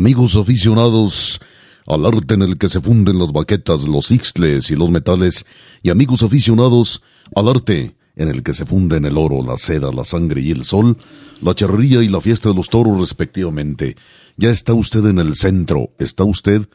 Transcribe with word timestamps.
Amigos 0.00 0.34
aficionados 0.34 1.42
al 1.86 2.06
arte 2.06 2.32
en 2.32 2.40
el 2.40 2.56
que 2.56 2.70
se 2.70 2.80
funden 2.80 3.18
las 3.18 3.32
baquetas, 3.32 3.86
los 3.86 4.10
ixtles 4.10 4.70
y 4.70 4.74
los 4.74 4.88
metales, 4.88 5.44
y 5.82 5.90
amigos 5.90 6.22
aficionados 6.22 7.02
al 7.36 7.48
arte 7.48 7.94
en 8.16 8.28
el 8.28 8.42
que 8.42 8.54
se 8.54 8.64
funden 8.64 9.04
el 9.04 9.18
oro, 9.18 9.42
la 9.42 9.58
seda, 9.58 9.92
la 9.92 10.04
sangre 10.04 10.40
y 10.40 10.52
el 10.52 10.64
sol, 10.64 10.96
la 11.42 11.54
charrería 11.54 12.02
y 12.02 12.08
la 12.08 12.22
fiesta 12.22 12.48
de 12.48 12.54
los 12.54 12.70
toros 12.70 12.98
respectivamente. 12.98 13.94
Ya 14.38 14.48
está 14.48 14.72
usted 14.72 15.04
en 15.04 15.18
el 15.18 15.34
centro, 15.34 15.90
está 15.98 16.24
usted 16.24 16.66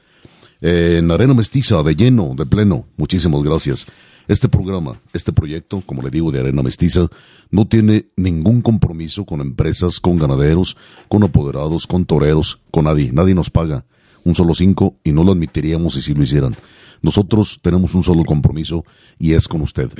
en 0.61 1.09
Arena 1.09 1.33
Mestiza, 1.33 1.81
de 1.81 1.95
lleno, 1.95 2.35
de 2.37 2.45
pleno. 2.45 2.85
Muchísimas 2.95 3.41
gracias. 3.41 3.87
Este 4.27 4.49
programa, 4.49 4.99
este 5.13 5.31
proyecto, 5.33 5.81
como 5.85 6.01
le 6.01 6.09
digo, 6.09 6.31
de 6.31 6.39
Arena 6.39 6.63
Mestiza, 6.63 7.07
no 7.51 7.67
tiene 7.67 8.07
ningún 8.15 8.61
compromiso 8.61 9.25
con 9.25 9.39
empresas, 9.41 9.99
con 9.99 10.17
ganaderos, 10.17 10.75
con 11.07 11.23
apoderados, 11.23 11.85
con 11.85 12.05
toreros, 12.05 12.59
con 12.71 12.85
nadie. 12.85 13.11
Nadie 13.13 13.35
nos 13.35 13.51
paga 13.51 13.85
un 14.23 14.35
solo 14.35 14.53
cinco 14.55 14.95
y 15.03 15.11
no 15.11 15.23
lo 15.23 15.31
admitiríamos 15.31 15.93
si 15.93 16.01
sí 16.01 16.13
lo 16.13 16.23
hicieran. 16.23 16.55
Nosotros 17.01 17.59
tenemos 17.61 17.93
un 17.93 18.03
solo 18.03 18.25
compromiso 18.25 18.83
y 19.19 19.33
es 19.33 19.47
con 19.47 19.61
usted. 19.61 19.91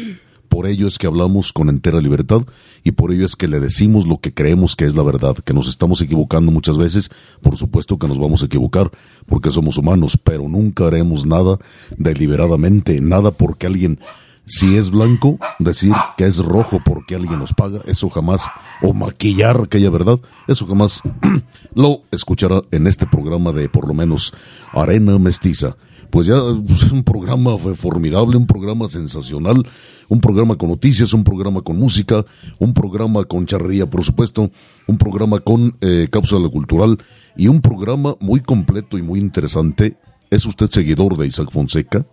Por 0.47 0.67
ello 0.67 0.87
es 0.87 0.97
que 0.97 1.07
hablamos 1.07 1.51
con 1.51 1.69
entera 1.69 1.99
libertad 1.99 2.41
y 2.83 2.91
por 2.91 3.11
ello 3.11 3.25
es 3.25 3.35
que 3.35 3.47
le 3.47 3.59
decimos 3.59 4.07
lo 4.07 4.19
que 4.19 4.33
creemos 4.33 4.75
que 4.75 4.85
es 4.85 4.95
la 4.95 5.03
verdad, 5.03 5.35
que 5.35 5.53
nos 5.53 5.67
estamos 5.67 6.01
equivocando 6.01 6.51
muchas 6.51 6.77
veces, 6.77 7.09
por 7.41 7.57
supuesto 7.57 7.97
que 7.97 8.07
nos 8.07 8.19
vamos 8.19 8.41
a 8.43 8.45
equivocar 8.45 8.91
porque 9.25 9.51
somos 9.51 9.77
humanos, 9.77 10.17
pero 10.21 10.47
nunca 10.47 10.87
haremos 10.87 11.25
nada 11.25 11.57
deliberadamente, 11.97 13.01
nada 13.01 13.31
porque 13.31 13.67
alguien 13.67 13.99
si 14.45 14.77
es 14.77 14.89
blanco, 14.91 15.37
decir 15.59 15.93
que 16.17 16.25
es 16.25 16.37
rojo 16.37 16.79
porque 16.83 17.15
alguien 17.15 17.39
nos 17.39 17.53
paga, 17.53 17.81
eso 17.85 18.09
jamás, 18.09 18.49
o 18.81 18.93
maquillar 18.93 19.61
aquella 19.61 19.89
verdad, 19.89 20.19
eso 20.47 20.67
jamás 20.67 21.01
lo 21.75 21.99
escuchará 22.11 22.61
en 22.71 22.87
este 22.87 23.05
programa 23.05 23.51
de 23.51 23.69
por 23.69 23.87
lo 23.87 23.93
menos 23.93 24.33
Arena 24.73 25.17
Mestiza 25.17 25.75
pues 26.09 26.27
ya 26.27 26.35
pues, 26.65 26.83
es 26.83 26.91
un 26.93 27.03
programa 27.03 27.57
formidable, 27.57 28.37
un 28.37 28.47
programa 28.47 28.87
sensacional, 28.87 29.67
un 30.07 30.21
programa 30.21 30.55
con 30.55 30.69
noticias, 30.69 31.13
un 31.13 31.25
programa 31.25 31.61
con 31.61 31.77
música, 31.77 32.23
un 32.57 32.73
programa 32.73 33.25
con 33.25 33.45
charrería, 33.45 33.89
por 33.89 34.01
supuesto, 34.03 34.49
un 34.87 34.97
programa 34.97 35.39
con 35.39 35.75
eh, 35.81 36.07
cápsula 36.09 36.47
cultural 36.47 36.97
y 37.35 37.49
un 37.49 37.59
programa 37.59 38.15
muy 38.21 38.39
completo 38.39 38.97
y 38.97 39.01
muy 39.01 39.19
interesante. 39.19 39.97
¿Es 40.29 40.45
usted 40.45 40.69
seguidor 40.69 41.17
de 41.17 41.27
Isaac 41.27 41.51
Fonseca? 41.51 42.05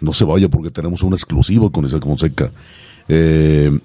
No 0.00 0.12
se 0.12 0.24
vaya 0.24 0.48
porque 0.48 0.70
tenemos 0.70 1.02
una 1.02 1.16
exclusiva 1.16 1.70
con 1.70 1.84
Isaac 1.84 2.04
Fonseca. 2.04 2.50
Eh, 3.08 3.78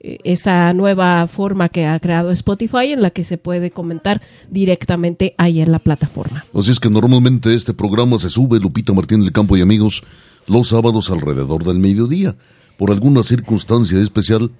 eh, 0.00 0.18
esta 0.24 0.72
nueva 0.74 1.28
forma 1.28 1.68
que 1.68 1.86
ha 1.86 1.98
creado 2.00 2.32
Spotify 2.32 2.92
en 2.92 3.02
la 3.02 3.10
que 3.10 3.22
se 3.22 3.38
puede 3.38 3.70
comentar 3.70 4.20
directamente 4.50 5.34
ahí 5.38 5.60
en 5.60 5.70
la 5.70 5.78
plataforma. 5.78 6.44
Así 6.52 6.72
es 6.72 6.80
que 6.80 6.90
normalmente 6.90 7.54
este 7.54 7.72
programa 7.72 8.18
se 8.18 8.28
sube, 8.28 8.58
Lupita 8.58 8.92
Martín 8.92 9.20
del 9.20 9.32
Campo 9.32 9.56
y 9.56 9.60
amigos, 9.60 10.02
los 10.48 10.68
sábados 10.68 11.10
alrededor 11.10 11.64
del 11.64 11.78
mediodía. 11.78 12.34
Por 12.76 12.90
alguna 12.90 13.22
circunstancia 13.22 14.00
especial, 14.00 14.50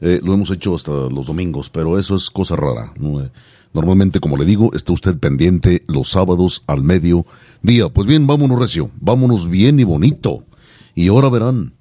eh, 0.00 0.20
lo 0.22 0.34
hemos 0.34 0.50
hecho 0.50 0.74
hasta 0.74 0.92
los 0.92 1.26
domingos, 1.26 1.70
pero 1.70 1.98
eso 1.98 2.14
es 2.14 2.30
cosa 2.30 2.54
rara. 2.54 2.92
Eh, 2.96 3.28
normalmente, 3.72 4.20
como 4.20 4.36
le 4.36 4.44
digo, 4.44 4.70
está 4.74 4.92
usted 4.92 5.18
pendiente 5.18 5.82
los 5.88 6.10
sábados 6.10 6.62
al 6.66 6.82
medio 6.82 7.26
día. 7.62 7.88
Pues 7.88 8.06
bien, 8.06 8.26
vámonos 8.26 8.60
recio, 8.60 8.90
vámonos 9.00 9.48
bien 9.48 9.80
y 9.80 9.84
bonito. 9.84 10.44
Y 10.94 11.08
ahora 11.08 11.28
verán. 11.30 11.74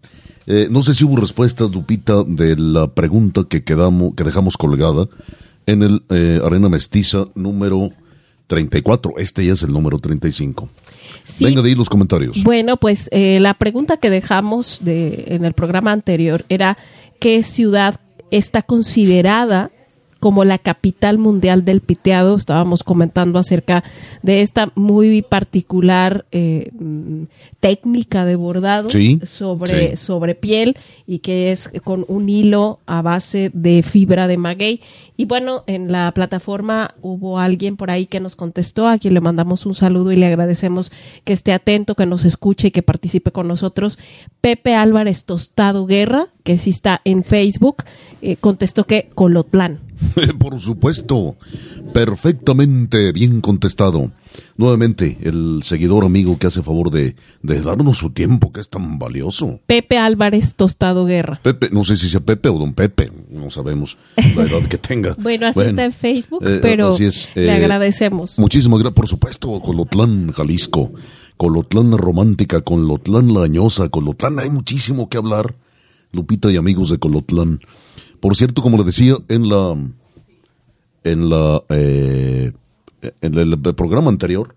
Eh, 0.47 0.67
no 0.71 0.81
sé 0.81 0.93
si 0.93 1.03
hubo 1.03 1.17
respuestas, 1.17 1.71
Lupita, 1.71 2.23
de 2.23 2.55
la 2.55 2.87
pregunta 2.87 3.43
que 3.47 3.63
quedamos, 3.63 4.15
que 4.15 4.23
dejamos 4.23 4.57
colgada 4.57 5.07
en 5.65 5.83
el 5.83 6.03
Arena 6.43 6.69
Mestiza 6.69 7.25
número 7.35 7.91
34. 8.47 9.15
Este 9.17 9.45
ya 9.45 9.53
es 9.53 9.63
el 9.63 9.73
número 9.73 9.99
35. 9.99 10.69
Sí. 11.25 11.43
Venga 11.43 11.61
de 11.61 11.69
ahí 11.69 11.75
los 11.75 11.89
comentarios. 11.89 12.41
Bueno, 12.43 12.77
pues 12.77 13.09
la 13.11 13.53
pregunta 13.55 13.97
que 13.97 14.09
dejamos 14.09 14.79
de, 14.81 15.25
en 15.27 15.43
el 15.43 15.51
programa 15.51 15.91
anterior 15.91 16.45
era 16.47 16.77
qué 17.19 17.43
ciudad 17.43 17.99
está 18.31 18.61
considerada 18.61 19.71
como 20.19 20.43
la 20.43 20.57
capital 20.57 21.17
mundial 21.17 21.65
del 21.65 21.81
piteado. 21.81 22.35
Estábamos 22.35 22.83
comentando 22.83 23.39
acerca 23.39 23.83
de 24.23 24.41
esta 24.41 24.71
muy 24.75 25.21
particular 25.21 26.25
eh, 26.31 26.71
mm, 26.73 27.23
técnica 27.59 28.25
de 28.25 28.35
bordado 28.35 28.89
Sí, 28.89 29.19
sobre, 29.25 29.91
sí. 29.91 29.97
sobre 29.97 30.35
piel 30.35 30.77
y 31.05 31.19
que 31.19 31.51
es 31.51 31.69
con 31.83 32.05
un 32.07 32.29
hilo 32.29 32.79
a 32.85 33.01
base 33.01 33.51
de 33.53 33.83
fibra 33.83 34.27
de 34.27 34.37
maguey. 34.37 34.81
Y 35.17 35.25
bueno, 35.25 35.63
en 35.65 35.91
la 35.91 36.11
plataforma 36.13 36.93
hubo 37.01 37.39
alguien 37.39 37.75
por 37.75 37.89
ahí 37.89 38.05
que 38.05 38.19
nos 38.19 38.35
contestó, 38.35 38.87
a 38.87 38.99
quien 38.99 39.15
le 39.15 39.21
mandamos 39.21 39.65
un 39.65 39.73
saludo 39.73 40.11
y 40.11 40.15
le 40.15 40.27
agradecemos 40.27 40.91
que 41.23 41.33
esté 41.33 41.53
atento, 41.53 41.95
que 41.95 42.05
nos 42.05 42.23
escuche 42.23 42.67
y 42.67 42.71
que 42.71 42.83
participe 42.83 43.31
con 43.31 43.47
nosotros. 43.47 43.97
Pepe 44.41 44.75
Álvarez 44.75 45.25
Tostado 45.25 45.87
Guerra, 45.87 46.27
que 46.43 46.59
sí 46.59 46.69
está 46.69 47.01
en 47.03 47.23
Facebook, 47.23 47.77
eh, 48.21 48.35
contestó 48.37 48.85
que 48.85 49.09
Colotlán. 49.13 49.79
Por 50.39 50.59
supuesto, 50.59 51.37
perfectamente 51.93 53.11
bien 53.11 53.41
contestado. 53.41 54.11
Nuevamente, 54.55 55.17
el 55.23 55.61
seguidor 55.63 56.05
amigo 56.05 56.37
que 56.37 56.47
hace 56.47 56.61
favor 56.61 56.91
de, 56.91 57.15
de 57.41 57.61
darnos 57.61 57.97
su 57.97 58.11
tiempo, 58.11 58.51
que 58.51 58.59
es 58.59 58.69
tan 58.69 58.99
valioso. 58.99 59.59
Pepe 59.65 59.97
Álvarez 59.97 60.55
Tostado 60.55 61.05
Guerra. 61.05 61.39
Pepe, 61.41 61.69
no 61.71 61.83
sé 61.83 61.95
si 61.95 62.07
sea 62.07 62.19
Pepe 62.19 62.49
o 62.49 62.57
Don 62.57 62.73
Pepe, 62.73 63.11
no 63.31 63.49
sabemos 63.49 63.97
la 64.35 64.43
edad 64.43 64.67
que 64.67 64.77
tenga. 64.77 65.15
Bueno, 65.27 65.47
así 65.47 65.61
está 65.61 65.83
en 65.83 65.91
Facebook, 65.91 66.43
eh, 66.45 66.59
pero 66.61 66.93
así 66.93 67.05
es, 67.05 67.29
le 67.35 67.47
eh, 67.47 67.51
agradecemos. 67.51 68.39
Muchísimas 68.39 68.79
gracias, 68.79 68.95
por 68.95 69.07
supuesto, 69.07 69.59
Colotlán, 69.61 70.31
Jalisco, 70.31 70.91
Colotlán 71.35 71.91
la 71.91 71.97
romántica, 71.97 72.61
Colotlán 72.61 73.33
la 73.33 73.43
añosa, 73.43 73.89
Colotlán, 73.89 74.39
hay 74.39 74.49
muchísimo 74.49 75.09
que 75.09 75.17
hablar, 75.17 75.55
Lupita 76.11 76.51
y 76.51 76.57
amigos 76.57 76.89
de 76.89 76.99
Colotlán. 76.99 77.59
Por 78.19 78.35
cierto, 78.35 78.61
como 78.61 78.77
le 78.77 78.83
decía, 78.83 79.15
en 79.27 79.47
la 79.49 79.75
en 81.03 81.29
la 81.29 81.61
eh, 81.69 82.51
en 83.21 83.33
el, 83.35 83.59
programa 83.75 84.09
anterior 84.09 84.55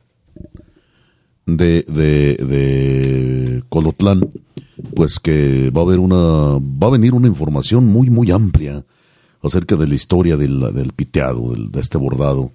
de, 1.47 1.85
de, 1.89 2.37
de 2.45 3.63
Colotlán, 3.69 4.31
pues 4.95 5.19
que 5.21 5.71
va 5.71 5.83
a 5.83 5.85
haber 5.85 5.99
una, 5.99 6.59
va 6.59 6.87
a 6.87 6.91
venir 6.91 7.13
una 7.15 7.29
información 7.29 7.87
muy, 7.87 8.09
muy 8.11 8.31
amplia 8.31 8.85
acerca 9.43 9.77
de 9.77 9.87
la 9.87 9.95
historia 9.95 10.37
del, 10.37 10.73
del 10.75 10.93
piteado, 10.93 11.53
del- 11.53 11.71
de 11.71 11.81
este 11.81 11.99
bordado. 11.99 12.53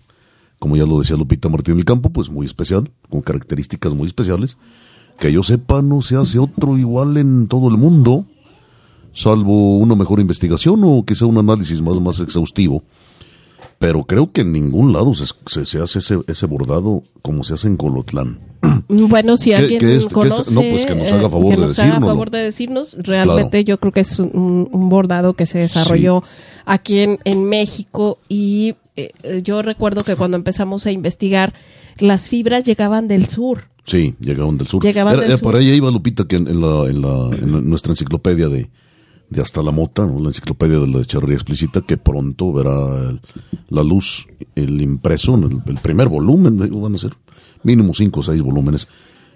Como 0.59 0.77
ya 0.77 0.85
lo 0.85 0.99
decía 0.99 1.17
Lupita 1.17 1.49
Martín 1.49 1.75
del 1.75 1.85
Campo, 1.85 2.09
pues 2.09 2.29
muy 2.29 2.45
especial, 2.45 2.89
con 3.09 3.21
características 3.21 3.93
muy 3.93 4.07
especiales. 4.07 4.57
Que 5.19 5.31
yo 5.31 5.43
sepa, 5.43 5.81
no 5.81 6.01
se 6.01 6.15
hace 6.17 6.39
otro 6.39 6.77
igual 6.77 7.17
en 7.17 7.47
todo 7.47 7.69
el 7.69 7.77
mundo, 7.77 8.25
salvo 9.15 9.77
una 9.79 9.95
mejor 9.95 10.19
investigación 10.19 10.81
o 10.83 11.03
que 11.03 11.15
sea 11.15 11.25
un 11.25 11.39
análisis 11.39 11.81
más, 11.81 11.99
más 11.99 12.19
exhaustivo. 12.19 12.83
Pero 13.79 14.03
creo 14.05 14.31
que 14.31 14.41
en 14.41 14.51
ningún 14.53 14.93
lado 14.93 15.13
se, 15.15 15.25
se- 15.47 15.65
se 15.65 15.79
hace 15.81 15.99
ese, 15.99 16.19
ese 16.27 16.45
bordado 16.45 17.03
como 17.21 17.43
se 17.43 17.55
hace 17.55 17.67
en 17.67 17.75
Colotlán. 17.77 18.39
Bueno, 18.87 19.35
si 19.37 19.49
¿Qué- 19.49 19.55
alguien 19.57 19.79
qué 19.79 19.95
es- 19.95 20.03
qué 20.07 20.07
es- 20.07 20.13
conoce, 20.13 20.53
no, 20.53 20.61
pues 20.61 20.85
que 20.85 20.95
nos 20.95 21.11
haga 21.11 21.27
eh, 21.27 21.29
favor 21.29 21.49
que 21.55 21.61
de 21.61 21.67
nos 21.67 21.79
haga 21.79 21.87
decírnoslo. 21.87 22.07
favor 22.07 22.31
de 22.31 22.37
decirnos. 22.39 22.95
Realmente 22.99 23.63
yo 23.63 23.79
creo 23.79 23.91
que 23.91 23.99
es 24.01 24.17
un, 24.19 24.69
un 24.71 24.89
bordado 24.89 25.33
que 25.33 25.45
se 25.45 25.59
desarrolló 25.59 26.23
aquí 26.65 26.99
en, 26.99 27.19
en 27.25 27.43
México 27.45 28.17
y 28.29 28.75
eh, 28.95 29.11
eh, 29.23 29.41
yo 29.43 29.61
recuerdo 29.61 30.03
que 30.03 30.15
cuando 30.15 30.37
empezamos 30.37 30.85
a 30.85 30.91
investigar, 30.91 31.53
las 31.99 32.29
fibras 32.29 32.63
llegaban 32.63 33.07
del 33.07 33.27
sur. 33.27 33.65
Sí, 33.85 34.15
llegaban 34.19 34.57
del 34.57 34.67
sur. 34.67 34.81
Llegaban 34.81 35.13
Era- 35.13 35.21
del 35.23 35.31
era 35.31 35.37
sur. 35.37 35.43
Por 35.51 35.55
ahí 35.57 35.69
iba 35.69 35.91
Lupita, 35.91 36.25
que 36.27 36.37
en, 36.37 36.47
en 36.47 36.61
la, 36.61 36.89
en, 36.89 37.01
la, 37.01 37.35
en 37.35 37.69
nuestra 37.69 37.91
enciclopedia 37.91 38.47
de, 38.47 38.69
de 39.29 39.41
Hasta 39.41 39.61
la 39.61 39.71
Mota, 39.71 40.05
¿no? 40.05 40.19
la 40.19 40.27
enciclopedia 40.27 40.79
de 40.79 40.87
la 40.87 41.03
charrería 41.03 41.35
explícita, 41.35 41.81
que 41.81 41.97
pronto 41.97 42.53
verá 42.53 43.19
la 43.69 43.83
luz, 43.83 44.27
el 44.55 44.81
impreso, 44.81 45.35
el, 45.35 45.61
el 45.65 45.77
primer 45.77 46.09
volumen, 46.09 46.57
van 46.57 46.95
a 46.95 46.97
ser 46.97 47.13
mínimo 47.63 47.93
cinco 47.93 48.19
o 48.19 48.23
seis 48.23 48.41
volúmenes, 48.41 48.87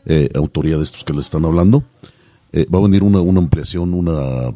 eh, 0.05 0.29
autoría 0.35 0.77
de 0.77 0.83
estos 0.83 1.03
que 1.03 1.13
le 1.13 1.21
están 1.21 1.45
hablando. 1.45 1.83
Eh, 2.51 2.65
va 2.73 2.79
a 2.79 2.83
venir 2.83 3.03
una, 3.03 3.21
una 3.21 3.39
ampliación, 3.39 3.93
una 3.93 4.53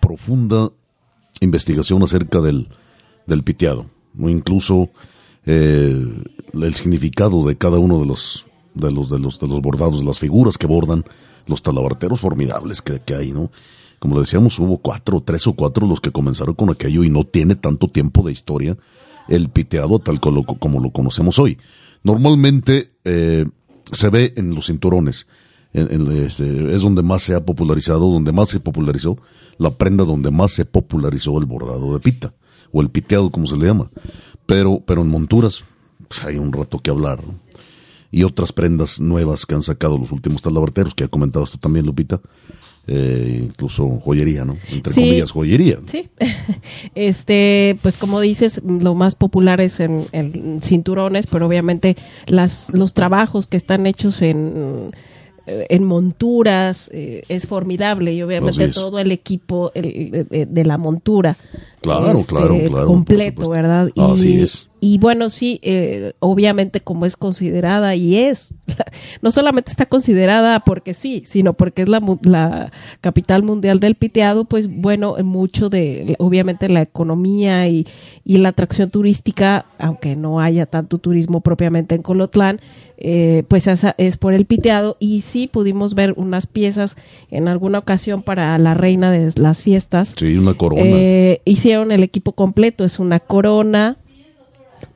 profunda 0.00 0.70
investigación 1.40 2.02
acerca 2.02 2.40
del, 2.40 2.68
del 3.26 3.42
piteado, 3.42 3.86
o 4.18 4.28
incluso 4.28 4.90
eh, 5.46 6.04
el 6.52 6.74
significado 6.74 7.44
de 7.46 7.56
cada 7.56 7.78
uno 7.78 7.98
de 7.98 8.06
los 8.06 8.46
de 8.74 8.90
los 8.90 9.10
de 9.10 9.18
los 9.18 9.38
de 9.38 9.48
los 9.48 9.60
bordados, 9.60 10.02
las 10.04 10.18
figuras 10.18 10.56
que 10.56 10.66
bordan, 10.66 11.04
los 11.46 11.62
talabarteros 11.62 12.20
formidables 12.20 12.80
que, 12.80 13.00
que 13.00 13.14
hay, 13.14 13.32
¿no? 13.32 13.50
Como 14.02 14.16
le 14.16 14.22
decíamos, 14.22 14.58
hubo 14.58 14.78
cuatro, 14.78 15.22
tres 15.24 15.46
o 15.46 15.52
cuatro 15.52 15.86
los 15.86 16.00
que 16.00 16.10
comenzaron 16.10 16.56
con 16.56 16.70
aquello 16.70 17.04
y 17.04 17.08
no 17.08 17.22
tiene 17.22 17.54
tanto 17.54 17.86
tiempo 17.86 18.24
de 18.24 18.32
historia 18.32 18.76
el 19.28 19.48
piteado 19.48 20.00
tal 20.00 20.18
como, 20.18 20.44
como 20.44 20.80
lo 20.80 20.90
conocemos 20.90 21.38
hoy. 21.38 21.56
Normalmente 22.02 22.90
eh, 23.04 23.44
se 23.92 24.08
ve 24.10 24.32
en 24.34 24.56
los 24.56 24.66
cinturones, 24.66 25.28
en- 25.72 26.10
este, 26.10 26.74
es 26.74 26.82
donde 26.82 27.02
más 27.02 27.22
se 27.22 27.36
ha 27.36 27.44
popularizado, 27.44 28.10
donde 28.10 28.32
más 28.32 28.48
se 28.48 28.58
popularizó, 28.58 29.18
la 29.58 29.70
prenda 29.70 30.02
donde 30.02 30.32
más 30.32 30.50
se 30.50 30.64
popularizó 30.64 31.38
el 31.38 31.46
bordado 31.46 31.92
de 31.94 32.00
pita, 32.00 32.34
o 32.72 32.80
el 32.82 32.90
piteado 32.90 33.30
como 33.30 33.46
se 33.46 33.56
le 33.56 33.66
llama. 33.66 33.88
Pero, 34.46 34.82
pero 34.84 35.02
en 35.02 35.10
monturas, 35.10 35.62
pues 36.08 36.24
hay 36.24 36.38
un 36.38 36.52
rato 36.52 36.80
que 36.80 36.90
hablar. 36.90 37.20
Y 38.10 38.24
otras 38.24 38.50
prendas 38.52 39.00
nuevas 39.00 39.46
que 39.46 39.54
han 39.54 39.62
sacado 39.62 39.96
los 39.96 40.10
últimos 40.10 40.42
talabarteros, 40.42 40.92
que 40.96 41.04
ya 41.04 41.08
comentabas 41.08 41.52
tú 41.52 41.58
también, 41.58 41.86
Lupita. 41.86 42.20
Eh, 42.88 43.42
incluso 43.44 43.88
joyería, 44.00 44.44
¿no? 44.44 44.56
Entre 44.70 44.92
Sí. 44.92 45.02
comillas, 45.02 45.30
joyería. 45.30 45.78
Sí. 45.86 46.08
Este, 46.94 47.78
pues 47.82 47.96
como 47.96 48.20
dices, 48.20 48.60
lo 48.64 48.94
más 48.94 49.14
popular 49.14 49.60
es 49.60 49.80
en, 49.80 50.04
en 50.12 50.60
cinturones, 50.62 51.26
pero 51.26 51.46
obviamente 51.46 51.96
las, 52.26 52.70
los 52.72 52.92
trabajos 52.94 53.46
que 53.46 53.56
están 53.56 53.86
hechos 53.86 54.20
en, 54.22 54.90
eh, 55.46 55.66
en 55.70 55.84
monturas 55.84 56.90
eh, 56.92 57.22
es 57.28 57.46
formidable 57.46 58.12
y 58.14 58.22
obviamente 58.22 58.68
todo 58.68 58.98
el 58.98 59.12
equipo 59.12 59.70
el- 59.74 60.26
de, 60.28 60.64
la 60.64 60.76
montura. 60.78 61.36
Claro, 61.80 62.18
este, 62.18 62.26
claro, 62.34 62.58
claro, 62.68 62.86
Completo. 62.86 63.48
¿verdad? 63.50 63.90
Y, 63.94 64.00
Así 64.00 64.40
es. 64.40 64.68
Y 64.84 64.98
bueno, 64.98 65.30
sí, 65.30 65.60
eh, 65.62 66.12
obviamente 66.18 66.80
como 66.80 67.06
es 67.06 67.16
considerada 67.16 67.94
y 67.94 68.16
es, 68.16 68.52
no 69.22 69.30
solamente 69.30 69.70
está 69.70 69.86
considerada 69.86 70.58
porque 70.58 70.92
sí, 70.92 71.22
sino 71.24 71.52
porque 71.52 71.82
es 71.82 71.88
la, 71.88 72.02
la 72.22 72.72
capital 73.00 73.44
mundial 73.44 73.78
del 73.78 73.94
piteado, 73.94 74.44
pues 74.44 74.66
bueno, 74.66 75.18
en 75.18 75.26
mucho 75.26 75.68
de, 75.68 76.16
obviamente 76.18 76.68
la 76.68 76.82
economía 76.82 77.68
y, 77.68 77.86
y 78.24 78.38
la 78.38 78.48
atracción 78.48 78.90
turística, 78.90 79.66
aunque 79.78 80.16
no 80.16 80.40
haya 80.40 80.66
tanto 80.66 80.98
turismo 80.98 81.42
propiamente 81.42 81.94
en 81.94 82.02
Colotlán, 82.02 82.58
eh, 83.04 83.44
pues 83.46 83.68
esa 83.68 83.94
es 83.98 84.16
por 84.16 84.32
el 84.32 84.46
piteado 84.46 84.96
y 84.98 85.20
sí 85.20 85.46
pudimos 85.46 85.94
ver 85.94 86.14
unas 86.16 86.48
piezas 86.48 86.96
en 87.30 87.46
alguna 87.46 87.78
ocasión 87.78 88.22
para 88.22 88.58
la 88.58 88.74
reina 88.74 89.12
de 89.12 89.32
las 89.36 89.62
fiestas. 89.62 90.14
Sí, 90.16 90.36
una 90.36 90.54
corona. 90.54 90.82
Eh, 90.84 91.40
hicieron 91.44 91.92
el 91.92 92.02
equipo 92.02 92.32
completo, 92.32 92.84
es 92.84 92.98
una 92.98 93.20
corona, 93.20 93.98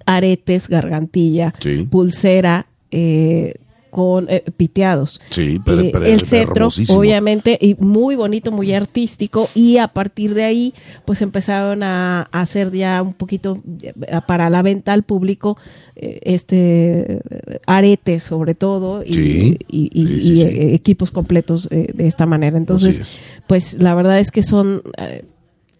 aretes, 0.06 0.68
gargantilla, 0.68 1.52
Sí. 1.60 1.86
pulsera, 1.90 2.66
eh, 2.90 3.54
con 3.90 4.26
eh, 4.28 4.44
piteados. 4.58 5.22
Sí, 5.30 5.58
pero, 5.64 5.80
Eh, 5.80 6.12
el 6.12 6.20
cetro, 6.20 6.68
obviamente, 6.90 7.56
y 7.58 7.76
muy 7.76 8.14
bonito, 8.14 8.52
muy 8.52 8.74
artístico, 8.74 9.48
y 9.54 9.78
a 9.78 9.88
partir 9.88 10.34
de 10.34 10.44
ahí, 10.44 10.74
pues 11.06 11.22
empezaron 11.22 11.82
a, 11.82 12.28
a 12.30 12.40
hacer 12.42 12.70
ya 12.72 13.00
un 13.00 13.14
poquito 13.14 13.62
eh, 13.80 13.94
para 14.26 14.50
la 14.50 14.60
venta 14.60 14.92
al 14.92 15.02
público, 15.02 15.56
eh, 15.94 16.20
este 16.24 17.20
aretes 17.66 18.22
sobre 18.22 18.54
todo, 18.54 19.02
y, 19.02 19.14
Sí, 19.14 19.58
y- 19.68 19.88
y- 19.92 20.06
sí, 20.06 20.20
sí, 20.20 20.32
y, 20.32 20.36
sí. 20.44 20.74
equipos 20.74 21.10
completos 21.10 21.66
de 21.70 22.06
esta 22.06 22.26
manera. 22.26 22.58
Entonces, 22.58 23.00
pues 23.46 23.78
la 23.80 23.94
verdad 23.94 24.20
es 24.20 24.30
que 24.30 24.42
son 24.42 24.82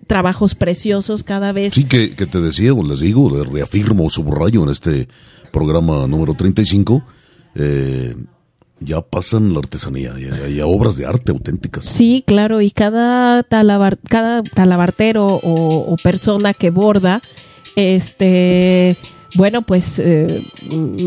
trabajos 0.07 0.55
preciosos 0.55 1.23
cada 1.23 1.53
vez. 1.53 1.75
Sí, 1.75 1.85
que, 1.85 2.15
que 2.15 2.27
te 2.27 2.41
decía, 2.41 2.73
o 2.73 2.83
les 2.83 3.01
digo, 3.01 3.31
le 3.31 3.45
reafirmo, 3.45 4.09
subrayo 4.11 4.63
en 4.63 4.71
este 4.71 5.09
programa 5.53 6.07
número 6.07 6.35
35, 6.35 7.03
eh, 7.55 8.15
ya 8.81 9.01
pasan 9.01 9.53
la 9.53 9.61
artesanía, 9.61 10.15
ya, 10.19 10.49
ya 10.49 10.67
obras 10.67 10.97
de 10.97 11.07
arte 11.07 11.33
auténticas. 11.33 11.85
Sí, 11.87 12.23
claro, 12.27 12.61
y 12.61 12.71
cada 12.71 13.43
talabar, 13.43 13.99
cada 13.99 14.43
talabartero 14.43 15.27
o, 15.27 15.93
o 15.93 15.97
persona 15.97 16.53
que 16.53 16.71
borda, 16.71 17.23
este, 17.75 18.97
bueno, 19.35 19.63
pues 19.63 19.99
eh, 19.99 20.43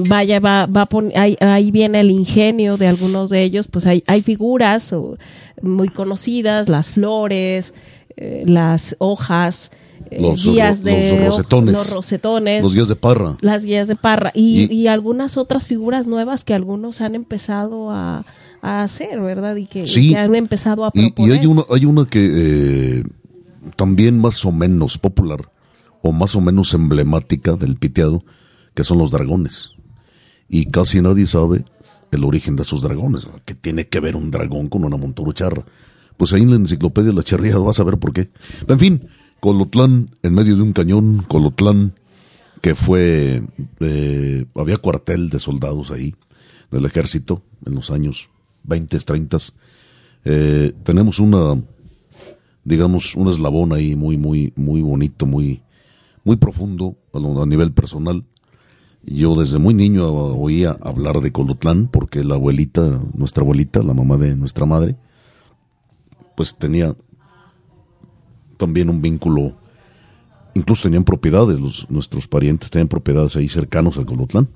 vaya, 0.07 0.39
va, 0.39 0.65
va 0.65 0.83
a 0.83 0.89
ahí, 1.15 1.37
ahí 1.39 1.71
viene 1.71 1.99
el 1.99 2.11
ingenio 2.11 2.77
de 2.77 2.87
algunos 2.87 3.29
de 3.29 3.43
ellos, 3.43 3.67
pues 3.67 3.85
hay, 3.85 4.03
hay 4.07 4.21
figuras 4.21 4.91
o, 4.93 5.17
muy 5.61 5.89
conocidas, 5.89 6.69
las 6.69 6.89
flores, 6.89 7.73
eh, 8.21 8.43
las 8.45 8.95
hojas, 8.99 9.71
eh, 10.11 10.21
Los 10.21 10.43
guías 10.45 10.83
ro- 10.83 10.91
los 10.91 11.01
de 11.01 11.25
rosetones. 11.27 11.73
los 11.73 11.91
rosetones, 11.91 12.63
Los 12.63 12.73
días 12.73 12.87
de 12.87 12.95
parra. 12.95 13.37
las 13.41 13.63
guías 13.65 13.87
de 13.87 13.95
Parra 13.95 14.31
y, 14.33 14.65
Y- 14.71 14.73
y 14.83 14.87
algunas 14.87 15.37
otras 15.37 15.67
figuras 15.67 16.07
nuevas 16.07 16.43
que 16.43 16.53
algunos 16.53 17.01
han 17.01 17.15
empezado 17.15 17.91
a, 17.91 18.25
a 18.61 18.83
hacer, 18.83 19.19
¿verdad? 19.21 19.55
Y 19.55 19.65
que, 19.67 19.87
Sí. 19.87 20.09
que 20.09 20.17
han 20.17 20.35
empezado 20.35 20.83
a 20.85 20.91
proponer. 20.91 21.13
y 21.35 21.39
hay 21.39 21.45
una, 21.45 21.63
hay 21.69 21.85
una 21.85 22.05
que 22.05 22.99
eh, 22.99 23.03
también 23.75 24.19
más 24.19 24.43
o 24.45 24.51
menos 24.51 24.97
popular, 24.97 25.51
o 26.01 26.11
más 26.11 26.35
o 26.35 26.41
menos 26.41 26.73
emblemática 26.73 27.53
del 27.55 27.75
piteado, 27.75 28.23
que 28.73 28.83
son 28.83 28.97
los 28.97 29.11
dragones. 29.11 29.71
Y 30.47 30.65
casi 30.65 31.01
nadie 31.01 31.27
sabe 31.27 31.65
el 32.11 32.23
origen 32.23 32.55
de 32.55 32.63
esos 32.63 32.81
dragones. 32.81 33.27
que 33.45 33.53
tiene 33.53 33.87
que 33.87 33.99
ver 33.99 34.15
un 34.15 34.31
dragón 34.31 34.67
con 34.67 34.83
una 34.83 34.97
montura 34.97 35.33
charra? 35.33 35.63
Pues 36.19 36.33
ahí 36.33 36.41
en 36.41 36.49
la 36.49 36.57
enciclopedia 36.57 37.13
la 37.13 37.23
charría 37.23 37.57
vas 37.59 37.79
a 37.79 37.85
ver 37.85 37.97
por 37.97 38.11
qué. 38.11 38.29
En 38.67 38.77
fin, 38.77 39.07
Colotlán, 39.39 40.09
en 40.21 40.33
medio 40.33 40.53
de 40.57 40.61
un 40.61 40.73
cañón, 40.73 41.23
Colotlán, 41.29 41.93
que 42.61 42.75
fue, 42.75 43.41
eh, 43.79 44.45
había 44.53 44.79
cuartel 44.79 45.29
de 45.29 45.39
soldados 45.39 45.91
ahí, 45.91 46.13
del 46.71 46.83
ejército, 46.83 47.41
en 47.65 47.75
los 47.75 47.89
años 47.89 48.27
20, 48.63 48.99
30. 48.99 49.37
Eh, 50.25 50.73
tenemos 50.83 51.19
una, 51.19 51.57
digamos, 52.65 53.15
un 53.15 53.29
eslabón 53.29 53.71
ahí 53.71 53.95
muy, 53.95 54.17
muy, 54.17 54.51
muy 54.57 54.81
bonito, 54.81 55.25
muy, 55.25 55.61
muy 56.25 56.35
profundo 56.35 56.97
a, 57.13 57.45
nivel 57.45 57.71
personal. 57.71 58.25
Yo 59.03 59.39
desde 59.39 59.57
muy 59.57 59.73
niño 59.73 60.05
oía 60.11 60.77
hablar 60.81 61.21
de 61.21 61.31
Colotlán 61.31 61.87
porque 61.87 62.25
la 62.25 62.35
abuelita, 62.35 62.99
nuestra 63.13 63.43
abuelita, 63.43 63.81
la 63.83 63.93
mamá 63.93 64.17
de 64.17 64.35
nuestra 64.35 64.65
madre, 64.65 64.97
pues 66.39 66.55
tenía 66.55 66.95
también 68.55 68.89
un 68.89 69.01
vínculo, 69.01 69.57
incluso 70.53 70.83
tenían 70.83 71.03
propiedades, 71.03 71.59
los, 71.59 71.85
nuestros 71.89 72.27
parientes 72.27 72.69
tenían 72.69 72.87
propiedades 72.87 73.35
ahí 73.35 73.49
cercanos 73.49 73.97
a 73.97 74.05
Colotlán. 74.05 74.47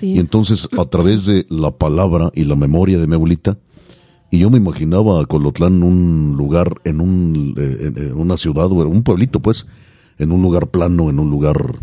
Y 0.00 0.20
entonces, 0.20 0.68
a 0.78 0.84
través 0.84 1.26
de 1.26 1.46
la 1.48 1.72
palabra 1.72 2.30
y 2.32 2.44
la 2.44 2.54
memoria 2.54 3.00
de 3.00 3.08
mi 3.08 3.14
abuelita, 3.14 3.58
y 4.30 4.38
yo 4.38 4.50
me 4.50 4.58
imaginaba 4.58 5.20
a 5.20 5.26
Colotlán 5.26 5.82
un 5.82 6.36
lugar, 6.38 6.80
en, 6.84 7.00
un, 7.00 7.56
eh, 7.58 7.92
en 7.92 8.16
una 8.16 8.36
ciudad, 8.36 8.70
o 8.70 8.74
un 8.76 9.02
pueblito, 9.02 9.40
pues, 9.40 9.66
en 10.16 10.30
un 10.30 10.42
lugar 10.42 10.68
plano, 10.68 11.10
en 11.10 11.18
un 11.18 11.28
lugar 11.28 11.80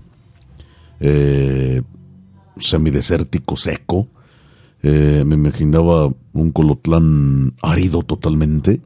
eh, 1.02 1.82
semidesértico, 2.62 3.58
seco. 3.58 4.08
Eh, 4.84 5.26
me 5.26 5.36
imaginaba 5.36 6.14
un 6.32 6.52
Colotlán 6.54 7.56
árido 7.62 8.04
totalmente 8.04 8.80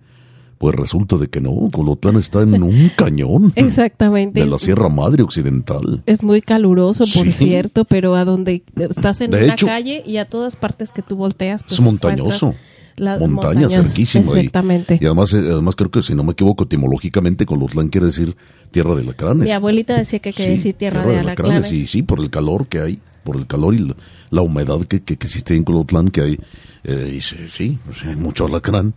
pues 0.61 0.75
resulta 0.75 1.17
de 1.17 1.27
que 1.27 1.41
no, 1.41 1.53
Colotlán 1.73 2.17
está 2.17 2.43
en 2.43 2.61
un 2.61 2.91
cañón. 2.95 3.51
Exactamente. 3.55 4.41
De 4.41 4.45
la 4.45 4.59
Sierra 4.59 4.89
Madre 4.89 5.23
Occidental. 5.23 6.03
Es 6.05 6.21
muy 6.21 6.39
caluroso, 6.39 7.05
por 7.15 7.33
cierto, 7.33 7.83
pero 7.83 8.13
a 8.13 8.25
donde 8.25 8.61
estás 8.75 9.21
en 9.21 9.33
una 9.33 9.55
calle 9.55 10.03
y 10.05 10.17
a 10.17 10.25
todas 10.25 10.57
partes 10.57 10.91
que 10.91 11.01
tú 11.01 11.15
volteas. 11.15 11.63
Pues 11.63 11.73
es 11.73 11.79
montañoso. 11.79 12.53
La 12.95 13.17
montaña 13.17 13.71
cerquísima. 13.71 14.33
Exactamente. 14.33 14.99
Y, 15.01 15.05
además, 15.07 15.33
eh, 15.33 15.39
además 15.39 15.75
creo 15.75 15.89
que 15.89 16.03
si 16.03 16.13
no 16.13 16.23
me 16.23 16.33
equivoco, 16.33 16.65
etimológicamente 16.65 17.47
Colotlán 17.47 17.89
quiere 17.89 18.05
decir 18.05 18.37
tierra 18.69 18.93
de 18.93 19.01
alacranes. 19.01 19.45
Mi 19.45 19.51
abuelita 19.51 19.97
decía 19.97 20.19
que 20.19 20.31
quiere 20.31 20.51
decir 20.51 20.75
tierra, 20.75 21.03
de, 21.03 21.17
alacranes. 21.17 21.69
Sí, 21.69 21.87
sí, 21.87 22.03
por 22.03 22.19
el 22.19 22.29
calor 22.29 22.67
que 22.67 22.81
hay, 22.81 22.99
por 23.23 23.35
el 23.35 23.47
calor 23.47 23.73
y 23.73 23.95
la, 24.29 24.41
humedad 24.43 24.79
que, 24.83 25.01
que, 25.01 25.15
existe 25.15 25.55
en 25.55 25.63
Colotlán, 25.63 26.09
que 26.09 26.21
hay, 26.21 26.39
eh, 26.83 27.15
y 27.17 27.21
sí, 27.21 27.79
hay 28.05 28.15
mucho 28.15 28.45
alacrán. 28.45 28.93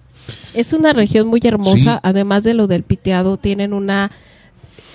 Es 0.55 0.73
una 0.73 0.93
región 0.93 1.27
muy 1.27 1.41
hermosa, 1.43 2.01
además 2.03 2.45
de 2.45 2.55
lo 2.55 2.67
del 2.67 2.83
piteado, 2.83 3.37
tienen 3.37 3.73
una 3.73 4.11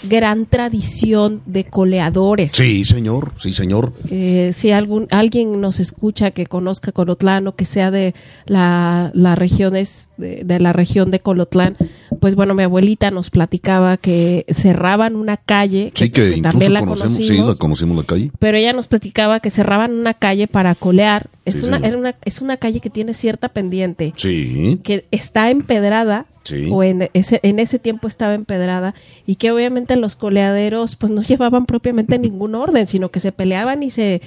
gran 0.03 0.45
tradición 0.45 1.41
de 1.45 1.63
coleadores. 1.65 2.51
Sí, 2.51 2.85
señor, 2.85 3.33
sí, 3.37 3.53
señor. 3.53 3.93
Eh, 4.09 4.53
si 4.55 4.71
algún, 4.71 5.07
alguien 5.11 5.59
nos 5.61 5.79
escucha 5.79 6.31
que 6.31 6.45
conozca 6.45 6.91
Colotlán 6.91 7.47
o 7.47 7.55
que 7.55 7.65
sea 7.65 7.91
de 7.91 8.13
la, 8.45 9.11
las 9.13 9.37
regiones, 9.37 10.09
de, 10.17 10.59
la 10.59 10.73
región 10.73 11.11
de 11.11 11.19
Colotlán, 11.19 11.77
pues 12.19 12.35
bueno, 12.35 12.53
mi 12.53 12.63
abuelita 12.63 13.11
nos 13.11 13.29
platicaba 13.29 13.97
que 13.97 14.45
cerraban 14.49 15.15
una 15.15 15.37
calle. 15.37 15.91
Sí, 15.95 16.09
que, 16.09 16.41
también 16.41 16.73
la 16.73 16.81
conocemos, 16.81 17.15
sí, 17.15 17.37
la 17.37 17.55
conocimos 17.55 17.97
la 17.97 18.03
calle. 18.03 18.31
Pero 18.39 18.57
ella 18.57 18.73
nos 18.73 18.87
platicaba 18.87 19.39
que 19.39 19.49
cerraban 19.49 19.93
una 19.93 20.13
calle 20.13 20.47
para 20.47 20.75
colear. 20.75 21.29
Es, 21.45 21.63
una, 21.63 21.77
una, 21.77 22.15
es 22.25 22.41
una 22.41 22.57
calle 22.57 22.79
que 22.79 22.89
tiene 22.89 23.13
cierta 23.13 23.49
pendiente. 23.49 24.13
Sí. 24.17 24.79
Que 24.83 25.05
está 25.11 25.49
empedrada 25.49 26.25
o 26.71 26.83
en 26.83 27.09
ese, 27.13 27.39
en 27.43 27.59
ese 27.59 27.79
tiempo 27.79 28.07
estaba 28.07 28.33
empedrada 28.33 28.95
y 29.25 29.35
que 29.35 29.51
obviamente 29.51 29.95
los 29.95 30.15
coleaderos 30.15 30.95
pues 30.95 31.11
no 31.11 31.21
llevaban 31.23 31.65
propiamente 31.65 32.19
ningún 32.19 32.55
orden, 32.55 32.87
sino 32.87 33.09
que 33.09 33.19
se 33.19 33.31
peleaban 33.31 33.83
y 33.83 33.89
se 33.91 34.21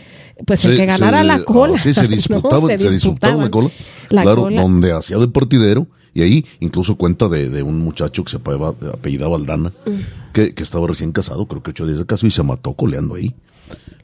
pues 0.46 0.64
el 0.64 0.76
que 0.76 0.86
ganara 0.86 1.22
la 1.22 1.44
cola. 1.44 1.78
sí, 1.78 1.94
se 1.94 2.08
disputaban, 2.08 2.78
se, 2.78 2.90
disputaban, 2.90 3.40
la 3.40 3.50
cola. 3.50 3.70
claro, 4.08 4.48
donde 4.50 4.92
hacía 4.92 5.18
de 5.18 5.28
partidero 5.28 5.86
y 6.14 6.22
ahí 6.22 6.44
incluso 6.60 6.96
cuenta 6.96 7.28
de, 7.28 7.62
un 7.62 7.78
muchacho 7.78 8.24
que 8.24 8.30
se 8.30 8.36
apellidaba, 8.36 9.36
Aldana, 9.36 9.70
mm. 9.70 10.32
que, 10.32 10.54
que, 10.54 10.62
estaba 10.62 10.86
recién 10.86 11.12
casado, 11.12 11.46
creo 11.46 11.62
que 11.62 11.70
ocho 11.70 11.86
días 11.86 11.98
de 11.98 12.06
caso 12.06 12.26
y 12.26 12.30
se 12.30 12.42
mató 12.42 12.74
coleando 12.74 13.14
ahí. 13.14 13.34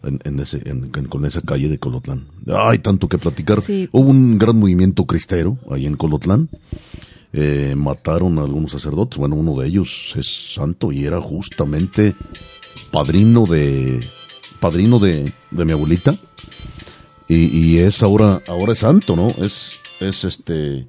En, 0.03 0.41
ese, 0.41 0.63
con 1.09 1.27
esa 1.27 1.41
calle 1.41 1.69
de 1.69 1.79
Colotlán. 1.79 2.25
Hay 2.47 2.79
tanto 2.79 3.09
que 3.09 3.19
platicar. 3.19 3.59
Hubo 3.59 4.09
un 4.09 4.39
gran 4.39 4.57
movimiento 4.57 5.05
cristero 5.05 5.59
ahí 5.71 5.87
en 5.87 5.97
Colotlán 5.97 6.49
eh, 7.33 7.75
mataron 7.77 8.39
a 8.39 8.43
algunos 8.43 8.73
sacerdotes. 8.73 9.19
Bueno, 9.19 9.37
uno 9.37 9.61
de 9.61 9.69
ellos 9.69 10.15
es 10.17 10.55
santo 10.55 10.93
y 10.93 11.05
era 11.05 11.21
justamente 11.21 12.15
padrino 12.91 13.47
de 13.47 14.01
padrino 14.61 14.99
de, 14.99 15.33
de 15.51 15.65
mi 15.65 15.73
abuelita 15.73 16.17
y, 17.29 17.47
y, 17.57 17.79
es 17.79 18.03
ahora 18.03 18.43
ahora 18.49 18.73
es 18.73 18.81
santo, 18.81 19.15
¿no? 19.15 19.29
Es 19.29 19.79
es 20.01 20.25
este 20.25 20.89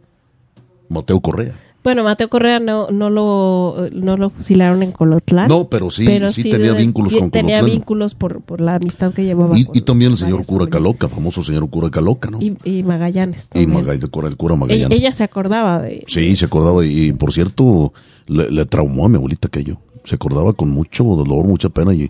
Mateo 0.87 1.19
Correa. 1.19 1.68
Bueno, 1.83 2.03
Mateo 2.03 2.29
Correa 2.29 2.59
no, 2.59 2.91
no, 2.91 3.09
lo, 3.09 3.87
no 3.93 4.17
lo 4.17 4.29
fusilaron 4.29 4.83
en 4.83 4.91
Colotlán. 4.91 5.47
No, 5.47 5.69
pero 5.69 5.89
sí, 5.89 6.05
sí, 6.31 6.49
tenía 6.49 6.73
vínculos 6.73 7.15
con 7.15 7.31
Tenía 7.31 7.61
vínculos 7.61 8.15
por, 8.15 8.41
por 8.41 8.59
la 8.59 8.75
amistad 8.75 9.13
que 9.13 9.23
llevaba. 9.23 9.57
Y, 9.57 9.65
y 9.73 9.81
también 9.81 10.11
el 10.11 10.17
señor 10.17 10.45
cura 10.45 10.67
Caloca, 10.67 11.07
famoso 11.07 11.41
señor 11.41 11.69
cura 11.69 11.89
Caloca, 11.89 12.29
¿no? 12.29 12.41
Y, 12.41 12.57
y 12.65 12.83
Magallanes. 12.83 13.47
También. 13.47 13.69
Y 13.69 13.73
Magallanes, 13.73 14.03
el 14.03 14.37
cura 14.37 14.55
Magallanes. 14.55 14.99
Ella, 14.99 15.13
se 15.13 15.23
acordaba 15.23 15.81
de... 15.81 16.03
Sí, 16.07 16.35
se 16.35 16.45
acordaba 16.45 16.85
y, 16.85 17.13
por 17.13 17.31
cierto, 17.31 17.93
le, 18.27 18.51
le 18.51 18.65
traumó 18.65 19.05
a 19.05 19.09
mi 19.09 19.15
abuelita 19.15 19.47
aquello. 19.47 19.79
Se 20.03 20.15
acordaba 20.15 20.53
con 20.53 20.69
mucho 20.69 21.03
dolor, 21.03 21.45
mucha 21.45 21.69
pena 21.69 21.93
y 21.93 22.09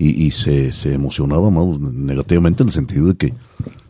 y, 0.00 0.26
y 0.26 0.30
se, 0.30 0.72
se, 0.72 0.94
emocionaba 0.94 1.50
más 1.50 1.78
negativamente 1.78 2.62
en 2.62 2.70
el 2.70 2.72
sentido 2.72 3.08
de 3.08 3.16
que, 3.16 3.34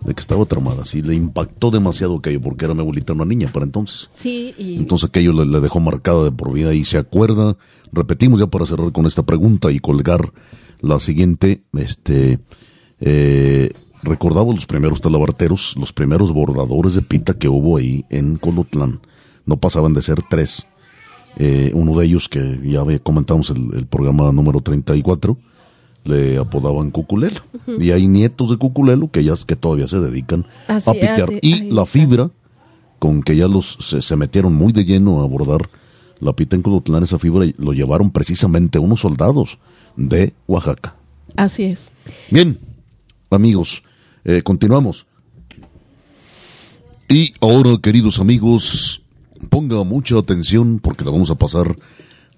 de 0.04 0.12
que 0.12 0.20
estaba 0.20 0.44
traumada. 0.44 0.84
Sí, 0.84 1.02
le 1.02 1.14
impactó 1.14 1.70
demasiado 1.70 2.16
aquello 2.16 2.40
porque 2.40 2.64
era 2.64 2.74
mi 2.74 2.80
abuelita 2.80 3.12
una 3.12 3.24
niña 3.24 3.48
para 3.52 3.64
entonces. 3.64 4.08
Sí, 4.12 4.52
y... 4.58 4.74
Entonces 4.74 5.08
aquello 5.08 5.32
le, 5.32 5.60
dejó 5.60 5.78
marcada 5.78 6.24
de 6.24 6.32
por 6.32 6.52
vida 6.52 6.74
y 6.74 6.84
se 6.84 6.98
acuerda, 6.98 7.56
repetimos 7.92 8.40
ya 8.40 8.48
para 8.48 8.66
cerrar 8.66 8.90
con 8.90 9.06
esta 9.06 9.22
pregunta 9.22 9.70
y 9.70 9.78
colgar 9.78 10.32
la 10.80 10.98
siguiente, 10.98 11.62
este, 11.74 12.40
eh, 12.98 13.70
recordaba 14.02 14.52
los 14.52 14.66
primeros 14.66 15.00
talabarteros, 15.00 15.76
los 15.78 15.92
primeros 15.92 16.32
bordadores 16.32 16.94
de 16.94 17.02
pita 17.02 17.34
que 17.34 17.48
hubo 17.48 17.76
ahí 17.76 18.04
en 18.10 18.34
Colotlán. 18.34 19.00
No 19.46 19.58
pasaban 19.58 19.94
de 19.94 20.02
ser 20.02 20.22
tres. 20.28 20.66
Eh, 21.36 21.70
uno 21.74 21.98
de 21.98 22.06
ellos, 22.06 22.28
que 22.28 22.60
ya 22.64 22.82
comentamos 23.02 23.50
el, 23.50 23.70
el 23.74 23.86
programa 23.86 24.32
número 24.32 24.60
34, 24.60 25.36
le 26.04 26.38
apodaban 26.38 26.90
Cuculelo. 26.90 27.40
Y 27.78 27.90
hay 27.90 28.06
nietos 28.06 28.50
de 28.50 28.56
Cuculelo 28.56 29.10
que 29.10 29.24
ya 29.24 29.34
que 29.46 29.56
todavía 29.56 29.86
se 29.86 30.00
dedican 30.00 30.46
a 30.68 30.92
picar. 30.92 31.30
y 31.42 31.70
la 31.70 31.86
fibra 31.86 32.30
con 32.98 33.22
que 33.22 33.36
ya 33.36 33.48
los 33.48 33.78
se, 33.80 34.16
metieron 34.16 34.54
muy 34.54 34.72
de 34.72 34.84
lleno 34.84 35.20
a 35.20 35.24
abordar 35.24 35.70
la 36.20 36.34
pita 36.34 36.54
en 36.54 36.62
Colotlán, 36.62 37.02
esa 37.02 37.18
fibra 37.18 37.46
lo 37.56 37.72
llevaron 37.72 38.10
precisamente 38.10 38.78
unos 38.78 39.00
soldados 39.00 39.58
de 39.96 40.34
Oaxaca. 40.46 40.94
Así 41.34 41.64
es. 41.64 41.88
Bien, 42.30 42.58
amigos, 43.30 43.82
eh, 44.24 44.42
continuamos. 44.42 45.06
Y 47.08 47.32
ahora, 47.40 47.70
queridos 47.82 48.20
amigos, 48.20 48.99
ponga 49.48 49.82
mucha 49.84 50.18
atención 50.18 50.78
porque 50.78 51.04
le 51.04 51.10
vamos 51.10 51.30
a 51.30 51.36
pasar 51.36 51.76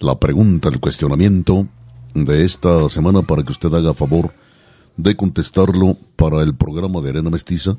la 0.00 0.18
pregunta, 0.18 0.68
el 0.68 0.80
cuestionamiento 0.80 1.66
de 2.14 2.44
esta 2.44 2.88
semana 2.88 3.22
para 3.22 3.42
que 3.42 3.52
usted 3.52 3.72
haga 3.74 3.94
favor 3.94 4.32
de 4.96 5.16
contestarlo 5.16 5.96
para 6.16 6.42
el 6.42 6.54
programa 6.54 7.00
de 7.00 7.10
Arena 7.10 7.30
Mestiza 7.30 7.78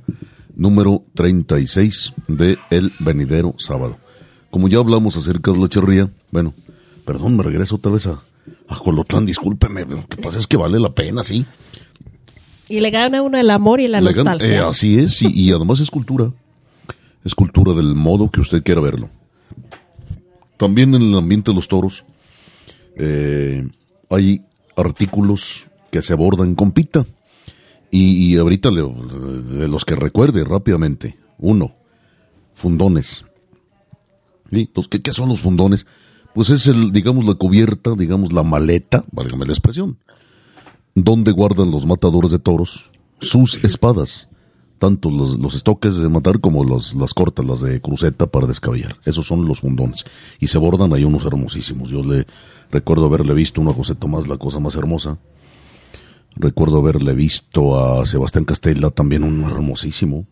número 0.55 1.03
36 1.15 2.13
de 2.27 2.57
El 2.69 2.91
Venidero 2.99 3.55
Sábado. 3.57 3.97
Como 4.49 4.67
ya 4.67 4.79
hablamos 4.79 5.17
acerca 5.17 5.51
de 5.51 5.59
la 5.59 5.67
charría, 5.67 6.11
bueno, 6.31 6.53
perdón, 7.05 7.37
me 7.37 7.43
regreso 7.43 7.75
otra 7.75 7.91
vez 7.91 8.07
a, 8.07 8.21
a 8.67 8.75
Colotlán, 8.77 9.25
discúlpeme, 9.25 9.85
lo 9.85 10.07
que 10.07 10.17
pasa 10.17 10.37
es 10.37 10.47
que 10.47 10.57
vale 10.57 10.79
la 10.79 10.93
pena, 10.93 11.23
sí. 11.23 11.45
Y 12.69 12.79
le 12.79 12.91
gana 12.91 13.21
uno 13.21 13.37
el 13.37 13.49
amor 13.49 13.79
y 13.79 13.87
la 13.87 13.99
nostalgia. 13.99 14.47
Eh, 14.47 14.59
así 14.59 14.97
es, 14.99 15.21
y, 15.21 15.27
y 15.33 15.51
además 15.51 15.79
es 15.79 15.91
cultura. 15.91 16.31
Es 17.23 17.35
cultura 17.35 17.73
del 17.73 17.95
modo 17.95 18.29
que 18.29 18.41
usted 18.41 18.63
quiera 18.63 18.81
verlo. 18.81 19.09
También 20.57 20.93
en 20.95 21.01
el 21.01 21.17
ambiente 21.17 21.51
de 21.51 21.55
los 21.55 21.67
toros, 21.67 22.05
eh, 22.95 23.67
hay 24.09 24.45
artículos 24.75 25.65
que 25.91 26.01
se 26.01 26.13
abordan 26.13 26.55
con 26.55 26.71
pita. 26.71 27.05
Y, 27.91 28.35
ahorita 28.37 28.71
de 28.71 29.67
los 29.67 29.85
que 29.85 29.95
recuerde 29.95 30.43
rápidamente. 30.43 31.15
Uno, 31.37 31.75
fundones. 32.55 33.23
¿Qué, 34.49 35.01
¿Qué 35.01 35.13
son 35.13 35.29
los 35.29 35.41
fundones? 35.41 35.85
Pues 36.33 36.49
es 36.49 36.65
el, 36.65 36.91
digamos, 36.91 37.25
la 37.25 37.35
cubierta, 37.35 37.93
digamos, 37.95 38.33
la 38.33 38.41
maleta, 38.41 39.05
válgame 39.11 39.45
la 39.45 39.53
expresión, 39.53 39.99
donde 40.95 41.31
guardan 41.31 41.69
los 41.69 41.85
matadores 41.85 42.31
de 42.31 42.39
toros 42.39 42.89
sus 43.23 43.63
espadas, 43.63 44.29
tanto 44.83 45.09
los, 45.09 45.39
los 45.39 45.55
estoques 45.55 45.95
de 45.95 46.09
matar 46.09 46.41
como 46.41 46.65
los, 46.65 46.93
las 46.95 47.13
cortas, 47.13 47.45
las 47.45 47.61
de 47.61 47.79
cruceta 47.79 48.27
para 48.27 48.47
descabellar. 48.47 48.97
Esos 49.05 49.25
son 49.25 49.47
los 49.47 49.61
fundones. 49.61 50.03
Y 50.41 50.47
se 50.47 50.57
bordan 50.57 50.91
ahí 50.91 51.05
unos 51.05 51.23
hermosísimos. 51.23 51.89
Yo 51.89 52.03
le 52.03 52.27
recuerdo 52.69 53.05
haberle 53.05 53.33
visto 53.33 53.61
uno 53.61 53.71
a 53.71 53.73
José 53.73 53.95
Tomás, 53.95 54.27
la 54.27 54.35
cosa 54.35 54.59
más 54.59 54.75
hermosa. 54.75 55.19
Recuerdo 56.35 56.79
haberle 56.79 57.13
visto 57.13 57.79
a 57.79 58.05
Sebastián 58.05 58.43
Castella, 58.43 58.89
también 58.89 59.23
un 59.23 59.49
hermosísimo. 59.49 60.27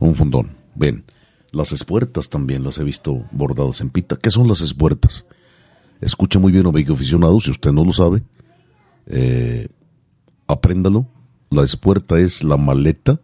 Un 0.00 0.16
fundón. 0.16 0.56
Ven, 0.74 1.04
las 1.52 1.70
espuertas 1.70 2.30
también 2.30 2.64
las 2.64 2.78
he 2.78 2.82
visto 2.82 3.26
bordadas 3.30 3.80
en 3.80 3.90
pita. 3.90 4.16
¿Qué 4.16 4.32
son 4.32 4.48
las 4.48 4.60
espuertas? 4.60 5.24
Escuche 6.00 6.40
muy 6.40 6.50
bien, 6.50 6.66
amigo 6.66 6.94
aficionado, 6.94 7.38
si 7.38 7.52
usted 7.52 7.70
no 7.70 7.84
lo 7.84 7.92
sabe, 7.92 8.24
eh, 9.06 9.68
apréndalo. 10.48 11.06
La 11.48 11.62
espuerta 11.62 12.18
es 12.18 12.42
la 12.42 12.56
maleta 12.56 13.20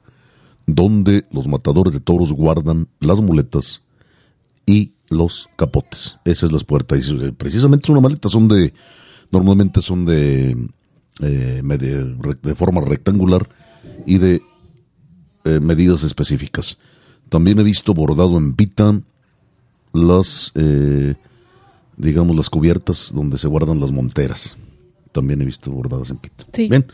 donde 0.69 1.25
los 1.33 1.49
matadores 1.49 1.95
de 1.95 2.01
toros 2.01 2.31
guardan 2.33 2.89
las 3.01 3.23
muletas 3.23 3.83
y 4.67 4.93
los 5.09 5.49
capotes. 5.57 6.19
Esa 6.27 6.45
es 6.45 6.53
la 6.53 6.59
espuerta. 6.59 6.95
Y 6.95 7.01
eh, 7.01 7.33
precisamente 7.33 7.87
es 7.87 7.89
una 7.89 8.03
maleta, 8.03 8.29
son 8.29 8.49
de, 8.49 8.75
normalmente 9.31 9.81
son 9.81 10.05
de, 10.05 10.69
eh, 11.23 11.63
de 12.43 12.55
forma 12.55 12.83
rectangular 12.83 13.49
y 14.05 14.19
de 14.19 14.43
eh, 15.45 15.59
medidas 15.59 16.05
específicas. 16.05 16.77
También 17.31 17.59
he 17.59 17.63
visto 17.63 17.95
bordado 17.95 18.37
en 18.37 18.53
pita 18.53 19.01
las, 19.95 20.53
digamos, 21.97 22.37
las 22.37 22.51
cubiertas 22.51 23.11
donde 23.15 23.39
se 23.39 23.49
guardan 23.49 23.81
las 23.81 23.91
monteras 23.91 24.57
también 25.13 25.41
he 25.43 25.45
visto 25.45 25.71
bordadas 25.71 26.11
en 26.11 26.19
pito. 26.19 26.45
Bien, 26.57 26.87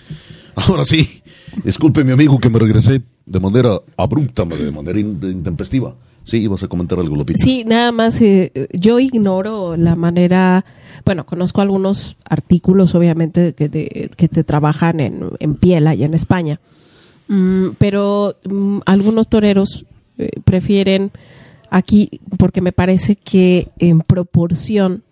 ahora 0.54 0.84
sí, 0.84 1.22
disculpe 1.62 2.04
mi 2.04 2.12
amigo 2.12 2.38
que 2.38 2.48
me 2.48 2.58
regresé 2.58 3.02
de 3.26 3.40
manera 3.40 3.80
abrupta, 3.96 4.44
de 4.44 4.70
manera 4.70 4.98
intempestiva. 4.98 5.94
Sí, 6.24 6.38
ibas 6.38 6.62
a 6.62 6.68
comentar 6.68 6.98
algo, 6.98 7.16
Lopita. 7.16 7.38
Sí, 7.38 7.64
nada 7.66 7.92
más, 7.92 8.20
eh, 8.22 8.50
yo 8.72 8.98
ignoro 8.98 9.76
la 9.76 9.94
manera, 9.94 10.64
bueno, 11.04 11.24
conozco 11.24 11.60
algunos 11.60 12.16
artículos, 12.24 12.94
obviamente, 12.94 13.52
que, 13.52 14.10
que 14.16 14.28
te 14.28 14.42
trabajan 14.42 15.00
en, 15.00 15.30
en, 15.38 15.54
piel 15.54 15.86
allá 15.86 16.06
en 16.06 16.14
España, 16.14 16.60
mm, 17.28 17.68
pero 17.76 18.36
mm, 18.44 18.78
algunos 18.86 19.28
toreros 19.28 19.84
eh, 20.16 20.30
prefieren 20.44 21.10
aquí, 21.68 22.20
porque 22.38 22.62
me 22.62 22.72
parece 22.72 23.16
que 23.16 23.68
en 23.78 24.00
proporción 24.00 25.02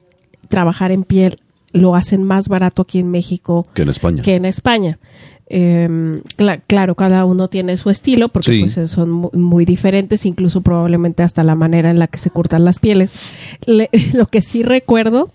trabajar 0.48 0.92
en 0.92 1.04
piel 1.04 1.38
lo 1.72 1.94
hacen 1.94 2.22
más 2.22 2.48
barato 2.48 2.82
aquí 2.82 2.98
en 2.98 3.10
México 3.10 3.66
que 3.74 3.82
en 3.82 3.88
España. 3.88 4.22
Que 4.22 4.34
en 4.34 4.44
España. 4.44 4.98
Em, 5.46 6.22
claro, 6.66 6.94
cada 6.94 7.26
uno 7.26 7.48
tiene 7.48 7.76
su 7.76 7.90
estilo 7.90 8.30
porque 8.30 8.60
pues, 8.60 8.90
son 8.90 9.10
muy, 9.10 9.64
diferentes, 9.66 10.24
incluso 10.24 10.62
probablemente 10.62 11.22
hasta 11.22 11.44
la 11.44 11.54
manera 11.54 11.90
en 11.90 11.98
la 11.98 12.06
que 12.06 12.18
se 12.18 12.30
cortan 12.30 12.64
las 12.64 12.78
pieles. 12.78 13.12
lo 13.66 14.26
que 14.26 14.40
sí 14.40 14.62
recuerdo 14.62 15.28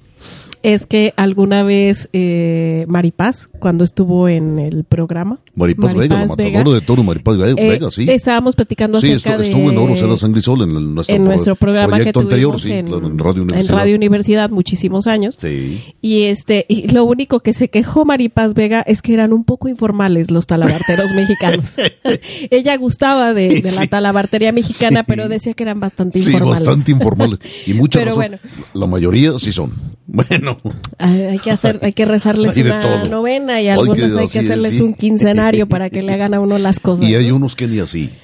es 0.63 0.85
que 0.85 1.13
alguna 1.15 1.63
vez 1.63 2.09
eh, 2.13 2.85
Maripaz, 2.87 3.47
cuando 3.59 3.83
estuvo 3.83 4.27
en 4.27 4.59
el 4.59 4.83
programa. 4.83 5.39
Maripaz, 5.55 5.95
Vega, 5.95 6.25
la 6.25 6.73
de 6.73 6.81
toro, 6.81 7.03
Maripaz 7.03 7.37
Vega, 7.37 7.55
eh, 7.57 7.79
sí. 7.91 8.09
Estábamos 8.09 8.55
platicando 8.55 8.99
sí, 9.01 9.11
acerca 9.11 9.41
estuvo, 9.41 9.41
de... 9.41 9.47
estuvo 9.47 9.71
en 9.71 9.77
Oro, 9.77 9.95
Seda 9.95 10.17
Sangre 10.17 10.39
y 10.39 10.43
Sol, 10.43 10.61
en, 10.61 10.95
nuestro, 10.95 11.15
en 11.15 11.23
nuestro 11.23 11.55
programa 11.55 11.99
que 11.99 12.11
anterior, 12.13 12.59
sí, 12.59 12.73
en, 12.73 12.87
en, 12.87 13.17
Radio 13.17 13.43
Universidad. 13.43 13.59
En 13.59 13.77
Radio 13.79 13.95
Universidad, 13.95 14.49
muchísimos 14.49 15.07
años. 15.07 15.37
Sí. 15.39 15.83
Y, 16.01 16.23
este, 16.23 16.65
y 16.67 16.89
lo 16.89 17.05
único 17.05 17.39
que 17.39 17.53
se 17.53 17.69
quejó 17.69 18.05
Maripaz 18.05 18.53
Vega 18.53 18.81
es 18.81 19.01
que 19.01 19.13
eran 19.13 19.33
un 19.33 19.43
poco 19.43 19.67
informales 19.67 20.31
los 20.31 20.47
talabarteros 20.47 21.11
mexicanos. 21.15 21.75
Ella 22.49 22.75
gustaba 22.77 23.33
de, 23.33 23.61
de 23.61 23.71
la 23.71 23.87
talabartería 23.87 24.51
mexicana, 24.51 25.03
pero 25.03 25.29
decía 25.29 25.53
que 25.53 25.63
eran 25.63 25.79
bastante 25.79 26.19
informales. 26.19 26.59
Sí, 26.59 26.65
bastante 26.65 26.91
informales. 26.91 27.39
Y 27.65 27.73
muchas 27.73 28.01
pero 28.03 28.15
bueno. 28.15 28.37
La 28.73 28.87
mayoría 28.87 29.37
sí 29.39 29.51
son. 29.51 29.71
Bueno. 30.07 30.57
hay 30.97 31.37
que 31.39 31.51
hacer, 31.51 31.79
hay 31.83 31.91
que 31.91 32.05
rezarles 32.05 32.55
una 32.57 33.03
novena 33.05 33.61
y 33.61 33.67
algunos 33.67 34.15
hay 34.15 34.27
que, 34.27 34.39
hacerles 34.39 34.79
un 34.79 34.93
quincenario 34.93 35.67
para 35.67 35.89
que 35.89 36.01
le 36.01 36.13
hagan 36.13 36.33
a 36.33 36.39
uno 36.39 36.57
las 36.57 36.79
cosas. 36.79 37.05
Y 37.07 37.15
hay 37.15 37.29
unos 37.29 37.55
que 37.55 37.67
ni 37.67 37.79
así. 37.79 38.09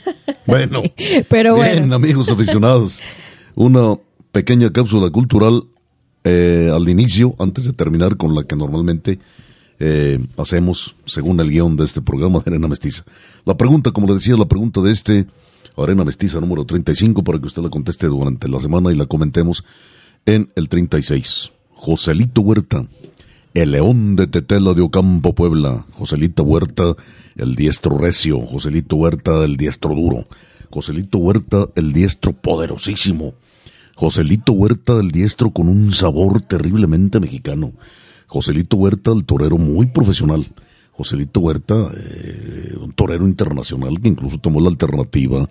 Bueno. 0.46 0.84
pero 1.30 1.56
bien, 1.56 1.92
amigos 1.94 2.30
aficionados, 2.30 3.00
una 3.56 3.96
pequeña 4.34 4.72
cápsula 4.72 5.10
cultural 5.10 5.64
eh, 6.26 6.70
al 6.74 6.88
inicio, 6.90 7.34
antes 7.40 7.66
de 7.66 7.74
terminar 7.74 8.18
con 8.18 8.36
la 8.36 8.44
que 8.44 8.56
normalmente 8.56 9.20
eh, 9.80 10.20
hacemos 10.38 10.96
según 11.06 11.40
el 11.40 11.50
guion 11.50 11.78
de 11.78 11.86
este 11.86 12.02
programa 12.02 12.40
de 12.40 12.52
Arena 12.52 12.68
Mestiza. 12.68 13.04
La 13.46 13.56
pregunta, 13.56 13.92
como 13.92 14.08
le 14.08 14.14
decía, 14.16 14.36
la 14.36 14.48
pregunta 14.48 14.82
de 14.82 14.92
este 14.92 15.28
Arena 15.78 16.04
Mestiza 16.04 16.40
número 16.40 16.66
35 16.66 17.24
para 17.24 17.40
que 17.40 17.48
usted 17.48 17.62
la 17.62 17.70
conteste 17.70 18.08
durante 18.08 18.48
la 18.48 18.60
semana 18.60 18.92
y 18.92 18.96
la 18.96 19.06
comentemos 19.06 19.64
en 20.26 20.50
el 20.56 20.70
36. 20.70 21.52
Joselito 21.86 22.40
Huerta, 22.40 22.88
el 23.54 23.72
león 23.72 24.16
de 24.16 24.28
Tetela 24.28 24.74
de 24.74 24.82
Ocampo, 24.82 25.36
Puebla. 25.36 25.86
Joselito 25.92 26.44
Huerta, 26.44 26.96
el 27.36 27.58
diestro 27.58 27.98
recio. 27.98 28.40
Joselito 28.40 28.96
Huerta, 28.96 29.44
el 29.44 29.58
diestro 29.58 29.94
duro. 29.94 30.26
Joselito 30.70 31.18
Huerta, 31.18 31.68
el 31.76 31.92
diestro 31.92 32.32
poderosísimo. 32.32 33.34
Joselito 33.96 34.54
Huerta, 34.54 34.98
el 34.98 35.12
diestro 35.12 35.52
con 35.52 35.68
un 35.68 35.92
sabor 35.92 36.42
terriblemente 36.42 37.20
mexicano. 37.20 37.74
Joselito 38.28 38.78
Huerta, 38.78 39.12
el 39.12 39.26
torero 39.26 39.58
muy 39.58 39.88
profesional. 39.88 40.48
Joselito 40.94 41.42
Huerta, 41.42 41.92
eh, 41.98 42.78
un 42.80 42.94
torero 42.94 43.28
internacional 43.28 44.00
que 44.00 44.08
incluso 44.08 44.38
tomó 44.38 44.62
la 44.62 44.70
alternativa, 44.70 45.50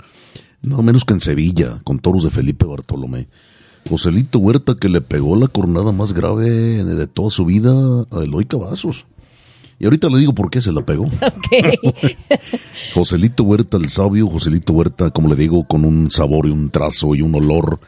no 0.62 0.82
menos 0.82 1.04
que 1.04 1.12
en 1.12 1.20
Sevilla, 1.20 1.78
con 1.84 1.98
toros 1.98 2.22
de 2.22 2.30
Felipe 2.30 2.64
Bartolomé. 2.64 3.28
Joselito 3.88 4.38
Huerta 4.38 4.74
que 4.74 4.88
le 4.88 5.00
pegó 5.00 5.36
la 5.36 5.48
cornada 5.48 5.92
más 5.92 6.12
grave 6.12 6.50
de 6.50 7.06
toda 7.06 7.30
su 7.30 7.44
vida 7.44 7.72
a 8.10 8.22
Eloy 8.22 8.44
Cavazos. 8.46 9.06
Y 9.78 9.84
ahorita 9.84 10.08
le 10.08 10.18
digo 10.18 10.34
por 10.34 10.48
qué 10.48 10.62
se 10.62 10.72
la 10.72 10.86
pegó. 10.86 11.06
Joselito 12.94 13.42
Huerta, 13.42 13.76
el 13.78 13.88
sabio, 13.88 14.28
Joselito 14.28 14.72
Huerta, 14.72 15.10
como 15.10 15.28
le 15.28 15.34
digo, 15.34 15.64
con 15.64 15.84
un 15.84 16.10
sabor 16.10 16.46
y 16.46 16.50
un 16.50 16.70
trazo 16.70 17.14
y 17.14 17.22
un 17.22 17.34
olor 17.34 17.80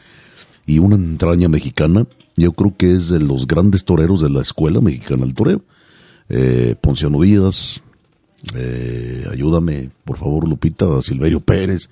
y 0.66 0.78
una 0.78 0.96
entraña 0.96 1.48
mexicana. 1.48 2.06
Yo 2.36 2.52
creo 2.52 2.74
que 2.76 2.92
es 2.92 3.10
de 3.10 3.20
los 3.20 3.46
grandes 3.46 3.84
toreros 3.84 4.20
de 4.20 4.30
la 4.30 4.40
escuela 4.40 4.80
mexicana 4.80 5.24
del 5.24 5.34
toreo. 5.34 5.62
Eh, 6.28 6.74
Ponciano 6.80 7.20
Díaz, 7.20 7.80
eh, 8.56 9.24
ayúdame, 9.30 9.90
por 10.04 10.18
favor, 10.18 10.48
Lupita, 10.48 11.00
Silverio 11.02 11.40
Pérez. 11.40 11.88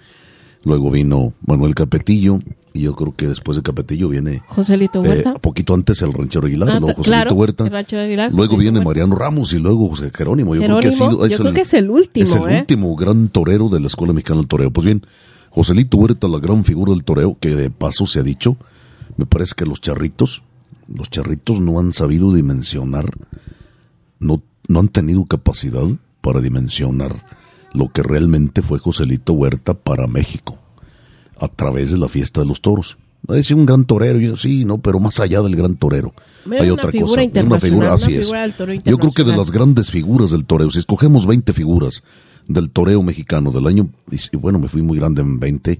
Luego 0.64 0.90
vino 0.90 1.32
Manuel 1.46 1.74
Capetillo, 1.74 2.38
y 2.74 2.82
yo 2.82 2.94
creo 2.94 3.14
que 3.14 3.28
después 3.28 3.56
de 3.56 3.62
Capetillo 3.62 4.08
viene 4.08 4.42
Joselito 4.48 5.04
eh, 5.04 5.08
Huerta. 5.08 5.35
poquito 5.35 5.74
antes 5.74 6.00
el 6.02 6.12
Ranchero 6.12 6.46
Aguilar, 6.46 6.70
ah, 6.70 6.80
luego 6.80 6.94
Joselito 6.94 7.35
Huerta. 7.35 8.30
luego 8.30 8.56
viene 8.56 8.80
Mariano 8.82 9.14
Ramos 9.14 9.52
y 9.52 9.58
luego 9.58 9.88
José 9.88 10.11
Jerónimo. 10.14 10.54
Yo 10.54 10.62
creo 10.62 10.80
que, 10.80 10.88
es, 10.88 11.00
el, 11.00 11.90
último. 11.90 12.24
Es 12.24 12.35
el 12.35 12.48
¿eh? 12.48 12.58
último 12.61 12.96
gran 12.96 13.28
torero 13.28 13.68
de 13.68 13.80
la 13.80 13.87
Escuela 13.87 14.12
Mexicana 14.12 14.40
del 14.40 14.48
Toreo. 14.48 14.70
Pues 14.70 14.85
bien, 14.85 15.06
Joselito 15.50 15.98
Huerta, 15.98 16.28
la 16.28 16.38
gran 16.38 16.64
figura 16.64 16.92
del 16.92 17.04
toreo, 17.04 17.37
que 17.38 17.54
de 17.54 17.70
paso 17.70 18.06
se 18.06 18.20
ha 18.20 18.22
dicho, 18.22 18.56
me 19.16 19.26
parece 19.26 19.54
que 19.56 19.66
los 19.66 19.80
charritos, 19.80 20.42
los 20.88 21.11
charritos 21.11 21.61
no 21.61 21.78
han 21.78 21.92
sabido 21.92 22.32
dimensionar, 22.32 23.06
no, 24.18 24.42
no 24.68 24.80
han 24.80 24.88
tenido 24.88 25.24
capacidad 25.26 25.87
para 26.22 26.40
dimensionar 26.40 27.26
lo 27.74 27.88
que 27.88 28.02
realmente 28.02 28.62
fue 28.62 28.78
Joselito 28.78 29.32
Huerta 29.32 29.74
para 29.74 30.06
México 30.06 30.62
a 31.42 31.48
través 31.48 31.90
de 31.90 31.98
la 31.98 32.09
fiesta 32.09 32.40
de 32.40 32.46
los 32.46 32.61
toros. 32.61 32.96
Va 33.28 33.35
a 33.35 33.37
decir 33.37 33.57
un 33.57 33.66
gran 33.66 33.85
torero, 33.85 34.18
yo 34.18 34.37
sí, 34.37 34.64
no, 34.64 34.78
pero 34.78 34.98
más 35.00 35.20
allá 35.20 35.42
del 35.42 35.55
gran 35.55 35.76
torero 35.76 36.12
hay 36.50 36.70
otra 36.70 36.90
cosa. 36.92 37.22
Una 37.44 37.59
figura, 37.59 37.92
así 37.92 38.14
es. 38.14 38.33
Yo 38.85 38.98
creo 38.98 39.12
que 39.12 39.24
de 39.24 39.37
las 39.37 39.50
grandes 39.50 39.90
figuras 39.90 40.31
del 40.31 40.44
toreo, 40.44 40.70
si 40.70 40.78
escogemos 40.78 41.26
20 41.26 41.52
figuras 41.52 42.02
del 42.48 42.70
toreo 42.70 43.02
mexicano 43.02 43.50
del 43.50 43.66
año, 43.66 43.88
y 44.11 44.37
bueno, 44.37 44.59
me 44.59 44.68
fui 44.68 44.83
muy 44.83 44.98
grande 44.98 45.22
en 45.22 45.38
20, 45.38 45.78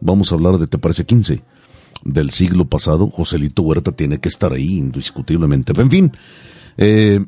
vamos 0.00 0.32
a 0.32 0.34
hablar 0.34 0.58
de, 0.58 0.66
¿te 0.66 0.78
parece 0.78 1.04
15? 1.04 1.42
Del 2.04 2.30
siglo 2.30 2.66
pasado, 2.66 3.08
Joselito 3.08 3.62
Huerta 3.62 3.92
tiene 3.92 4.20
que 4.20 4.28
estar 4.28 4.52
ahí, 4.52 4.76
indiscutiblemente. 4.76 5.72
En 5.80 5.90
fin, 5.90 6.12
eh, 6.76 7.24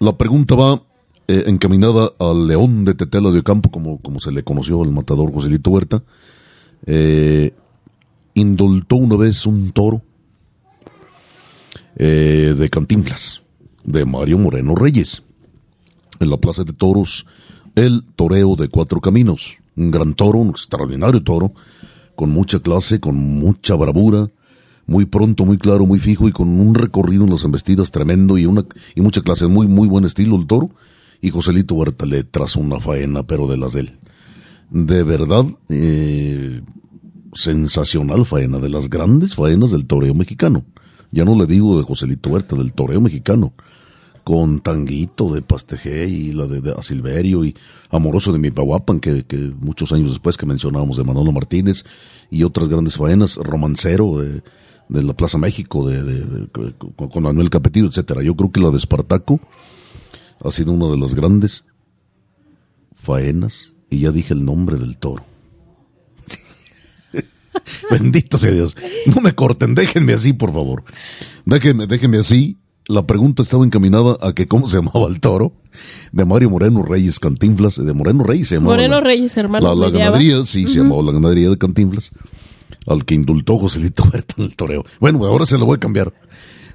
la 0.00 0.16
pregunta 0.16 0.56
va 0.56 0.82
eh, 1.28 1.44
encaminada 1.46 2.10
al 2.18 2.48
león 2.48 2.84
de 2.84 2.94
Tetela 2.94 3.30
de 3.30 3.38
Ocampo, 3.38 3.70
como, 3.70 4.00
como 4.00 4.18
se 4.18 4.32
le 4.32 4.42
conoció 4.42 4.82
al 4.82 4.90
matador 4.90 5.32
Joselito 5.32 5.70
Huerta 5.70 6.02
eh, 6.86 7.52
indultó 8.34 8.96
una 8.96 9.16
vez 9.16 9.46
un 9.46 9.70
toro 9.70 10.02
eh, 11.96 12.54
de 12.56 12.70
Cantinflas, 12.70 13.42
de 13.84 14.04
Mario 14.04 14.38
Moreno 14.38 14.74
Reyes, 14.74 15.22
en 16.20 16.30
la 16.30 16.36
Plaza 16.36 16.64
de 16.64 16.72
Toros, 16.72 17.26
el 17.74 18.04
Toreo 18.16 18.56
de 18.56 18.68
Cuatro 18.68 19.00
Caminos, 19.00 19.56
un 19.76 19.90
gran 19.90 20.14
toro, 20.14 20.38
un 20.38 20.50
extraordinario 20.50 21.22
toro, 21.22 21.52
con 22.14 22.30
mucha 22.30 22.60
clase, 22.60 23.00
con 23.00 23.16
mucha 23.16 23.74
bravura, 23.74 24.28
muy 24.86 25.04
pronto, 25.04 25.44
muy 25.44 25.58
claro, 25.58 25.84
muy 25.84 25.98
fijo 25.98 26.28
y 26.28 26.32
con 26.32 26.48
un 26.48 26.74
recorrido 26.74 27.24
en 27.24 27.30
las 27.30 27.44
embestidas 27.44 27.90
tremendo 27.90 28.38
y 28.38 28.46
una 28.46 28.64
y 28.94 29.00
mucha 29.00 29.20
clase, 29.20 29.46
muy 29.46 29.66
muy 29.66 29.88
buen 29.88 30.04
estilo 30.04 30.36
el 30.36 30.46
toro 30.46 30.70
y 31.20 31.30
Joselito 31.30 31.74
Huerta 31.74 32.06
le 32.06 32.24
trazó 32.24 32.60
una 32.60 32.78
faena, 32.78 33.26
pero 33.26 33.46
de 33.48 33.56
las 33.56 33.72
de 33.72 33.80
él. 33.80 33.98
De 34.70 35.02
verdad, 35.02 35.44
eh, 35.68 36.62
sensacional 37.32 38.26
faena, 38.26 38.58
de 38.58 38.68
las 38.68 38.88
grandes 38.88 39.34
faenas 39.34 39.70
del 39.70 39.86
toreo 39.86 40.14
mexicano. 40.14 40.64
Ya 41.10 41.24
no 41.24 41.36
le 41.36 41.46
digo 41.46 41.78
de 41.78 41.84
Joselito 41.84 42.30
Huerta, 42.30 42.56
del 42.56 42.72
toreo 42.72 43.00
mexicano. 43.00 43.54
Con 44.24 44.58
Tanguito 44.58 45.32
de 45.32 45.40
Pastejé 45.40 46.08
y 46.08 46.32
la 46.32 46.46
de, 46.46 46.74
Silverio 46.82 47.44
y 47.44 47.54
Amoroso 47.90 48.32
de 48.32 48.40
Mipahuapan, 48.40 48.98
que, 48.98 49.24
que 49.24 49.36
muchos 49.36 49.92
años 49.92 50.10
después 50.10 50.36
que 50.36 50.46
mencionábamos 50.46 50.96
de 50.96 51.04
Manolo 51.04 51.30
Martínez 51.30 51.84
y 52.28 52.42
otras 52.42 52.68
grandes 52.68 52.96
faenas, 52.96 53.36
Romancero 53.36 54.18
de, 54.18 54.42
de 54.88 55.02
la 55.02 55.14
Plaza 55.14 55.38
México, 55.38 55.88
de, 55.88 56.48
con 56.50 57.22
Manuel 57.22 57.50
Capetillo, 57.50 57.86
etcétera. 57.86 58.22
Yo 58.22 58.34
creo 58.34 58.50
que 58.50 58.60
la 58.60 58.70
de 58.70 58.78
Espartaco 58.78 59.40
ha 60.42 60.50
sido 60.50 60.72
una 60.72 60.88
de 60.88 60.98
las 60.98 61.14
grandes 61.14 61.64
faenas, 62.94 63.74
y 63.90 64.00
ya 64.00 64.10
dije 64.10 64.34
el 64.34 64.44
nombre 64.44 64.76
del 64.76 64.96
toro. 64.96 65.24
Bendito 67.90 68.38
sea 68.38 68.52
Dios. 68.52 68.76
No 69.14 69.20
me 69.20 69.34
corten, 69.34 69.74
déjenme 69.74 70.12
así, 70.12 70.32
por 70.32 70.52
favor. 70.52 70.84
Déjenme, 71.44 71.86
déjenme 71.86 72.18
así. 72.18 72.58
La 72.88 73.04
pregunta 73.04 73.42
estaba 73.42 73.64
encaminada 73.64 74.16
a 74.20 74.32
que 74.32 74.46
cómo 74.46 74.68
se 74.68 74.76
llamaba 74.76 75.08
el 75.08 75.20
toro 75.20 75.52
de 76.12 76.24
Mario 76.24 76.50
Moreno 76.50 76.84
Reyes 76.84 77.18
Cantinflas, 77.18 77.84
de 77.84 77.92
Moreno 77.92 78.22
Reyes 78.22 78.48
se 78.48 78.54
llamaba. 78.56 78.76
Moreno 78.76 79.00
Reyes, 79.00 79.36
hermano. 79.36 79.74
La, 79.74 79.90
ganadería, 79.90 80.44
sí, 80.44 80.66
se 80.68 80.78
llamaba 80.78 81.02
la 81.02 81.12
ganadería 81.12 81.50
de 81.50 81.58
Cantinflas, 81.58 82.10
al 82.86 83.04
que 83.04 83.16
indultó 83.16 83.58
Joselito 83.58 84.08
Berta 84.12 84.34
en 84.38 84.44
el 84.44 84.54
toreo. 84.54 84.84
Bueno, 85.00 85.24
ahora 85.26 85.46
se 85.46 85.58
lo 85.58 85.66
voy 85.66 85.76
a 85.76 85.80
cambiar 85.80 86.12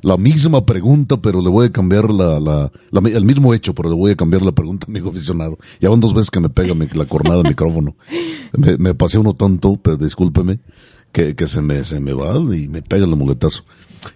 la 0.02 0.18
misma 0.18 0.66
pregunta, 0.66 1.22
pero 1.22 1.42
le 1.42 1.50
voy 1.50 1.68
a 1.68 1.72
cambiar 1.72 2.12
la, 2.12 2.40
la, 2.40 2.72
el 2.92 3.26
mismo 3.26 3.54
hecho, 3.54 3.74
pero 3.74 3.90
le 3.90 3.96
voy 3.96 4.12
a 4.12 4.16
cambiar 4.16 4.42
la 4.42 4.52
pregunta, 4.52 4.88
amigo 4.88 5.10
aficionado. 5.12 5.58
Ya 5.80 5.90
van 5.90 6.00
dos 6.00 6.14
veces 6.14 6.32
que 6.32 6.40
me 6.40 6.50
pega 6.50 6.74
la 6.94 7.06
cornada 7.06 7.38
del 7.38 7.48
micrófono. 7.48 7.96
Me, 8.58 8.94
pasé 8.96 9.18
uno 9.18 9.34
tanto, 9.34 9.80
pero 9.82 9.98
discúlpeme, 9.98 10.60
que, 11.12 11.36
que 11.36 11.48
se 11.48 11.62
me, 11.62 11.84
se 11.84 12.00
me 12.00 12.14
va 12.14 12.36
y 12.56 12.68
me 12.68 12.82
pega 12.82 13.06
el 13.06 13.16
muletazo. 13.16 13.64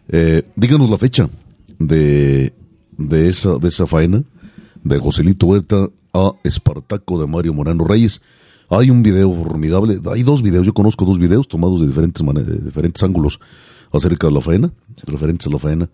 Eh, 0.10 0.43
díganos 0.56 0.89
la 0.89 0.98
fecha 0.98 1.30
de, 1.78 2.54
de 2.98 3.30
esa, 3.30 3.58
de 3.58 3.67
esa 3.67 3.86
faena, 3.86 4.24
de 4.84 5.00
Joselito 5.00 5.48
Huerta 5.48 5.88
a 6.13 6.34
Espartaco 6.43 7.19
de 7.19 7.28
Mario 7.28 7.54
Moreno 7.54 7.84
Reyes. 7.84 8.21
Hay 8.69 8.89
un 8.89 9.04
video 9.04 9.32
formidable, 9.32 10.00
hay 10.12 10.24
dos 10.24 10.41
videos, 10.41 10.65
yo 10.65 10.74
conozco 10.74 11.06
dos 11.06 11.19
videos 11.19 11.48
tomados 11.48 11.82
de 11.82 11.88
diferentes, 11.88 12.26
de 12.26 12.58
diferentes 12.58 13.04
ángulos 13.04 13.39
acerca 13.97 14.27
de 14.27 14.34
la 14.34 14.41
faena, 14.41 14.71
referentes 15.03 15.47
a 15.47 15.51
la 15.51 15.60
faena. 15.60 15.89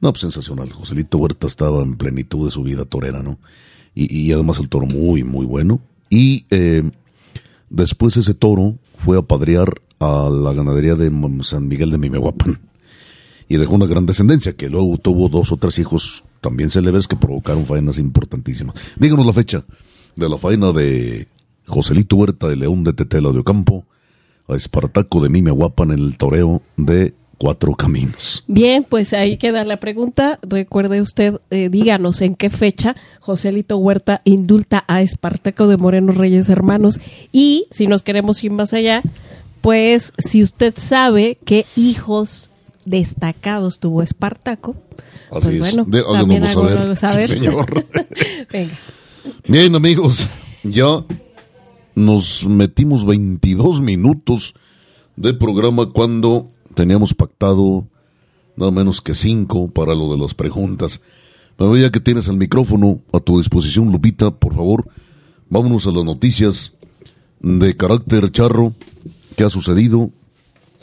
No, 0.00 0.12
pues 0.12 0.22
sensacional. 0.22 0.70
Joselito 0.70 1.18
Huerta 1.18 1.46
estaba 1.46 1.82
en 1.82 1.96
plenitud 1.96 2.44
de 2.44 2.50
su 2.50 2.62
vida 2.62 2.84
torera, 2.84 3.22
¿no? 3.22 3.38
Y, 3.94 4.32
además 4.32 4.58
el 4.58 4.68
toro 4.68 4.86
muy, 4.86 5.22
muy 5.22 5.44
bueno. 5.44 5.80
Y 6.08 6.46
eh, 6.50 6.82
después 7.68 8.16
ese 8.16 8.34
toro 8.34 8.78
fue 8.96 9.18
a 9.18 9.22
padrear 9.22 9.74
a 9.98 10.28
la 10.30 10.52
ganadería 10.52 10.94
de 10.94 11.12
San 11.42 11.68
Miguel 11.68 11.90
de 11.90 11.98
Mimehuapan. 11.98 12.58
Y 13.48 13.56
dejó 13.58 13.74
una 13.74 13.86
gran 13.86 14.06
descendencia, 14.06 14.56
que 14.56 14.70
luego 14.70 14.96
tuvo 14.96 15.28
dos 15.28 15.52
o 15.52 15.58
tres 15.58 15.78
hijos 15.78 16.24
también 16.40 16.70
célebres 16.70 17.06
que 17.06 17.16
provocaron 17.16 17.66
faenas 17.66 17.98
importantísimas. 17.98 18.74
Díganos 18.96 19.26
la 19.26 19.32
fecha 19.32 19.64
de 20.16 20.28
la 20.28 20.38
faena 20.38 20.72
de 20.72 21.28
Joselito 21.66 22.16
Huerta 22.16 22.48
de 22.48 22.56
León 22.56 22.82
de 22.82 22.92
Tetela 22.92 23.30
de 23.30 23.38
Ocampo 23.38 23.84
a 24.48 24.54
Espartaco 24.54 25.22
de 25.22 25.28
Mimehuapan 25.28 25.92
en 25.92 25.98
el 26.00 26.16
toreo 26.16 26.62
de 26.76 27.14
cuatro 27.42 27.74
caminos. 27.74 28.44
Bien, 28.46 28.86
pues 28.88 29.12
ahí 29.12 29.36
queda 29.36 29.64
la 29.64 29.78
pregunta. 29.78 30.38
Recuerde 30.42 31.00
usted, 31.00 31.40
eh, 31.50 31.70
díganos 31.70 32.20
en 32.20 32.36
qué 32.36 32.50
fecha 32.50 32.94
Joselito 33.18 33.78
Huerta 33.78 34.22
indulta 34.24 34.84
a 34.86 35.02
Espartaco 35.02 35.66
de 35.66 35.76
Moreno 35.76 36.12
Reyes 36.12 36.48
Hermanos 36.48 37.00
y 37.32 37.66
si 37.72 37.88
nos 37.88 38.04
queremos 38.04 38.44
ir 38.44 38.52
más 38.52 38.72
allá, 38.72 39.02
pues 39.60 40.12
si 40.18 40.40
usted 40.40 40.72
sabe 40.76 41.36
qué 41.44 41.66
hijos 41.74 42.50
destacados 42.84 43.80
tuvo 43.80 44.04
Espartaco, 44.04 44.76
Así 45.32 45.58
pues 45.58 45.74
bueno, 45.74 45.84
también 46.12 46.48
saber. 46.48 46.96
saber. 46.96 47.26
señor. 47.28 47.86
Venga. 48.52 48.74
Bien, 49.48 49.74
amigos, 49.74 50.28
ya 50.62 51.04
nos 51.96 52.46
metimos 52.46 53.04
22 53.04 53.80
minutos 53.80 54.54
de 55.16 55.34
programa 55.34 55.90
cuando 55.92 56.52
teníamos 56.74 57.14
pactado 57.14 57.86
nada 58.56 58.70
menos 58.70 59.00
que 59.00 59.14
cinco 59.14 59.68
para 59.68 59.94
lo 59.94 60.12
de 60.12 60.18
las 60.18 60.34
preguntas. 60.34 61.02
Pero 61.56 61.76
ya 61.76 61.90
que 61.90 62.00
tienes 62.00 62.28
el 62.28 62.36
micrófono 62.36 63.00
a 63.12 63.20
tu 63.20 63.38
disposición, 63.38 63.92
Lupita, 63.92 64.30
por 64.30 64.54
favor, 64.54 64.88
vámonos 65.48 65.86
a 65.86 65.90
las 65.90 66.04
noticias 66.04 66.72
de 67.40 67.76
carácter 67.76 68.30
charro. 68.30 68.72
¿Qué 69.36 69.44
ha 69.44 69.50
sucedido? 69.50 70.10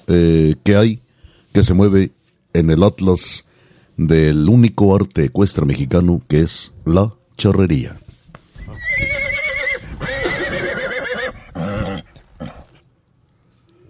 Eh, 0.07 0.55
¿Qué 0.63 0.75
hay? 0.75 1.01
¿Qué 1.53 1.63
se 1.63 1.73
mueve 1.73 2.11
en 2.53 2.69
el 2.69 2.83
atlas 2.83 3.45
del 3.97 4.47
único 4.47 4.95
arte 4.95 5.25
ecuestre 5.25 5.65
mexicano 5.65 6.21
que 6.27 6.41
es 6.41 6.73
la 6.85 7.13
charrería? 7.37 7.99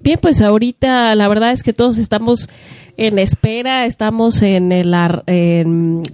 Bien, 0.01 0.17
pues 0.21 0.41
ahorita 0.41 1.13
la 1.15 1.27
verdad 1.27 1.51
es 1.51 1.63
que 1.63 1.73
todos 1.73 1.97
estamos 1.97 2.49
en 2.95 3.17
espera, 3.17 3.85
estamos 3.85 4.41
en 4.41 4.71
el 4.71 4.93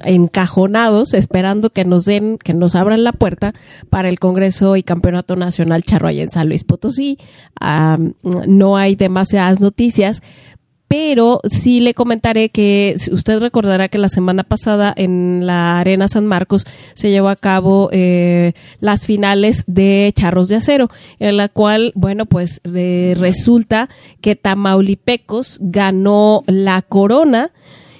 encajonados, 0.03 1.13
esperando 1.13 1.71
que 1.71 1.83
nos 1.83 2.05
den, 2.05 2.37
que 2.37 2.53
nos 2.53 2.75
abran 2.75 3.03
la 3.03 3.11
puerta 3.11 3.53
para 3.89 4.09
el 4.09 4.19
Congreso 4.19 4.75
y 4.75 4.83
Campeonato 4.83 5.35
Nacional 5.35 5.83
Charro 5.83 6.09
en 6.09 6.29
San 6.29 6.47
Luis 6.47 6.63
Potosí. 6.63 7.17
no 8.47 8.77
hay 8.77 8.95
demasiadas 8.95 9.59
noticias, 9.59 10.21
pero 10.87 11.41
sí 11.45 11.79
le 11.79 11.93
comentaré 11.93 12.49
que 12.49 12.95
usted 13.11 13.39
recordará 13.39 13.89
que 13.89 13.97
la 13.97 14.09
semana 14.09 14.43
pasada 14.43 14.93
en 14.95 15.45
la 15.45 15.79
Arena 15.79 16.07
San 16.07 16.25
Marcos 16.25 16.65
se 16.93 17.09
llevó 17.09 17.29
a 17.29 17.35
cabo 17.35 17.89
eh, 17.91 18.53
las 18.79 19.05
finales 19.05 19.63
de 19.67 20.11
Charros 20.15 20.47
de 20.47 20.57
Acero, 20.57 20.89
en 21.19 21.37
la 21.37 21.49
cual, 21.49 21.91
bueno, 21.95 22.25
pues 22.25 22.61
resulta 22.63 23.89
que 24.21 24.35
Tamaulipecos 24.35 25.59
ganó 25.61 26.43
la 26.47 26.81
corona. 26.81 27.51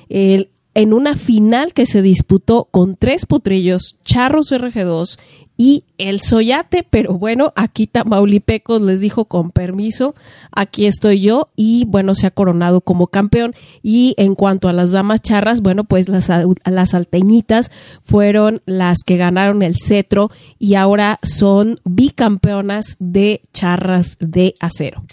en 0.09 0.93
una 0.93 1.15
final 1.15 1.73
que 1.73 1.85
se 1.85 2.01
disputó 2.01 2.67
con 2.69 2.97
tres 2.97 3.25
potrillos, 3.25 3.97
Charros 4.03 4.51
RG2 4.51 5.17
y 5.57 5.85
el 5.97 6.19
Soyate, 6.19 6.85
pero 6.89 7.13
bueno, 7.13 7.53
aquí 7.55 7.87
Tamaulipecos 7.87 8.81
les 8.81 8.99
dijo 8.99 9.25
con 9.25 9.51
permiso, 9.51 10.15
aquí 10.51 10.85
estoy 10.85 11.21
yo 11.21 11.49
y 11.55 11.85
bueno, 11.85 12.13
se 12.15 12.27
ha 12.27 12.31
coronado 12.31 12.81
como 12.81 13.07
campeón. 13.07 13.53
Y 13.81 14.13
en 14.17 14.35
cuanto 14.35 14.67
a 14.67 14.73
las 14.73 14.91
damas 14.91 15.21
charras, 15.21 15.61
bueno, 15.61 15.85
pues 15.85 16.09
las, 16.09 16.29
las 16.65 16.93
alteñitas 16.93 17.71
fueron 18.03 18.61
las 18.65 19.03
que 19.05 19.17
ganaron 19.17 19.63
el 19.63 19.77
cetro 19.77 20.29
y 20.59 20.75
ahora 20.75 21.19
son 21.23 21.79
bicampeonas 21.85 22.97
de 22.99 23.41
charras 23.53 24.17
de 24.19 24.55
acero. 24.59 25.03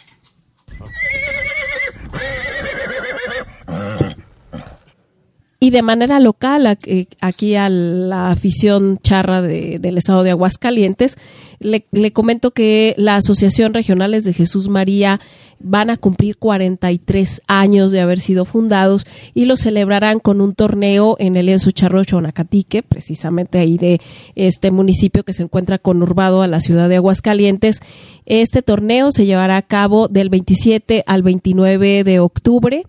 Y 5.62 5.70
de 5.70 5.82
manera 5.82 6.18
local, 6.18 6.76
eh, 6.86 7.06
aquí 7.20 7.54
a 7.54 7.68
la 7.68 8.32
afición 8.32 8.98
charra 9.00 9.40
del 9.42 9.96
estado 9.96 10.24
de 10.24 10.32
Aguascalientes, 10.32 11.16
le, 11.60 11.84
comento 12.12 12.50
que 12.50 12.96
la 12.98 13.14
Asociación 13.14 13.72
Regionales 13.72 14.24
de 14.24 14.32
Jesús 14.32 14.68
María 14.68 15.20
van 15.60 15.90
a 15.90 15.98
cumplir 15.98 16.36
43 16.36 17.42
años 17.46 17.92
de 17.92 18.00
haber 18.00 18.18
sido 18.18 18.44
fundados 18.44 19.06
y 19.34 19.44
lo 19.44 19.56
celebrarán 19.56 20.18
con 20.18 20.40
un 20.40 20.56
torneo 20.56 21.14
en 21.20 21.36
el 21.36 21.48
Enzo 21.48 21.70
Charro 21.70 22.02
Chonacatique, 22.02 22.82
precisamente 22.82 23.60
ahí 23.60 23.78
de 23.78 24.00
este 24.34 24.72
municipio 24.72 25.22
que 25.22 25.32
se 25.32 25.44
encuentra 25.44 25.78
conurbado 25.78 26.42
a 26.42 26.48
la 26.48 26.58
ciudad 26.58 26.88
de 26.88 26.96
Aguascalientes. 26.96 27.82
Este 28.26 28.62
torneo 28.62 29.12
se 29.12 29.26
llevará 29.26 29.58
a 29.58 29.62
cabo 29.62 30.08
del 30.08 30.28
27 30.28 31.04
al 31.06 31.22
29 31.22 32.02
de 32.02 32.18
octubre 32.18 32.84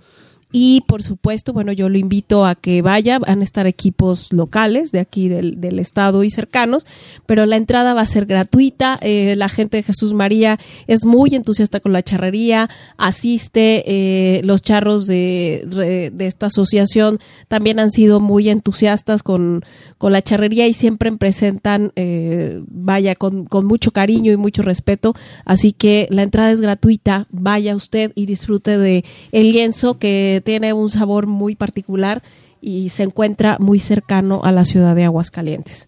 y 0.55 0.81
por 0.81 1.01
supuesto, 1.01 1.51
bueno, 1.51 1.71
yo 1.71 1.89
lo 1.89 1.97
invito 1.97 2.45
a 2.45 2.53
que 2.53 2.83
vaya, 2.83 3.17
van 3.17 3.41
a 3.41 3.43
estar 3.43 3.65
equipos 3.65 4.31
locales 4.31 4.91
de 4.91 4.99
aquí 4.99 5.27
del, 5.27 5.79
estado 5.79 6.23
y 6.23 6.29
cercanos, 6.29 6.85
pero 7.25 7.47
la 7.47 7.55
entrada 7.55 7.95
va 7.95 8.01
a 8.01 8.05
ser 8.05 8.27
gratuita. 8.27 8.99
Eh, 9.01 9.33
la 9.35 9.49
gente 9.49 9.77
de 9.77 9.83
Jesús 9.83 10.13
María 10.13 10.59
es 10.85 11.05
muy 11.05 11.33
entusiasta 11.33 11.79
con 11.79 11.91
la 11.91 12.03
charrería, 12.03 12.69
asiste, 12.97 13.83
eh, 13.87 14.41
los 14.43 14.61
charros 14.61 15.07
de, 15.07 16.11
de, 16.13 16.25
esta 16.27 16.45
asociación 16.45 17.17
también 17.47 17.79
han 17.79 17.89
sido 17.89 18.19
muy 18.19 18.49
entusiastas 18.49 19.23
con, 19.23 19.65
con 19.97 20.13
la 20.13 20.21
charrería 20.21 20.67
y 20.67 20.75
siempre 20.75 21.11
presentan, 21.13 21.91
eh, 21.95 22.61
vaya, 22.67 23.15
con, 23.15 23.45
con 23.45 23.65
mucho 23.65 23.89
cariño 23.89 24.31
y 24.31 24.37
mucho 24.37 24.61
respeto. 24.61 25.15
Así 25.45 25.71
que 25.71 26.07
la 26.11 26.21
entrada 26.21 26.51
es 26.51 26.61
gratuita, 26.61 27.25
vaya 27.31 27.75
usted 27.75 28.11
y 28.13 28.27
disfrute 28.27 28.77
de 28.77 29.03
el 29.31 29.51
lienzo 29.51 29.97
que 29.97 30.42
tiene 30.43 30.73
un 30.73 30.89
sabor 30.89 31.27
muy 31.27 31.55
particular 31.55 32.21
y 32.61 32.89
se 32.89 33.03
encuentra 33.03 33.57
muy 33.59 33.79
cercano 33.79 34.41
a 34.43 34.51
la 34.51 34.65
ciudad 34.65 34.95
de 34.95 35.05
Aguascalientes. 35.05 35.87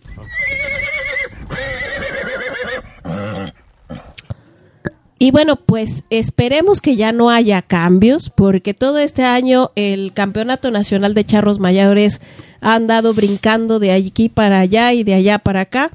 Y 5.18 5.32
bueno, 5.32 5.56
pues 5.56 6.04
esperemos 6.10 6.82
que 6.82 6.98
ya 6.98 7.14
no 7.14 7.30
haya 7.30 7.62
cambios, 7.62 8.30
porque 8.30 8.74
todo 8.74 8.98
este 8.98 9.24
año 9.24 9.72
el 9.76 10.12
Campeonato 10.14 10.72
Nacional 10.72 11.14
de 11.14 11.24
Charros 11.24 11.60
Mayores 11.60 12.22
ha 12.60 12.76
andado 12.76 13.14
brincando 13.14 13.80
de 13.80 13.94
aquí 13.94 14.28
para 14.28 14.60
allá 14.60 14.92
y 14.92 15.04
de 15.04 15.14
allá 15.14 15.40
para 15.40 15.62
acá. 15.62 15.92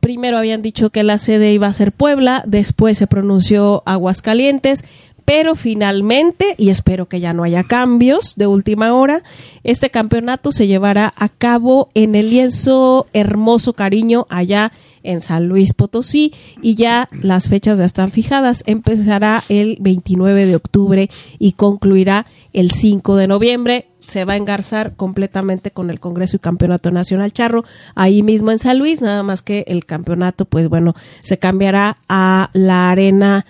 Primero 0.00 0.38
habían 0.38 0.62
dicho 0.62 0.88
que 0.88 1.02
la 1.02 1.18
sede 1.18 1.52
iba 1.52 1.66
a 1.66 1.72
ser 1.74 1.92
Puebla, 1.92 2.44
después 2.46 2.96
se 2.96 3.06
pronunció 3.06 3.82
Aguascalientes 3.84 4.84
pero 5.26 5.56
finalmente, 5.56 6.54
y 6.56 6.70
espero 6.70 7.06
que 7.06 7.18
ya 7.18 7.32
no 7.32 7.42
haya 7.42 7.64
cambios 7.64 8.36
de 8.36 8.46
última 8.46 8.94
hora, 8.94 9.22
este 9.64 9.90
campeonato 9.90 10.52
se 10.52 10.68
llevará 10.68 11.12
a 11.16 11.28
cabo 11.28 11.90
en 11.94 12.14
el 12.14 12.30
lienzo 12.30 13.06
Hermoso 13.12 13.72
Cariño 13.72 14.26
allá 14.30 14.72
en 15.02 15.20
San 15.20 15.48
Luis 15.48 15.74
Potosí. 15.74 16.32
Y 16.62 16.76
ya 16.76 17.08
las 17.22 17.48
fechas 17.48 17.80
ya 17.80 17.84
están 17.84 18.12
fijadas. 18.12 18.62
Empezará 18.66 19.42
el 19.48 19.78
29 19.80 20.46
de 20.46 20.54
octubre 20.54 21.10
y 21.40 21.52
concluirá 21.52 22.26
el 22.52 22.70
5 22.70 23.16
de 23.16 23.26
noviembre. 23.26 23.88
Se 24.00 24.24
va 24.24 24.34
a 24.34 24.36
engarzar 24.36 24.94
completamente 24.94 25.72
con 25.72 25.90
el 25.90 25.98
Congreso 25.98 26.36
y 26.36 26.38
Campeonato 26.38 26.92
Nacional 26.92 27.32
Charro, 27.32 27.64
ahí 27.96 28.22
mismo 28.22 28.52
en 28.52 28.60
San 28.60 28.78
Luis, 28.78 29.00
nada 29.00 29.24
más 29.24 29.42
que 29.42 29.64
el 29.66 29.84
campeonato, 29.84 30.44
pues 30.44 30.68
bueno, 30.68 30.94
se 31.22 31.40
cambiará 31.40 31.98
a 32.08 32.50
la 32.52 32.90
arena 32.90 33.44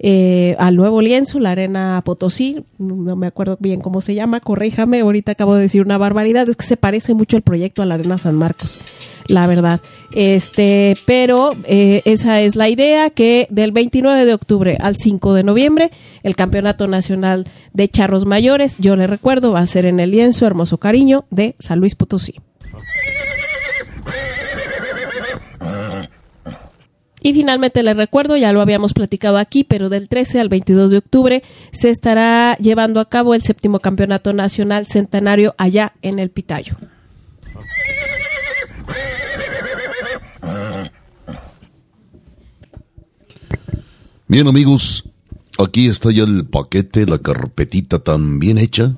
eh, 0.00 0.54
al 0.58 0.76
nuevo 0.76 1.00
lienzo, 1.00 1.40
la 1.40 1.50
Arena 1.50 2.00
Potosí, 2.04 2.64
no 2.78 3.16
me 3.16 3.26
acuerdo 3.26 3.56
bien 3.60 3.80
cómo 3.80 4.00
se 4.00 4.14
llama, 4.14 4.40
corríjame, 4.40 5.00
ahorita 5.00 5.32
acabo 5.32 5.54
de 5.54 5.62
decir 5.62 5.82
una 5.82 5.98
barbaridad, 5.98 6.48
es 6.48 6.56
que 6.56 6.64
se 6.64 6.76
parece 6.76 7.14
mucho 7.14 7.36
el 7.36 7.42
proyecto 7.42 7.82
a 7.82 7.86
la 7.86 7.94
Arena 7.94 8.16
San 8.16 8.36
Marcos, 8.36 8.80
la 9.26 9.46
verdad. 9.46 9.80
Este, 10.12 10.96
pero 11.04 11.50
eh, 11.64 12.02
esa 12.04 12.40
es 12.40 12.54
la 12.54 12.68
idea, 12.68 13.10
que 13.10 13.48
del 13.50 13.72
29 13.72 14.24
de 14.24 14.34
octubre 14.34 14.78
al 14.80 14.96
5 14.96 15.34
de 15.34 15.42
noviembre, 15.42 15.90
el 16.22 16.36
Campeonato 16.36 16.86
Nacional 16.86 17.44
de 17.72 17.88
Charros 17.88 18.24
Mayores, 18.24 18.76
yo 18.78 18.94
le 18.94 19.08
recuerdo, 19.08 19.52
va 19.52 19.60
a 19.60 19.66
ser 19.66 19.84
en 19.84 19.98
el 19.98 20.12
lienzo 20.12 20.46
Hermoso 20.46 20.78
Cariño 20.78 21.24
de 21.30 21.56
San 21.58 21.80
Luis 21.80 21.96
Potosí. 21.96 22.34
Y 27.20 27.34
finalmente 27.34 27.82
les 27.82 27.96
recuerdo, 27.96 28.36
ya 28.36 28.52
lo 28.52 28.60
habíamos 28.60 28.92
platicado 28.92 29.38
aquí, 29.38 29.64
pero 29.64 29.88
del 29.88 30.08
13 30.08 30.40
al 30.40 30.48
22 30.48 30.90
de 30.90 30.98
octubre 30.98 31.42
se 31.72 31.90
estará 31.90 32.56
llevando 32.58 33.00
a 33.00 33.08
cabo 33.08 33.34
el 33.34 33.42
séptimo 33.42 33.80
campeonato 33.80 34.32
nacional 34.32 34.86
centenario 34.86 35.54
allá 35.58 35.94
en 36.02 36.18
el 36.18 36.30
Pitayo. 36.30 36.76
Bien 44.30 44.46
amigos, 44.46 45.04
aquí 45.58 45.88
está 45.88 46.12
ya 46.12 46.24
el 46.24 46.46
paquete, 46.46 47.06
la 47.06 47.18
carpetita 47.18 47.98
tan 47.98 48.38
bien 48.38 48.58
hecha 48.58 48.94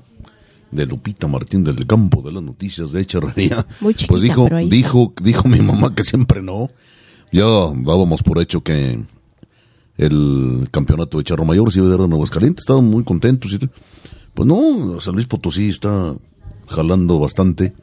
de 0.73 0.87
Lupita 0.87 1.29
Martín 1.29 1.65
del 1.65 1.87
Campo 1.87 2.23
de 2.23 2.33
las 2.33 2.43
noticias 2.43 2.93
de 2.93 3.01
Echarrería. 3.03 3.65
Muy 3.81 3.95
chiquita, 3.95 4.13
pues 4.13 4.23
dijo, 4.23 4.45
pero 4.45 4.57
ahí 4.57 4.65
está. 4.65 4.77
dijo, 4.77 5.15
dijo 5.23 5.49
mi 5.49 5.61
mamá 5.61 5.95
que 5.95 6.05
siempre 6.05 6.43
no. 6.43 6.71
Ya 7.33 7.45
dábamos 7.45 8.23
por 8.23 8.41
hecho 8.41 8.63
que 8.63 9.01
el 9.97 10.69
campeonato 10.71 11.19
de 11.19 11.25
Charro 11.25 11.45
Mayor 11.45 11.73
se 11.73 11.79
iba 11.79 11.89
a 11.89 11.91
dar 11.91 12.01
en 12.01 12.13
Aguascalientes, 12.13 12.63
estaban 12.63 12.85
muy 12.85 13.05
contentos. 13.05 13.53
y. 13.53 13.59
Pues 14.35 14.47
no, 14.47 15.01
San 15.01 15.15
Luis 15.15 15.27
Potosí 15.27 15.69
está 15.69 16.15
jalando 16.69 17.19
bastante, 17.19 17.75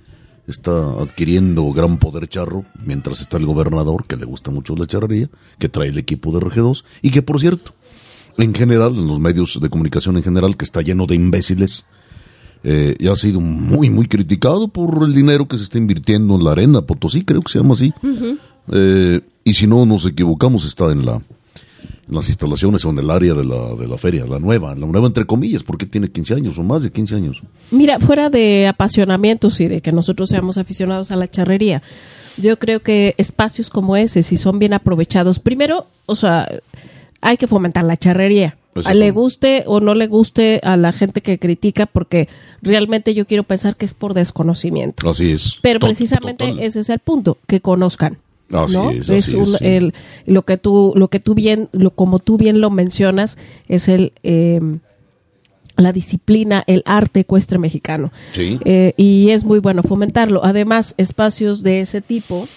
está 0.48 0.94
adquiriendo 0.94 1.72
gran 1.74 1.98
poder 1.98 2.28
charro, 2.28 2.66
mientras 2.84 3.22
está 3.22 3.38
el 3.38 3.46
gobernador, 3.46 4.06
que 4.06 4.16
le 4.16 4.26
gusta 4.26 4.50
mucho 4.50 4.76
la 4.76 4.88
charrería, 4.88 5.30
que 5.60 5.70
trae 5.70 5.90
el 5.90 5.98
equipo 5.98 6.32
de 6.32 6.40
RG2, 6.40 6.84
y 7.02 7.12
que 7.12 7.22
por 7.22 7.40
cierto, 7.40 7.74
en 8.38 8.54
general, 8.54 8.96
en 8.96 9.08
los 9.08 9.20
medios 9.20 9.60
de 9.62 9.70
comunicación 9.70 10.18
en 10.18 10.24
general, 10.24 10.56
que 10.56 10.66
está 10.66 10.82
lleno 10.82 11.06
de 11.06 11.16
imbéciles, 11.16 11.86
eh, 12.64 12.96
ya 13.00 13.12
ha 13.12 13.16
sido 13.16 13.40
muy, 13.40 13.90
muy 13.90 14.08
criticado 14.08 14.68
por 14.68 15.04
el 15.04 15.14
dinero 15.14 15.48
que 15.48 15.58
se 15.58 15.64
está 15.64 15.78
invirtiendo 15.78 16.36
en 16.36 16.44
la 16.44 16.54
arena 16.54 16.82
Potosí, 16.82 17.24
creo 17.24 17.42
que 17.42 17.52
se 17.52 17.60
llama 17.60 17.74
así. 17.74 17.94
Eh, 18.72 19.22
y 19.48 19.54
si 19.54 19.66
no 19.66 19.86
nos 19.86 20.06
equivocamos, 20.06 20.66
está 20.66 20.92
en 20.92 21.06
la 21.06 21.22
en 22.10 22.16
las 22.16 22.28
instalaciones 22.30 22.84
o 22.86 22.90
en 22.90 23.00
el 23.00 23.10
área 23.10 23.34
de 23.34 23.44
la, 23.44 23.76
de 23.76 23.88
la 23.88 23.98
feria, 23.98 24.26
la 24.26 24.40
nueva, 24.40 24.74
la 24.76 24.86
nueva 24.86 25.08
entre 25.08 25.26
comillas, 25.26 25.64
porque 25.64 25.86
tiene 25.86 26.10
15 26.10 26.36
años 26.36 26.58
o 26.58 26.64
más 26.64 26.84
de 26.84 26.92
15 26.92 27.16
años. 27.16 27.42
Mira, 27.72 28.00
fuera 28.00 28.30
de 28.30 28.68
apasionamientos 28.68 29.60
y 29.60 29.68
de 29.68 29.82
que 29.82 29.92
nosotros 29.92 30.30
seamos 30.30 30.58
aficionados 30.58 31.12
a 31.12 31.18
la 31.18 31.28
charrería, 31.28 31.82
yo 32.38 32.60
creo 32.60 32.82
que 32.82 33.14
espacios 33.18 33.70
como 33.70 33.98
ese, 33.98 34.24
si 34.24 34.38
son 34.38 34.60
bien 34.60 34.74
aprovechados, 34.74 35.40
primero, 35.40 35.86
o 36.06 36.16
sea, 36.16 36.48
hay 37.22 37.38
que 37.38 37.48
fomentar 37.48 37.84
la 37.84 37.98
charrería. 37.98 38.58
Pues 38.74 38.86
A 38.86 38.94
le 38.94 39.12
guste 39.12 39.64
o 39.66 39.80
no 39.80 39.96
le 39.96 40.08
guste 40.08 40.62
a 40.64 40.78
la 40.78 40.92
gente 40.92 41.22
que 41.22 41.40
critica, 41.40 41.88
porque 41.88 42.30
realmente 42.62 43.16
yo 43.16 43.26
quiero 43.26 43.44
pensar 43.44 43.76
que 43.76 43.86
es 43.86 43.94
por 43.94 44.14
desconocimiento. 44.14 45.10
Así 45.10 45.32
es. 45.32 45.58
Pero 45.62 45.80
precisamente 45.80 46.48
total. 46.48 46.64
ese 46.64 46.82
es 46.82 46.90
el 46.90 47.00
punto, 47.00 47.38
que 47.48 47.60
conozcan. 47.60 48.18
Así 48.52 48.78
¿no? 48.78 48.92
es, 48.92 49.30
un- 49.30 49.58
el, 49.60 49.94
lo 50.26 50.44
que 50.44 50.58
tú, 50.58 50.94
lo 50.96 51.08
que 51.10 51.20
tú 51.20 51.34
bien, 51.34 51.70
lo, 51.72 51.92
como 51.92 52.20
tú 52.20 52.38
bien 52.38 52.62
lo 52.62 52.70
mencionas, 52.70 53.38
es 53.68 53.88
el 53.88 54.14
eh, 54.24 54.60
la 55.78 55.94
disciplina, 55.94 56.64
el 56.68 56.82
arte 56.86 57.22
ecuestre 57.22 57.60
mexicano. 57.60 58.12
Sí. 58.32 58.60
Eh, 58.66 58.94
y 58.98 59.30
es 59.30 59.44
muy 59.44 59.60
bueno 59.60 59.84
fomentarlo. 59.84 60.44
Además, 60.44 60.96
espacios 60.98 61.62
de 61.62 61.82
ese 61.82 62.02
tipo, 62.02 62.48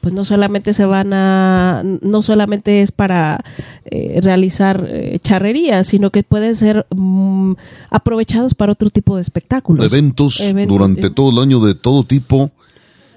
pues 0.00 0.14
no 0.14 0.24
solamente 0.24 0.72
se 0.72 0.84
van 0.84 1.12
a, 1.12 1.82
no 1.84 2.22
solamente 2.22 2.82
es 2.82 2.90
para 2.90 3.44
eh, 3.84 4.18
realizar 4.22 4.86
eh, 4.90 5.18
charrerías, 5.22 5.86
sino 5.86 6.10
que 6.10 6.22
pueden 6.22 6.54
ser 6.56 6.86
mm, 6.90 7.52
aprovechados 7.90 8.54
para 8.54 8.72
otro 8.72 8.90
tipo 8.90 9.14
de 9.16 9.22
espectáculos. 9.22 9.84
Eventos, 9.84 10.40
Eventos, 10.40 10.76
durante 10.76 11.06
eh. 11.08 11.10
todo 11.10 11.30
el 11.30 11.38
año 11.38 11.60
de 11.60 11.74
todo 11.74 12.02
tipo 12.04 12.50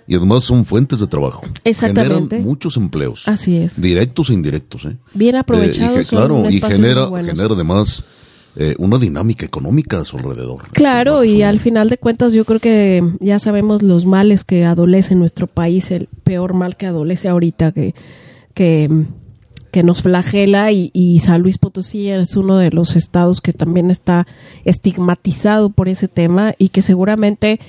y 0.07 0.15
además 0.15 0.43
son 0.43 0.65
fuentes 0.65 0.99
de 0.99 1.07
trabajo. 1.07 1.43
Exactamente. 1.63 2.35
Generan 2.37 2.47
muchos 2.47 2.77
empleos. 2.77 3.27
Así 3.27 3.57
es. 3.57 3.79
Directos 3.81 4.29
e 4.29 4.33
indirectos. 4.33 4.85
¿eh? 4.85 4.97
Bien 5.13 5.35
Eh, 5.35 5.37
y 5.37 5.41
aprovechados. 5.41 6.05
son 6.05 6.17
claro, 6.19 6.49
y 6.49 6.59
genera, 6.59 7.07
genera 7.21 7.53
además 7.53 8.03
eh, 8.55 8.75
una 8.77 8.99
dinámica 8.99 9.45
económica 9.45 9.99
a 9.99 10.05
su 10.05 10.17
alrededor. 10.17 10.69
Claro, 10.73 11.23
y 11.23 11.41
al 11.41 11.59
final 11.59 11.89
de 11.89 11.97
cuentas 11.97 12.33
yo 12.33 12.45
creo 12.45 12.59
que 12.59 13.03
ya 13.19 13.39
sabemos 13.39 13.81
los 13.81 14.05
males 14.05 14.43
que 14.43 14.65
adolece 14.65 15.15
nuestro 15.15 15.47
país, 15.47 15.89
el 15.89 16.07
peor 16.23 16.53
mal 16.53 16.77
que 16.77 16.85
adolece 16.85 17.29
ahorita, 17.29 17.71
que, 17.71 17.95
que, 18.53 19.05
que 19.71 19.81
nos 19.81 20.03
flagela 20.03 20.71
y, 20.71 20.91
y 20.93 21.19
San 21.21 21.41
Luis 21.41 21.57
Potosí 21.57 22.09
es 22.09 22.35
uno 22.35 22.57
de 22.57 22.69
los 22.69 22.95
estados 22.95 23.41
que 23.41 23.53
también 23.53 23.89
está 23.89 24.27
estigmatizado 24.65 25.71
por 25.71 25.87
ese 25.87 26.07
tema 26.07 26.53
y 26.59 26.69
que 26.69 26.83
seguramente 26.83 27.59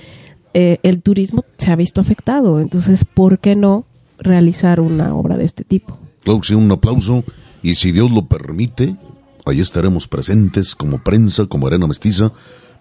eh, 0.54 0.78
el 0.82 1.02
turismo 1.02 1.44
se 1.58 1.70
ha 1.70 1.76
visto 1.76 2.00
afectado. 2.00 2.60
Entonces, 2.60 3.04
¿por 3.04 3.38
qué 3.40 3.56
no 3.56 3.84
realizar 4.18 4.80
una 4.80 5.14
obra 5.14 5.36
de 5.36 5.44
este 5.44 5.64
tipo? 5.64 5.98
Claro 6.22 6.42
sí, 6.42 6.54
un 6.54 6.70
aplauso. 6.70 7.24
Y 7.62 7.74
si 7.74 7.92
Dios 7.92 8.10
lo 8.10 8.26
permite, 8.26 8.96
ahí 9.44 9.60
estaremos 9.60 10.08
presentes 10.08 10.74
como 10.74 11.02
prensa, 11.02 11.46
como 11.46 11.66
arena 11.66 11.86
mestiza, 11.86 12.32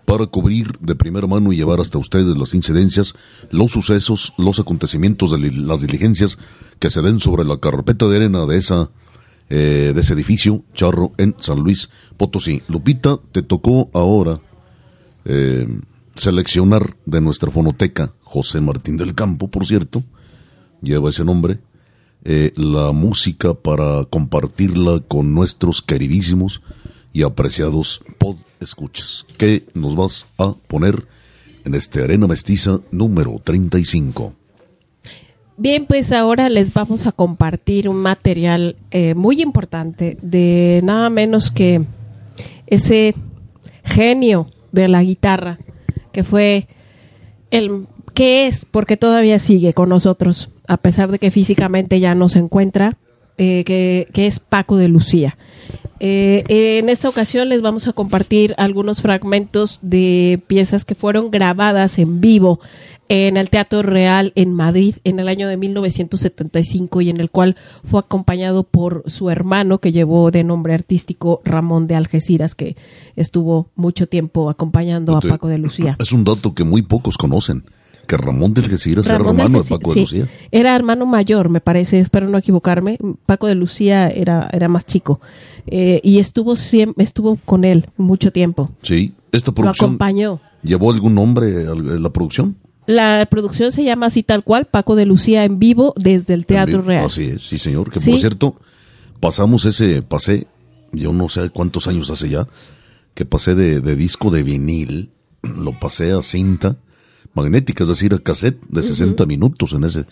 para 0.05 0.25
cubrir 0.27 0.77
de 0.79 0.95
primera 0.95 1.27
mano 1.27 1.51
y 1.51 1.57
llevar 1.57 1.79
hasta 1.79 1.97
ustedes 1.97 2.37
las 2.37 2.53
incidencias, 2.53 3.15
los 3.49 3.71
sucesos, 3.71 4.33
los 4.37 4.59
acontecimientos 4.59 5.31
las 5.39 5.81
diligencias 5.81 6.37
que 6.79 6.89
se 6.89 7.01
den 7.01 7.19
sobre 7.19 7.45
la 7.45 7.57
carpeta 7.57 8.07
de 8.07 8.17
arena 8.17 8.45
de 8.45 8.57
esa 8.57 8.89
eh, 9.49 9.91
de 9.93 10.01
ese 10.01 10.13
edificio 10.13 10.63
charro 10.73 11.13
en 11.17 11.35
San 11.39 11.59
Luis 11.59 11.89
Potosí. 12.17 12.61
Lupita, 12.67 13.19
te 13.31 13.43
tocó 13.43 13.89
ahora 13.93 14.39
eh, 15.25 15.67
seleccionar 16.15 16.95
de 17.05 17.21
nuestra 17.21 17.51
fonoteca 17.51 18.13
José 18.21 18.61
Martín 18.61 18.97
del 18.97 19.15
Campo, 19.15 19.47
por 19.47 19.65
cierto, 19.65 20.03
lleva 20.81 21.09
ese 21.09 21.23
nombre, 21.23 21.59
eh, 22.23 22.51
la 22.55 22.91
música 22.91 23.53
para 23.53 24.05
compartirla 24.05 24.99
con 25.07 25.33
nuestros 25.33 25.81
queridísimos 25.81 26.61
y 27.11 27.23
apreciados 27.23 28.01
pod 28.17 28.37
escuchas. 28.59 29.25
¿Qué 29.37 29.65
nos 29.73 29.95
vas 29.95 30.27
a 30.37 30.53
poner 30.67 31.05
en 31.65 31.75
este 31.75 32.03
Arena 32.03 32.27
Mestiza 32.27 32.79
número 32.91 33.39
35? 33.43 34.33
Bien, 35.55 35.85
pues 35.85 36.11
ahora 36.11 36.49
les 36.49 36.73
vamos 36.73 37.05
a 37.05 37.11
compartir 37.11 37.87
un 37.87 37.97
material 37.97 38.75
eh, 38.89 39.13
muy 39.13 39.41
importante 39.41 40.17
de 40.21 40.81
nada 40.83 41.09
menos 41.11 41.51
que 41.51 41.85
ese 42.65 43.13
genio 43.83 44.47
de 44.71 44.87
la 44.87 45.03
guitarra 45.03 45.59
que 46.13 46.23
fue 46.23 46.67
el 47.51 47.85
que 48.13 48.47
es 48.47 48.63
porque 48.63 48.95
todavía 48.95 49.39
sigue 49.39 49.73
con 49.73 49.89
nosotros 49.89 50.49
a 50.67 50.77
pesar 50.77 51.11
de 51.11 51.19
que 51.19 51.31
físicamente 51.31 51.99
ya 51.99 52.15
no 52.15 52.29
se 52.29 52.39
encuentra 52.39 52.97
eh, 53.37 53.63
que, 53.65 54.07
que 54.13 54.27
es 54.27 54.39
Paco 54.39 54.77
de 54.77 54.87
Lucía 54.87 55.37
Eh, 56.05 56.43
en 56.79 56.89
esta 56.89 57.07
ocasión 57.07 57.47
les 57.47 57.61
vamos 57.61 57.87
a 57.87 57.93
compartir 57.93 58.53
algunos 58.57 59.01
fragmentos 59.01 59.79
de 59.81 60.43
piezas 60.47 60.83
que 60.83 60.95
fueron 60.95 61.31
grabadas 61.31 61.97
en 61.97 62.19
vivo 62.19 62.59
en 63.07 63.37
el 63.37 63.49
Teatro 63.49 63.83
Real 63.83 64.33
en 64.35 64.53
Madrid 64.53 64.95
en 65.05 65.19
el 65.21 65.29
año 65.29 65.47
de 65.47 65.55
1975 65.55 66.99
y 66.99 67.09
en 67.09 67.21
el 67.21 67.29
cual 67.29 67.55
fue 67.85 68.01
acompañado 68.01 68.65
por 68.65 69.03
su 69.07 69.29
hermano 69.29 69.77
que 69.77 69.93
llevó 69.93 70.29
de 70.29 70.43
nombre 70.43 70.73
artístico 70.73 71.41
Ramón 71.45 71.87
de 71.87 71.95
Algeciras 71.95 72.53
que 72.53 72.75
estuvo 73.15 73.69
mucho 73.77 74.09
tiempo 74.09 74.49
acompañando 74.49 75.15
a 75.15 75.21
Paco 75.21 75.47
de 75.47 75.57
Lucía. 75.57 75.95
Es 76.01 76.11
un 76.11 76.25
dato 76.25 76.53
que 76.53 76.65
muy 76.65 76.81
pocos 76.81 77.17
conocen 77.17 77.63
que 78.07 78.17
Ramón 78.17 78.53
de 78.53 78.61
Algeciras 78.61 79.05
era 79.05 79.15
hermano 79.15 79.63
de, 79.63 79.69
Paco 79.69 79.93
de 79.93 80.01
Lucía. 80.01 80.29
Era 80.51 80.75
hermano 80.75 81.05
mayor, 81.05 81.49
me 81.49 81.61
parece, 81.61 81.99
espero 81.99 82.27
no 82.27 82.37
equivocarme. 82.37 82.97
Paco 83.25 83.47
de 83.47 83.55
Lucía 83.55 84.09
era, 84.09 84.49
era 84.51 84.67
más 84.67 84.85
chico. 84.85 85.21
Eh, 85.67 86.01
y 86.03 86.19
estuvo 86.19 86.55
siempre, 86.55 87.03
estuvo 87.03 87.37
con 87.45 87.63
él 87.63 87.89
mucho 87.97 88.31
tiempo. 88.31 88.71
Sí, 88.81 89.13
esta 89.31 89.51
producción. 89.51 89.91
Lo 89.91 89.95
acompañó. 89.95 90.41
¿Llevó 90.63 90.91
algún 90.91 91.15
nombre 91.15 91.67
a 91.67 91.75
la 91.75 92.09
producción? 92.11 92.57
La 92.85 93.25
producción 93.29 93.71
se 93.71 93.83
llama 93.83 94.07
así 94.07 94.23
tal 94.23 94.43
cual, 94.43 94.65
Paco 94.65 94.95
de 94.95 95.05
Lucía 95.05 95.45
en 95.45 95.59
vivo 95.59 95.93
desde 95.97 96.33
el 96.33 96.45
Teatro 96.45 96.81
Real. 96.81 97.05
Así 97.05 97.23
es, 97.23 97.47
sí 97.47 97.57
señor, 97.57 97.89
que 97.89 97.99
por 97.99 98.19
cierto, 98.19 98.55
pasamos 99.21 99.63
ese, 99.65 100.01
pasé, 100.01 100.47
yo 100.91 101.13
no 101.13 101.29
sé 101.29 101.49
cuántos 101.49 101.87
años 101.87 102.09
hace 102.09 102.29
ya, 102.29 102.47
que 103.13 103.23
pasé 103.23 103.55
de, 103.55 103.79
de 103.79 103.95
disco 103.95 104.31
de 104.31 104.43
vinil, 104.43 105.11
lo 105.43 105.79
pasé 105.79 106.11
a 106.11 106.21
cinta 106.21 106.75
magnética, 107.33 107.83
es 107.83 107.89
decir, 107.89 108.13
a 108.13 108.19
cassette 108.19 108.59
de 108.67 108.83
60 108.83 109.25
minutos 109.25 109.73
en 109.73 109.83
ese, 109.83 110.05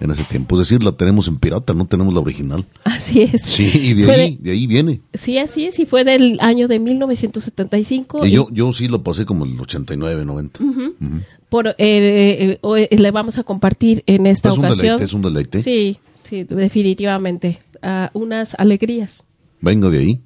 en 0.00 0.10
ese 0.10 0.24
tiempo. 0.24 0.60
Es 0.60 0.68
decir, 0.68 0.82
la 0.82 0.92
tenemos 0.92 1.28
en 1.28 1.38
pirata, 1.38 1.74
no 1.74 1.86
tenemos 1.86 2.12
la 2.14 2.20
original. 2.20 2.64
Así 2.84 3.22
es. 3.22 3.42
Sí, 3.42 3.70
y 3.74 3.94
de, 3.94 4.12
ahí, 4.12 4.38
de, 4.40 4.50
ahí 4.50 4.66
viene. 4.66 5.00
Sí, 5.14 5.38
así 5.38 5.66
es, 5.66 5.78
y 5.78 5.86
fue 5.86 6.04
del 6.04 6.38
año 6.40 6.68
de 6.68 6.78
1975. 6.78 8.26
Y, 8.26 8.30
yo, 8.30 8.48
yo 8.52 8.72
sí 8.72 8.88
lo 8.88 9.02
pasé 9.02 9.24
como 9.24 9.44
el 9.44 9.58
89, 9.58 10.24
90. 10.24 10.60
Por, 11.48 11.68
eh, 11.68 11.74
eh, 11.78 12.60
eh, 12.62 12.96
le 12.98 13.10
vamos 13.10 13.38
a 13.38 13.44
compartir 13.44 14.02
en 14.06 14.26
esta 14.26 14.52
ocasión. 14.52 14.72
Un 14.72 14.78
deleite, 14.78 15.04
es 15.04 15.12
un 15.12 15.22
deleite. 15.22 15.62
Sí, 15.62 15.98
sí, 16.24 16.44
definitivamente. 16.44 17.60
Uh, 17.82 18.18
unas 18.18 18.54
alegrías. 18.54 19.24
Venga 19.60 19.90
de 19.90 19.98
ahí. 19.98 20.20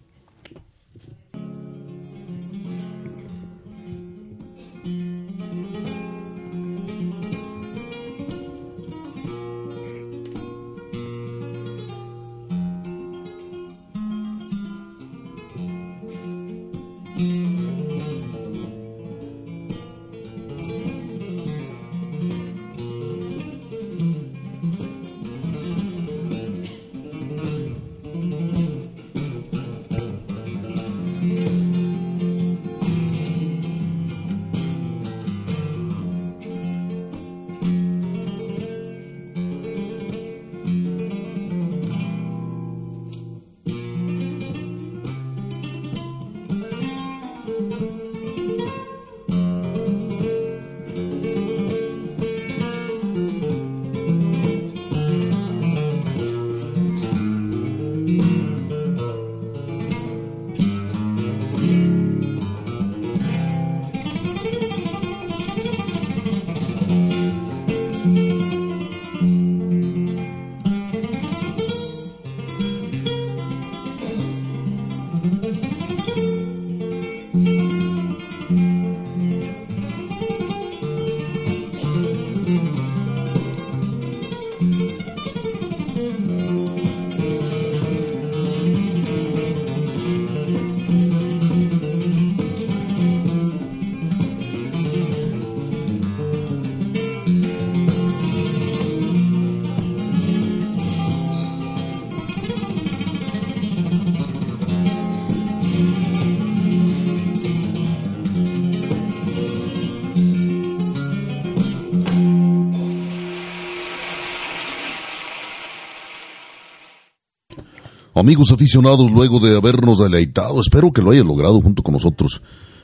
Amigos 118.20 118.52
aficionados, 118.52 119.10
luego 119.10 119.40
de 119.40 119.56
habernos 119.56 120.00
deleitado, 120.00 120.60
espero 120.60 120.92
que 120.92 121.00
lo 121.00 121.10
haya 121.10 121.24
logrado 121.24 121.58
junto 121.62 121.82
con 121.82 121.94
nosotros, 121.94 122.42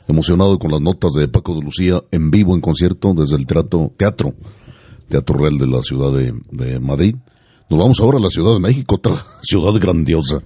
emocionado 0.09 0.59
con 0.59 0.71
las 0.71 0.81
notas 0.81 1.13
de 1.13 1.29
Paco 1.29 1.55
de 1.55 1.61
Lucía 1.61 2.03
en 2.11 2.31
vivo 2.31 2.55
en 2.55 2.63
concierto 2.63 3.13
desde 3.13 3.37
el 3.37 3.45
teatro, 3.45 3.93
teatro, 3.99 4.33
Teatro 5.11 5.37
Real 5.37 5.59
de 5.59 5.67
la 5.67 5.83
ciudad 5.83 6.11
de, 6.11 6.81
Madrid. 6.81 7.17
Nos 7.69 7.79
vamos 7.79 8.01
ahora 8.01 8.17
a 8.17 8.23
la 8.23 8.31
Ciudad 8.31 8.55
de 8.55 8.61
México, 8.61 8.95
otra 8.95 9.15
ciudad 9.43 9.79
grandiosa, 9.79 10.39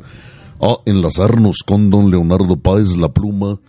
a 0.61 0.79
enlazarnos 0.87 1.59
con 1.65 1.89
don 1.89 2.11
Leonardo 2.11 2.57
Páez, 2.57 2.97
la 2.97 3.13
pluma 3.13 3.61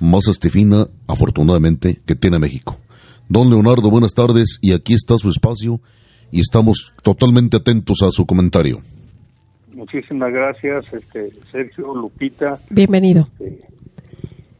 más 0.00 0.26
estifina, 0.26 0.88
afortunadamente, 1.06 2.00
que 2.04 2.16
tiene 2.16 2.40
México. 2.40 2.78
Don 3.28 3.48
Leonardo, 3.48 3.90
buenas 3.90 4.14
tardes 4.14 4.58
y 4.60 4.72
aquí 4.72 4.94
está 4.94 5.18
su 5.18 5.30
espacio 5.30 5.80
y 6.32 6.40
estamos 6.40 6.94
totalmente 7.04 7.58
atentos 7.58 8.02
a 8.02 8.10
su 8.10 8.26
comentario. 8.26 8.82
Muchísimas 9.74 10.32
gracias, 10.32 10.84
este 10.92 11.30
Sergio, 11.50 11.94
Lupita. 11.94 12.58
Bienvenido. 12.70 13.28
Este, 13.40 13.66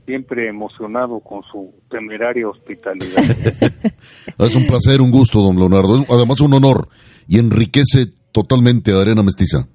siempre 0.05 0.49
emocionado 0.49 1.21
con 1.21 1.43
su 1.43 1.73
temeraria 1.89 2.49
hospitalidad. 2.49 3.23
es 4.39 4.57
un 4.57 4.67
placer, 4.67 5.01
un 5.01 5.11
gusto, 5.11 5.41
don 5.41 5.57
Leonardo. 5.57 6.05
Además, 6.09 6.41
un 6.41 6.55
honor 6.55 6.89
y 7.29 7.39
enriquece 7.39 8.07
totalmente 8.33 8.93
a 8.93 9.01
Arena 9.01 9.23
Mestiza. 9.23 9.69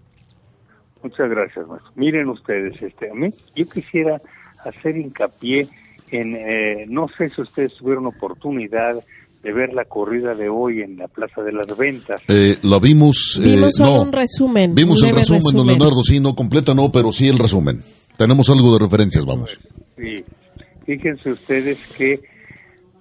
Muchas 1.02 1.30
gracias, 1.30 1.65
maestro. 1.67 1.91
Miren 1.95 2.28
ustedes, 2.30 2.82
este, 2.82 3.10
a 3.10 3.13
mí, 3.13 3.30
yo 3.56 3.65
quisiera 3.67 4.21
hacer 4.65 4.97
hincapié 4.97 5.67
en, 6.12 6.36
eh, 6.36 6.86
no 6.89 7.08
sé 7.08 7.30
si 7.30 7.41
ustedes 7.41 7.73
tuvieron 7.75 8.06
oportunidad 8.08 9.02
de 9.43 9.54
ver 9.54 9.73
la 9.73 9.86
corrida 9.86 10.34
de 10.36 10.49
hoy 10.49 10.82
en 10.82 10.97
la 10.97 11.08
Plaza 11.08 11.41
de 11.41 11.54
las 11.54 11.78
Ventas. 11.78 12.21
Eh, 12.28 12.58
la 12.63 12.80
vimos. 12.80 13.39
Eh, 13.41 13.56
vimos 13.56 13.80
un 13.80 14.12
resumen. 14.12 14.75
Vimos 14.75 15.02
el 15.04 15.15
resumen, 15.15 15.41
don 15.54 15.67
Leonardo, 15.67 16.04
sí, 16.04 16.19
no 16.19 16.36
completa, 16.36 16.73
no, 16.73 16.91
pero 16.91 17.12
sí 17.12 17.28
el 17.28 17.39
resumen. 17.39 17.82
Tenemos 18.17 18.49
algo 18.49 18.73
de 18.73 18.80
referencias, 18.84 19.25
vamos. 19.25 19.58
Sí, 19.97 20.23
fíjense 20.86 21.32
ustedes 21.32 21.78
que, 21.97 22.19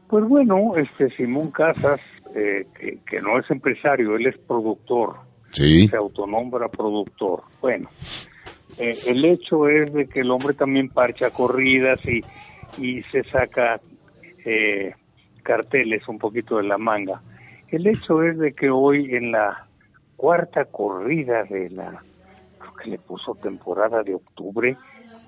pues 0.08 0.24
bueno, 0.26 0.74
este 0.76 1.10
Simón 1.16 1.50
Casas, 1.50 2.00
eh, 2.36 2.66
que, 3.04 3.20
no 3.20 3.38
es 3.38 3.50
empresario, 3.50 4.14
él 4.14 4.26
es 4.28 4.38
productor. 4.38 5.16
Sí. 5.50 5.88
Se 5.88 5.96
autonombra 5.96 6.68
productor. 6.68 7.42
Bueno, 7.60 7.88
el 8.78 9.24
hecho 9.24 9.66
es 9.66 9.92
de 9.92 10.06
que 10.06 10.20
el 10.20 10.30
hombre 10.30 10.54
también 10.54 10.88
parcha 10.88 11.30
corridas 11.30 11.98
y, 12.04 12.22
y 12.80 13.02
se 13.10 13.24
saca. 13.24 13.80
Eh, 14.44 14.94
carteles 15.48 16.06
un 16.08 16.18
poquito 16.18 16.58
de 16.58 16.64
la 16.64 16.76
manga. 16.76 17.22
El 17.68 17.86
hecho 17.86 18.22
es 18.22 18.38
de 18.38 18.52
que 18.52 18.68
hoy 18.68 19.14
en 19.14 19.32
la 19.32 19.66
cuarta 20.14 20.66
corrida 20.66 21.44
de 21.44 21.70
la, 21.70 22.02
creo 22.58 22.74
que 22.74 22.90
le 22.90 22.98
puso 22.98 23.34
temporada 23.34 24.02
de 24.02 24.14
octubre, 24.14 24.76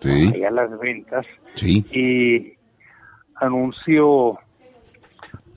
a 0.04 0.50
las 0.50 0.78
ventas, 0.78 1.26
sí. 1.54 1.84
y 1.90 2.52
anunció 3.36 4.38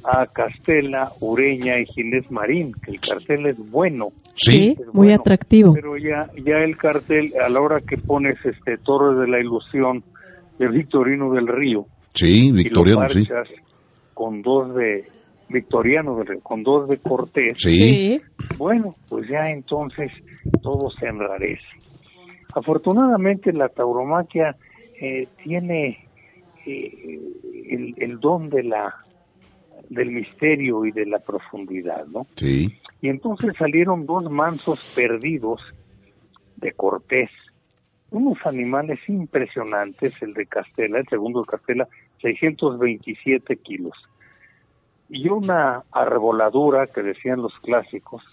a 0.06 0.26
Castela, 0.28 1.12
Ureña 1.20 1.80
y 1.80 1.86
Ginés 1.86 2.32
Marín, 2.32 2.74
que 2.74 2.92
el 2.92 3.02
cartel 3.02 3.46
es 3.48 3.58
bueno. 3.58 4.14
Sí, 4.36 4.78
es 4.80 4.86
muy 4.88 5.08
bueno, 5.08 5.16
atractivo. 5.16 5.74
Pero 5.74 5.98
ya, 5.98 6.30
ya 6.42 6.58
el 6.58 6.78
cartel, 6.78 7.34
a 7.44 7.50
la 7.50 7.60
hora 7.60 7.82
que 7.82 7.98
pones 7.98 8.38
este 8.46 8.78
Torre 8.78 9.20
de 9.20 9.28
la 9.28 9.40
Ilusión 9.40 10.04
de 10.58 10.68
Victorino 10.70 11.34
del 11.34 11.48
Río, 11.48 11.88
Sí, 12.14 12.48
y 12.48 12.50
lo 12.50 12.56
victoriano, 12.56 13.10
sí. 13.10 13.28
Con 14.14 14.42
dos 14.42 14.76
de 14.76 15.06
Victoriano 15.50 16.18
del 16.18 16.28
Río, 16.28 16.40
con 16.42 16.64
dos 16.64 16.90
de 16.90 16.98
Cortés, 16.98 17.56
Sí, 17.58 18.22
bueno, 18.58 18.96
pues 19.10 19.28
ya 19.28 19.50
entonces 19.50 20.12
todo 20.62 20.90
se 20.92 21.08
enrarece. 21.08 21.64
Afortunadamente 22.56 23.52
la 23.52 23.70
tauromaquia 23.70 24.56
eh, 25.00 25.28
tiene 25.44 26.08
eh, 26.66 27.20
el, 27.70 27.94
el 27.98 28.20
don 28.20 28.50
de 28.50 28.64
la 28.64 28.96
del 29.90 30.12
misterio 30.12 30.86
y 30.86 30.92
de 30.92 31.06
la 31.06 31.20
profundidad, 31.20 32.06
¿no? 32.08 32.26
sí. 32.36 32.74
Y 33.02 33.10
entonces 33.10 33.54
salieron 33.58 34.06
dos 34.06 34.32
mansos 34.32 34.94
perdidos 34.96 35.60
de 36.56 36.72
Cortés, 36.72 37.30
unos 38.12 38.38
animales 38.46 38.98
impresionantes, 39.10 40.14
el 40.22 40.34
de 40.34 40.46
Castela, 40.46 41.00
el 41.00 41.08
segundo 41.10 41.42
de 41.42 41.48
Castela, 41.48 41.88
627 42.24 43.58
kilos, 43.58 43.94
y 45.10 45.30
una 45.30 45.84
arboladura 45.92 46.88
que 46.88 47.04
decían 47.04 47.42
los 47.42 47.54
clásicos, 47.62 48.24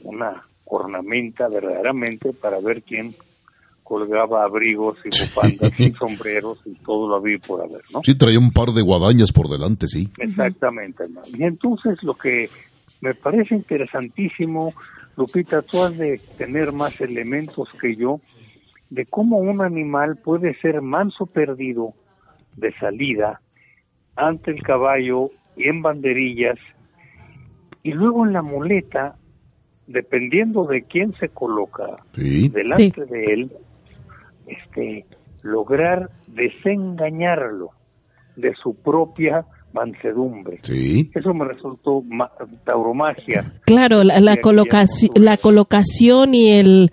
una 0.00 0.44
ornamenta 0.66 1.48
verdaderamente 1.48 2.32
para 2.32 2.60
ver 2.60 2.82
quién 2.82 3.16
colgaba 3.82 4.44
abrigos 4.44 4.96
y 5.04 5.08
bufandas 5.08 5.78
y 5.78 5.92
sombreros 5.92 6.58
y 6.64 6.74
todo 6.76 7.08
lo 7.08 7.16
había 7.16 7.38
por 7.38 7.62
haber, 7.62 7.82
¿no? 7.92 8.02
Sí, 8.02 8.16
traía 8.16 8.38
un 8.38 8.50
par 8.50 8.70
de 8.70 8.82
guadañas 8.82 9.32
por 9.32 9.48
delante, 9.48 9.88
sí. 9.88 10.08
Exactamente, 10.18 11.04
hermano. 11.04 11.26
Y 11.36 11.42
entonces 11.44 12.02
lo 12.02 12.14
que 12.14 12.48
me 13.00 13.14
parece 13.14 13.54
interesantísimo, 13.54 14.74
Lupita, 15.16 15.62
tú 15.62 15.82
has 15.82 15.96
de 15.98 16.20
tener 16.38 16.72
más 16.72 16.98
elementos 17.00 17.68
que 17.80 17.96
yo, 17.96 18.20
de 18.90 19.06
cómo 19.06 19.38
un 19.38 19.60
animal 19.60 20.16
puede 20.16 20.54
ser 20.60 20.80
manso 20.80 21.26
perdido 21.26 21.94
de 22.56 22.72
salida 22.78 23.40
ante 24.16 24.50
el 24.50 24.62
caballo 24.62 25.30
y 25.56 25.68
en 25.68 25.82
banderillas 25.82 26.58
y 27.82 27.92
luego 27.92 28.24
en 28.26 28.32
la 28.32 28.42
muleta, 28.42 29.16
dependiendo 29.86 30.64
de 30.64 30.82
quién 30.82 31.12
se 31.20 31.28
coloca 31.28 31.96
Sí, 32.12 32.48
delante 32.48 33.04
de 33.06 33.24
él, 33.24 33.52
este, 34.46 35.04
lograr 35.42 36.10
desengañarlo 36.28 37.70
de 38.36 38.54
su 38.54 38.74
propia 38.74 39.44
mansedumbre. 39.72 40.58
sí. 40.62 41.10
Eso 41.14 41.34
me 41.34 41.44
resultó 41.46 42.02
ma- 42.02 42.30
tauromagia. 42.64 43.44
Claro, 43.66 44.04
la, 44.04 44.20
la, 44.20 44.36
colocaci- 44.36 45.10
la 45.18 45.36
colocación 45.36 46.34
y 46.34 46.52
el... 46.52 46.90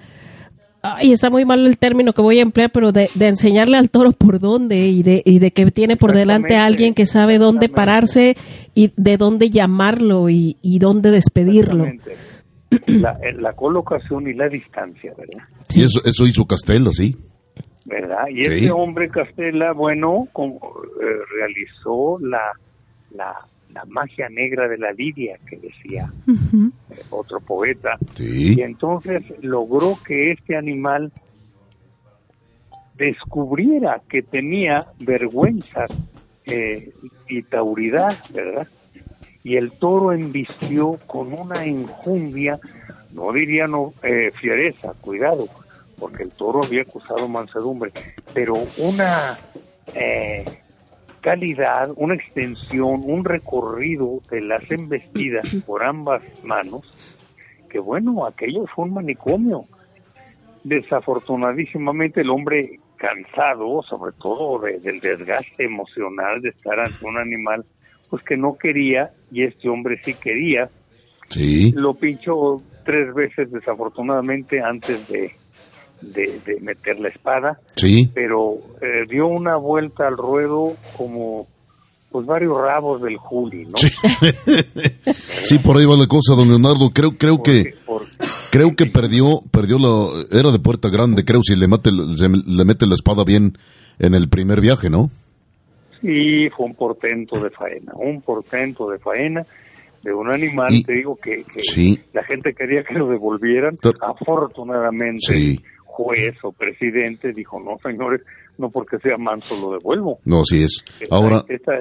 Ay, 0.84 1.12
está 1.12 1.30
muy 1.30 1.46
mal 1.46 1.66
el 1.68 1.78
término 1.78 2.12
que 2.14 2.22
voy 2.24 2.40
a 2.40 2.42
emplear, 2.42 2.72
pero 2.72 2.92
de, 2.92 3.10
de 3.14 3.28
enseñarle 3.28 3.78
al 3.78 3.92
toro 3.92 4.12
por 4.14 4.40
dónde 4.40 4.78
y 4.88 5.04
de, 5.04 5.22
y 5.24 5.38
de 5.38 5.52
que 5.52 5.70
tiene 5.70 5.96
por 5.96 6.12
delante 6.14 6.56
a 6.56 6.66
alguien 6.66 6.94
que 6.96 7.06
sabe 7.06 7.38
dónde 7.38 7.70
pararse 7.70 8.36
y 8.74 8.92
de 8.98 9.18
dónde 9.18 9.50
llamarlo 9.52 10.30
y, 10.30 10.58
y 10.64 10.80
dónde 10.80 11.12
despedirlo. 11.12 11.86
La, 12.88 13.12
eh, 13.22 13.34
la 13.38 13.54
colocación 13.54 14.28
y 14.28 14.34
la 14.34 14.48
distancia, 14.48 15.14
¿verdad? 15.18 15.44
Y 15.76 15.84
eso, 15.84 16.00
eso 16.06 16.26
hizo 16.26 16.46
Castella, 16.46 16.90
sí. 16.92 17.16
¿Verdad? 17.86 18.28
Y 18.32 18.44
Sí. 18.46 18.54
este 18.54 18.72
hombre 18.72 19.10
Castela, 19.10 19.74
bueno, 19.76 20.28
como, 20.34 20.56
eh, 20.56 21.06
realizó 21.38 22.18
la, 22.22 22.40
la, 23.14 23.36
la 23.74 23.86
magia 23.86 24.30
negra 24.30 24.68
de 24.68 24.78
la 24.78 24.92
lidia, 24.92 25.38
que 25.48 25.58
decía 25.58 26.12
eh, 26.28 26.96
otro 27.10 27.40
poeta. 27.40 27.98
Sí. 28.16 28.56
Y 28.58 28.62
entonces 28.62 29.24
logró 29.42 29.98
que 30.06 30.32
este 30.32 30.56
animal 30.56 31.12
descubriera 32.96 34.02
que 34.08 34.22
tenía 34.22 34.86
vergüenza 35.00 35.86
eh, 36.46 36.92
y 37.28 37.42
tauridad, 37.44 38.16
¿verdad? 38.32 38.68
Y 39.44 39.56
el 39.56 39.72
toro 39.72 40.12
embistió 40.12 41.00
con 41.08 41.34
una 41.34 41.66
enjundia, 41.66 42.60
no 43.14 43.32
diría 43.32 43.68
no, 43.68 43.94
eh, 44.04 44.32
fiereza, 44.40 44.94
cuidado, 45.02 45.48
porque 45.98 46.24
el 46.24 46.32
toro 46.32 46.62
había 46.64 46.84
acusado 46.84 47.28
mansedumbre, 47.28 47.92
pero 48.34 48.54
una 48.78 49.38
eh, 49.96 50.61
calidad, 51.22 51.92
una 51.96 52.16
extensión, 52.16 53.02
un 53.06 53.24
recorrido 53.24 54.20
de 54.30 54.42
las 54.42 54.70
embestidas 54.72 55.48
por 55.66 55.84
ambas 55.84 56.24
manos, 56.44 56.82
que 57.70 57.80
bueno, 57.80 58.26
aquello 58.26 58.66
fue 58.76 58.86
un 58.86 58.94
manicomio. 58.96 59.66
Desafortunadísimamente 60.64 62.22
el 62.22 62.30
hombre 62.30 62.80
cansado, 62.98 63.82
sobre 63.84 64.12
todo 64.22 64.60
de- 64.60 64.80
del 64.80 65.00
desgaste 65.00 65.64
emocional 65.66 66.42
de 66.42 66.50
estar 66.50 66.80
ante 66.80 67.04
un 67.06 67.18
animal, 67.18 67.66
pues 68.10 68.24
que 68.24 68.38
no 68.38 68.58
quería, 68.58 69.10
y 69.32 69.44
este 69.44 69.70
hombre 69.70 70.00
sí 70.06 70.14
quería, 70.22 70.70
Sí. 71.30 71.72
lo 71.76 71.96
pinchó 71.96 72.62
tres 72.84 73.14
veces 73.14 73.50
desafortunadamente 73.52 74.62
antes 74.62 75.08
de, 75.08 75.32
de, 76.02 76.40
de 76.46 76.60
meter 76.62 77.00
la 77.00 77.10
espada, 77.10 77.60
Sí. 77.76 78.10
pero 78.14 78.56
eh, 78.82 79.06
dio 79.10 79.28
una 79.28 79.56
vuelta 79.58 80.08
al 80.08 80.18
ruedo 80.18 80.74
como 80.98 81.48
pues 82.12 82.26
varios 82.26 82.58
rabos 82.58 83.02
del 83.02 83.16
Juli, 83.18 83.66
¿no? 83.66 83.78
Sí. 83.78 83.90
Sí, 85.44 85.60
por 85.60 85.78
ahí 85.78 85.86
va 85.86 85.96
la 85.98 86.08
cosa, 86.08 86.36
don 86.36 86.50
Leonardo. 86.50 86.90
Creo, 86.94 87.18
creo 87.18 87.42
que, 87.42 87.74
Porque- 87.86 88.10
creo 88.52 88.76
que 88.76 88.86
perdió, 88.86 89.42
perdió 89.52 89.78
la, 89.80 90.26
era 90.38 90.52
de 90.52 90.60
puerta 90.60 90.90
grande, 90.90 91.24
creo, 91.26 91.42
si 91.42 91.56
le 91.56 91.68
mete, 91.68 91.90
le 91.92 92.66
mete 92.66 92.86
la 92.86 92.96
espada 92.96 93.24
bien 93.24 93.58
en 94.00 94.14
el 94.14 94.28
primer 94.30 94.60
viaje, 94.62 94.90
¿no? 94.90 95.10
Sí, 96.02 96.50
fue 96.56 96.66
un 96.68 96.76
portento 96.76 97.40
de 97.42 97.50
faena, 97.52 97.94
un 97.96 98.22
portento 98.22 98.90
de 98.90 98.98
faena 99.00 99.46
de 100.04 100.14
un 100.14 100.34
animal, 100.34 100.74
Y- 100.74 100.84
te 100.84 100.94
digo 100.94 101.16
que, 101.16 101.44
que 101.44 101.62
Sí. 101.62 102.00
la 102.14 102.24
gente 102.24 102.54
quería 102.54 102.84
que 102.84 102.96
lo 102.96 103.08
devolvieran. 103.08 103.78
Afortunadamente, 104.02 105.34
Sí. 105.34 105.60
Juez 106.04 106.36
o 106.44 106.52
presidente 106.52 107.34
dijo, 107.34 107.60
no, 107.60 107.78
señores, 107.84 108.22
no 108.58 108.70
porque 108.70 108.98
sea 109.00 109.18
manso 109.18 109.56
lo 109.62 109.74
devuelvo. 109.74 110.20
No, 110.26 110.44
sí 110.46 110.64
es. 110.64 110.84
Esta- 111.00 111.16
Ahora, 111.16 111.46
esta 111.48 111.74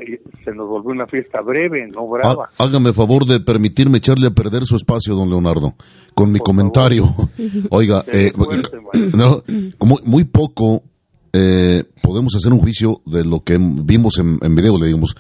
se 0.44 0.52
nos 0.52 0.68
volvió 0.68 0.90
una 0.92 1.06
fiesta 1.06 1.40
breve, 1.42 1.86
no 1.88 2.08
brava. 2.08 2.48
hágame 2.58 2.92
favor 2.92 3.24
de 3.26 3.40
permitirme 3.40 3.98
echarle 3.98 4.28
a 4.28 4.30
perder 4.30 4.64
su 4.64 4.76
espacio, 4.76 5.14
don 5.14 5.28
Leonardo, 5.28 5.74
con 6.14 6.32
mi 6.32 6.38
comentario. 6.38 7.12
Oiga, 7.70 8.02
Sí, 8.04 8.10
eh, 8.14 8.32
fuerte, 8.34 8.78
no, 9.14 9.42
como 9.78 9.98
muy 10.04 10.24
poco 10.24 10.82
eh, 11.32 11.84
podemos 12.02 12.34
hacer 12.36 12.52
un 12.52 12.60
juicio 12.60 13.02
de 13.06 13.24
lo 13.24 13.40
que 13.44 13.58
vimos 13.60 14.18
en, 14.18 14.38
en 14.42 14.54
video, 14.54 14.78
le 14.78 14.86
digamos. 14.86 15.14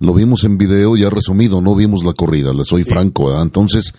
Lo 0.00 0.12
vimos 0.12 0.42
en 0.44 0.58
video 0.58 0.96
ya 0.96 1.08
resumido, 1.08 1.60
no 1.60 1.76
vimos 1.76 2.04
la 2.04 2.12
corrida, 2.12 2.52
le 2.52 2.64
soy 2.64 2.82
franco, 2.82 3.26
¿verdad? 3.28 3.42
Entonces, 3.42 3.94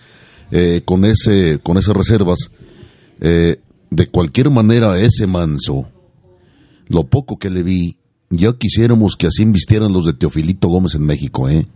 eh, 0.50 0.82
con 0.84 1.04
ese, 1.06 1.58
con 1.62 1.78
esas 1.78 1.96
reservas, 1.96 2.50
eh, 3.20 3.60
de 3.90 4.06
cualquier 4.08 4.50
manera 4.50 4.98
ese 4.98 5.26
manso, 5.26 5.88
lo 6.88 7.04
poco 7.04 7.38
que 7.38 7.50
le 7.50 7.62
vi, 7.62 7.96
ya 8.30 8.52
quisiéramos 8.58 9.16
que 9.16 9.26
así 9.28 9.44
vistieran 9.44 9.92
los 9.92 10.06
de 10.06 10.14
Teofilito 10.14 10.68
Gómez 10.68 10.94
en 10.94 11.06
México, 11.06 11.48
¿eh? 11.48 11.66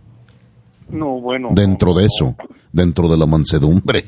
No, 0.89 1.19
bueno. 1.21 1.49
Dentro 1.53 1.89
no, 1.93 1.99
de 1.99 2.01
no, 2.03 2.07
eso, 2.07 2.35
dentro 2.73 3.07
de 3.07 3.17
la 3.17 3.25
mansedumbre. 3.25 4.05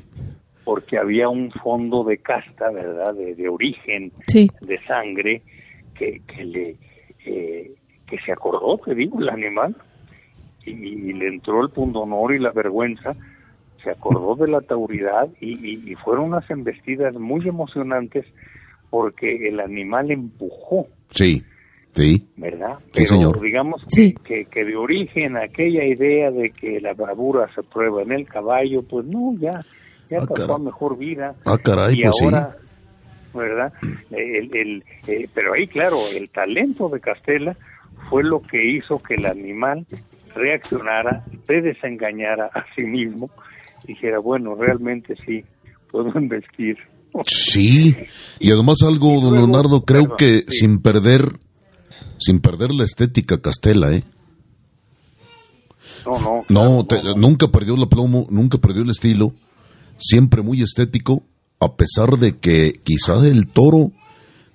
Porque 0.65 0.97
había 0.97 1.29
un 1.29 1.51
fondo 1.51 2.03
de 2.03 2.17
casta, 2.17 2.69
¿verdad? 2.71 3.13
De, 3.13 3.35
de 3.35 3.49
origen, 3.49 4.11
Sí. 4.27 4.49
de 4.61 4.79
sangre, 4.85 5.41
que, 5.95 6.21
que 6.27 6.43
le 6.45 6.77
eh, 7.25 7.71
que 8.05 8.17
se 8.25 8.31
acordó, 8.33 8.77
te 8.83 8.93
digo, 8.93 9.19
el 9.21 9.29
animal, 9.29 9.75
y, 10.65 10.71
y 10.71 11.13
le 11.13 11.27
entró 11.29 11.61
el 11.63 11.69
pundonor 11.69 12.35
y 12.35 12.39
la 12.39 12.51
vergüenza, 12.51 13.15
se 13.83 13.91
acordó 13.91 14.35
de 14.35 14.51
la 14.51 14.61
tauridad 14.61 15.27
y, 15.39 15.51
y- 15.53 15.91
y 15.91 15.95
fueron 15.95 16.25
unas 16.25 16.49
embestidas 16.49 17.13
muy 17.15 17.47
emocionantes 17.47 18.25
porque 18.89 19.47
el 19.49 19.59
animal 19.59 20.11
empujó, 20.11 20.87
Sí, 21.09 21.43
sí, 21.93 22.27
¿verdad? 22.37 22.77
Sí, 22.85 22.91
Pero 22.93 23.05
señor. 23.07 23.41
digamos 23.41 23.81
que, 23.83 23.89
Sí. 23.89 24.15
que, 24.23 24.45
que 24.45 24.63
de 24.65 24.75
origen 24.75 25.35
aquella 25.37 25.83
idea 25.85 26.31
de 26.31 26.51
que 26.51 26.79
la 26.79 26.93
bravura 26.93 27.47
se 27.53 27.61
prueba 27.63 28.01
en 28.03 28.11
el 28.11 28.27
caballo, 28.27 28.81
pues 28.83 29.05
no, 29.07 29.35
ya, 29.39 29.65
ya 30.09 30.19
Ah, 30.21 30.25
pasó 30.27 30.55
a 30.55 30.59
mejor 30.59 30.97
vida. 30.97 31.35
Ah, 31.45 31.57
caray, 31.57 31.95
y 31.97 32.01
pues 32.03 32.15
sí. 32.17 32.25
ahora, 32.25 32.55
¿verdad? 33.33 33.73
El, 34.11 34.55
el, 34.55 34.83
eh, 35.07 35.27
pero 35.33 35.53
ahí, 35.53 35.65
claro, 35.67 35.97
el 36.15 36.29
talento 36.29 36.87
de 36.89 36.99
Castela 36.99 37.57
fue 38.11 38.23
lo 38.23 38.41
que 38.43 38.63
hizo 38.63 38.99
que 38.99 39.15
el 39.15 39.25
animal 39.25 39.87
reaccionara, 40.35 41.23
se 41.47 41.61
desengañara 41.61 42.45
a 42.53 42.65
sí 42.75 42.85
mismo, 42.85 43.29
dijera, 43.87 44.19
bueno, 44.19 44.55
realmente 44.55 45.15
sí, 45.25 45.43
puedo 45.91 46.07
investir. 46.19 46.77
Sí, 47.27 47.95
y 48.39 48.51
además 48.51 48.77
algo, 48.83 49.21
don 49.21 49.35
luego- 49.35 49.35
Leonardo, 49.47 49.85
creo 49.85 50.03
perdón, 50.03 50.17
que 50.17 50.41
sí. 50.47 50.59
sin 50.59 50.81
perder, 50.81 51.39
sin 52.17 52.39
perder 52.39 52.73
la 52.73 52.83
estética 52.83 53.39
Castela, 53.41 53.91
¿eh? 53.93 54.03
No, 56.05 56.19
no. 56.19 56.35
No, 56.35 56.43
claro, 56.47 56.85
te- 56.85 57.03
no, 57.03 57.03
no. 57.11 57.15
nunca 57.15 57.47
perdió 57.49 57.75
el 57.75 57.87
plomo, 57.87 58.25
nunca 58.29 58.57
perdió 58.57 58.81
el 58.83 58.89
estilo, 58.89 59.33
siempre 59.97 60.41
muy 60.41 60.61
estético, 60.61 61.23
a 61.59 61.75
pesar 61.75 62.17
de 62.17 62.37
que 62.37 62.73
quizá 62.83 63.25
el 63.27 63.47
toro 63.47 63.91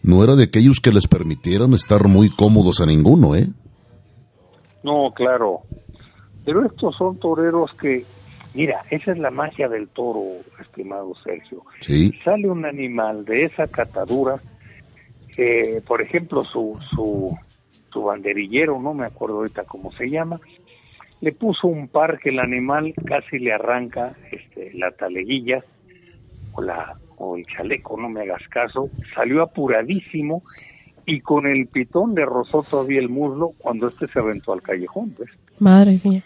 no 0.02 0.22
era 0.24 0.36
de 0.36 0.44
aquellos 0.44 0.80
que 0.80 0.92
les 0.92 1.06
permitieran 1.06 1.74
estar 1.74 2.06
muy 2.08 2.28
cómodos 2.28 2.80
a 2.80 2.86
ninguno, 2.86 3.34
¿eh? 3.34 3.48
No, 4.82 5.12
claro. 5.14 5.60
Pero 6.44 6.64
estos 6.66 6.94
son 6.96 7.18
toreros 7.18 7.70
que, 7.80 8.04
mira, 8.58 8.82
esa 8.90 9.12
es 9.12 9.18
la 9.18 9.30
magia 9.30 9.68
del 9.68 9.86
toro, 9.88 10.24
estimado 10.60 11.14
Sergio. 11.22 11.62
Sí, 11.80 12.12
Sale 12.24 12.50
un 12.50 12.66
animal 12.66 13.24
de 13.24 13.44
esa 13.44 13.68
catadura, 13.68 14.40
eh, 15.36 15.80
por 15.86 16.02
ejemplo, 16.02 16.42
su, 16.42 16.76
su, 16.90 17.38
su 17.92 18.02
banderillero, 18.02 18.80
no 18.80 18.94
me 18.94 19.06
acuerdo 19.06 19.36
ahorita 19.36 19.62
cómo 19.62 19.92
se 19.92 20.10
llama, 20.10 20.40
le 21.20 21.30
puso 21.30 21.68
un 21.68 21.86
par 21.86 22.18
que 22.18 22.30
el 22.30 22.40
animal 22.40 22.94
casi 23.06 23.38
le 23.38 23.52
arranca 23.52 24.16
este, 24.32 24.72
la 24.74 24.90
taleguilla 24.90 25.62
o, 26.50 26.60
la, 26.60 26.98
o 27.16 27.36
el 27.36 27.46
chaleco, 27.46 27.96
no 27.96 28.08
me 28.08 28.22
hagas 28.22 28.42
caso, 28.48 28.90
salió 29.14 29.40
apuradísimo 29.42 30.42
y 31.06 31.20
con 31.20 31.46
el 31.46 31.68
pitón 31.68 32.16
le 32.16 32.24
rozó 32.24 32.64
todavía 32.64 32.98
el 32.98 33.08
muslo 33.08 33.52
cuando 33.58 33.86
este 33.86 34.08
se 34.08 34.18
aventó 34.18 34.52
al 34.52 34.62
callejón, 34.62 35.10
pues. 35.10 35.30
Madre 35.60 35.94
mía. 36.04 36.24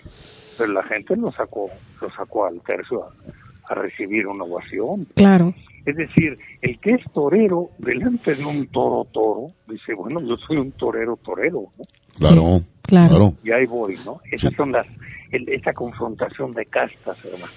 Pero 0.58 0.72
la 0.72 0.82
gente 0.84 1.16
lo 1.16 1.30
sacó, 1.32 1.70
lo 2.00 2.10
sacó 2.10 2.46
al 2.46 2.60
tercio 2.62 3.04
a, 3.04 3.72
a 3.72 3.74
recibir 3.74 4.26
una 4.26 4.44
ovación. 4.44 5.06
Claro. 5.14 5.54
Es 5.84 5.96
decir, 5.96 6.38
el 6.60 6.78
que 6.78 6.92
es 6.92 7.00
torero 7.12 7.70
delante 7.78 8.34
de 8.34 8.44
un 8.44 8.66
toro 8.68 9.04
toro, 9.12 9.48
dice, 9.66 9.94
bueno, 9.94 10.20
yo 10.20 10.36
soy 10.46 10.58
un 10.58 10.70
torero 10.72 11.16
torero, 11.24 11.62
¿no? 11.76 11.84
claro, 12.18 12.58
Sí, 12.58 12.64
claro. 12.82 13.08
claro, 13.08 13.34
Y 13.42 13.50
ahí 13.50 13.66
voy, 13.66 13.96
¿no? 14.04 14.20
Esas 14.30 14.50
Sí. 14.50 14.56
son 14.56 14.70
las, 14.72 14.86
el- 15.32 15.48
esa 15.48 15.72
confrontación 15.72 16.52
de 16.52 16.66
castas, 16.66 17.16
hermano. 17.24 17.52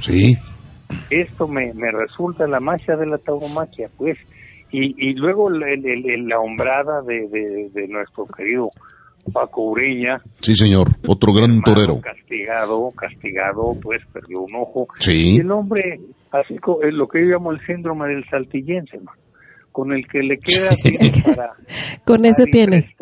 sí, 0.00 0.34
Esto 1.10 1.46
me, 1.48 1.72
me 1.74 1.90
resulta 1.90 2.46
la 2.46 2.60
magia 2.60 2.96
de 2.96 3.06
la 3.06 3.18
tauromaquia, 3.18 3.90
pues. 3.98 4.16
Y, 4.70 4.94
y 5.10 5.14
luego 5.14 5.50
el- 5.50 5.62
el- 5.62 6.10
el- 6.10 6.26
la 6.28 6.38
hombrada 6.38 7.02
de, 7.02 7.28
de, 7.28 7.68
de 7.70 7.88
nuestro 7.88 8.26
querido 8.26 8.70
Paco 9.32 9.62
Ureña, 9.62 10.20
sí 10.40 10.54
señor, 10.54 10.88
otro 11.06 11.32
gran 11.32 11.50
hermano 11.50 11.62
torero. 11.64 12.00
Castigado, 12.00 12.88
castigado, 12.96 13.76
pues 13.82 14.00
perdió 14.12 14.40
un 14.40 14.54
ojo. 14.56 14.88
Sí. 14.96 15.36
Y 15.36 15.40
el 15.40 15.50
hombre, 15.52 16.00
así 16.30 16.54
es 16.54 16.92
lo 16.94 17.06
que 17.06 17.20
yo 17.20 17.26
llamo 17.26 17.52
el 17.52 17.60
síndrome 17.66 18.08
del 18.08 18.24
saltillense, 18.30 18.98
¿no? 18.98 19.10
con 19.70 19.90
el 19.94 20.06
que 20.06 20.18
le 20.22 20.36
queda 20.36 20.70
Sí. 20.72 20.98
para, 21.24 21.54
Con 22.04 22.26
ese 22.26 22.44
tiene. 22.44 22.94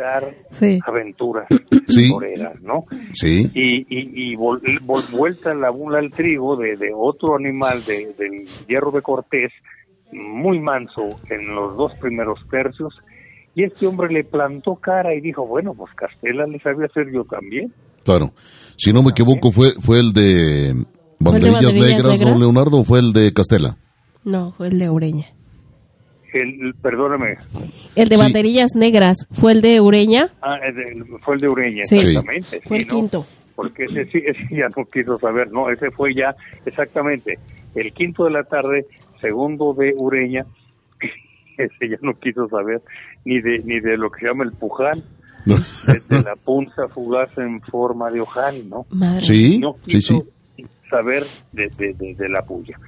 Sí. 0.53 0.79
aventuras 0.87 1.47
Sí. 1.89 2.11
toreras, 2.11 2.61
¿no? 2.63 2.85
Sí, 3.13 3.51
Y, 3.55 3.79
y, 3.89 4.33
y 4.33 4.37
vol- 4.37 4.61
vol- 4.87 5.11
vuelta 5.11 5.53
la 5.53 5.71
bula 5.71 5.99
al 5.99 6.11
trigo 6.11 6.55
de, 6.57 6.77
de 6.77 6.93
otro 6.95 7.35
animal 7.35 7.85
de, 7.85 8.15
del 8.17 8.47
hierro 8.69 8.93
de 8.93 9.03
Cortés, 9.03 9.51
muy 10.13 10.61
manso 10.61 11.19
en 11.29 11.53
los 11.55 11.77
dos 11.77 11.93
primeros 12.01 12.39
tercios, 12.49 12.95
y 13.55 13.65
este 13.65 13.87
hombre 13.87 14.13
le 14.13 14.25
plantó 14.25 14.77
cara 14.77 15.15
y 15.15 15.21
dijo, 15.21 15.47
bueno, 15.47 15.75
pues 15.75 15.93
Castela 15.95 16.47
le 16.47 16.59
sabía 16.61 16.87
hacer 16.87 17.13
yo 17.13 17.25
también. 17.25 17.73
claro. 18.05 18.33
Si 18.77 18.93
no 18.95 19.03
me 19.03 19.11
equivoco, 19.11 19.53
fue, 19.53 19.73
fue 19.81 20.01
el 20.01 20.13
de 20.15 20.73
Banderillas, 21.19 21.63
Banderillas 21.65 21.75
Negras, 21.75 22.21
don? 22.21 22.39
Leonardo, 22.39 22.79
o 22.81 22.85
fue 22.85 22.99
el 23.01 23.13
de 23.13 23.31
Castela. 23.35 23.77
No, 24.25 24.53
fue 24.53 24.69
el 24.69 24.79
de 24.79 24.89
Ureña. 24.89 25.27
El, 26.33 26.63
el- 26.69 26.75
perdóname, 26.81 27.37
El 27.97 28.09
de 28.09 28.17
Sí. 28.17 28.23
banderillas 28.23 28.71
negras 28.77 29.27
fue 29.33 29.53
el 29.53 29.61
de 29.61 29.81
Ureña. 29.81 30.29
ah, 30.41 30.57
el 30.67 30.75
de- 30.77 31.05
fue 31.23 31.35
el 31.35 31.41
de 31.41 31.49
Ureña, 31.49 31.83
Sí. 31.83 31.97
exactamente. 31.97 32.61
Fue 32.65 32.79
sí, 32.79 32.83
el 32.85 32.89
¿no? 32.89 32.95
quinto. 32.95 33.27
Porque 33.57 33.85
ese 33.85 34.05
sí, 34.07 34.19
ese 34.25 34.41
ya 34.57 34.69
no 34.75 34.85
quiso 34.91 35.19
saber, 35.19 35.51
no, 35.51 35.69
ese 35.69 35.91
fue 35.91 36.15
ya 36.15 36.35
exactamente 36.65 37.39
el 37.75 37.93
quinto 37.93 38.25
de 38.25 38.31
la 38.31 38.45
tarde, 38.45 38.87
segundo 39.21 39.75
de 39.75 39.93
Ureña, 39.99 40.47
ese 41.65 41.89
ya 41.91 41.97
no 42.03 42.15
quiso 42.19 42.49
saber 42.49 42.83
ni 43.25 43.41
de 43.41 43.59
ni 43.65 43.81
de 43.81 43.97
lo 43.97 44.11
que 44.11 44.21
se 44.21 44.27
llama 44.27 44.45
el 44.45 44.53
puján, 44.53 45.03
de, 45.47 46.17
de 46.17 46.23
la 46.23 46.37
punza 46.37 46.89
fugaz 46.89 47.31
en 47.39 47.61
forma 47.61 48.11
de 48.11 48.21
ojal, 48.21 48.69
¿no? 48.69 48.87
Madre. 48.91 49.23
Sí, 49.23 49.59
no 49.59 49.75
sí, 49.85 49.93
quiso 49.93 50.25
sí. 50.57 50.65
saber 50.91 51.23
de, 51.53 51.69
de- 51.79 51.95
de- 51.95 52.15
de 52.15 52.29
la 52.29 52.43
puya. 52.43 52.79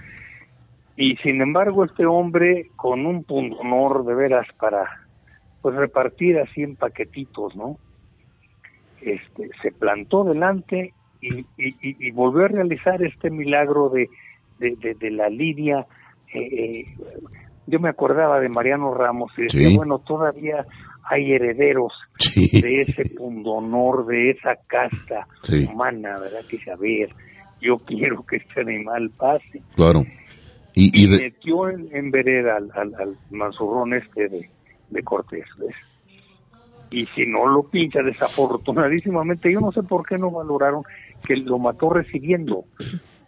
Y 0.97 1.17
sin 1.17 1.41
embargo, 1.41 1.85
este 1.85 2.05
hombre, 2.05 2.67
con 2.77 3.07
un 3.07 3.25
honor 3.29 4.05
de 4.05 4.15
veras 4.15 4.47
para 4.59 4.85
pues 5.63 5.75
repartir 5.77 6.39
así 6.39 6.63
en 6.63 6.77
paquetitos, 6.77 7.57
¿no? 7.57 7.79
Este, 9.01 9.49
se 9.63 9.73
plantó 9.73 10.23
delante 10.25 10.93
y, 11.21 11.39
y- 11.57 11.77
y- 11.81 12.09
y 12.09 12.11
volvió 12.11 12.45
a 12.45 12.49
realizar 12.49 13.03
este 13.03 13.31
milagro 13.31 13.89
de, 13.89 14.09
de, 14.59 14.77
de- 14.77 14.95
de 14.95 15.11
la 15.11 15.29
lidia. 15.29 15.87
eh, 16.35 16.41
eh, 16.41 16.85
yo 17.67 17.79
me 17.81 17.89
acordaba 17.89 18.41
de 18.41 18.49
Mariano 18.49 18.93
Ramos 18.95 19.33
y 19.39 19.43
decía, 19.43 19.69
Sí. 19.69 19.77
bueno, 19.77 19.99
todavía 20.01 20.67
hay 21.05 21.33
herederos 21.33 21.93
Sí. 22.19 22.49
de 22.61 22.83
ese 22.83 23.11
pundonor, 23.17 24.07
de 24.07 24.31
esa 24.31 24.57
casta 24.67 25.27
Sí. 25.43 25.67
humana, 25.71 26.19
¿verdad? 26.19 26.41
Que 26.49 26.59
ver, 26.79 27.11
yo 27.61 27.79
quiero 27.79 28.25
que 28.25 28.37
este 28.37 28.61
animal 28.61 29.11
pase. 29.17 29.63
Claro. 29.75 30.05
Y, 30.75 30.87
Y, 30.87 31.05
y 31.05 31.07
de- 31.11 31.19
metió 31.25 31.69
en, 31.69 31.89
en 31.93 32.11
vereda 32.11 32.57
al, 32.57 32.71
al, 32.75 32.95
al 33.01 33.17
manzurrón 33.31 33.93
este 33.95 34.29
de, 34.29 34.49
de 34.91 35.03
Cortés, 35.03 35.45
¿ves? 35.59 35.75
Y 36.91 37.07
si 37.15 37.25
no 37.27 37.47
lo 37.47 37.63
pincha, 37.63 38.01
desafortunadísimamente, 38.03 39.53
yo 39.53 39.61
no 39.61 39.73
sé 39.73 39.83
por 39.83 40.07
qué 40.07 40.19
no 40.19 40.31
valoraron 40.31 40.83
que 41.27 41.37
lo 41.37 41.59
mató 41.59 41.91
recibiendo. 41.91 42.65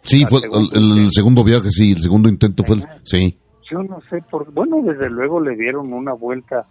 sí, 0.01 0.25
fue 0.29 0.39
el, 0.73 1.09
segundo 1.11 1.43
viaje, 1.43 1.69
sí, 1.71 1.91
el 1.93 2.01
segundo 2.01 2.29
intento 2.29 2.63
fue 2.63 2.77
el, 2.77 2.83
sí, 3.03 3.37
Yo 3.69 3.83
no 3.83 4.01
sé 4.09 4.21
por 4.29 4.51
Bueno, 4.51 4.81
desde 4.81 5.09
luego 5.09 5.39
le 5.39 5.55
dieron 5.55 5.91
una 5.93 6.13
vuelta 6.13 6.65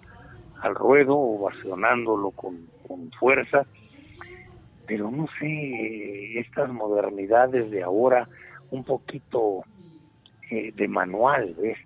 al 0.61 0.74
ruedo, 0.74 1.16
ovacionándolo 1.16 2.30
con, 2.30 2.66
con 2.86 3.11
fuerza, 3.12 3.66
pero 4.86 5.11
no 5.11 5.26
sé, 5.38 6.38
estas 6.38 6.70
modernidades 6.70 7.70
de 7.70 7.82
ahora, 7.82 8.28
un 8.70 8.84
poquito 8.84 9.64
eh, 10.51 10.72
de 10.74 10.88
manual, 10.88 11.55
¿ves? 11.61 11.78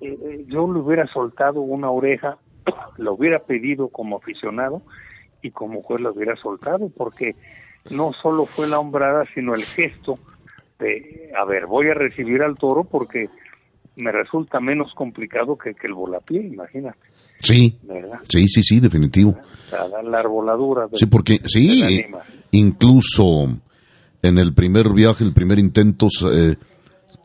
Eh, 0.00 0.16
eh, 0.22 0.44
yo 0.46 0.72
le 0.72 0.80
hubiera 0.80 1.06
soltado 1.06 1.60
una 1.60 1.90
oreja, 1.90 2.38
lo 2.98 3.14
hubiera 3.14 3.40
pedido 3.40 3.88
como 3.88 4.16
aficionado 4.16 4.82
y 5.42 5.50
como 5.50 5.82
juez 5.82 6.00
lo 6.00 6.12
hubiera 6.12 6.36
soltado, 6.36 6.90
porque 6.96 7.34
no 7.90 8.12
solo 8.12 8.46
fue 8.46 8.68
la 8.68 8.78
hombrada, 8.78 9.24
sino 9.34 9.54
el 9.54 9.62
gesto 9.62 10.18
de, 10.78 11.32
a 11.36 11.44
ver, 11.44 11.66
voy 11.66 11.88
a 11.88 11.94
recibir 11.94 12.42
al 12.42 12.56
toro 12.56 12.84
porque 12.84 13.28
me 13.98 14.10
resulta 14.12 14.60
menos 14.60 14.92
complicado 14.94 15.56
que, 15.58 15.74
que 15.74 15.86
el 15.86 15.94
volapié, 15.94 16.40
imagínate, 16.46 16.98
sí, 17.40 17.76
¿verdad? 17.82 18.20
sí, 18.28 18.48
sí, 18.48 18.62
sí, 18.62 18.80
definitivo. 18.80 19.36
La 20.10 20.18
arboladura. 20.20 20.86
del- 20.88 20.98
Sí, 20.98 21.06
porque, 21.06 21.40
sí, 21.46 21.82
animal. 21.82 22.22
incluso 22.52 23.58
en 24.22 24.38
el 24.38 24.54
primer 24.54 24.88
viaje, 24.90 25.24
el 25.24 25.32
primer 25.32 25.58
intento, 25.58 26.08
eh, 26.32 26.56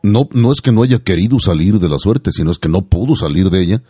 no, 0.02 0.28
no 0.32 0.52
es 0.52 0.60
que 0.60 0.72
no 0.72 0.82
haya 0.82 0.98
querido 0.98 1.38
salir 1.40 1.78
de 1.78 1.88
la 1.88 1.98
suerte, 1.98 2.30
sino 2.30 2.50
es 2.50 2.58
que 2.58 2.68
no 2.68 2.82
pudo 2.82 3.16
salir 3.16 3.50
de 3.50 3.62
ella 3.62 3.82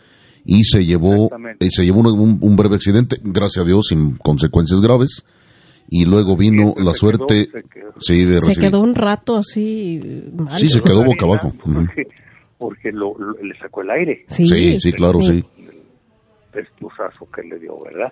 y 0.45 0.63
se 0.63 0.85
llevó, 0.85 1.29
eh, 1.59 1.69
se 1.71 1.83
llevó 1.85 1.99
un, 2.01 2.07
un- 2.19 2.37
un 2.41 2.55
breve 2.55 2.75
accidente, 2.75 3.17
gracias 3.23 3.63
a 3.65 3.67
Dios, 3.67 3.87
sin 3.89 4.17
consecuencias 4.17 4.79
graves. 4.81 5.23
Y 5.87 6.05
luego 6.05 6.35
vino 6.35 6.73
Sí, 6.75 6.83
la 6.83 6.93
se 6.93 6.97
suerte, 6.99 7.47
quedó- 7.47 7.61
se 7.61 7.69
quedó. 7.69 7.93
sí, 8.01 8.25
de 8.25 8.39
Se 8.41 8.59
quedó 8.59 8.79
un 8.79 8.95
rato 8.95 9.35
así 9.37 10.23
mal. 10.35 10.59
Sí, 10.59 10.67
se 10.67 10.81
quedó 10.81 11.03
boca 11.03 11.25
abajo. 11.27 11.53
Porque, 11.63 12.07
porque 12.57 12.91
lo, 12.91 13.17
lo- 13.17 13.33
le 13.41 13.57
sacó 13.59 13.81
el 13.81 13.89
aire, 13.91 14.23
Sí, 14.27 14.45
Sí, 14.47 14.79
sí, 14.79 14.93
claro, 14.93 15.21
sí. 15.21 15.43
pestuzazo 16.51 17.27
que 17.31 17.43
le 17.43 17.59
dio, 17.59 17.73
¿verdad? 17.83 18.11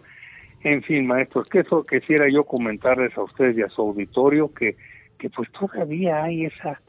En 0.64 0.82
fin, 0.84 1.06
maestros, 1.06 1.48
que 1.48 1.60
eso 1.60 1.86
quisiera 1.86 2.26
yo 2.34 2.44
comentarles 2.44 3.18
a 3.18 3.24
ustedes 3.24 3.58
y 3.58 3.62
a 3.62 3.70
su 3.70 3.82
auditorio 3.82 4.54
que, 4.54 4.76
que 5.18 5.30
pues 5.30 5.50
todavía 5.52 6.24
hay 6.24 6.46
esa, 6.46 6.82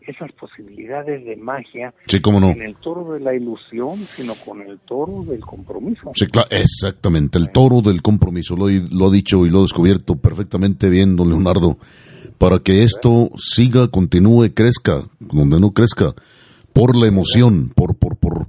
esas 0.00 0.32
posibilidades 0.32 1.24
de 1.24 1.36
magia 1.36 1.92
Sí, 2.06 2.20
cómo 2.20 2.40
no. 2.40 2.48
en 2.50 2.62
el 2.62 2.76
toro 2.76 3.12
de 3.12 3.20
la 3.20 3.34
ilusión, 3.34 3.96
sino 3.98 4.34
con 4.34 4.62
el 4.62 4.78
toro 4.80 5.24
del 5.24 5.40
compromiso. 5.40 6.10
Sí, 6.14 6.26
cla- 6.26 6.46
exactamente, 6.50 7.36
el 7.38 7.50
toro 7.50 7.80
del 7.82 8.00
compromiso, 8.02 8.56
lo, 8.56 8.68
he- 8.70 8.84
lo 8.90 9.08
ha 9.08 9.10
dicho 9.10 9.44
y 9.46 9.50
lo 9.50 9.58
ha 9.58 9.62
descubierto 9.62 10.16
perfectamente 10.16 10.88
bien, 10.88 11.14
don 11.16 11.28
Leonardo, 11.28 11.76
para 12.38 12.60
que 12.60 12.82
esto 12.82 13.28
siga, 13.36 13.88
continúe, 13.88 14.54
crezca, 14.54 15.02
donde 15.20 15.60
no 15.60 15.72
crezca, 15.72 16.14
por 16.72 16.96
la 16.96 17.06
emoción, 17.06 17.70
por, 17.74 17.96
por, 17.96 18.16
por, 18.16 18.46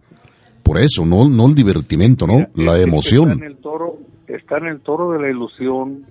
por 0.63 0.77
eso, 0.79 1.05
no, 1.05 1.27
no 1.29 1.47
el 1.47 1.55
divertimento, 1.55 2.27
¿no? 2.27 2.47
La 2.55 2.73
Está 2.73 2.77
en 2.77 2.87
emoción. 2.89 3.43
el 3.43 3.57
toro, 3.57 3.97
está 4.27 4.57
en 4.57 4.67
el 4.67 4.81
toro 4.81 5.11
de 5.11 5.19
la 5.19 5.29
ilusión, 5.29 6.05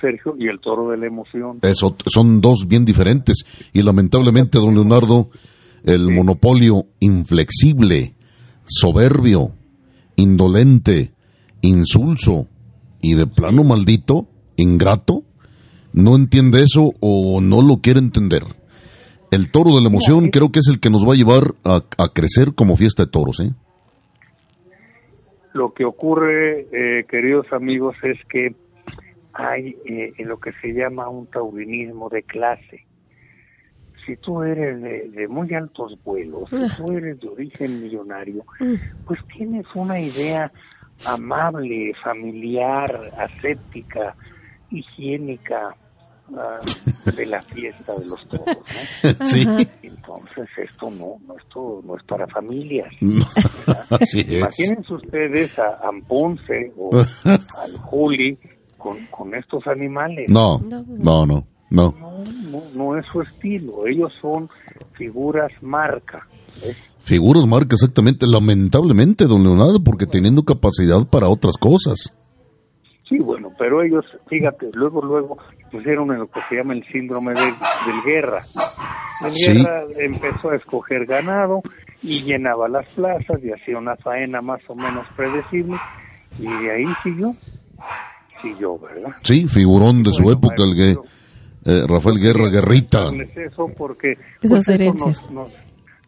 Sergio, 0.00 0.34
y 0.38 0.48
el 0.48 0.60
toro 0.60 0.90
de 0.90 0.96
la 0.96 1.06
emoción. 1.06 1.58
Eso, 1.62 1.96
son 2.06 2.40
dos 2.40 2.66
bien 2.66 2.84
diferentes. 2.84 3.44
Y 3.72 3.82
lamentablemente, 3.82 4.58
don 4.58 4.74
Leonardo, 4.74 5.30
el 5.84 6.10
monopolio 6.10 6.86
inflexible, 7.00 8.14
soberbio, 8.64 9.52
indolente, 10.16 11.12
insulso 11.60 12.46
y 13.00 13.14
de 13.14 13.26
plano 13.26 13.64
maldito, 13.64 14.28
ingrato, 14.56 15.24
no 15.92 16.16
entiende 16.16 16.62
eso 16.62 16.92
o 17.00 17.40
no 17.40 17.62
lo 17.62 17.78
quiere 17.78 17.98
entender. 18.00 18.44
El 19.32 19.50
toro 19.50 19.74
de 19.74 19.80
la 19.80 19.88
emoción 19.88 20.28
creo 20.28 20.52
que 20.52 20.58
es 20.60 20.68
el 20.68 20.78
que 20.78 20.90
nos 20.90 21.04
va 21.08 21.14
a 21.14 21.16
llevar 21.16 21.54
a, 21.64 21.76
a 21.96 22.08
crecer 22.12 22.54
como 22.54 22.76
fiesta 22.76 23.04
de 23.04 23.10
toros, 23.10 23.40
¿eh? 23.40 23.50
Lo 25.54 25.72
que 25.72 25.84
ocurre, 25.86 26.66
eh, 26.72 27.04
queridos 27.08 27.46
amigos, 27.52 27.96
es 28.02 28.18
que 28.28 28.54
hay 29.32 29.76
eh, 29.86 30.12
lo 30.18 30.38
que 30.38 30.52
se 30.60 30.68
llama 30.74 31.08
un 31.08 31.26
taurinismo 31.26 32.08
de 32.10 32.22
clase. 32.22 32.84
Si 34.04 34.16
tú 34.16 34.42
eres 34.42 34.82
de, 34.82 35.08
de 35.10 35.28
muy 35.28 35.52
altos 35.54 35.98
vuelos, 36.04 36.50
si 36.50 36.56
Ah. 36.56 36.74
tú 36.76 36.92
eres 36.92 37.18
de 37.20 37.28
origen 37.28 37.82
millonario, 37.82 38.44
Mm. 38.60 38.74
pues 39.06 39.18
tienes 39.34 39.64
una 39.74 39.98
idea 39.98 40.52
amable, 41.06 41.92
familiar, 42.04 42.90
aséptica, 43.18 44.14
higiénica 44.70 45.74
ah, 46.36 46.60
de 47.16 47.26
la 47.26 47.42
fiesta 47.42 47.94
de 47.94 48.06
los 48.06 48.26
toros, 48.28 48.56
¿no? 48.56 49.26
Sí, 49.26 49.42
Ajá. 49.46 49.58
Entonces 50.02 50.46
esto 50.58 50.90
no, 50.90 51.16
no 51.26 51.38
esto 51.38 51.82
no 51.84 51.96
es 51.96 52.02
para 52.04 52.26
familias. 52.26 52.92
así 53.90 54.20
es. 54.20 54.38
Imagínense 54.38 54.94
ustedes 54.94 55.58
a 55.58 55.78
Amponce 55.88 56.72
o 56.76 56.90
al 57.24 57.76
Juli 57.78 58.38
con, 58.76 59.06
con 59.06 59.34
estos 59.34 59.66
animales. 59.66 60.28
No, 60.28 60.58
no, 60.58 60.84
no, 60.88 61.26
no. 61.26 61.46
No, 61.70 61.94
no, 62.50 62.62
no 62.74 62.98
es 62.98 63.06
su 63.10 63.22
estilo. 63.22 63.86
Ellos 63.86 64.12
son 64.20 64.46
figuras 64.92 65.50
marca. 65.62 66.28
¿ves? 66.60 66.76
Figuras 67.02 67.46
marca 67.46 67.74
exactamente, 67.74 68.26
lamentablemente, 68.26 69.24
don 69.24 69.42
Leonardo, 69.42 69.82
porque 69.82 70.06
teniendo 70.06 70.42
capacidad 70.42 71.06
para 71.08 71.28
otras 71.28 71.56
cosas. 71.56 72.14
Sí, 73.08 73.18
bueno, 73.18 73.50
pero 73.58 73.82
ellos, 73.82 74.04
fíjate, 74.28 74.70
luego, 74.74 75.02
luego 75.02 75.38
pusieron 75.72 76.12
en 76.12 76.18
lo 76.20 76.30
que 76.30 76.40
se 76.48 76.56
llama 76.56 76.74
el 76.74 76.84
síndrome 76.92 77.32
de- 77.32 77.40
del 77.40 78.02
guerra. 78.04 78.38
El 79.26 79.32
Sí. 79.32 79.54
guerra 79.54 79.82
empezó 79.98 80.50
a 80.50 80.56
escoger 80.56 81.06
ganado 81.06 81.62
y 82.02 82.20
llenaba 82.22 82.68
las 82.68 82.88
plazas 82.92 83.42
y 83.42 83.50
hacía 83.50 83.78
una 83.78 83.96
faena 83.96 84.40
más 84.42 84.60
o 84.68 84.74
menos 84.76 85.06
predecible 85.16 85.76
y 86.38 86.46
de 86.46 86.70
ahí 86.70 86.86
siguió, 87.02 87.32
siguió, 88.40 88.78
¿verdad? 88.78 89.10
Sí, 89.22 89.46
figurón 89.48 90.02
de 90.02 90.12
su 90.12 90.24
Bueno, 90.24 90.38
época, 90.38 90.62
el 90.64 90.74
que 90.76 90.90
eh, 91.64 91.84
Rafael 91.88 92.18
Guerra, 92.20 92.48
Guerrita. 92.48 93.10
eso 93.36 93.68
porque 93.76 94.12
Esas 94.12 94.50
pues, 94.50 94.52
eso 94.68 94.72
herencias. 94.72 95.30
Nos, 95.30 95.50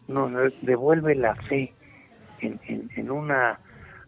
nos, 0.07 0.31
nos 0.31 0.53
devuelve 0.61 1.15
la 1.15 1.33
fe 1.35 1.73
en, 2.41 2.59
en, 2.67 2.89
en 2.97 3.09
una 3.11 3.57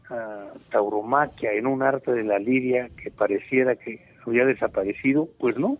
ah, 0.09 0.47
tauromaquia, 0.69 1.53
en 1.53 1.65
un 1.67 1.81
arte 1.83 2.11
de 2.11 2.23
la 2.23 2.37
lidia 2.37 2.89
que 3.01 3.11
pareciera 3.11 3.75
que 3.77 4.05
había 4.29 4.45
desaparecido, 4.45 5.29
pues 5.39 5.57
no. 5.57 5.77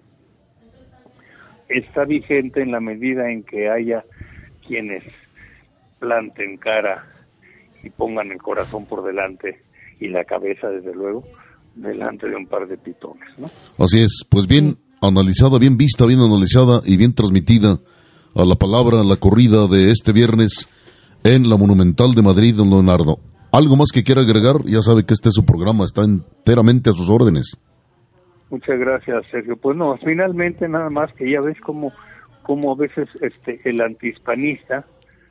Está 1.69 2.05
vigente 2.05 2.61
en 2.61 2.71
la 2.71 2.79
medida 2.79 3.29
en 3.29 3.43
que 3.43 3.69
haya 3.69 4.03
quienes 4.65 5.03
planten 5.99 6.57
cara 6.57 7.05
y 7.83 7.89
pongan 7.89 8.31
el 8.31 8.41
corazón 8.41 8.85
por 8.85 9.03
delante 9.03 9.61
y 9.99 10.07
la 10.07 10.23
cabeza, 10.23 10.69
desde 10.69 10.93
luego, 10.93 11.23
delante 11.75 12.27
de 12.27 12.35
un 12.35 12.47
par 12.47 12.67
de 12.67 12.77
pitones, 12.77 13.27
¿no? 13.37 13.47
Así 13.83 14.01
es, 14.01 14.25
pues 14.29 14.47
bien 14.47 14.77
analizada, 15.01 15.59
bien 15.59 15.77
vista, 15.77 16.05
bien 16.05 16.19
analizada 16.19 16.81
y 16.85 16.97
bien 16.97 17.13
transmitida 17.13 17.79
a 18.35 18.45
la 18.45 18.55
palabra, 18.55 19.01
a 19.01 19.03
la 19.03 19.15
corrida 19.17 19.67
de 19.67 19.91
este 19.91 20.11
viernes 20.11 20.69
en 21.23 21.49
la 21.49 21.57
Monumental 21.57 22.13
de 22.13 22.21
Madrid, 22.21 22.55
don 22.55 22.69
Leonardo. 22.69 23.19
¿Algo 23.51 23.75
más 23.75 23.89
que 23.93 24.03
quiera 24.03 24.21
agregar? 24.21 24.63
Ya 24.65 24.81
sabe 24.81 25.05
que 25.05 25.13
este 25.13 25.29
es 25.29 25.35
su 25.35 25.45
programa, 25.45 25.85
está 25.85 26.03
enteramente 26.03 26.89
a 26.89 26.93
sus 26.93 27.09
órdenes. 27.09 27.57
Muchas 28.49 28.79
gracias, 28.79 29.25
Sergio. 29.31 29.57
Pues 29.57 29.75
no, 29.77 29.97
finalmente 29.97 30.67
nada 30.69 30.89
más 30.89 31.11
que 31.13 31.29
ya 31.29 31.41
ves 31.41 31.59
como, 31.61 31.91
como 32.43 32.71
a 32.73 32.75
veces 32.75 33.07
este 33.21 33.59
el 33.65 33.81
antihispanista 33.81 34.85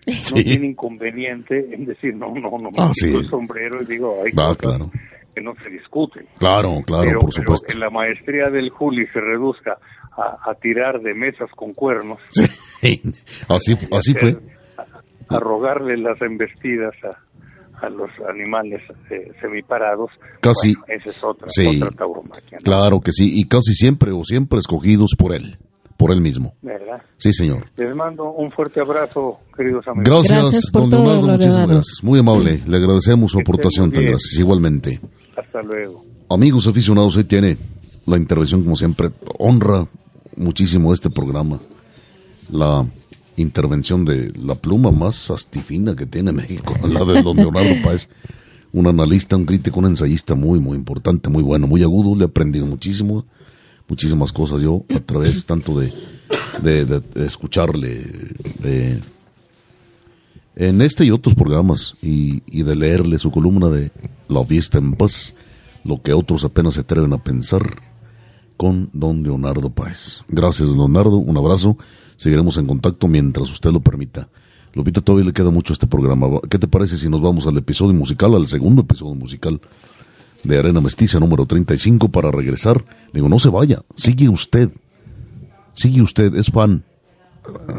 Sí. 0.07 0.35
no 0.37 0.43
tiene 0.45 0.67
inconveniente 0.67 1.67
en 1.75 1.85
decir 1.85 2.15
no, 2.15 2.29
no, 2.35 2.51
no, 2.51 2.71
me 2.71 2.79
Ah, 2.79 2.91
sí. 2.93 3.13
el 3.13 3.29
sombrero 3.29 3.83
y 3.83 3.87
digo, 3.87 4.23
hay 4.25 4.31
Ah, 4.37 4.55
cosas 4.55 4.57
claro. 4.59 4.91
que 5.35 5.41
no 5.41 5.53
se 5.63 5.69
discuten. 5.71 6.27
Claro, 6.39 6.75
claro, 6.87 7.05
pero, 7.07 7.19
por 7.19 7.31
pero 7.31 7.43
supuesto. 7.43 7.67
que 7.67 7.79
la 7.79 7.91
maestría 7.91 8.49
del 8.51 8.71
Juli 8.71 9.05
se 9.09 9.21
reduzca 9.21 9.79
a, 10.17 10.49
a 10.49 10.55
tirar 10.55 11.01
de 11.01 11.13
mesas 11.13 11.51
con 11.57 11.73
cuernos, 11.75 12.21
Sí, 12.29 12.45
Así, 13.49 13.73
así 13.91 14.13
hacer- 14.15 14.39
fue. 14.39 14.85
a, 15.29 15.37
a 15.37 15.41
rogarle 15.41 15.97
las 15.97 16.23
embestidas 16.23 16.95
a, 17.03 17.09
a 17.83 17.89
los 17.91 18.11
animales 18.29 18.81
eh, 19.11 19.33
semiparados, 19.41 20.11
Casi. 20.41 20.75
bueno, 20.75 20.95
esa 21.01 21.11
es 21.11 21.25
otra, 21.25 21.49
Sí. 21.51 21.67
otra 21.81 21.91
tauromaquia, 21.97 22.59
¿no? 22.59 22.65
Claro 22.65 23.01
que 23.01 23.13
sí, 23.13 23.39
y 23.39 23.45
casi 23.45 23.75
siempre 23.75 24.13
o 24.13 24.25
siempre 24.25 24.59
escogidos 24.59 25.11
por 25.17 25.35
él, 25.35 25.59
por 25.97 26.11
él 26.13 26.21
mismo. 26.21 26.55
¿verdad? 26.63 27.03
Sí, 27.19 27.33
señor. 27.33 27.67
Les 27.77 27.95
mando 27.95 28.31
un 28.33 28.51
fuerte 28.51 28.81
abrazo, 28.81 29.41
queridos 29.57 29.87
amigos. 29.89 30.05
Gracias, 30.09 30.43
Gracias 30.43 30.71
por 30.71 30.83
don 30.83 30.91
todo, 30.91 31.03
Leonardo, 31.05 31.23
muchísimas 31.29 31.49
Leonardo. 31.57 31.75
gracias. 31.75 31.99
Muy 32.05 32.19
amable, 32.21 32.61
le 32.67 32.77
agradecemos 32.77 33.33
su 33.33 33.39
aportación 33.41 33.91
tan 33.93 34.05
gracias, 34.05 34.39
igualmente. 34.41 35.01
Hasta 35.37 35.63
luego. 35.63 36.05
Amigos 36.31 36.67
aficionados, 36.67 37.17
ahí 37.17 37.25
tiene 37.25 37.57
la 38.07 38.17
intervención 38.17 38.63
como 38.63 38.77
siempre. 38.77 39.11
Honra 39.39 39.87
muchísimo 40.37 40.93
este 40.93 41.09
programa. 41.11 41.59
La 42.51 42.87
intervención 43.37 44.05
de 44.05 44.33
la 44.39 44.55
pluma 44.55 44.91
más 44.91 45.31
astifina 45.31 45.95
que 45.95 46.07
tiene 46.07 46.33
México, 46.33 46.75
la 46.89 47.05
de 47.05 47.23
don 47.23 47.37
Leonardo 47.37 47.75
Páez. 47.85 48.09
Un 48.73 48.87
analista, 48.87 49.37
un 49.37 49.47
crítico, 49.47 49.79
un 49.79 49.87
ensayista 49.87 50.35
muy, 50.35 50.59
muy 50.59 50.77
importante, 50.77 51.31
muy 51.31 51.43
bueno, 51.43 51.67
muy 51.67 51.83
agudo. 51.83 52.15
Le 52.15 52.25
he 52.25 52.27
aprendido 52.27 52.67
muchísimo, 52.67 53.25
muchísimas 53.89 54.33
cosas 54.33 54.61
yo 54.61 54.85
a 54.95 55.01
través 55.01 55.47
tanto 55.47 55.79
de, 55.79 55.93
escucharle 57.15 58.05
de- 58.63 59.01
en 60.57 60.81
este 60.83 61.05
y 61.05 61.11
otros 61.11 61.35
programas 61.35 61.95
y, 62.03 62.43
y 62.51 62.63
de 62.63 62.75
leerle 62.75 63.19
su 63.19 63.31
columna 63.31 63.69
de 63.69 63.91
La 64.29 64.43
fiesta 64.45 64.79
en 64.79 64.93
paz, 64.95 65.37
lo 65.85 66.03
que 66.03 66.13
otros 66.13 66.45
apenas 66.45 66.75
se 66.75 66.81
atreven 66.81 67.13
a 67.13 67.23
pensar 67.23 67.63
con 68.57 68.89
don 68.93 69.23
Leonardo 69.23 69.71
Páez. 69.71 70.23
Gracias, 70.29 70.71
Leonardo, 70.71 71.17
un 71.19 71.37
abrazo. 71.37 71.77
Seguiremos 72.17 72.57
en 72.59 72.67
contacto 72.67 73.09
mientras 73.09 73.51
usted 73.51 73.71
lo 73.71 73.81
permita. 73.81 74.29
Lupita, 74.75 75.01
todavía 75.01 75.27
le 75.27 75.33
queda 75.33 75.51
mucho 75.51 75.73
a 75.73 75.75
este 75.75 75.87
programa. 75.87 76.27
¿Qué 76.51 76.59
te 76.59 76.69
parece 76.69 76.97
si 76.99 77.09
nos 77.09 77.23
vamos 77.23 77.47
al 77.47 77.57
episodio 77.57 77.95
musical, 77.95 78.35
al 78.35 78.47
segundo 78.47 78.83
episodio 78.83 79.15
musical 79.15 79.61
de 80.45 80.59
Arena 80.59 80.81
Mestiza 80.81 81.19
número 81.19 81.47
35 81.47 82.11
para 82.11 82.31
regresar? 82.31 82.85
Digo, 83.13 83.29
no 83.29 83.39
se 83.39 83.49
vaya, 83.49 83.83
sigue 83.97 84.29
usted. 84.29 84.71
Sigue 85.73 86.03
usted, 86.03 86.35
es 86.35 86.51
fan. 86.51 86.85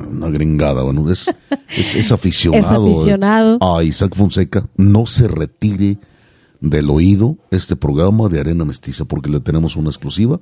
Una 0.10 0.30
gringada, 0.30 0.84
bueno, 0.84 1.10
es, 1.12 1.28
es, 1.78 1.96
es 1.96 2.12
aficionado, 2.12 2.88
Es 2.88 2.96
aficionado. 2.96 3.58
a 3.62 3.84
Isaac 3.84 4.16
Fonseca. 4.16 4.68
No 4.78 5.06
se 5.06 5.28
retire 5.28 5.98
del 6.62 6.90
oído 6.90 7.38
este 7.52 7.76
programa 7.76 8.28
de 8.30 8.40
Arena 8.40 8.66
Mestiza 8.66 9.06
porque 9.06 9.30
le 9.30 9.40
tenemos 9.40 9.76
una 9.76 9.90
exclusiva 9.90 10.40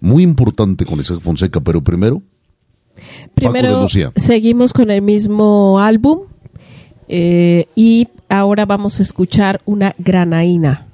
muy 0.00 0.22
importante 0.22 0.84
con 0.84 1.00
Isaac 1.00 1.20
Fonseca, 1.20 1.60
pero 1.60 1.82
primero, 1.82 2.22
Primero 3.34 3.86
seguimos 4.16 4.72
con 4.72 4.90
el 4.90 5.02
mismo 5.02 5.80
álbum 5.80 6.22
eh, 7.08 7.66
y 7.74 8.08
ahora 8.28 8.66
vamos 8.66 9.00
a 9.00 9.02
escuchar 9.02 9.60
una 9.64 9.94
granaína. 9.98 10.87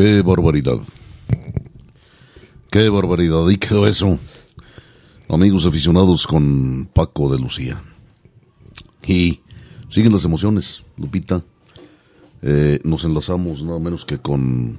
Qué 0.00 0.22
barbaridad. 0.22 0.78
Qué 2.70 2.88
barbaridad. 2.88 3.46
Y 3.50 3.58
quedó 3.58 3.86
eso. 3.86 4.18
Amigos 5.28 5.66
aficionados 5.66 6.26
con 6.26 6.88
Paco 6.90 7.30
de 7.30 7.38
Lucía. 7.38 7.82
Y 9.06 9.40
siguen 9.88 10.12
las 10.12 10.24
emociones, 10.24 10.84
Lupita. 10.96 11.44
Eh, 12.40 12.80
nos 12.82 13.04
enlazamos 13.04 13.62
nada 13.62 13.78
menos 13.78 14.06
que 14.06 14.16
con 14.16 14.78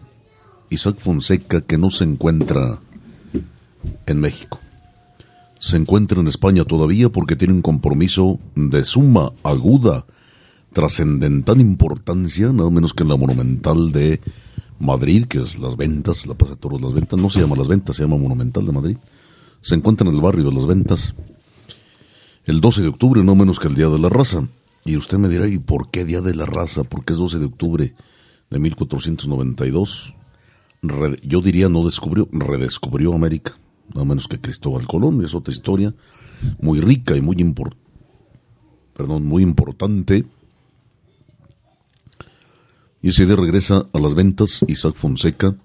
Isaac 0.72 0.98
Fonseca, 0.98 1.62
que 1.62 1.78
no 1.78 1.92
se 1.92 2.06
encuentra 2.06 2.80
en 4.08 4.20
México. 4.20 4.60
Se 5.60 5.78
encuentra 5.78 6.20
en 6.20 6.30
España 6.30 6.66
todavía 6.66 7.10
porque 7.10 7.36
tiene 7.36 7.54
un 7.54 7.62
compromiso 7.62 8.40
de 8.56 8.84
suma 8.84 9.34
aguda, 9.44 10.04
trascendental 10.74 11.62
importancia, 11.62 12.52
nada 12.52 12.72
menos 12.72 12.96
que 12.96 13.04
en 13.04 13.10
la 13.10 13.18
monumental 13.18 13.92
de 13.92 14.20
Madrid, 14.82 15.26
que 15.26 15.40
es 15.40 15.58
Las 15.60 15.78
Ventas, 15.78 16.26
la 16.26 16.34
Plaza 16.34 16.56
de 16.56 16.60
Toros 16.60 16.82
Las 16.82 16.94
Ventas, 16.94 17.20
no 17.20 17.30
se 17.30 17.40
llama 17.40 17.56
Las 17.56 17.68
Ventas, 17.68 17.96
se 17.96 18.04
llama 18.04 18.18
Monumental 18.18 18.66
de 18.66 18.72
Madrid. 18.72 18.98
Se 19.62 19.76
encuentra 19.76 20.08
en 20.08 20.16
el 20.16 20.22
barrio 20.22 20.46
de 20.46 20.54
Las 20.54 20.66
Ventas. 20.66 21.14
El 22.46 22.60
12 22.60 22.82
de 22.82 22.88
octubre, 22.88 23.24
no 23.24 23.36
menos 23.36 23.60
que 23.60 23.68
el 23.68 23.76
Día 23.76 23.88
de 23.90 24.00
la 24.00 24.10
Raza. 24.10 24.48
Y 24.84 24.98
usted 24.98 25.20
me 25.20 25.30
dirá, 25.30 25.48
¿y 25.48 25.60
por 25.60 25.92
qué 25.92 26.04
Día 26.04 26.22
de 26.22 26.34
la 26.34 26.48
Raza? 26.48 26.84
¿Por 26.84 27.06
qué 27.06 27.14
es 27.14 27.20
12 27.20 27.40
de 27.40 27.46
octubre 27.46 27.94
de 28.50 28.60
1492? 28.60 30.16
yo 31.22 31.42
diría 31.42 31.70
no 31.70 31.86
descubrió, 31.86 32.28
redescubrió 32.32 33.14
América, 33.14 33.56
no 33.94 34.04
menos 34.04 34.28
que 34.28 34.42
Cristóbal 34.42 34.88
Colón, 34.88 35.24
es 35.24 35.36
otra 35.36 35.54
historia 35.54 35.94
muy 36.60 36.82
rica 36.82 37.16
y 37.16 37.22
muy, 37.22 37.36
perdón, 38.96 39.26
muy 39.26 39.44
importante 39.44 40.26
y 43.02 43.10
ese 43.10 43.26
día 43.26 43.36
regresa 43.36 43.88
a 43.94 44.00
las 44.00 44.14
ventas 44.14 44.64
Isaac 44.68 44.96
Fonseca, 44.96 45.56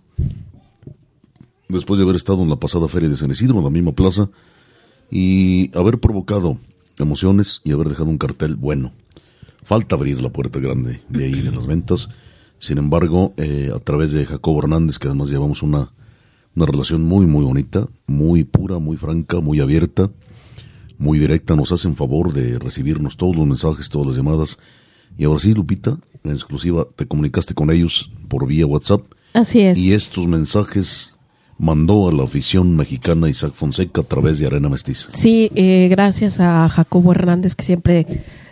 después 1.68 1.98
de 1.98 2.04
haber 2.04 2.16
estado 2.16 2.42
en 2.42 2.48
la 2.48 2.56
pasada 2.56 2.88
feria 2.88 3.08
de 3.08 3.16
San 3.16 3.30
Isidro, 3.30 3.58
en 3.58 3.64
la 3.64 3.70
misma 3.70 3.92
plaza, 3.92 4.30
y 5.10 5.70
haber 5.76 5.98
provocado 6.00 6.58
emociones 6.98 7.60
y 7.64 7.72
haber 7.72 7.88
dejado 7.88 8.08
un 8.08 8.18
cartel 8.18 8.56
bueno. 8.56 8.92
Falta 9.62 9.96
abrir 9.96 10.22
la 10.22 10.30
puerta 10.30 10.60
grande 10.60 11.02
de 11.08 11.24
ahí 11.24 11.40
de 11.40 11.50
las 11.50 11.66
ventas. 11.66 12.08
Sin 12.58 12.78
embargo, 12.78 13.34
eh, 13.36 13.70
a 13.74 13.78
través 13.80 14.12
de 14.12 14.24
Jacobo 14.24 14.60
Hernández, 14.60 14.98
que 14.98 15.08
además 15.08 15.28
llevamos 15.28 15.62
una, 15.62 15.92
una 16.54 16.66
relación 16.66 17.04
muy, 17.04 17.26
muy 17.26 17.44
bonita, 17.44 17.86
muy 18.06 18.44
pura, 18.44 18.78
muy 18.78 18.96
franca, 18.96 19.40
muy 19.40 19.60
abierta, 19.60 20.10
muy 20.98 21.18
directa, 21.18 21.54
nos 21.54 21.72
hacen 21.72 21.96
favor 21.96 22.32
de 22.32 22.58
recibirnos 22.58 23.16
todos 23.16 23.36
los 23.36 23.46
mensajes, 23.46 23.90
todas 23.90 24.06
las 24.08 24.16
llamadas. 24.16 24.58
Y 25.16 25.24
ahora 25.24 25.38
sí, 25.38 25.54
Lupita, 25.54 25.98
en 26.24 26.32
exclusiva, 26.32 26.86
te 26.94 27.06
comunicaste 27.06 27.54
con 27.54 27.70
ellos 27.70 28.10
por 28.28 28.46
vía 28.46 28.66
WhatsApp. 28.66 29.02
Así 29.34 29.60
es. 29.60 29.78
Y 29.78 29.92
estos 29.92 30.26
mensajes 30.26 31.12
mandó 31.58 32.08
a 32.08 32.12
la 32.12 32.24
afición 32.24 32.76
mexicana 32.76 33.28
Isaac 33.28 33.52
Fonseca 33.54 34.02
a 34.02 34.04
través 34.04 34.38
de 34.38 34.46
Arena 34.46 34.68
Mestiza. 34.68 35.10
Sí, 35.10 35.50
eh, 35.54 35.88
gracias 35.90 36.40
a 36.40 36.68
Jacobo 36.68 37.12
Hernández 37.12 37.54
que 37.54 37.64
siempre 37.64 38.06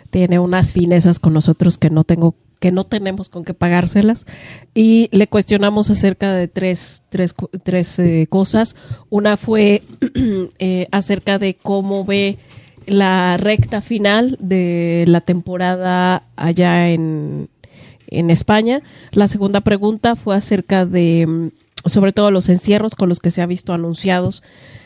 tiene 0.09 0.39
unas 0.39 0.73
finezas 0.73 1.19
con 1.19 1.33
nosotros 1.33 1.77
que 1.77 1.89
no 1.89 2.03
tengo 2.03 2.35
que 2.59 2.71
no 2.71 2.85
tenemos 2.85 3.27
con 3.27 3.43
qué 3.43 3.53
pagárselas 3.53 4.25
y 4.73 5.09
le 5.11 5.27
cuestionamos 5.27 5.89
acerca 5.89 6.33
de 6.33 6.47
tres, 6.47 7.03
tres, 7.09 7.35
tres 7.63 7.99
eh, 7.99 8.27
cosas. 8.29 8.77
Una 9.09 9.35
fue 9.35 9.83
eh, 10.59 10.87
acerca 10.91 11.37
de 11.37 11.55
cómo 11.55 12.05
ve 12.05 12.39
la 12.87 13.37
recta 13.37 13.81
final 13.81 14.37
de 14.39 15.05
la 15.07 15.21
temporada 15.21 16.23
allá 16.35 16.89
en, 16.89 17.49
en 18.07 18.29
España. 18.29 18.81
La 19.11 19.27
segunda 19.27 19.61
pregunta 19.61 20.15
fue 20.15 20.35
acerca 20.35 20.85
de, 20.85 21.25
mm, 21.27 21.87
sobre 21.87 22.13
todo, 22.13 22.31
los 22.31 22.49
encierros 22.49 22.95
con 22.95 23.09
los 23.09 23.19
que 23.19 23.31
se 23.31 23.41
ha 23.41 23.45
visto 23.45 23.73
anunciados. 23.73 24.43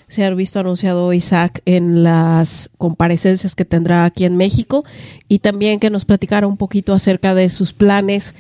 Se 0.08 0.26
ha 0.26 0.30
visto 0.32 0.60
anunciado 0.60 1.14
Isaac 1.14 1.62
en 1.66 2.04
las 2.04 2.72
comparecencias 2.78 3.56
que 3.56 3.66
tendrá 3.66 4.06
aquí 4.06 4.26
en 4.26 4.38
México 4.38 4.84
y 5.28 5.40
también 5.40 5.80
que 5.80 5.92
nos 5.92 6.06
platicara 6.06 6.48
un 6.48 6.58
poquito 6.58 6.94
acerca 6.94 7.36
de 7.36 7.50
sus 7.50 7.74
planes 7.74 8.34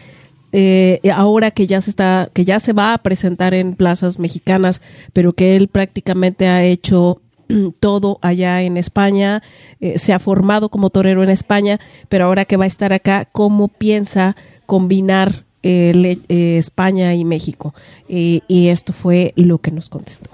eh, 0.51 0.99
ahora 1.14 1.51
que 1.51 1.68
ya 1.68 1.80
se 1.80 1.91
está, 1.91 2.30
que 2.34 2.43
ya 2.43 2.60
se 2.60 2.74
va 2.74 2.93
a 2.93 2.97
presentar 2.97 3.53
en 3.53 3.76
plazas 3.76 4.18
mexicanas, 4.18 4.82
pero 5.14 5.34
que 5.34 5.55
él 5.55 5.68
prácticamente 5.68 6.47
ha 6.47 6.64
hecho 6.64 7.22
todo 7.80 8.20
allá 8.22 8.62
en 8.62 8.78
España, 8.78 9.41
eh, 9.80 9.97
se 9.97 10.14
ha 10.14 10.20
formado 10.20 10.70
como 10.70 10.89
torero 10.89 11.24
en 11.24 11.30
España, 11.30 11.80
pero 12.08 12.26
ahora 12.26 12.45
que 12.45 12.58
va 12.58 12.66
a 12.66 12.68
estar 12.68 12.93
acá, 12.93 13.28
¿cómo 13.32 13.68
piensa 13.68 14.36
combinar 14.66 15.43
eh, 15.62 16.18
eh, 16.30 16.58
España 16.58 17.14
y 17.16 17.26
México. 17.26 17.74
y 18.08 18.70
esto 18.70 18.93
fue 18.93 19.34
lo 19.36 19.58
que 19.58 19.72
nos 19.72 19.89
contestó. 19.89 20.30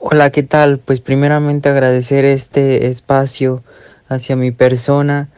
Hola, 0.00 0.30
¿qué 0.30 0.42
tal? 0.42 0.78
Pues 0.78 1.00
primeramente 1.00 1.68
agradecer 1.68 2.24
este 2.24 2.88
espacio 2.88 3.62
hacia 4.08 4.34
mi 4.34 4.50
persona, 4.50 5.28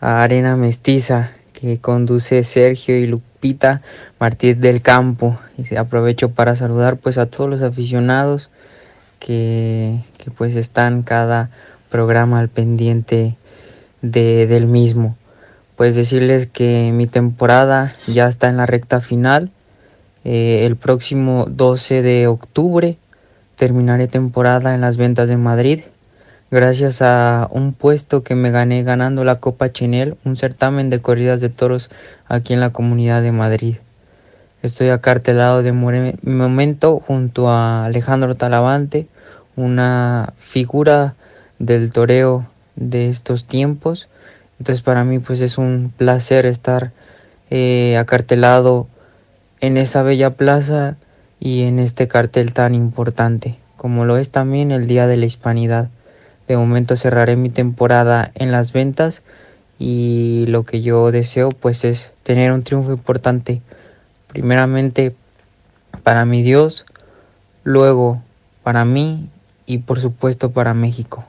a 0.00 0.22
Arena 0.22 0.56
Mestiza, 0.56 1.32
que 1.52 1.78
conduce 1.78 2.42
Sergio 2.44 2.96
y 2.96 3.06
Lupita 3.06 3.82
Martínez 4.18 4.60
del 4.60 4.80
Campo. 4.80 5.38
Y 5.58 5.74
aprovecho 5.74 6.30
para 6.30 6.56
saludar 6.56 6.96
pues 6.96 7.18
a 7.18 7.26
todos 7.26 7.50
los 7.50 7.60
aficionados 7.60 8.50
que, 9.20 10.00
que 10.18 10.32
pues 10.32 10.56
están 10.56 11.02
cada 11.02 11.50
programa 11.90 12.40
al 12.40 12.48
pendiente 12.48 13.36
de, 14.02 14.48
del 14.48 14.66
mismo 14.66 15.16
pues 15.80 15.94
decirles 15.94 16.46
que 16.46 16.92
mi 16.92 17.06
temporada 17.06 17.96
ya 18.06 18.28
está 18.28 18.50
en 18.50 18.58
la 18.58 18.66
recta 18.66 19.00
final. 19.00 19.50
Eh, 20.24 20.66
el 20.66 20.76
próximo 20.76 21.46
12 21.48 22.02
de 22.02 22.26
octubre 22.26 22.98
terminaré 23.56 24.06
temporada 24.06 24.74
en 24.74 24.82
las 24.82 24.98
ventas 24.98 25.30
de 25.30 25.38
Madrid 25.38 25.80
gracias 26.50 27.00
a 27.00 27.48
un 27.50 27.72
puesto 27.72 28.22
que 28.22 28.34
me 28.34 28.50
gané 28.50 28.82
ganando 28.82 29.24
la 29.24 29.40
Copa 29.40 29.72
Chinel, 29.72 30.18
un 30.26 30.36
certamen 30.36 30.90
de 30.90 31.00
corridas 31.00 31.40
de 31.40 31.48
toros 31.48 31.88
aquí 32.28 32.52
en 32.52 32.60
la 32.60 32.74
comunidad 32.74 33.22
de 33.22 33.32
Madrid. 33.32 33.76
Estoy 34.62 34.88
acartelado 34.90 35.62
de 35.62 35.72
momento 35.72 37.00
junto 37.06 37.48
a 37.48 37.86
Alejandro 37.86 38.34
Talavante, 38.34 39.06
una 39.56 40.34
figura 40.38 41.14
del 41.58 41.92
toreo 41.92 42.46
de 42.76 43.08
estos 43.08 43.44
tiempos 43.44 44.08
entonces 44.60 44.82
para 44.82 45.04
mí 45.04 45.18
pues 45.18 45.40
es 45.40 45.56
un 45.56 45.90
placer 45.96 46.44
estar 46.44 46.92
eh, 47.48 47.96
acartelado 47.96 48.88
en 49.60 49.78
esa 49.78 50.02
bella 50.02 50.30
plaza 50.30 50.96
y 51.40 51.62
en 51.62 51.78
este 51.78 52.08
cartel 52.08 52.52
tan 52.52 52.74
importante, 52.74 53.58
como 53.78 54.04
lo 54.04 54.18
es 54.18 54.28
también 54.28 54.70
el 54.70 54.86
Día 54.86 55.06
de 55.06 55.16
la 55.16 55.24
Hispanidad. 55.24 55.88
De 56.46 56.58
momento 56.58 56.96
cerraré 56.96 57.36
mi 57.36 57.48
temporada 57.48 58.32
en 58.34 58.52
las 58.52 58.74
ventas 58.74 59.22
y 59.78 60.44
lo 60.48 60.64
que 60.64 60.82
yo 60.82 61.10
deseo 61.10 61.48
pues 61.48 61.84
es 61.86 62.12
tener 62.22 62.52
un 62.52 62.62
triunfo 62.62 62.92
importante, 62.92 63.62
primeramente 64.32 65.14
para 66.02 66.24
mi 66.24 66.42
Dios, 66.42 66.86
luego 67.64 68.22
para 68.62 68.84
mí 68.84 69.28
y 69.66 69.78
por 69.78 70.00
supuesto 70.00 70.50
para 70.50 70.74
México 70.74 71.24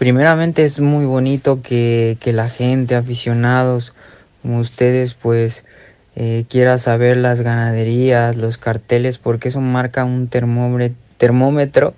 primeramente 0.00 0.64
es 0.64 0.80
muy 0.80 1.04
bonito 1.04 1.60
que, 1.60 2.16
la 2.24 2.48
gente, 2.48 2.94
aficionados 2.94 3.92
como 4.40 4.58
ustedes, 4.58 5.12
pues 5.12 5.66
eh, 6.16 6.46
quiera 6.48 6.78
saber 6.78 7.18
las 7.18 7.42
ganaderías, 7.42 8.34
los 8.34 8.56
carteles, 8.56 9.18
porque 9.18 9.48
eso 9.48 9.60
marca 9.60 10.06
un 10.06 10.28
termómetro 10.28 11.92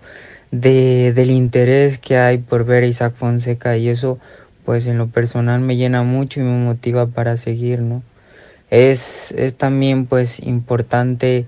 de, 0.51 1.13
del 1.13 1.31
interés 1.31 1.99
que 1.99 2.17
hay 2.17 2.39
por 2.39 2.65
ver 2.65 2.83
a 2.83 2.87
Isaac 2.89 3.15
Fonseca 3.15 3.77
y 3.77 3.89
eso 3.89 4.19
pues 4.65 4.89
en 4.89 4.99
lo 4.99 5.07
personal 5.07 5.61
me 5.61 5.77
llena 5.77 6.03
mucho 6.03 6.41
y 6.41 6.43
me 6.43 6.59
motiva 6.59 7.07
para 7.07 7.37
seguir, 7.37 7.83
¿no? 7.83 8.03
Es, 8.73 9.33
es 9.33 9.55
también 9.57 10.07
pues 10.07 10.41
importante 10.41 11.45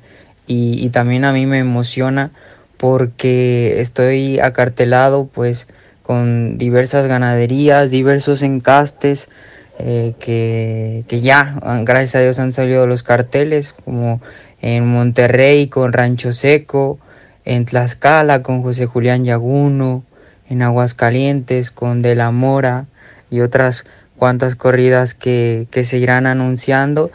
y, 0.47 0.85
y 0.85 0.91
también 0.91 1.25
a 1.25 1.33
mí 1.33 1.47
me 1.47 1.59
emociona 1.59 2.33
porque 2.77 3.81
estoy 3.81 4.41
acartelado 4.41 5.27
pues 5.33 5.67
con 6.03 6.59
diversas 6.59 7.07
ganaderías, 7.07 7.91
diversos 7.91 8.43
encastes, 8.43 9.31
eh, 9.79 10.13
que, 10.21 11.05
que, 11.09 11.21
ya, 11.23 11.59
gracias 11.83 12.15
a 12.17 12.21
Dios, 12.21 12.39
han 12.39 12.53
salido 12.53 12.87
los 12.87 13.03
carteles, 13.03 13.73
como 13.73 14.21
en 14.61 14.87
Monterrey 14.87 15.69
con 15.69 15.95
Rancho 15.95 16.33
Seco, 16.35 16.99
en 17.47 17.65
Tlaxcala 17.65 18.43
con 18.43 18.63
José 18.63 18.87
Julián 18.87 19.25
Yaguno, 19.25 20.05
en 20.49 20.61
Aguascalientes 20.61 21.71
con 21.71 22.03
De 22.03 22.15
la 22.15 22.31
Mora 22.31 22.85
y 23.31 23.41
otras 23.41 23.85
cuantas 24.17 24.55
corridas 24.55 25.15
que, 25.15 25.67
que 25.71 25.85
se 25.85 25.99
irán 25.99 26.27
anunciando 26.27 27.11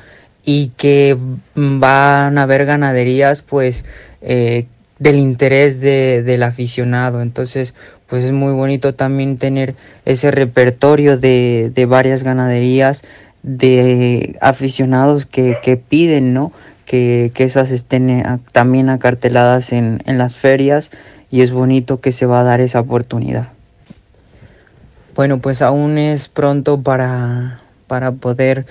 y 0.45 0.71
que 0.77 1.17
van 1.55 2.37
a 2.37 2.43
haber 2.43 2.65
ganaderías 2.65 3.41
pues 3.41 3.85
eh, 4.21 4.65
del 4.97 5.17
interés 5.17 5.79
de, 5.79 6.23
del 6.23 6.43
aficionado. 6.43 7.21
Entonces, 7.21 7.73
pues 8.07 8.23
es 8.23 8.31
muy 8.31 8.53
bonito 8.53 8.95
también 8.95 9.37
tener 9.37 9.75
ese 10.05 10.31
repertorio 10.31 11.17
de, 11.17 11.71
de 11.73 11.85
varias 11.85 12.23
ganaderías, 12.23 13.03
de 13.43 14.37
aficionados 14.41 15.25
que, 15.25 15.57
que 15.61 15.77
piden, 15.77 16.33
¿no? 16.33 16.51
Que, 16.85 17.31
que 17.33 17.43
esas 17.43 17.71
estén 17.71 18.09
eh, 18.09 18.23
también 18.51 18.89
acarteladas 18.89 19.71
en, 19.71 20.01
en 20.05 20.17
las 20.17 20.35
ferias 20.35 20.89
y 21.29 21.41
es 21.41 21.51
bonito 21.51 22.01
que 22.01 22.11
se 22.11 22.25
va 22.25 22.41
a 22.41 22.43
dar 22.43 22.61
esa 22.61 22.79
oportunidad. 22.79 23.49
Bueno, 25.19 25.39
pues 25.39 25.61
aún 25.61 25.97
es 25.97 26.29
pronto 26.29 26.81
para, 26.81 27.59
para 27.87 28.13
poder 28.13 28.65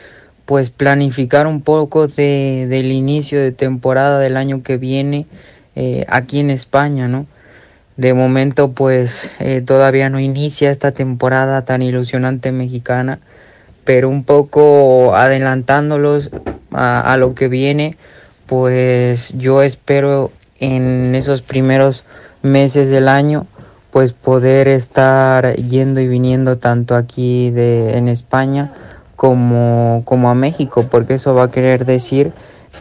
pues 0.46 0.70
planificar 0.70 1.46
un 1.46 1.61
poco 1.61 2.07
de, 2.09 2.66
del 2.70 2.90
inicio 2.90 3.38
de 3.38 3.53
temporada 3.53 4.18
del 4.18 4.38
año 4.38 4.62
que 4.62 4.78
viene 4.78 5.26
eh, 5.76 6.07
aquí 6.09 6.40
en 6.40 6.49
España, 6.49 7.07
¿no? 7.07 7.26
De 7.99 8.14
momento 8.14 8.72
pues 8.72 9.28
eh, 9.40 9.61
todavía 9.61 10.09
no 10.09 10.20
inicia 10.20 10.70
esta 10.70 10.92
temporada 10.92 11.66
tan 11.66 11.82
ilusionante 11.82 12.51
mexicana, 12.51 13.18
pero 13.84 14.09
un 14.09 14.24
poco 14.24 15.14
adelantándolos 15.16 16.30
a, 16.72 17.12
a 17.12 17.18
lo 17.18 17.34
que 17.34 17.49
viene, 17.49 17.99
pues 18.46 19.36
yo 19.36 19.62
espero 19.62 20.32
en 20.61 21.14
esos 21.14 21.42
primeros 21.42 22.05
meses 22.40 22.88
del 22.88 23.09
año 23.09 23.46
pues 23.99 24.12
poder 24.12 24.68
estar 24.68 25.57
yendo 25.57 25.99
y 25.99 26.07
viniendo 26.07 26.57
tanto 26.57 26.94
aquí 26.94 27.51
de, 27.51 27.99
en 27.99 28.07
España 28.07 28.72
como, 29.16 30.03
como 30.05 30.30
a 30.30 30.36
México, 30.36 30.86
porque 30.88 31.14
eso 31.14 31.34
va 31.34 31.42
a 31.42 31.51
querer 31.51 31.84
decir 31.84 32.30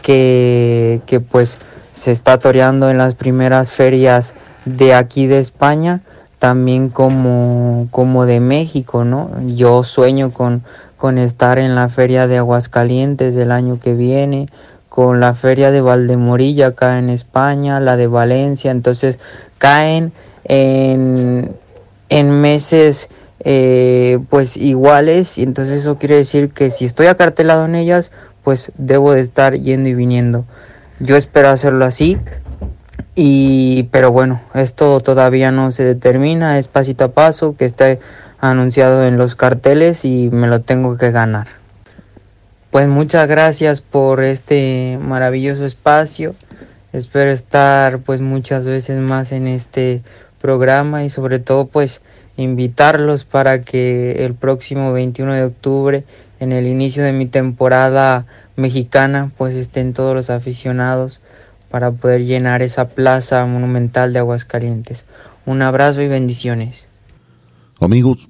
que, 0.00 1.00
que 1.06 1.18
pues 1.18 1.58
se 1.90 2.12
está 2.12 2.38
toreando 2.38 2.88
en 2.88 2.98
las 2.98 3.16
primeras 3.16 3.72
ferias 3.72 4.32
de 4.64 4.94
aquí 4.94 5.26
de 5.26 5.40
España, 5.40 6.02
también 6.38 6.88
como, 6.88 7.88
como 7.90 8.24
de 8.24 8.38
México, 8.38 9.02
¿no? 9.02 9.28
Yo 9.44 9.82
sueño 9.82 10.30
con, 10.30 10.62
con 10.96 11.18
estar 11.18 11.58
en 11.58 11.74
la 11.74 11.88
feria 11.88 12.28
de 12.28 12.38
Aguascalientes 12.38 13.34
del 13.34 13.50
año 13.50 13.80
que 13.80 13.94
viene, 13.94 14.46
con 14.88 15.18
la 15.18 15.34
feria 15.34 15.72
de 15.72 15.80
Valdemorilla 15.80 16.68
acá 16.68 17.00
en 17.00 17.10
España, 17.10 17.80
la 17.80 17.96
de 17.96 18.06
Valencia, 18.06 18.70
entonces 18.70 19.18
caen 19.58 20.12
en, 20.48 21.54
en 22.08 22.40
meses 22.40 23.08
eh, 23.40 24.18
pues 24.28 24.56
iguales. 24.56 25.38
Y 25.38 25.42
entonces 25.42 25.78
eso 25.78 25.98
quiere 25.98 26.16
decir 26.16 26.50
que 26.50 26.70
si 26.70 26.84
estoy 26.84 27.06
acartelado 27.06 27.64
en 27.66 27.74
ellas 27.74 28.10
pues 28.42 28.72
debo 28.78 29.12
de 29.12 29.20
estar 29.20 29.54
yendo 29.54 29.88
y 29.88 29.94
viniendo. 29.94 30.44
Yo 31.00 31.16
espero 31.16 31.50
hacerlo 31.50 31.84
así. 31.84 32.18
Y 33.14 33.84
pero 33.84 34.12
bueno 34.12 34.40
esto 34.54 35.00
todavía 35.00 35.50
no 35.50 35.72
se 35.72 35.84
determina 35.84 36.58
es 36.58 36.68
pasito 36.68 37.04
a 37.04 37.08
paso 37.08 37.56
que 37.56 37.64
está 37.64 37.98
anunciado 38.40 39.04
en 39.06 39.18
los 39.18 39.34
carteles 39.34 40.04
y 40.04 40.30
me 40.30 40.46
lo 40.46 40.60
tengo 40.62 40.96
que 40.96 41.10
ganar. 41.10 41.46
Pues 42.70 42.86
muchas 42.86 43.26
gracias 43.28 43.80
por 43.80 44.22
este 44.22 44.98
maravilloso 45.00 45.64
espacio. 45.64 46.34
Espero 46.92 47.30
estar 47.30 48.00
pues 48.00 48.20
muchas 48.20 48.64
veces 48.64 49.00
más 49.00 49.32
en 49.32 49.46
este 49.46 50.02
programa 50.40 51.04
y 51.04 51.10
sobre 51.10 51.38
todo 51.38 51.66
pues 51.66 52.00
invitarlos 52.36 53.24
para 53.24 53.62
que 53.62 54.24
el 54.24 54.34
próximo 54.34 54.92
21 54.92 55.34
de 55.34 55.44
octubre 55.44 56.04
en 56.40 56.52
el 56.52 56.66
inicio 56.66 57.02
de 57.02 57.12
mi 57.12 57.26
temporada 57.26 58.26
mexicana 58.56 59.32
pues 59.36 59.56
estén 59.56 59.92
todos 59.92 60.14
los 60.14 60.30
aficionados 60.30 61.20
para 61.70 61.90
poder 61.90 62.24
llenar 62.24 62.62
esa 62.62 62.88
plaza 62.88 63.44
monumental 63.44 64.12
de 64.12 64.20
Aguascalientes. 64.20 65.04
Un 65.44 65.62
abrazo 65.62 66.00
y 66.00 66.08
bendiciones. 66.08 66.86
Amigos, 67.80 68.28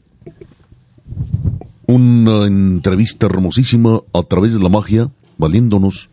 una 1.87 2.47
entrevista 2.47 3.27
hermosísima 3.27 4.01
a 4.13 4.23
través 4.23 4.55
de 4.55 4.61
la 4.61 4.69
magia, 4.69 5.11
valiéndonos, 5.37 6.11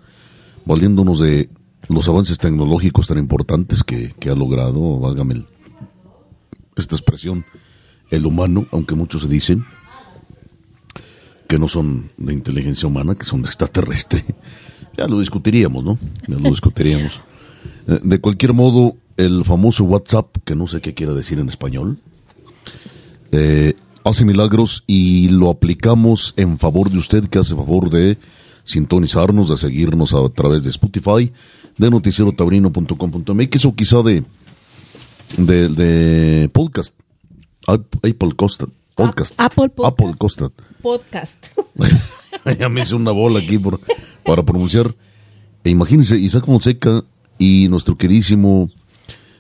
valiéndonos 0.66 1.20
de 1.20 1.50
los 1.89 2.08
avances 2.08 2.38
tecnológicos 2.38 3.08
tan 3.08 3.18
importantes 3.18 3.84
que, 3.84 4.14
que 4.20 4.30
ha 4.30 4.36
logrado, 4.36 5.00
válgame 5.00 5.46
esta 6.82 6.95
expresión, 6.95 7.45
el 8.09 8.26
humano, 8.26 8.67
aunque 8.71 8.95
muchos 8.95 9.23
se 9.23 9.28
dicen 9.28 9.65
que 11.47 11.59
no 11.59 11.67
son 11.67 12.09
de 12.17 12.34
inteligencia 12.34 12.88
humana, 12.88 13.15
que 13.15 13.26
son 13.26 13.41
de 13.41 13.47
extraterrestre. 13.47 14.26
Ya 14.97 15.09
lo 15.09 15.19
discutiríamos, 15.19 15.84
¿no? 15.84 15.99
Ya 16.26 16.38
lo 16.38 16.49
discutiríamos. 16.49 17.19
Eh, 17.86 17.99
de 18.01 18.21
cualquier 18.21 18.53
modo, 18.53 18.95
el 19.17 19.43
famoso 19.43 19.84
WhatsApp, 19.84 20.38
que 20.45 20.55
no 20.55 20.69
sé 20.69 20.80
qué 20.80 20.93
quiere 20.93 21.13
decir 21.13 21.38
en 21.38 21.49
español, 21.49 21.99
eh, 23.34 23.73
hace 24.05 24.23
milagros 24.23 24.86
y 24.88 25.28
lo 25.28 25.49
aplicamos 25.49 26.34
en 26.38 26.57
favor 26.59 26.89
de 26.89 26.97
usted, 26.97 27.28
que 27.28 27.39
hace 27.39 27.55
favor 27.55 27.89
de 27.89 28.17
sintonizarnos, 28.63 29.49
de 29.49 29.57
seguirnos 29.57 30.13
a 30.13 30.30
través 30.30 30.63
de 30.63 30.69
Spotify, 30.69 31.34
de 31.78 31.89
noticierotabrino.com.mx 31.89 33.65
o 33.65 33.73
quizá 33.73 34.01
de, 34.01 34.23
de, 35.38 35.69
de 35.69 36.49
podcast. 36.49 36.99
Apple 37.67 38.36
Costa, 38.36 38.67
Podcast. 38.95 39.39
Apple 39.39 39.69
Podcast. 39.69 39.99
Apple 39.99 40.15
Costa. 40.17 40.51
Podcast. 40.82 41.47
ya 42.59 42.69
me 42.69 42.82
hice 42.82 42.95
una 42.95 43.11
bola 43.11 43.39
aquí 43.39 43.57
por, 43.57 43.80
para 44.23 44.43
pronunciar. 44.43 44.95
E 45.63 45.69
imagínense, 45.69 46.17
Isaac 46.17 46.45
Fonseca 46.45 47.03
y 47.38 47.67
nuestro 47.69 47.97
queridísimo 47.97 48.69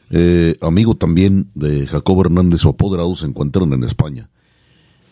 eh, 0.09 0.55
amigo 0.61 0.95
también 0.95 1.49
de 1.55 1.87
Jacobo 1.87 2.21
Hernández, 2.21 2.61
su 2.61 2.69
apoderado, 2.69 3.15
se 3.15 3.27
encuentran 3.27 3.71
en 3.73 3.83
España. 3.83 4.29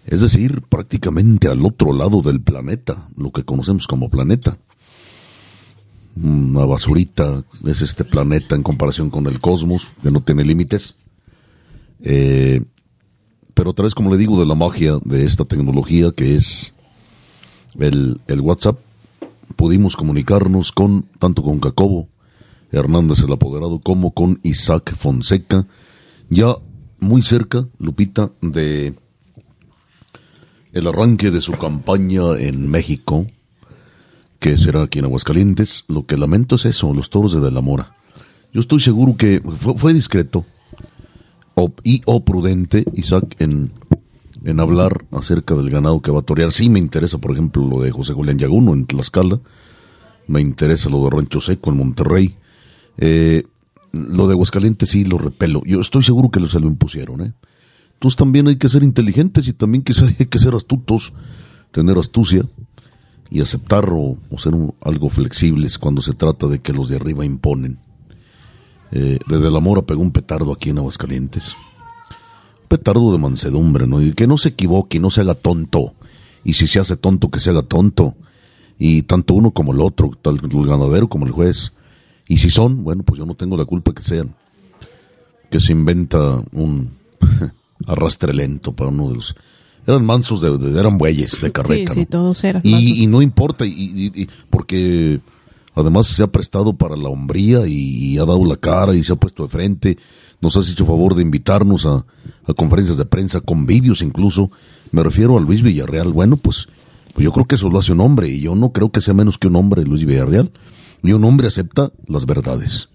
Es 0.05 0.21
decir, 0.21 0.61
prácticamente 0.63 1.47
al 1.47 1.65
otro 1.65 1.93
lado 1.93 2.21
del 2.21 2.41
planeta, 2.41 3.07
lo 3.15 3.31
que 3.31 3.45
conocemos 3.45 3.87
como 3.87 4.09
planeta. 4.09 4.57
Una 6.15 6.65
basurita 6.65 7.43
es 7.65 7.81
este 7.81 8.03
planeta 8.03 8.55
en 8.55 8.63
comparación 8.63 9.09
con 9.09 9.25
el 9.25 9.39
cosmos, 9.39 9.87
que 10.01 10.11
no 10.11 10.21
tiene 10.21 10.45
límites. 10.45 10.95
Eh, 12.01 12.61
pero 13.53 13.71
otra 13.71 13.83
vez, 13.83 13.95
como 13.95 14.11
le 14.11 14.17
digo, 14.17 14.39
de 14.39 14.45
la 14.45 14.55
magia 14.55 14.99
de 15.03 15.25
esta 15.25 15.45
tecnología 15.45 16.11
que 16.11 16.35
es 16.35 16.73
el, 17.79 18.19
el 18.27 18.41
WhatsApp, 18.41 18.79
pudimos 19.55 19.95
comunicarnos 19.95 20.71
con 20.71 21.03
tanto 21.19 21.43
con 21.43 21.59
Jacobo 21.59 22.07
Hernández 22.71 23.23
el 23.23 23.31
apoderado 23.31 23.79
como 23.79 24.13
con 24.13 24.39
Isaac 24.43 24.95
Fonseca, 24.95 25.67
ya 26.29 26.55
muy 26.99 27.21
cerca, 27.21 27.67
Lupita, 27.77 28.31
de 28.41 28.95
el 30.71 30.87
arranque 30.87 31.29
de 31.29 31.41
su 31.41 31.51
campaña 31.51 32.39
en 32.39 32.69
México, 32.69 33.27
que 34.43 34.57
será 34.57 34.83
aquí 34.83 34.99
en 34.99 35.05
Aguascalientes. 35.05 35.85
Lo 35.87 36.05
que 36.05 36.17
lamento 36.17 36.55
es 36.55 36.65
eso, 36.65 36.93
los 36.93 37.09
toros 37.09 37.33
de 37.33 37.39
De 37.39 37.49
la 37.49 37.61
Mora. 37.61 37.95
Yo 38.51 38.59
estoy 38.59 38.81
seguro 38.81 39.15
que 39.15 39.41
fue, 39.41 39.93
discreto, 39.93 40.45
o, 41.55 41.71
y 41.85 42.01
o 42.05 42.25
prudente, 42.25 42.83
Isaac, 42.93 43.37
en, 43.39 43.71
en 44.43 44.59
hablar 44.59 45.05
acerca 45.11 45.55
del 45.55 45.69
ganado 45.69 46.01
que 46.01 46.11
va 46.11 46.19
a 46.19 46.23
torear. 46.23 46.51
Sí 46.51 46.69
me 46.69 46.79
interesa, 46.79 47.19
por 47.19 47.31
ejemplo, 47.31 47.65
lo 47.65 47.81
de 47.81 47.91
José 47.91 48.11
Julián 48.11 48.37
Yaguno 48.37 48.73
en 48.73 48.85
Tlaxcala. 48.85 49.39
Me 50.27 50.41
interesa 50.41 50.89
lo 50.89 51.05
de 51.05 51.09
Rancho 51.09 51.39
Seco 51.39 51.69
en 51.69 51.77
Monterrey. 51.77 52.35
Eh, 52.97 53.43
lo 53.93 54.27
de 54.27 54.33
Aguascalientes 54.33 54.89
sí 54.89 55.05
lo 55.05 55.19
repelo. 55.19 55.61
Yo 55.65 55.79
estoy 55.79 56.03
seguro 56.03 56.29
que 56.29 56.45
se 56.49 56.59
lo 56.59 56.67
impusieron. 56.67 57.21
¿eh? 57.21 57.33
Entonces 57.93 58.17
también 58.17 58.49
hay 58.49 58.57
que 58.57 58.67
ser 58.67 58.83
inteligentes 58.83 59.47
y 59.47 59.53
también 59.53 59.83
que 59.83 59.93
hay 60.19 60.25
que 60.25 60.39
ser 60.39 60.53
astutos, 60.53 61.13
tener 61.71 61.97
astucia 61.97 62.43
y 63.33 63.41
aceptar 63.41 63.89
o, 63.89 64.19
ser 64.37 64.53
algo 64.81 65.09
flexibles 65.09 65.79
cuando 65.79 66.03
se 66.03 66.13
trata 66.13 66.45
de 66.45 66.59
que 66.59 66.71
los 66.71 66.87
de 66.87 66.97
arriba 66.97 67.25
imponen. 67.25 67.79
Eh, 68.91 69.17
desde 69.27 69.49
la 69.49 69.59
Mora 69.59 69.81
pegó 69.81 70.03
un 70.03 70.11
petardo 70.11 70.53
aquí 70.53 70.69
en 70.69 70.77
Aguascalientes. 70.77 71.55
Un 72.61 72.67
petardo 72.67 73.11
de 73.11 73.17
mansedumbre, 73.17 73.87
¿no? 73.87 74.03
Y 74.03 74.13
que 74.13 74.27
no 74.27 74.37
se 74.37 74.49
equivoque, 74.49 74.99
no 74.99 75.09
se 75.09 75.21
haga 75.21 75.33
tonto. 75.33 75.95
Y 76.43 76.53
si 76.53 76.67
se 76.67 76.79
hace 76.79 76.95
tonto, 76.95 77.31
que 77.31 77.39
se 77.39 77.49
haga 77.49 77.63
tonto. 77.63 78.13
Y 78.77 79.01
tanto 79.01 79.33
uno 79.33 79.49
como 79.49 79.73
el 79.73 79.81
otro, 79.81 80.11
tanto 80.21 80.45
el 80.45 80.67
ganadero 80.67 81.09
como 81.09 81.25
el 81.25 81.31
juez. 81.31 81.73
Y 82.27 82.37
si 82.37 82.51
son, 82.51 82.83
bueno, 82.83 83.01
pues 83.01 83.17
yo 83.17 83.25
no 83.25 83.33
tengo 83.33 83.57
la 83.57 83.65
culpa 83.65 83.95
que 83.95 84.03
sean. 84.03 84.35
Que 85.49 85.59
se 85.59 85.71
inventa 85.71 86.39
un 86.51 86.91
arrastre 87.87 88.31
lento 88.31 88.73
para 88.73 88.91
uno 88.91 89.09
de 89.09 89.15
los... 89.15 89.35
Eran 89.85 90.05
mansos, 90.05 90.39
de, 90.41 90.57
de- 90.57 90.79
eran 90.79 90.97
bueyes 90.97 91.41
de 91.41 91.51
carreta. 91.51 91.93
Sí, 91.93 91.99
sí, 91.99 92.05
¿no? 92.05 92.05
todos 92.07 92.43
eran. 92.43 92.61
Y, 92.63 93.03
y 93.03 93.07
no 93.07 93.21
importa, 93.21 93.65
y, 93.65 94.11
y- 94.15 94.27
porque 94.49 95.19
además 95.75 96.07
se 96.07 96.23
ha 96.23 96.27
prestado 96.27 96.73
para 96.73 96.95
la 96.95 97.09
hombría 97.09 97.67
y, 97.67 98.17
ha 98.17 98.25
dado 98.25 98.45
la 98.45 98.55
cara 98.57 98.95
y 98.95 99.03
se 99.03 99.13
ha 99.13 99.15
puesto 99.17 99.43
de 99.43 99.49
frente. 99.49 99.97
Nos 100.41 100.55
has 100.57 100.69
hecho 100.69 100.85
favor 100.85 101.15
de 101.15 101.21
invitarnos 101.21 101.85
a, 101.85 102.05
a 102.45 102.53
conferencias 102.53 102.97
de 102.97 103.05
prensa, 103.05 103.41
con 103.41 103.65
vídeos 103.65 104.01
incluso, 104.01 104.51
Me 104.91 105.01
refiero 105.03 105.37
a 105.37 105.41
Luis 105.41 105.61
Villarreal. 105.61 106.11
Bueno, 106.13 106.37
pues, 106.37 106.67
pues 107.13 107.23
yo 107.25 107.31
creo 107.31 107.45
que 107.45 107.55
eso 107.55 107.69
lo 107.69 107.79
hace 107.79 107.91
un 107.93 108.01
hombre 108.01 108.27
y 108.29 108.41
yo 108.41 108.53
no 108.55 108.71
creo 108.71 108.91
que 108.91 109.01
sea 109.01 109.13
menos 109.13 109.37
que 109.37 109.47
un 109.47 109.55
hombre 109.55 109.83
Luis 109.83 110.05
Villarreal. 110.05 110.51
Y 111.01 111.11
un 111.11 111.23
hombre 111.25 111.47
acepta 111.47 111.91
las 112.07 112.25
verdades. 112.25 112.87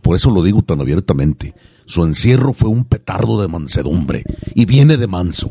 Por 0.00 0.16
eso 0.16 0.30
lo 0.30 0.42
digo 0.42 0.62
tan 0.62 0.80
abiertamente. 0.80 1.54
Su 1.86 2.04
encierro 2.04 2.52
fue 2.52 2.68
un 2.68 2.84
petardo 2.84 3.40
de 3.40 3.48
mansedumbre 3.48 4.24
y 4.54 4.64
viene 4.64 4.96
de 4.96 5.06
manso. 5.06 5.50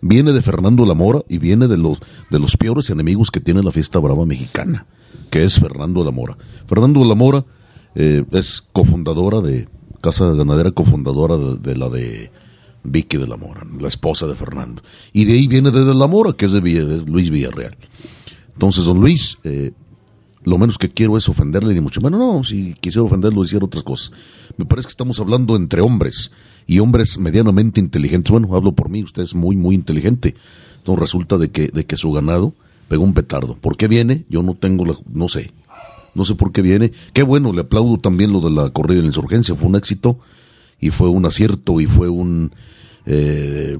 Viene 0.00 0.32
de 0.32 0.42
Fernando 0.42 0.84
Lamora 0.84 1.20
y 1.28 1.38
viene 1.38 1.68
de 1.68 1.78
los, 1.78 2.00
de 2.30 2.38
los 2.38 2.56
peores 2.56 2.90
enemigos 2.90 3.30
que 3.30 3.40
tiene 3.40 3.62
la 3.62 3.72
fiesta 3.72 3.98
brava 3.98 4.26
mexicana, 4.26 4.86
que 5.30 5.42
es 5.44 5.58
Fernando 5.58 6.04
Lamora. 6.04 6.36
Fernando 6.66 7.04
Lamora 7.04 7.44
eh, 7.94 8.24
es 8.32 8.62
cofundadora 8.72 9.40
de 9.40 9.68
Casa 10.00 10.30
Ganadera, 10.30 10.70
cofundadora 10.70 11.36
de, 11.36 11.76
la 11.76 11.88
de 11.88 12.30
Vicky 12.84 13.16
de 13.16 13.26
la 13.26 13.36
Mora, 13.36 13.62
la 13.78 13.88
esposa 13.88 14.26
de 14.26 14.34
Fernando. 14.34 14.82
Y 15.12 15.24
de 15.24 15.32
ahí 15.34 15.48
viene 15.48 15.70
de, 15.70 15.84
de 15.84 15.94
la 15.94 16.06
Mora, 16.06 16.32
que 16.32 16.46
es 16.46 16.52
de, 16.52 16.60
Luis 17.06 17.30
Villarreal. 17.30 17.76
Entonces, 18.52 18.84
don 18.84 19.00
Luis, 19.00 19.38
eh, 19.44 19.72
lo 20.42 20.56
menos 20.58 20.78
que 20.78 20.88
quiero 20.88 21.16
es 21.16 21.28
ofenderle, 21.28 21.74
ni 21.74 21.80
mucho 21.80 22.00
menos. 22.00 22.18
No, 22.18 22.44
si 22.44 22.74
quisiera 22.74 23.04
ofenderlo, 23.04 23.44
hiciera 23.44 23.66
otras 23.66 23.84
cosas. 23.84 24.12
Me 24.60 24.66
parece 24.66 24.88
que 24.88 24.92
estamos 24.92 25.18
hablando 25.20 25.56
entre 25.56 25.80
hombres 25.80 26.32
y 26.66 26.80
hombres 26.80 27.16
medianamente 27.16 27.80
inteligentes. 27.80 28.30
Bueno, 28.30 28.54
hablo 28.54 28.72
por 28.72 28.90
mí, 28.90 29.02
usted 29.02 29.22
es 29.22 29.34
muy, 29.34 29.56
muy 29.56 29.74
inteligente. 29.74 30.34
Entonces 30.76 31.00
resulta 31.00 31.38
de 31.38 31.50
que, 31.50 31.68
de 31.68 31.86
que 31.86 31.96
su 31.96 32.12
ganado 32.12 32.52
pegó 32.88 33.02
un 33.02 33.14
petardo. 33.14 33.54
¿Por 33.54 33.78
qué 33.78 33.88
viene? 33.88 34.26
Yo 34.28 34.42
no 34.42 34.54
tengo 34.54 34.84
la, 34.84 34.98
no 35.10 35.30
sé. 35.30 35.50
No 36.14 36.26
sé 36.26 36.34
por 36.34 36.52
qué 36.52 36.60
viene. 36.60 36.92
Qué 37.14 37.22
bueno, 37.22 37.54
le 37.54 37.62
aplaudo 37.62 37.96
también 37.96 38.34
lo 38.34 38.40
de 38.40 38.50
la 38.50 38.68
corrida 38.68 38.96
de 38.96 39.02
la 39.02 39.08
insurgencia. 39.08 39.54
Fue 39.54 39.66
un 39.66 39.76
éxito 39.76 40.18
y 40.78 40.90
fue 40.90 41.08
un 41.08 41.24
acierto 41.24 41.80
y 41.80 41.86
fue 41.86 42.10
un, 42.10 42.52
eh, 43.06 43.78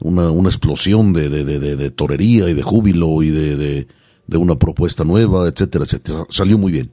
una, 0.00 0.30
una, 0.30 0.48
explosión 0.48 1.12
de, 1.12 1.90
torería 1.90 2.48
y 2.48 2.54
de 2.54 2.62
júbilo 2.62 3.22
y 3.22 3.28
de, 3.28 3.86
una 4.32 4.56
propuesta 4.56 5.04
nueva, 5.04 5.48
etcétera, 5.48 5.84
etcétera. 5.84 6.24
Salió 6.30 6.56
muy 6.56 6.72
bien. 6.72 6.90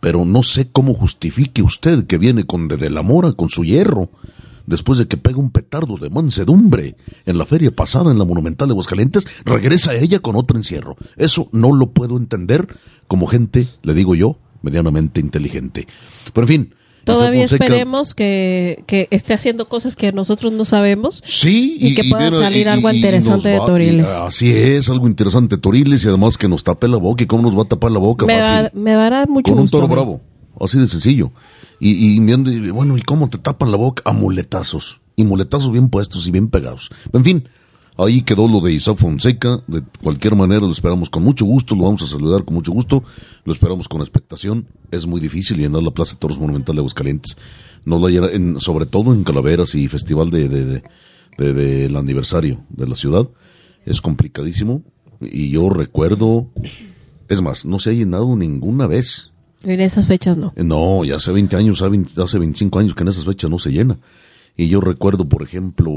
Pero 0.00 0.24
no 0.24 0.42
sé 0.42 0.68
cómo 0.70 0.94
justifique 0.94 1.62
usted 1.62 2.06
que 2.06 2.18
viene 2.18 2.44
con 2.44 2.68
de 2.68 2.90
la 2.90 3.02
mora, 3.02 3.32
con 3.32 3.48
su 3.48 3.64
hierro, 3.64 4.10
después 4.66 4.98
de 4.98 5.08
que 5.08 5.16
pega 5.16 5.38
un 5.38 5.50
petardo 5.50 5.96
de 5.96 6.10
mansedumbre 6.10 6.96
en 7.26 7.38
la 7.38 7.46
feria 7.46 7.74
pasada 7.74 8.12
en 8.12 8.18
la 8.18 8.24
Monumental 8.24 8.68
de 8.68 8.72
Aguascalientes, 8.72 9.26
regresa 9.44 9.92
a 9.92 9.96
ella 9.96 10.20
con 10.20 10.36
otro 10.36 10.56
encierro. 10.56 10.96
Eso 11.16 11.48
no 11.52 11.74
lo 11.74 11.90
puedo 11.90 12.16
entender 12.16 12.68
como 13.08 13.26
gente, 13.26 13.66
le 13.82 13.94
digo 13.94 14.14
yo, 14.14 14.38
medianamente 14.62 15.20
inteligente. 15.20 15.88
Pero 16.32 16.46
en 16.46 16.48
fin. 16.48 16.74
Todavía 17.04 17.44
esperemos 17.44 18.14
que, 18.14 18.84
que, 18.86 19.08
esté 19.10 19.34
haciendo 19.34 19.68
cosas 19.68 19.96
que 19.96 20.12
nosotros 20.12 20.52
no 20.52 20.64
sabemos. 20.64 21.22
Sí, 21.24 21.78
y, 21.80 21.94
que 21.94 22.04
pueda 22.04 22.30
salir 22.30 22.68
algo 22.68 22.90
interesante 22.90 23.48
de 23.48 23.58
Toriles. 23.58 24.08
así 24.08 24.52
es, 24.52 24.90
algo 24.90 25.06
interesante 25.06 25.56
de 25.56 25.62
Toriles 25.62 26.04
y 26.04 26.08
además 26.08 26.36
que 26.36 26.48
nos 26.48 26.64
tape 26.64 26.88
la 26.88 26.98
boca. 26.98 27.24
¿Y 27.24 27.26
cómo 27.26 27.42
nos 27.42 27.56
va 27.56 27.62
a 27.62 27.66
tapar 27.66 27.90
la 27.90 27.98
boca? 27.98 28.26
Me, 28.26 28.38
Va, 28.38 28.70
me 28.74 28.94
va 28.94 29.06
a 29.06 29.10
dar 29.10 29.28
mucho 29.28 29.52
Con 29.52 29.60
un 29.60 29.68
toro 29.68 29.88
bravo. 29.88 30.20
Así 30.60 30.78
de 30.78 30.86
sencillo. 30.86 31.32
Y, 31.80 32.16
y, 32.16 32.70
bueno, 32.70 32.96
¿y 32.98 33.02
cómo 33.02 33.28
te 33.30 33.38
tapan 33.38 33.70
la 33.70 33.76
boca? 33.76 34.02
A 34.04 34.12
muletazos. 34.12 35.00
Y 35.16 35.24
muletazos 35.24 35.72
bien 35.72 35.88
puestos 35.88 36.26
y 36.26 36.30
bien 36.30 36.48
pegados. 36.48 36.90
En 37.12 37.24
fin, 37.24 37.48
ahí 37.98 38.22
quedó 38.22 38.48
lo 38.48 38.60
de 38.60 38.72
Isaac 38.72 38.96
Fonseca. 38.96 39.62
De 39.66 39.82
cualquier 40.02 40.34
manera 40.34 40.60
lo 40.60 40.72
esperamos 40.72 41.10
con 41.10 41.22
mucho 41.22 41.44
gusto, 41.44 41.74
lo 41.74 41.84
vamos 41.84 42.02
a 42.02 42.06
saludar 42.06 42.44
con 42.44 42.54
mucho 42.54 42.72
gusto. 42.72 43.04
Lo 43.44 43.52
esperamos 43.52 43.88
con 43.88 44.00
expectación. 44.00 44.66
Es 44.90 45.06
muy 45.06 45.20
difícil 45.20 45.58
llenar 45.58 45.82
la 45.82 45.90
Plaza 45.90 46.14
de 46.14 46.20
Toros 46.20 46.38
Monumental 46.38 46.76
de 46.76 46.80
Aguascalientes. 46.80 47.36
No 47.84 47.98
la 47.98 48.08
llena, 48.08 48.28
en, 48.30 48.60
sobre 48.60 48.86
todo 48.86 49.12
en 49.12 49.24
Calaveras 49.24 49.74
y 49.74 49.88
Festival 49.88 50.30
de, 50.30 50.48
de, 50.48 50.82
del 51.38 51.96
aniversario 51.96 52.64
de 52.70 52.88
la 52.88 52.96
ciudad. 52.96 53.28
Es 53.84 54.00
complicadísimo. 54.00 54.82
Y 55.20 55.50
yo 55.50 55.68
recuerdo, 55.68 56.48
es 57.28 57.42
más, 57.42 57.64
no 57.66 57.78
se 57.78 57.90
ha 57.90 57.92
llenado 57.92 58.36
ninguna 58.36 58.86
vez 58.86 59.32
en 59.64 59.80
esas 59.80 60.06
fechas 60.06 60.38
no. 60.38 60.52
No, 60.56 61.04
ya 61.04 61.16
hace 61.16 61.32
20 61.32 61.56
años, 61.56 61.82
hace 61.82 62.38
25 62.38 62.78
años 62.78 62.94
que 62.94 63.02
en 63.02 63.08
esas 63.08 63.24
fechas 63.24 63.50
no 63.50 63.58
se 63.58 63.70
llena. 63.70 63.98
Y 64.58 64.68
yo 64.68 64.80
recuerdo, 64.80 65.28
por 65.28 65.44
ejemplo, 65.44 65.92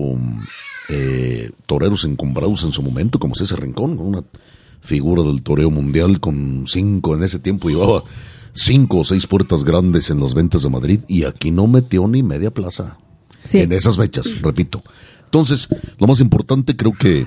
eh, 0.87 1.49
toreros 1.65 2.05
encumbrados 2.05 2.63
en 2.63 2.71
su 2.71 2.83
momento, 2.83 3.17
como 3.17 3.33
ese 3.33 3.55
Rincón, 3.55 3.97
una 3.99 4.23
figura 4.81 5.23
del 5.23 5.41
toreo 5.41 5.71
mundial 5.71 6.19
con 6.19 6.65
cinco, 6.67 7.15
en 7.15 7.23
ese 7.23 7.39
tiempo 7.39 7.69
llevaba 7.69 8.03
cinco 8.53 8.99
o 8.99 9.03
seis 9.03 9.25
puertas 9.25 9.63
grandes 9.63 10.11
en 10.11 10.19
las 10.19 10.35
ventas 10.35 10.61
de 10.61 10.69
Madrid 10.69 11.01
y 11.07 11.25
aquí 11.25 11.49
no 11.49 11.65
metió 11.65 12.07
ni 12.07 12.21
media 12.21 12.51
plaza. 12.51 12.99
En 13.51 13.71
esas 13.71 13.97
fechas, 13.97 14.39
repito. 14.43 14.83
Entonces, 15.25 15.67
lo 15.97 16.05
más 16.05 16.19
importante 16.19 16.75
creo 16.75 16.91
que, 16.93 17.25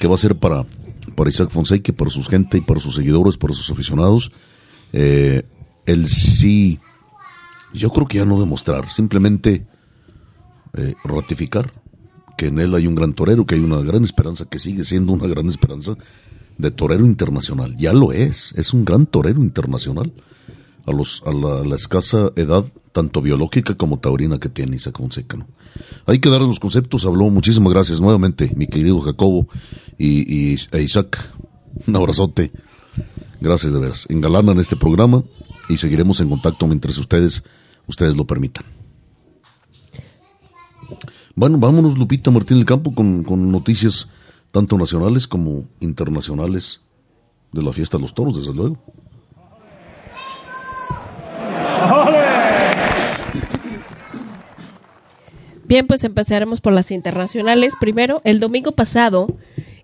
que 0.00 0.06
va 0.06 0.16
a 0.16 0.18
ser 0.18 0.36
para, 0.36 0.66
para 1.16 1.30
Isaac 1.30 1.48
Fonseca, 1.48 1.94
para 1.94 2.10
su 2.10 2.22
gente 2.24 2.58
y 2.58 2.60
para 2.60 2.78
sus 2.78 2.96
seguidores, 2.96 3.38
para 3.38 3.54
sus 3.54 3.70
aficionados, 3.70 4.30
eh, 4.92 5.46
el 5.86 6.10
sí, 6.10 6.78
yo 7.72 7.88
creo 7.88 8.06
que 8.06 8.18
ya 8.18 8.26
no 8.26 8.38
demostrar, 8.38 8.90
simplemente 8.90 9.64
eh, 10.74 10.94
ratificar 11.04 11.72
que 12.36 12.46
en 12.46 12.58
él 12.58 12.74
hay 12.74 12.86
un 12.86 12.94
gran 12.94 13.14
torero, 13.14 13.46
que 13.46 13.54
hay 13.54 13.60
una 13.60 13.80
gran 13.82 14.04
esperanza, 14.04 14.46
que 14.46 14.58
sigue 14.58 14.84
siendo 14.84 15.12
una 15.12 15.26
gran 15.26 15.46
esperanza 15.46 15.96
de 16.58 16.70
torero 16.70 17.04
internacional. 17.06 17.76
Ya 17.76 17.92
lo 17.92 18.12
es, 18.12 18.54
es 18.56 18.72
un 18.72 18.84
gran 18.84 19.06
torero 19.06 19.42
internacional 19.42 20.12
a, 20.86 20.92
los, 20.92 21.22
a, 21.26 21.32
la, 21.32 21.74
escasa 21.74 22.32
edad, 22.36 22.64
tanto 22.92 23.22
biológica 23.22 23.74
como 23.74 23.98
taurina 23.98 24.38
que 24.38 24.48
tiene 24.48 24.76
Isaac 24.76 24.98
Fonseca. 24.98 25.46
Hay 26.06 26.18
que 26.18 26.30
dar 26.30 26.40
los 26.40 26.60
conceptos, 26.60 27.04
habló, 27.04 27.30
muchísimas 27.30 27.72
gracias 27.72 28.00
nuevamente, 28.00 28.52
mi 28.56 28.66
querido 28.66 29.00
Jacobo 29.00 29.48
y, 29.98 30.52
y 30.52 30.58
e 30.72 30.82
Isaac. 30.82 31.32
Un 31.86 31.96
abrazote. 31.96 32.52
Gracias 33.40 33.72
de 33.72 33.80
veras. 33.80 34.06
Engalanan 34.08 34.58
este 34.58 34.76
programa 34.76 35.24
y 35.68 35.76
seguiremos 35.76 36.20
en 36.20 36.28
contacto 36.28 36.66
mientras 36.66 36.96
ustedes, 36.98 37.42
ustedes 37.86 38.16
lo 38.16 38.26
permitan. 38.26 38.81
Bueno, 41.34 41.58
vámonos, 41.58 41.96
Lupita 41.96 42.30
Martín 42.30 42.58
del 42.58 42.66
Campo, 42.66 42.94
con, 42.94 43.24
con 43.24 43.50
noticias 43.50 44.08
tanto 44.50 44.76
nacionales 44.76 45.26
como 45.26 45.66
internacionales 45.80 46.80
de 47.52 47.62
la 47.62 47.72
fiesta 47.72 47.96
de 47.96 48.02
los 48.02 48.14
toros, 48.14 48.36
desde 48.36 48.54
luego. 48.54 48.78
Bien, 55.64 55.86
pues 55.86 56.04
empezaremos 56.04 56.60
por 56.60 56.74
las 56.74 56.90
internacionales. 56.90 57.74
Primero, 57.80 58.20
el 58.24 58.40
domingo 58.40 58.72
pasado, 58.72 59.28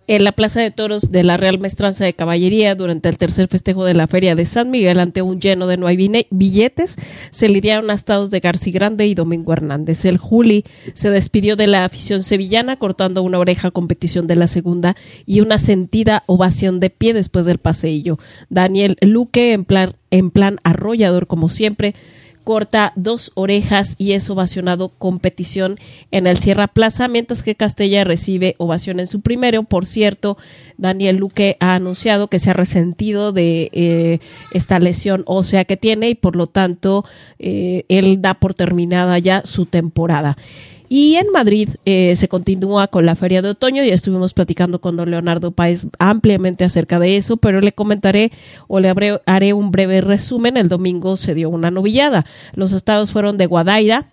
en 0.08 0.24
la 0.24 0.32
Plaza 0.32 0.60
de 0.60 0.70
Toros 0.70 1.12
de 1.12 1.22
la 1.22 1.36
Real 1.36 1.58
Mestranza 1.58 2.04
de 2.04 2.14
Caballería 2.14 2.74
durante 2.74 3.10
el 3.10 3.18
tercer 3.18 3.46
festejo 3.46 3.84
de 3.84 3.94
la 3.94 4.06
Feria 4.06 4.34
de 4.34 4.46
San 4.46 4.70
Miguel 4.70 5.00
ante 5.00 5.22
un 5.22 5.38
lleno 5.38 5.66
de 5.66 5.78
hay 5.86 6.26
billetes, 6.30 6.96
se 7.30 7.48
lidiaron 7.48 7.90
astados 7.90 8.30
de 8.30 8.40
García 8.40 8.72
Grande 8.72 9.06
y 9.06 9.14
Domingo 9.14 9.52
Hernández. 9.52 10.04
El 10.06 10.16
Juli 10.18 10.64
se 10.94 11.10
despidió 11.10 11.56
de 11.56 11.66
la 11.66 11.84
afición 11.84 12.22
sevillana 12.22 12.78
cortando 12.78 13.22
una 13.22 13.38
oreja 13.38 13.68
a 13.68 13.70
competición 13.70 14.26
de 14.26 14.36
la 14.36 14.46
segunda 14.46 14.96
y 15.26 15.40
una 15.40 15.58
sentida 15.58 16.24
ovación 16.26 16.80
de 16.80 16.90
pie 16.90 17.12
después 17.12 17.46
del 17.46 17.58
paseillo. 17.58 18.18
Daniel 18.48 18.96
Luque 19.00 19.52
en 19.52 19.64
plan, 19.64 19.92
en 20.10 20.30
plan 20.30 20.58
arrollador 20.64 21.26
como 21.26 21.48
siempre 21.48 21.94
corta 22.48 22.94
dos 22.96 23.30
orejas 23.34 23.94
y 23.98 24.12
es 24.12 24.30
ovacionado 24.30 24.88
competición 24.88 25.76
en 26.12 26.26
el 26.26 26.38
Sierra 26.38 26.66
Plaza, 26.66 27.06
mientras 27.06 27.42
que 27.42 27.54
Castella 27.54 28.04
recibe 28.04 28.54
ovación 28.56 29.00
en 29.00 29.06
su 29.06 29.20
primero. 29.20 29.64
Por 29.64 29.84
cierto, 29.84 30.38
Daniel 30.78 31.16
Luque 31.16 31.58
ha 31.60 31.74
anunciado 31.74 32.28
que 32.28 32.38
se 32.38 32.48
ha 32.48 32.54
resentido 32.54 33.32
de 33.32 33.68
eh, 33.74 34.20
esta 34.50 34.78
lesión 34.78 35.24
ósea 35.26 35.66
que 35.66 35.76
tiene 35.76 36.08
y 36.08 36.14
por 36.14 36.36
lo 36.36 36.46
tanto 36.46 37.04
eh, 37.38 37.84
él 37.90 38.22
da 38.22 38.32
por 38.32 38.54
terminada 38.54 39.18
ya 39.18 39.42
su 39.44 39.66
temporada. 39.66 40.38
Y 40.88 41.16
en 41.16 41.30
Madrid 41.32 41.70
eh, 41.84 42.16
se 42.16 42.28
continúa 42.28 42.88
con 42.88 43.04
la 43.04 43.14
Feria 43.14 43.42
de 43.42 43.50
Otoño, 43.50 43.84
ya 43.84 43.94
estuvimos 43.94 44.32
platicando 44.32 44.80
con 44.80 44.96
don 44.96 45.10
Leonardo 45.10 45.50
Páez 45.50 45.86
ampliamente 45.98 46.64
acerca 46.64 46.98
de 46.98 47.16
eso, 47.16 47.36
pero 47.36 47.60
le 47.60 47.72
comentaré 47.72 48.32
o 48.68 48.80
le 48.80 48.92
haré 49.26 49.52
un 49.52 49.70
breve 49.70 50.00
resumen. 50.00 50.56
El 50.56 50.68
domingo 50.68 51.16
se 51.16 51.34
dio 51.34 51.50
una 51.50 51.70
novillada. 51.70 52.24
Los 52.54 52.72
estados 52.72 53.12
fueron 53.12 53.36
de 53.36 53.46
Guadaira, 53.46 54.06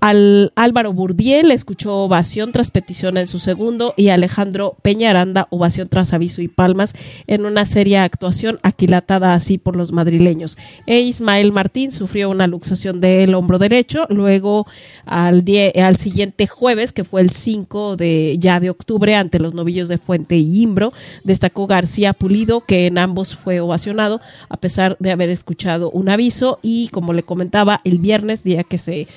al 0.00 0.52
Álvaro 0.56 0.92
Burdiel 0.92 1.50
escuchó 1.50 1.94
ovación 1.96 2.52
tras 2.52 2.70
petición 2.70 3.16
en 3.16 3.26
su 3.26 3.38
segundo 3.38 3.94
y 3.96 4.10
Alejandro 4.10 4.76
Peñaranda 4.82 5.48
ovación 5.50 5.88
tras 5.88 6.12
aviso 6.12 6.42
y 6.42 6.48
palmas 6.48 6.94
en 7.26 7.46
una 7.46 7.64
seria 7.64 8.04
actuación 8.04 8.58
aquilatada 8.62 9.32
así 9.32 9.58
por 9.58 9.74
los 9.74 9.92
madrileños. 9.92 10.58
E 10.86 11.00
Ismael 11.00 11.50
Martín 11.50 11.92
sufrió 11.92 12.28
una 12.28 12.46
luxación 12.46 13.00
del 13.00 13.34
hombro 13.34 13.58
derecho, 13.58 14.06
luego 14.10 14.66
al, 15.06 15.44
al 15.82 15.96
siguiente 15.96 16.46
jueves, 16.46 16.92
que 16.92 17.04
fue 17.04 17.22
el 17.22 17.30
5 17.30 17.96
de 17.96 18.36
ya 18.38 18.60
de 18.60 18.70
octubre 18.70 19.14
ante 19.14 19.38
los 19.38 19.54
novillos 19.54 19.88
de 19.88 19.98
Fuente 19.98 20.36
y 20.36 20.62
Imbro, 20.62 20.92
destacó 21.24 21.66
García 21.66 22.12
Pulido 22.12 22.60
que 22.60 22.86
en 22.86 22.98
ambos 22.98 23.34
fue 23.34 23.60
ovacionado 23.60 24.20
a 24.48 24.56
pesar 24.58 24.96
de 25.00 25.10
haber 25.10 25.30
escuchado 25.30 25.90
un 25.90 26.08
aviso 26.08 26.58
y 26.62 26.88
como 26.88 27.12
le 27.12 27.22
comentaba 27.22 27.80
el 27.84 27.98
viernes, 27.98 28.44
día 28.44 28.62
que 28.62 28.78
se 28.78 29.08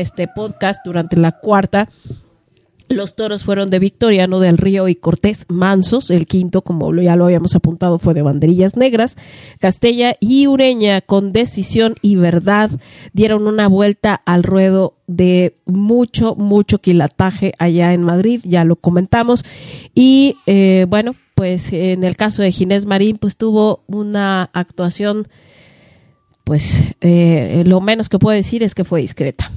este 0.00 0.28
podcast 0.28 0.80
durante 0.84 1.16
la 1.16 1.32
cuarta 1.32 1.88
Los 2.88 3.16
toros 3.16 3.42
fueron 3.44 3.70
de 3.70 3.78
Victoriano 3.78 4.38
del 4.38 4.58
Río 4.58 4.86
y 4.86 4.94
Cortés 4.94 5.46
Mansos. 5.48 6.10
El 6.10 6.26
quinto, 6.26 6.60
como 6.60 6.94
ya 6.94 7.16
lo 7.16 7.24
habíamos 7.24 7.54
apuntado, 7.54 7.98
fue 7.98 8.12
de 8.12 8.20
Banderillas 8.20 8.76
Negras. 8.76 9.16
Castella 9.60 10.16
y 10.20 10.46
Ureña, 10.46 11.00
con 11.00 11.32
decisión 11.32 11.94
y 12.02 12.16
verdad, 12.16 12.70
dieron 13.14 13.46
una 13.46 13.66
vuelta 13.66 14.20
al 14.26 14.42
ruedo 14.42 14.98
de 15.06 15.56
mucho, 15.64 16.34
mucho 16.34 16.80
quilataje 16.80 17.54
allá 17.58 17.94
en 17.94 18.02
Madrid. 18.02 18.42
Ya 18.44 18.64
lo 18.64 18.76
comentamos. 18.76 19.42
Y 19.94 20.36
eh, 20.46 20.84
bueno, 20.86 21.14
pues 21.34 21.72
en 21.72 22.04
el 22.04 22.16
caso 22.16 22.42
de 22.42 22.52
Ginés 22.52 22.84
Marín, 22.84 23.16
pues 23.16 23.38
tuvo 23.38 23.84
una 23.86 24.50
actuación, 24.52 25.28
pues 26.44 26.84
eh, 27.00 27.62
lo 27.66 27.80
menos 27.80 28.10
que 28.10 28.18
puedo 28.18 28.36
decir 28.36 28.62
es 28.62 28.74
que 28.74 28.84
fue 28.84 29.00
discreta. 29.00 29.50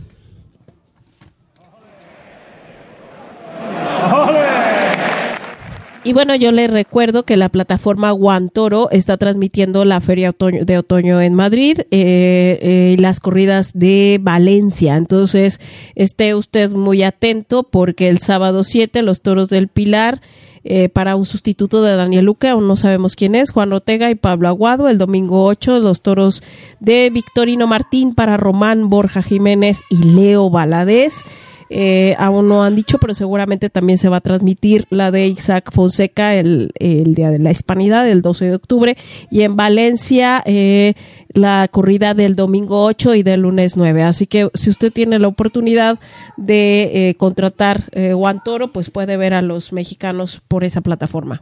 Y 6.05 6.13
bueno, 6.13 6.35
yo 6.35 6.51
les 6.51 6.69
recuerdo 6.69 7.23
que 7.23 7.35
la 7.35 7.49
plataforma 7.49 8.11
Guantoro 8.11 8.91
está 8.91 9.17
transmitiendo 9.17 9.85
la 9.85 9.99
Feria 10.01 10.31
de 10.37 10.77
Otoño 10.77 11.19
en 11.19 11.33
Madrid 11.33 11.79
eh, 11.89 12.59
eh, 12.61 12.95
las 12.99 13.19
corridas 13.19 13.71
de 13.73 14.19
Valencia. 14.21 14.97
Entonces, 14.97 15.59
esté 15.95 16.35
usted 16.35 16.69
muy 16.69 17.01
atento 17.01 17.63
porque 17.63 18.07
el 18.07 18.19
sábado 18.19 18.63
7 18.63 19.01
los 19.01 19.21
toros 19.21 19.49
del 19.49 19.67
Pilar 19.67 20.21
eh, 20.63 20.89
para 20.89 21.15
un 21.15 21.25
sustituto 21.25 21.81
de 21.81 21.95
Daniel 21.95 22.25
Luque, 22.25 22.49
aún 22.49 22.67
no 22.67 22.75
sabemos 22.75 23.15
quién 23.15 23.33
es, 23.33 23.51
Juan 23.51 23.73
Ortega 23.73 24.11
y 24.11 24.15
Pablo 24.15 24.47
Aguado. 24.47 24.89
El 24.89 24.99
domingo 24.99 25.45
8, 25.45 25.79
los 25.79 26.01
toros 26.01 26.43
de 26.79 27.09
Victorino 27.11 27.65
Martín 27.65 28.13
para 28.13 28.37
Román 28.37 28.91
Borja 28.91 29.23
Jiménez 29.23 29.81
y 29.89 29.97
Leo 29.97 30.51
Valadez. 30.51 31.23
Eh, 31.69 32.15
aún 32.17 32.47
no 32.47 32.63
han 32.63 32.75
dicho, 32.75 32.97
pero 32.99 33.13
seguramente 33.13 33.69
también 33.69 33.97
se 33.97 34.09
va 34.09 34.17
a 34.17 34.21
transmitir 34.21 34.85
la 34.89 35.11
de 35.11 35.27
Isaac 35.27 35.71
Fonseca 35.71 36.35
el, 36.35 36.71
Día 36.79 37.31
de 37.31 37.39
la 37.39 37.51
Hispanidad, 37.51 38.07
el 38.07 38.21
12 38.21 38.45
de 38.45 38.55
octubre, 38.55 38.97
y 39.31 39.41
en 39.41 39.55
Valencia 39.55 40.43
eh, 40.45 40.93
la 41.35 41.67
corrida 41.69 42.13
del 42.13 42.35
domingo 42.35 42.83
8 42.83 43.15
y 43.15 43.23
del 43.23 43.41
lunes 43.41 43.77
9. 43.77 44.03
Así 44.03 44.25
que 44.25 44.49
si 44.53 44.69
usted 44.69 44.91
tiene 44.91 45.19
la 45.19 45.27
oportunidad 45.27 45.99
de 46.37 47.09
eh, 47.09 47.15
contratar 47.15 47.83
eh, 47.91 48.13
Toro, 48.43 48.69
pues 48.69 48.89
puede 48.89 49.17
ver 49.17 49.33
a 49.33 49.41
los 49.41 49.73
mexicanos 49.73 50.41
por 50.47 50.63
esa 50.63 50.81
plataforma. 50.81 51.41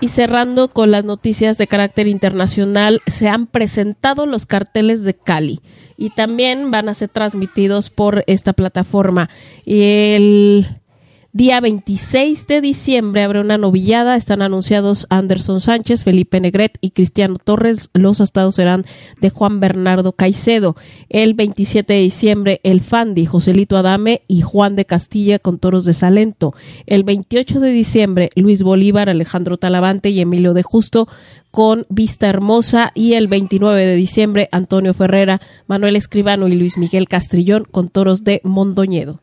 Y 0.00 0.08
cerrando 0.08 0.68
con 0.68 0.92
las 0.92 1.04
noticias 1.04 1.58
de 1.58 1.66
carácter 1.66 2.06
internacional, 2.06 3.02
se 3.06 3.28
han 3.28 3.46
presentado 3.46 4.26
los 4.26 4.46
carteles 4.46 5.02
de 5.02 5.14
Cali 5.14 5.60
y 5.96 6.10
también 6.10 6.70
van 6.70 6.88
a 6.88 6.94
ser 6.94 7.08
transmitidos 7.08 7.90
por 7.90 8.22
esta 8.28 8.52
plataforma. 8.52 9.28
El 9.66 10.66
Día 11.34 11.60
26 11.60 12.46
de 12.46 12.62
diciembre 12.62 13.22
habrá 13.22 13.42
una 13.42 13.58
novillada. 13.58 14.16
Están 14.16 14.40
anunciados 14.40 15.06
Anderson 15.10 15.60
Sánchez, 15.60 16.04
Felipe 16.04 16.40
Negret 16.40 16.78
y 16.80 16.92
Cristiano 16.92 17.36
Torres. 17.36 17.90
Los 17.92 18.20
estados 18.20 18.54
serán 18.54 18.86
de 19.20 19.28
Juan 19.28 19.60
Bernardo 19.60 20.12
Caicedo. 20.12 20.74
El 21.10 21.34
27 21.34 21.92
de 21.92 22.00
diciembre, 22.00 22.60
El 22.62 22.80
Fandi, 22.80 23.26
Joselito 23.26 23.76
Adame 23.76 24.22
y 24.26 24.40
Juan 24.40 24.74
de 24.74 24.86
Castilla 24.86 25.38
con 25.38 25.58
toros 25.58 25.84
de 25.84 25.92
Salento. 25.92 26.54
El 26.86 27.04
28 27.04 27.60
de 27.60 27.72
diciembre, 27.72 28.30
Luis 28.34 28.62
Bolívar, 28.62 29.10
Alejandro 29.10 29.58
Talavante 29.58 30.08
y 30.08 30.20
Emilio 30.20 30.54
de 30.54 30.62
Justo 30.62 31.08
con 31.50 31.84
Vista 31.90 32.30
Hermosa. 32.30 32.90
Y 32.94 33.12
el 33.12 33.28
29 33.28 33.86
de 33.86 33.96
diciembre, 33.96 34.48
Antonio 34.50 34.94
Ferrera, 34.94 35.42
Manuel 35.66 35.96
Escribano 35.96 36.48
y 36.48 36.54
Luis 36.54 36.78
Miguel 36.78 37.06
Castrillón 37.06 37.66
con 37.70 37.90
toros 37.90 38.24
de 38.24 38.40
Mondoñedo. 38.44 39.20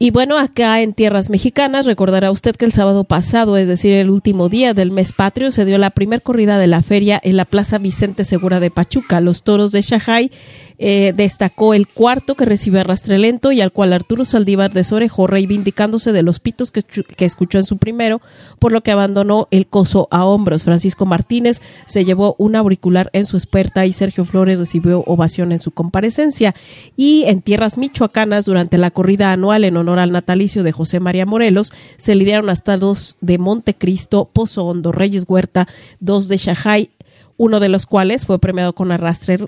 Y 0.00 0.12
bueno, 0.12 0.38
acá 0.38 0.80
en 0.80 0.92
tierras 0.92 1.28
mexicanas, 1.28 1.84
recordará 1.84 2.30
usted 2.30 2.54
que 2.54 2.64
el 2.64 2.72
sábado 2.72 3.02
pasado, 3.02 3.56
es 3.56 3.66
decir, 3.66 3.94
el 3.94 4.10
último 4.10 4.48
día 4.48 4.72
del 4.72 4.92
mes 4.92 5.12
patrio, 5.12 5.50
se 5.50 5.64
dio 5.64 5.76
la 5.76 5.90
primer 5.90 6.22
corrida 6.22 6.56
de 6.56 6.68
la 6.68 6.82
feria 6.82 7.20
en 7.20 7.36
la 7.36 7.44
Plaza 7.44 7.78
Vicente 7.78 8.22
Segura 8.22 8.60
de 8.60 8.70
Pachuca. 8.70 9.20
Los 9.20 9.42
toros 9.42 9.72
de 9.72 9.82
Shanghai 9.82 10.30
eh, 10.78 11.12
destacó 11.14 11.74
el 11.74 11.86
cuarto 11.86 12.34
que 12.34 12.44
recibió 12.44 12.82
Rastrelento 12.84 13.52
y 13.52 13.60
al 13.60 13.72
cual 13.72 13.92
Arturo 13.92 14.24
Saldívar 14.24 14.72
desorejó, 14.72 15.26
reivindicándose 15.26 16.12
de 16.12 16.22
los 16.22 16.40
pitos 16.40 16.70
que, 16.70 16.82
que 16.82 17.24
escuchó 17.24 17.58
en 17.58 17.64
su 17.64 17.78
primero, 17.78 18.20
por 18.58 18.72
lo 18.72 18.82
que 18.82 18.92
abandonó 18.92 19.48
el 19.50 19.66
coso 19.66 20.08
a 20.10 20.24
hombros. 20.24 20.64
Francisco 20.64 21.06
Martínez 21.06 21.60
se 21.86 22.04
llevó 22.04 22.34
un 22.38 22.56
auricular 22.56 23.10
en 23.12 23.26
su 23.26 23.36
experta 23.36 23.86
y 23.86 23.92
Sergio 23.92 24.24
Flores 24.24 24.58
recibió 24.58 25.02
ovación 25.06 25.52
en 25.52 25.60
su 25.60 25.70
comparecencia. 25.70 26.54
Y 26.96 27.24
en 27.26 27.42
tierras 27.42 27.78
michoacanas, 27.78 28.44
durante 28.44 28.78
la 28.78 28.90
corrida 28.90 29.32
anual 29.32 29.64
en 29.64 29.76
honor 29.76 29.98
al 29.98 30.12
natalicio 30.12 30.62
de 30.62 30.72
José 30.72 31.00
María 31.00 31.26
Morelos, 31.26 31.72
se 31.96 32.14
lidiaron 32.14 32.50
hasta 32.50 32.76
dos 32.76 33.16
de 33.20 33.38
Montecristo, 33.38 34.30
Pozo 34.32 34.64
Hondo, 34.64 34.92
Reyes 34.92 35.24
Huerta, 35.26 35.68
dos 36.00 36.28
de 36.28 36.36
Shanghai, 36.36 36.90
uno 37.38 37.60
de 37.60 37.70
los 37.70 37.86
cuales 37.86 38.26
fue 38.26 38.38
premiado 38.38 38.74
con 38.74 38.92
arrastre, 38.92 39.38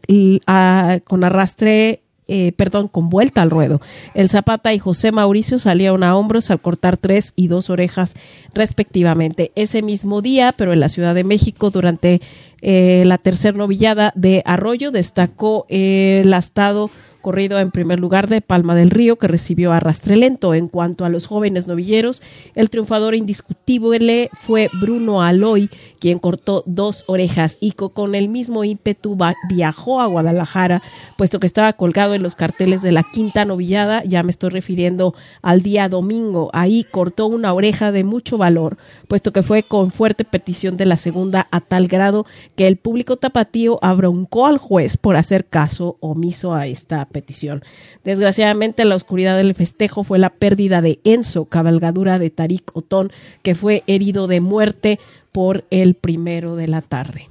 con 1.04 1.24
arrastre 1.24 2.00
eh, 2.32 2.52
perdón, 2.52 2.86
con 2.86 3.10
vuelta 3.10 3.42
al 3.42 3.50
ruedo. 3.50 3.80
El 4.14 4.28
Zapata 4.28 4.72
y 4.72 4.78
José 4.78 5.10
Mauricio 5.10 5.58
salieron 5.58 6.04
a 6.04 6.16
hombros 6.16 6.52
al 6.52 6.60
cortar 6.60 6.96
tres 6.96 7.32
y 7.34 7.48
dos 7.48 7.70
orejas 7.70 8.14
respectivamente. 8.54 9.50
Ese 9.56 9.82
mismo 9.82 10.22
día, 10.22 10.54
pero 10.56 10.72
en 10.72 10.78
la 10.78 10.88
Ciudad 10.88 11.12
de 11.12 11.24
México, 11.24 11.70
durante 11.70 12.20
eh, 12.62 13.02
la 13.04 13.18
tercera 13.18 13.58
novillada 13.58 14.12
de 14.14 14.44
Arroyo, 14.46 14.92
destacó 14.92 15.66
el 15.68 16.32
astado 16.32 16.92
corrido 17.20 17.58
en 17.58 17.70
primer 17.70 18.00
lugar 18.00 18.28
de 18.28 18.40
Palma 18.40 18.74
del 18.74 18.90
Río, 18.90 19.16
que 19.16 19.28
recibió 19.28 19.72
a 19.72 19.80
Rastrelento. 19.80 20.54
En 20.54 20.68
cuanto 20.68 21.04
a 21.04 21.08
los 21.08 21.26
jóvenes 21.26 21.66
novilleros, 21.66 22.22
el 22.54 22.70
triunfador 22.70 23.14
indiscutible 23.14 24.30
fue 24.40 24.68
Bruno 24.80 25.22
Aloy, 25.22 25.70
quien 25.98 26.18
cortó 26.18 26.62
dos 26.66 27.04
orejas 27.06 27.58
y 27.60 27.72
con 27.72 28.14
el 28.14 28.28
mismo 28.28 28.64
ímpetu 28.64 29.16
viajó 29.48 30.00
a 30.00 30.06
Guadalajara, 30.06 30.82
puesto 31.16 31.40
que 31.40 31.46
estaba 31.46 31.72
colgado 31.74 32.14
en 32.14 32.22
los 32.22 32.34
carteles 32.34 32.82
de 32.82 32.92
la 32.92 33.02
quinta 33.02 33.44
novillada, 33.44 34.02
ya 34.04 34.22
me 34.22 34.30
estoy 34.30 34.50
refiriendo 34.50 35.14
al 35.42 35.62
día 35.62 35.88
domingo. 35.88 36.50
Ahí 36.52 36.84
cortó 36.84 37.26
una 37.26 37.52
oreja 37.52 37.92
de 37.92 38.04
mucho 38.04 38.38
valor, 38.38 38.78
puesto 39.08 39.32
que 39.32 39.42
fue 39.42 39.62
con 39.62 39.92
fuerte 39.92 40.24
petición 40.24 40.76
de 40.76 40.86
la 40.86 40.96
segunda 40.96 41.48
a 41.50 41.60
tal 41.60 41.88
grado 41.88 42.26
que 42.56 42.66
el 42.66 42.76
público 42.76 43.16
tapatío 43.16 43.78
abroncó 43.82 44.46
al 44.46 44.58
juez 44.58 44.96
por 44.96 45.16
hacer 45.16 45.46
caso 45.46 45.96
omiso 46.00 46.54
a 46.54 46.66
esta 46.66 47.04
petición. 47.10 47.62
Desgraciadamente, 48.04 48.84
la 48.84 48.96
oscuridad 48.96 49.36
del 49.36 49.54
festejo 49.54 50.04
fue 50.04 50.18
la 50.18 50.30
pérdida 50.30 50.80
de 50.80 51.00
Enzo, 51.04 51.44
cabalgadura 51.44 52.18
de 52.18 52.30
Tarik 52.30 52.70
Otón, 52.74 53.12
que 53.42 53.54
fue 53.54 53.82
herido 53.86 54.26
de 54.26 54.40
muerte 54.40 54.98
por 55.32 55.64
el 55.70 55.94
primero 55.94 56.56
de 56.56 56.68
la 56.68 56.80
tarde. 56.80 57.28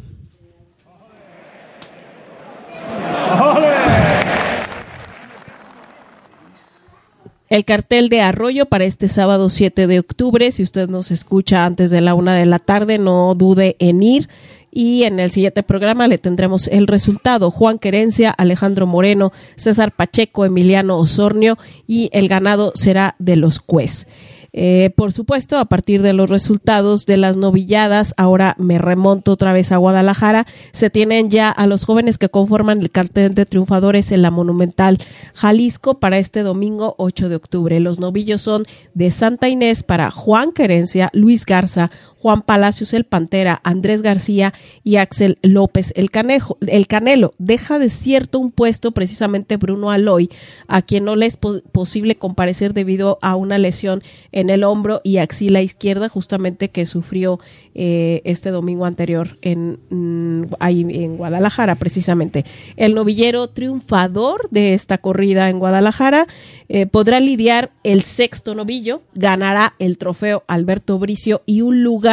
El 7.49 7.65
cartel 7.65 8.10
de 8.10 8.22
Arroyo 8.22 8.68
para 8.68 8.85
este 8.85 9.07
sábado 9.07 9.49
7 9.49 9.88
de 9.88 9.99
octubre. 9.99 10.51
Si 10.51 10.61
usted 10.61 10.88
nos 10.88 11.10
escucha 11.10 11.65
antes 11.65 11.89
de 11.89 11.99
la 11.99 12.14
una 12.14 12.35
de 12.35 12.45
la 12.45 12.60
tarde, 12.60 12.99
no 12.99 13.34
dude 13.34 13.76
en 13.80 14.03
ir 14.03 14.30
y 14.72 15.04
en 15.04 15.20
el 15.20 15.32
siguiente 15.32 15.64
programa 15.64 16.08
le 16.08 16.18
tendremos 16.18 16.68
el 16.68 16.88
resultado. 16.88 17.52
Juan 17.52 17.80
Querencia, 17.80 18.32
Alejandro 18.32 18.88
Moreno, 18.88 19.32
César 19.56 19.96
Pacheco, 19.96 20.46
Emiliano 20.46 20.98
Osornio 20.98 21.58
y 21.88 22.10
el 22.14 22.28
ganado 22.28 22.72
será 22.76 23.16
de 23.20 23.36
los 23.36 23.60
Cues. 23.60 24.08
Eh, 24.52 24.91
por 24.96 25.12
supuesto, 25.12 25.58
a 25.58 25.66
partir 25.66 26.02
de 26.02 26.14
los 26.14 26.30
resultados 26.30 27.06
de 27.06 27.18
las 27.18 27.38
novilladas, 27.38 28.14
ahora 28.18 28.56
me 28.58 28.80
remonto 28.80 29.32
otra 29.32 29.54
vez 29.54 29.72
a 29.72 29.78
Guadalajara, 29.78 30.46
se 30.72 30.90
tienen 30.90 31.30
ya 31.30 31.52
a 31.52 31.68
los 31.68 31.86
jóvenes 31.86 32.18
que 32.18 32.30
conforman 32.30 32.82
el 32.82 32.90
cartel 32.90 33.36
de 33.36 33.46
triunfadores 33.46 34.12
en 34.12 34.22
la 34.22 34.32
Monumental 34.32 34.98
Jalisco 35.34 36.00
para 36.00 36.18
este 36.18 36.41
domingo 36.41 36.96
8 36.98 37.30
de 37.30 37.36
octubre. 37.36 37.80
Los 37.80 38.00
novillos 38.00 38.41
son 38.41 38.66
de 38.94 39.12
Santa 39.12 39.50
Inés 39.50 39.84
para 39.84 40.10
Juan 40.10 40.52
Querencia, 40.52 41.10
Luis 41.14 41.46
Garza, 41.46 41.91
Juan 42.22 42.41
Palacios 42.41 42.94
el 42.94 43.06
Pantera, 43.06 43.62
Andrés 43.64 44.02
García 44.02 44.54
y 44.84 44.98
Axel 44.98 45.38
López 45.41 45.94
el, 45.96 46.10
Canelo. 46.10 47.34
Deja 47.38 47.80
desierto 47.80 48.40
un 48.40 48.52
puesto 48.52 48.91
precisamente 48.91 49.56
Bruno 49.56 49.90
Aloy, 49.90 50.30
a 50.68 50.82
quien 50.82 51.06
no 51.06 51.16
le 51.16 51.28
es 51.28 51.38
posible 51.38 52.16
comparecer 52.16 52.74
debido 52.74 53.20
a 53.22 53.38
una 53.38 53.58
lesión 53.58 54.04
en 54.34 54.50
el 54.50 54.66
hombro 54.66 55.00
y 55.04 55.18
axila 55.18 55.62
izquierda, 55.62 56.10
justamente 56.10 56.70
que 56.70 56.86
sufrió 56.86 57.40
eh, 57.74 58.22
este 58.26 58.52
domingo 58.52 58.86
anterior 58.86 59.38
en, 59.41 59.80
mm, 59.90 60.54
ahí 60.60 60.82
en 60.82 61.16
Guadalajara, 61.16 61.76
precisamente. 61.76 62.44
El 62.76 62.96
novillero 62.96 63.48
triunfador 63.48 64.50
de 64.52 64.74
esta 64.74 64.98
corrida 64.98 65.50
en 65.50 65.60
Guadalajara 65.60 66.28
eh, 66.68 66.86
podrá 66.86 67.22
lidiar 67.22 67.72
el 67.84 68.04
sexto 68.04 68.56
novillo, 68.56 69.02
ganará 69.14 69.76
el 69.80 69.98
trofeo 69.98 70.44
Alberto 70.48 71.00
Bricio 71.00 71.41
y 71.46 71.62
un 71.62 71.82
lugar 71.84 72.09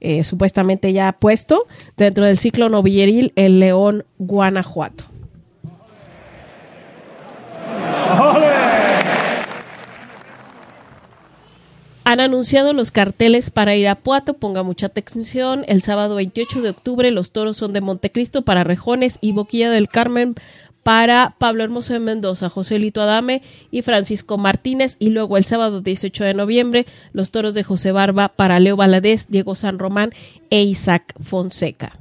eh, 0.00 0.24
supuestamente 0.24 0.92
ya 0.92 1.12
puesto 1.12 1.66
dentro 1.96 2.24
del 2.24 2.36
ciclo 2.36 2.68
novilleril 2.68 3.32
El 3.36 3.60
León 3.60 4.04
Guanajuato. 4.18 5.04
Han 12.04 12.18
anunciado 12.20 12.72
los 12.72 12.90
carteles 12.90 13.50
para 13.50 13.76
Irapuato, 13.76 14.34
ponga 14.34 14.62
mucha 14.64 14.86
atención. 14.86 15.64
El 15.68 15.82
sábado 15.82 16.16
28 16.16 16.60
de 16.60 16.70
octubre 16.70 17.10
los 17.12 17.30
toros 17.30 17.56
son 17.56 17.72
de 17.72 17.80
Montecristo 17.80 18.42
para 18.42 18.64
Rejones 18.64 19.18
y 19.20 19.32
Boquilla 19.32 19.70
del 19.70 19.88
Carmen 19.88 20.34
para 20.82 21.34
Pablo 21.38 21.64
Hermoso 21.64 21.92
de 21.92 22.00
Mendoza, 22.00 22.48
José 22.48 22.78
Lito 22.78 23.00
Adame 23.02 23.42
y 23.70 23.82
Francisco 23.82 24.38
Martínez. 24.38 24.96
Y 24.98 25.10
luego 25.10 25.36
el 25.36 25.44
sábado 25.44 25.80
18 25.80 26.24
de 26.24 26.34
noviembre 26.34 26.86
los 27.12 27.30
toros 27.30 27.54
de 27.54 27.62
José 27.62 27.92
Barba 27.92 28.28
para 28.28 28.60
Leo 28.60 28.76
Valadez, 28.76 29.26
Diego 29.28 29.54
San 29.54 29.78
Román 29.78 30.10
e 30.50 30.62
Isaac 30.62 31.14
Fonseca. 31.22 31.92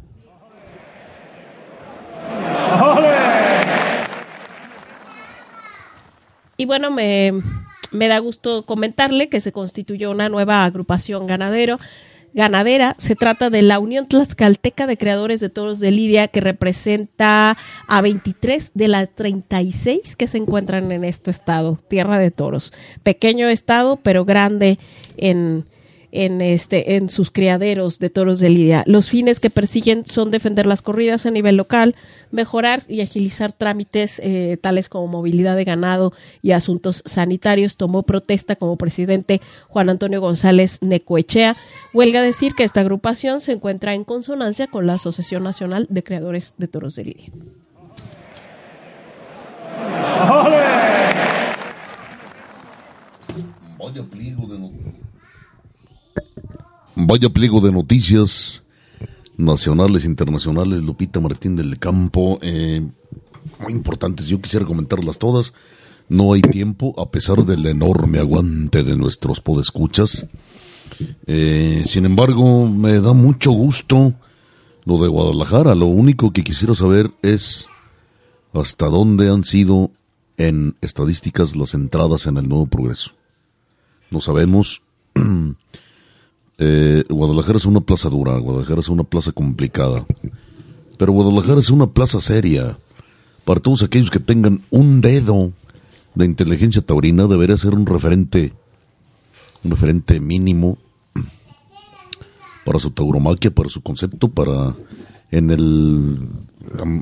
Y 6.57 6.65
bueno, 6.65 6.91
me, 6.91 7.33
me 7.91 8.07
da 8.07 8.19
gusto 8.19 8.65
comentarle 8.65 9.29
que 9.29 9.41
se 9.41 9.51
constituyó 9.51 10.11
una 10.11 10.29
nueva 10.29 10.63
agrupación 10.63 11.27
ganadero 11.27 11.79
ganadera. 12.33 12.95
Se 12.97 13.15
trata 13.15 13.49
de 13.49 13.61
la 13.61 13.79
Unión 13.79 14.07
Tlaxcalteca 14.07 14.87
de 14.87 14.97
Creadores 14.97 15.39
de 15.39 15.49
Toros 15.49 15.79
de 15.79 15.91
Lidia, 15.91 16.27
que 16.27 16.41
representa 16.41 17.57
a 17.87 18.01
23 18.01 18.71
de 18.73 18.87
las 18.87 19.09
36 19.13 20.15
que 20.15 20.27
se 20.27 20.37
encuentran 20.37 20.91
en 20.91 21.03
este 21.03 21.31
estado, 21.31 21.79
Tierra 21.87 22.17
de 22.17 22.31
Toros. 22.31 22.73
Pequeño 23.03 23.47
estado, 23.49 23.97
pero 23.97 24.25
grande 24.25 24.79
en, 25.17 25.65
en, 26.11 26.41
este, 26.41 26.95
en 26.95 27.09
sus 27.09 27.31
criaderos 27.31 27.99
de 27.99 28.09
toros 28.09 28.39
de 28.39 28.49
lidia. 28.49 28.83
Los 28.85 29.09
fines 29.09 29.39
que 29.39 29.49
persiguen 29.49 30.05
son 30.05 30.31
defender 30.31 30.65
las 30.65 30.81
corridas 30.81 31.25
a 31.25 31.31
nivel 31.31 31.55
local, 31.55 31.95
mejorar 32.31 32.83
y 32.87 33.01
agilizar 33.01 33.51
trámites 33.51 34.19
eh, 34.23 34.57
tales 34.61 34.89
como 34.89 35.07
movilidad 35.07 35.55
de 35.55 35.63
ganado 35.63 36.13
y 36.41 36.51
asuntos 36.51 37.03
sanitarios. 37.05 37.77
Tomó 37.77 38.03
protesta 38.03 38.55
como 38.55 38.77
presidente 38.77 39.41
Juan 39.67 39.89
Antonio 39.89 40.21
González 40.21 40.79
Necoechea. 40.81 41.57
Huelga 41.93 42.21
decir 42.21 42.53
que 42.55 42.63
esta 42.63 42.81
agrupación 42.81 43.39
se 43.39 43.53
encuentra 43.53 43.93
en 43.93 44.03
consonancia 44.03 44.67
con 44.67 44.87
la 44.87 44.93
Asociación 44.93 45.43
Nacional 45.43 45.87
de 45.89 46.03
Creadores 46.03 46.55
de 46.57 46.67
Toros 46.67 46.95
de 46.95 47.05
Lidia. 47.05 47.31
Vaya 53.79 54.03
pliego 54.09 54.45
de 54.47 54.57
Vaya 56.95 57.29
pliego 57.29 57.61
de 57.61 57.71
noticias 57.71 58.63
nacionales, 59.37 60.05
internacionales, 60.05 60.83
Lupita 60.83 61.19
Martín 61.19 61.55
del 61.55 61.79
Campo, 61.79 62.37
eh, 62.41 62.81
muy 63.59 63.73
importantes. 63.73 64.27
Yo 64.27 64.41
quisiera 64.41 64.65
comentarlas 64.65 65.17
todas. 65.17 65.53
No 66.09 66.33
hay 66.33 66.41
tiempo, 66.41 66.93
a 66.97 67.09
pesar 67.09 67.45
del 67.45 67.65
enorme 67.65 68.19
aguante 68.19 68.83
de 68.83 68.97
nuestros 68.97 69.39
podescuchas. 69.39 70.27
Eh, 71.25 71.83
sin 71.85 72.05
embargo, 72.05 72.67
me 72.67 72.99
da 72.99 73.13
mucho 73.13 73.51
gusto 73.51 74.13
lo 74.83 75.01
de 75.01 75.07
Guadalajara. 75.07 75.73
Lo 75.75 75.85
único 75.85 76.33
que 76.33 76.43
quisiera 76.43 76.75
saber 76.75 77.11
es 77.21 77.67
hasta 78.53 78.87
dónde 78.87 79.29
han 79.29 79.45
sido 79.45 79.91
en 80.35 80.75
estadísticas 80.81 81.55
las 81.55 81.73
entradas 81.73 82.25
en 82.25 82.37
el 82.37 82.49
nuevo 82.49 82.67
progreso. 82.67 83.11
No 84.09 84.19
sabemos. 84.19 84.81
Eh, 86.63 87.03
Guadalajara 87.09 87.57
es 87.57 87.65
una 87.65 87.81
plaza 87.81 88.07
dura, 88.07 88.37
Guadalajara 88.37 88.81
es 88.81 88.89
una 88.89 89.03
plaza 89.03 89.31
complicada, 89.31 90.05
pero 90.99 91.11
Guadalajara 91.11 91.59
es 91.59 91.71
una 91.71 91.87
plaza 91.87 92.21
seria. 92.21 92.77
Para 93.45 93.59
todos 93.59 93.81
aquellos 93.81 94.11
que 94.11 94.19
tengan 94.19 94.63
un 94.69 95.01
dedo 95.01 95.53
de 96.13 96.25
inteligencia 96.25 96.83
taurina, 96.83 97.25
debería 97.25 97.57
ser 97.57 97.73
un 97.73 97.87
referente, 97.87 98.53
un 99.63 99.71
referente 99.71 100.19
mínimo 100.19 100.77
para 102.63 102.77
su 102.77 102.91
tauromaquia, 102.91 103.49
para 103.49 103.67
su 103.67 103.81
concepto, 103.81 104.27
para 104.27 104.75
en 105.31 105.49
el 105.49 106.27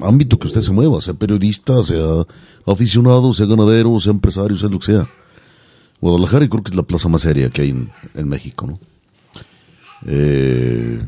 ámbito 0.03 0.39
que 0.39 0.47
usted 0.47 0.61
se 0.61 0.71
mueva, 0.71 1.01
sea 1.01 1.15
periodista, 1.15 1.83
sea 1.83 2.25
aficionado, 2.65 3.33
sea 3.33 3.45
ganadero, 3.45 3.99
sea 3.99 4.13
empresario, 4.13 4.55
sea 4.55 4.69
lo 4.69 4.79
que 4.79 4.85
sea. 4.85 5.09
Guadalajara 5.99 6.47
creo 6.47 6.63
que 6.63 6.69
es 6.71 6.77
la 6.77 6.83
plaza 6.83 7.09
más 7.09 7.23
seria 7.23 7.49
que 7.49 7.63
hay 7.63 7.89
en 8.15 8.29
México, 8.29 8.65
¿no? 8.65 8.79
Eh, 10.05 11.01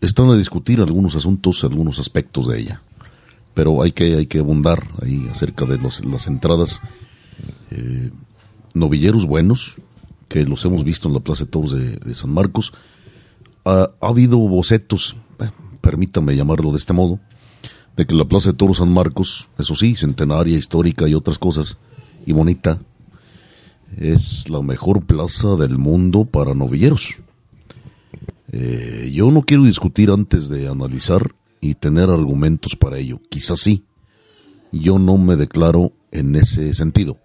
están 0.00 0.30
a 0.30 0.36
discutir 0.36 0.80
algunos 0.80 1.14
asuntos, 1.16 1.64
algunos 1.64 1.98
aspectos 1.98 2.48
de 2.48 2.60
ella. 2.60 2.82
Pero 3.54 3.82
hay 3.82 3.92
que, 3.92 4.16
hay 4.16 4.26
que 4.26 4.40
abundar 4.40 4.86
ahí 5.02 5.26
acerca 5.30 5.64
de 5.64 5.78
las 5.78 6.26
entradas. 6.26 6.82
Eh, 7.70 8.10
novilleros 8.74 9.26
buenos, 9.26 9.76
que 10.28 10.44
los 10.44 10.64
hemos 10.64 10.84
visto 10.84 11.08
en 11.08 11.14
la 11.14 11.20
Plaza 11.20 11.44
de 11.44 11.50
Toros 11.50 11.72
de, 11.72 12.14
San 12.14 12.32
Marcos. 12.32 12.72
Ha, 13.64 13.90
habido 14.00 14.38
bocetos, 14.38 15.16
eh, 15.40 15.50
permítame 15.80 16.36
llamarlo 16.36 16.70
de 16.70 16.76
este 16.76 16.92
modo, 16.92 17.18
de 17.96 18.06
que 18.06 18.14
la 18.14 18.26
Plaza 18.26 18.50
de 18.50 18.56
Toros 18.56 18.78
San 18.78 18.92
Marcos, 18.92 19.48
eso 19.58 19.74
sí, 19.74 19.96
centenaria, 19.96 20.58
histórica 20.58 21.08
y 21.08 21.14
otras 21.14 21.38
cosas, 21.38 21.78
y 22.26 22.32
bonita, 22.32 22.80
es 23.96 24.48
la 24.50 24.60
mejor 24.60 25.06
plaza 25.06 25.56
del 25.56 25.78
mundo 25.78 26.24
para 26.24 26.54
novilleros. 26.54 27.16
Eh, 28.52 29.10
yo 29.12 29.30
no 29.30 29.42
quiero 29.42 29.64
discutir 29.64 30.10
antes 30.10 30.48
de 30.48 30.68
analizar 30.68 31.34
y 31.60 31.74
tener 31.74 32.10
argumentos 32.10 32.76
para 32.76 32.98
ello. 32.98 33.20
Quizás 33.28 33.60
sí. 33.60 33.84
Yo 34.72 34.98
no 34.98 35.16
me 35.16 35.36
declaro 35.36 35.92
en 36.10 36.36
ese 36.36 36.74
sentido. 36.74 37.18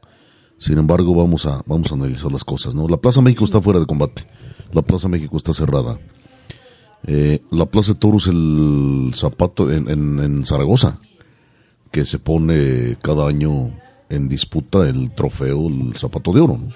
Sin 0.57 0.77
embargo, 0.77 1.15
vamos 1.15 1.45
a, 1.45 1.63
vamos 1.65 1.91
a 1.91 1.95
analizar 1.95 2.31
las 2.31 2.43
cosas. 2.43 2.75
¿no? 2.75 2.87
La 2.87 2.97
Plaza 2.97 3.21
México 3.21 3.43
está 3.43 3.61
fuera 3.61 3.79
de 3.79 3.85
combate. 3.85 4.27
La 4.73 4.81
Plaza 4.81 5.07
México 5.09 5.37
está 5.37 5.53
cerrada. 5.53 5.99
Eh, 7.07 7.39
la 7.49 7.65
Plaza 7.65 7.93
de 7.93 7.99
Toros, 7.99 8.27
el 8.27 9.11
zapato 9.15 9.71
en, 9.71 9.89
en, 9.89 10.45
Zaragoza, 10.45 10.99
que 11.89 12.05
se 12.05 12.19
pone 12.19 12.97
cada 13.01 13.27
año 13.27 13.75
en 14.09 14.27
disputa 14.29 14.87
el 14.87 15.11
trofeo, 15.11 15.67
el 15.67 15.95
zapato 15.97 16.31
de 16.31 16.41
oro. 16.41 16.57
¿no? 16.57 16.69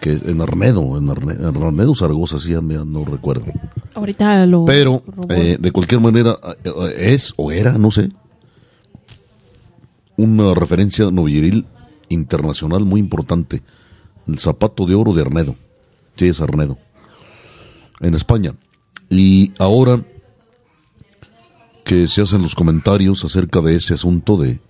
Que 0.00 0.12
en 0.12 0.40
Arnedo, 0.40 0.96
en 0.96 1.08
Arnedo, 1.08 1.94
Zaragoza, 1.94 2.38
sí, 2.38 2.52
no 2.52 3.04
recuerdo. 3.04 3.46
Ahorita 3.94 4.46
lo. 4.46 4.64
Pero, 4.64 5.02
eh, 5.28 5.56
de 5.58 5.72
cualquier 5.72 6.00
manera, 6.00 6.36
eh, 6.64 7.12
es 7.12 7.34
o 7.36 7.50
era, 7.50 7.78
no 7.78 7.90
sé, 7.90 8.10
una 10.16 10.54
referencia 10.54 11.10
novilleril 11.10 11.66
internacional 12.08 12.84
muy 12.84 13.00
importante. 13.00 13.62
El 14.26 14.38
zapato 14.38 14.86
de 14.86 14.94
oro 14.94 15.14
de 15.14 15.22
Arnedo. 15.22 15.56
Sí, 16.16 16.28
es 16.28 16.40
Arnedo. 16.40 16.78
En 18.00 18.14
España. 18.14 18.54
Y 19.08 19.52
ahora 19.58 20.02
que 21.84 22.06
se 22.06 22.20
hacen 22.20 22.42
los 22.42 22.54
comentarios 22.54 23.24
acerca 23.24 23.60
de 23.62 23.76
ese 23.76 23.94
asunto 23.94 24.36
de, 24.36 24.60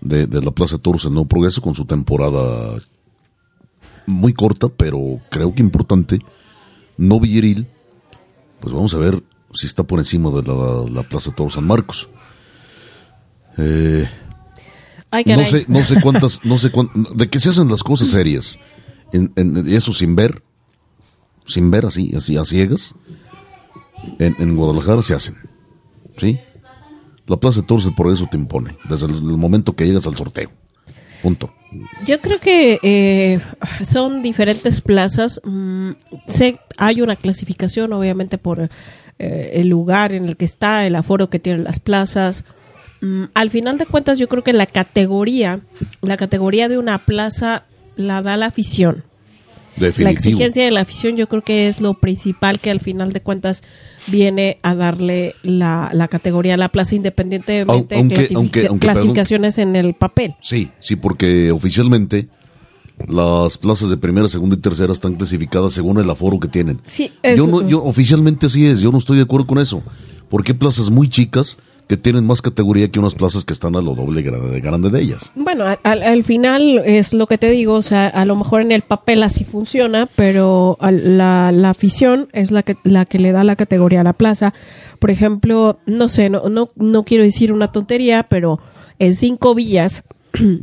de, 0.00 0.26
de 0.26 0.42
la 0.42 0.50
Plaza 0.50 0.76
de 0.76 0.82
Toros 0.82 1.06
en 1.06 1.14
Nuevo 1.14 1.28
Progreso 1.28 1.62
con 1.62 1.74
su 1.74 1.86
temporada 1.86 2.78
muy 4.06 4.32
corta, 4.32 4.68
pero 4.68 5.20
creo 5.30 5.54
que 5.54 5.62
importante, 5.62 6.20
no 6.96 7.20
villeril, 7.20 7.66
pues 8.60 8.72
vamos 8.72 8.94
a 8.94 8.98
ver 8.98 9.22
si 9.52 9.66
está 9.66 9.82
por 9.82 9.98
encima 9.98 10.30
de 10.30 10.42
la, 10.92 11.02
Plaza 11.02 11.32
Toro 11.32 11.50
San 11.50 11.66
Marcos. 11.66 12.08
Eh, 13.58 14.08
no 15.12 15.46
sé, 15.46 15.64
no 15.68 15.84
sé 15.84 16.00
cuántas, 16.00 16.44
no 16.44 16.58
sé 16.58 16.70
de 17.14 17.30
que 17.30 17.40
se 17.40 17.50
hacen 17.50 17.68
las 17.68 17.82
cosas 17.82 18.08
serias, 18.08 18.58
en, 19.12 19.32
eso 19.68 19.92
sin 19.92 20.14
ver, 20.14 20.42
sin 21.46 21.70
ver 21.70 21.86
así, 21.86 22.14
así 22.14 22.36
a 22.36 22.44
ciegas, 22.44 22.94
en, 24.18 24.36
en 24.38 24.56
Guadalajara 24.56 25.02
se 25.02 25.14
hacen, 25.14 25.36
¿sí? 26.18 26.38
La 27.26 27.36
Plaza 27.36 27.60
de 27.60 27.66
Toros 27.66 27.88
por 27.96 28.12
eso 28.12 28.28
te 28.30 28.36
impone, 28.36 28.76
desde 28.88 29.06
el 29.06 29.22
momento 29.22 29.74
que 29.74 29.86
llegas 29.86 30.06
al 30.06 30.16
sorteo. 30.16 30.50
Yo 32.04 32.20
creo 32.20 32.40
que 32.40 32.78
eh, 32.82 33.40
son 33.84 34.22
diferentes 34.22 34.80
plazas. 34.80 35.40
Mm, 35.44 35.90
sé, 36.26 36.60
hay 36.76 37.02
una 37.02 37.16
clasificación, 37.16 37.92
obviamente, 37.92 38.38
por 38.38 38.70
eh, 39.18 39.50
el 39.54 39.68
lugar 39.68 40.12
en 40.14 40.26
el 40.26 40.36
que 40.36 40.44
está, 40.44 40.86
el 40.86 40.94
aforo 40.94 41.28
que 41.28 41.38
tienen 41.38 41.64
las 41.64 41.80
plazas. 41.80 42.44
Mm, 43.00 43.24
al 43.34 43.50
final 43.50 43.78
de 43.78 43.86
cuentas, 43.86 44.18
yo 44.18 44.28
creo 44.28 44.44
que 44.44 44.52
la 44.52 44.66
categoría, 44.66 45.60
la 46.02 46.16
categoría 46.16 46.68
de 46.68 46.78
una 46.78 47.04
plaza 47.04 47.64
la 47.96 48.22
da 48.22 48.36
la 48.36 48.46
afición. 48.46 49.04
La 49.76 50.10
exigencia 50.10 50.64
de 50.64 50.70
la 50.70 50.80
afición 50.80 51.16
yo 51.16 51.28
creo 51.28 51.42
que 51.42 51.68
es 51.68 51.80
lo 51.80 51.94
principal 51.94 52.58
que 52.58 52.70
al 52.70 52.80
final 52.80 53.12
de 53.12 53.20
cuentas 53.20 53.62
viene 54.06 54.58
a 54.62 54.74
darle 54.74 55.34
la, 55.42 56.08
categoría 56.10 56.54
a 56.54 56.56
la 56.56 56.70
plaza 56.70 56.94
independientemente 56.94 57.96
de 57.96 58.78
clasificaciones 58.78 59.58
en 59.58 59.76
el 59.76 59.94
papel. 59.94 60.34
Sí, 60.40 60.70
sí, 60.80 60.96
porque 60.96 61.50
oficialmente 61.50 62.28
las 63.06 63.58
plazas 63.58 63.90
de 63.90 63.96
primera, 63.96 64.28
segunda 64.28 64.56
y 64.56 64.60
tercera 64.60 64.92
están 64.92 65.16
clasificadas 65.16 65.74
según 65.74 65.98
el 65.98 66.08
aforo 66.08 66.40
que 66.40 66.48
tienen. 66.48 66.80
Sí, 66.86 67.12
yo 67.36 67.46
no, 67.46 67.66
yo 67.68 67.84
oficialmente 67.84 68.46
así 68.46 68.66
es, 68.66 68.80
yo 68.80 68.90
no 68.90 68.98
estoy 68.98 69.18
de 69.18 69.24
acuerdo 69.24 69.46
con 69.46 69.58
eso. 69.58 69.82
Porque 70.28 70.54
plazas 70.54 70.90
muy 70.90 71.08
chicas 71.08 71.56
que 71.88 71.96
tienen 71.96 72.26
más 72.26 72.42
categoría 72.42 72.90
que 72.90 72.98
unas 72.98 73.14
plazas 73.14 73.44
que 73.44 73.52
están 73.52 73.76
a 73.76 73.80
lo 73.80 73.94
doble 73.94 74.22
grande 74.22 74.50
de, 74.50 74.60
grande 74.60 74.90
de 74.90 75.00
ellas. 75.00 75.30
Bueno, 75.36 75.64
al, 75.66 75.78
al- 75.84 76.02
al 76.02 76.24
final 76.24 76.82
es 76.84 77.12
lo 77.14 77.26
que 77.28 77.38
te 77.38 77.48
digo, 77.50 77.74
o 77.74 77.82
sea, 77.82 78.08
a 78.08 78.24
lo 78.24 78.34
mejor 78.34 78.60
en 78.62 78.72
el 78.72 78.82
papel 78.82 79.22
así 79.22 79.44
funciona, 79.44 80.08
pero 80.16 80.76
la, 80.80 81.52
la 81.52 81.70
afición 81.70 82.28
es 82.32 82.50
la 82.50 82.62
que, 82.64 82.76
la 82.82 83.04
que 83.04 83.18
le 83.20 83.30
da 83.32 83.44
la 83.44 83.54
categoría 83.56 84.00
a 84.00 84.04
la 84.04 84.14
plaza. 84.14 84.52
Por 84.98 85.10
ejemplo, 85.12 85.78
no 85.86 86.08
sé, 86.08 86.28
no, 86.28 86.48
no, 86.48 86.70
no 86.74 87.04
quiero 87.04 87.22
decir 87.22 87.52
una 87.52 87.70
tontería, 87.70 88.24
pero 88.28 88.58
en 88.98 89.14
cinco 89.14 89.54
villas, 89.54 90.02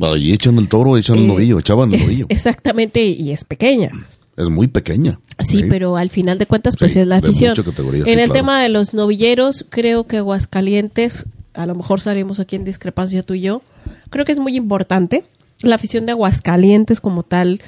Ahí 0.02 0.32
echan 0.32 0.56
el 0.58 0.68
toro, 0.68 0.96
echan 0.96 1.16
el 1.16 1.24
Eh, 1.24 1.26
novillo, 1.28 1.58
echaban 1.58 1.92
el 1.92 2.00
novillo. 2.04 2.26
exactamente, 2.28 3.02
y 3.04 3.32
es 3.32 3.42
pequeña. 3.42 3.90
Es 4.36 4.48
muy 4.48 4.68
pequeña. 4.68 5.20
Sí, 5.38 5.64
pero 5.68 5.96
al 5.96 6.10
final 6.10 6.38
de 6.38 6.46
cuentas, 6.46 6.76
pues 6.78 6.92
Sí, 6.92 7.00
es 7.00 7.06
la 7.06 7.16
afición. 7.16 7.54
en 7.56 8.04
sí, 8.04 8.10
el 8.10 8.16
claro. 8.16 8.32
tema 8.32 8.62
de 8.62 8.68
los 8.68 8.94
novilleros, 8.94 9.64
creo 9.68 10.04
que 10.06 10.18
Aguascalientes, 10.18 11.26
a 11.54 11.66
lo 11.66 11.74
mejor 11.74 12.00
salimos 12.00 12.40
aquí 12.40 12.56
en 12.56 12.64
discrepancia 12.64 13.22
tú 13.22 13.34
y 13.34 13.42
yo, 13.42 13.62
creo 14.10 14.24
que 14.24 14.32
es 14.32 14.40
muy 14.40 14.56
importante. 14.56 15.24
La 15.62 15.76
afición 15.76 16.04
de 16.06 16.12
Aguascalientes 16.12 17.00
como 17.00 17.22
tal 17.22 17.60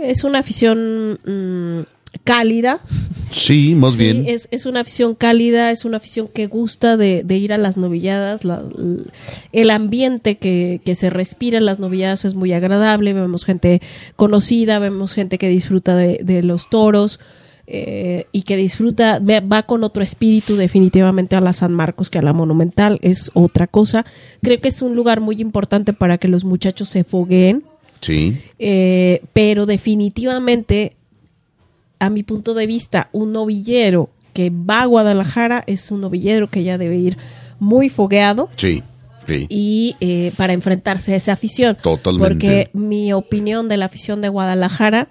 es 0.00 0.24
una 0.24 0.38
afición 0.38 1.18
mm, 1.24 1.80
cálida. 2.24 2.80
Sí, 3.30 3.74
más 3.76 3.92
Sí, 3.92 3.98
bien. 3.98 4.24
Es, 4.26 4.48
es 4.50 4.66
una 4.66 4.80
afición 4.80 5.14
cálida, 5.14 5.70
es 5.70 5.84
una 5.84 5.98
afición 5.98 6.26
que 6.26 6.46
gusta 6.48 6.96
de, 6.96 7.22
de 7.24 7.36
ir 7.36 7.52
a 7.52 7.58
las 7.58 7.76
novilladas. 7.76 8.44
la- 8.44 8.62
el 9.52 9.70
ambiente 9.70 10.36
que, 10.36 10.80
que 10.84 10.94
se 10.96 11.10
respira 11.10 11.58
en 11.58 11.64
las 11.64 11.78
novilladas 11.78 12.24
es 12.24 12.34
muy 12.34 12.52
agradable. 12.52 13.12
Vemos 13.12 13.44
gente 13.44 13.80
conocida, 14.16 14.78
vemos 14.80 15.14
gente 15.14 15.38
que 15.38 15.48
disfruta 15.48 15.94
de, 15.96 16.20
de 16.24 16.42
los 16.42 16.68
toros 16.68 17.20
eh, 17.68 18.24
y 18.32 18.42
que 18.42 18.56
disfruta, 18.56 19.20
va 19.20 19.62
con 19.62 19.84
otro 19.84 20.02
espíritu 20.02 20.56
definitivamente 20.56 21.36
a 21.36 21.40
la 21.40 21.52
San 21.52 21.72
Marcos 21.72 22.10
que 22.10 22.18
a 22.18 22.22
la 22.22 22.32
Monumental. 22.32 22.98
Es 23.00 23.30
otra 23.34 23.68
cosa. 23.68 24.04
Creo 24.42 24.60
que 24.60 24.68
es 24.68 24.82
un 24.82 24.96
lugar 24.96 25.20
muy 25.20 25.40
importante 25.40 25.92
para 25.92 26.18
que 26.18 26.26
los 26.26 26.44
muchachos 26.44 26.88
se 26.88 27.04
fogueen. 27.04 27.62
Sí. 28.00 28.38
Eh, 28.58 29.22
pero 29.32 29.66
definitivamente, 29.66 30.96
a 32.00 32.10
mi 32.10 32.22
punto 32.24 32.54
de 32.54 32.66
vista, 32.66 33.08
un 33.12 33.32
novillero 33.32 34.10
que 34.32 34.50
va 34.50 34.82
a 34.82 34.86
Guadalajara 34.86 35.62
es 35.66 35.90
un 35.90 36.00
novillero 36.00 36.50
que 36.50 36.64
ya 36.64 36.78
debe 36.78 36.96
ir 36.96 37.16
muy 37.58 37.88
fogueado 37.88 38.48
Sí. 38.56 38.82
Sí. 39.26 39.46
y 39.48 39.96
eh, 40.00 40.32
para 40.36 40.52
enfrentarse 40.54 41.12
a 41.12 41.16
esa 41.16 41.32
afición. 41.34 41.76
Totalmente. 41.80 42.28
Porque 42.28 42.70
mi 42.72 43.12
opinión 43.12 43.68
de 43.68 43.76
la 43.76 43.86
afición 43.86 44.20
de 44.20 44.28
Guadalajara 44.28 45.08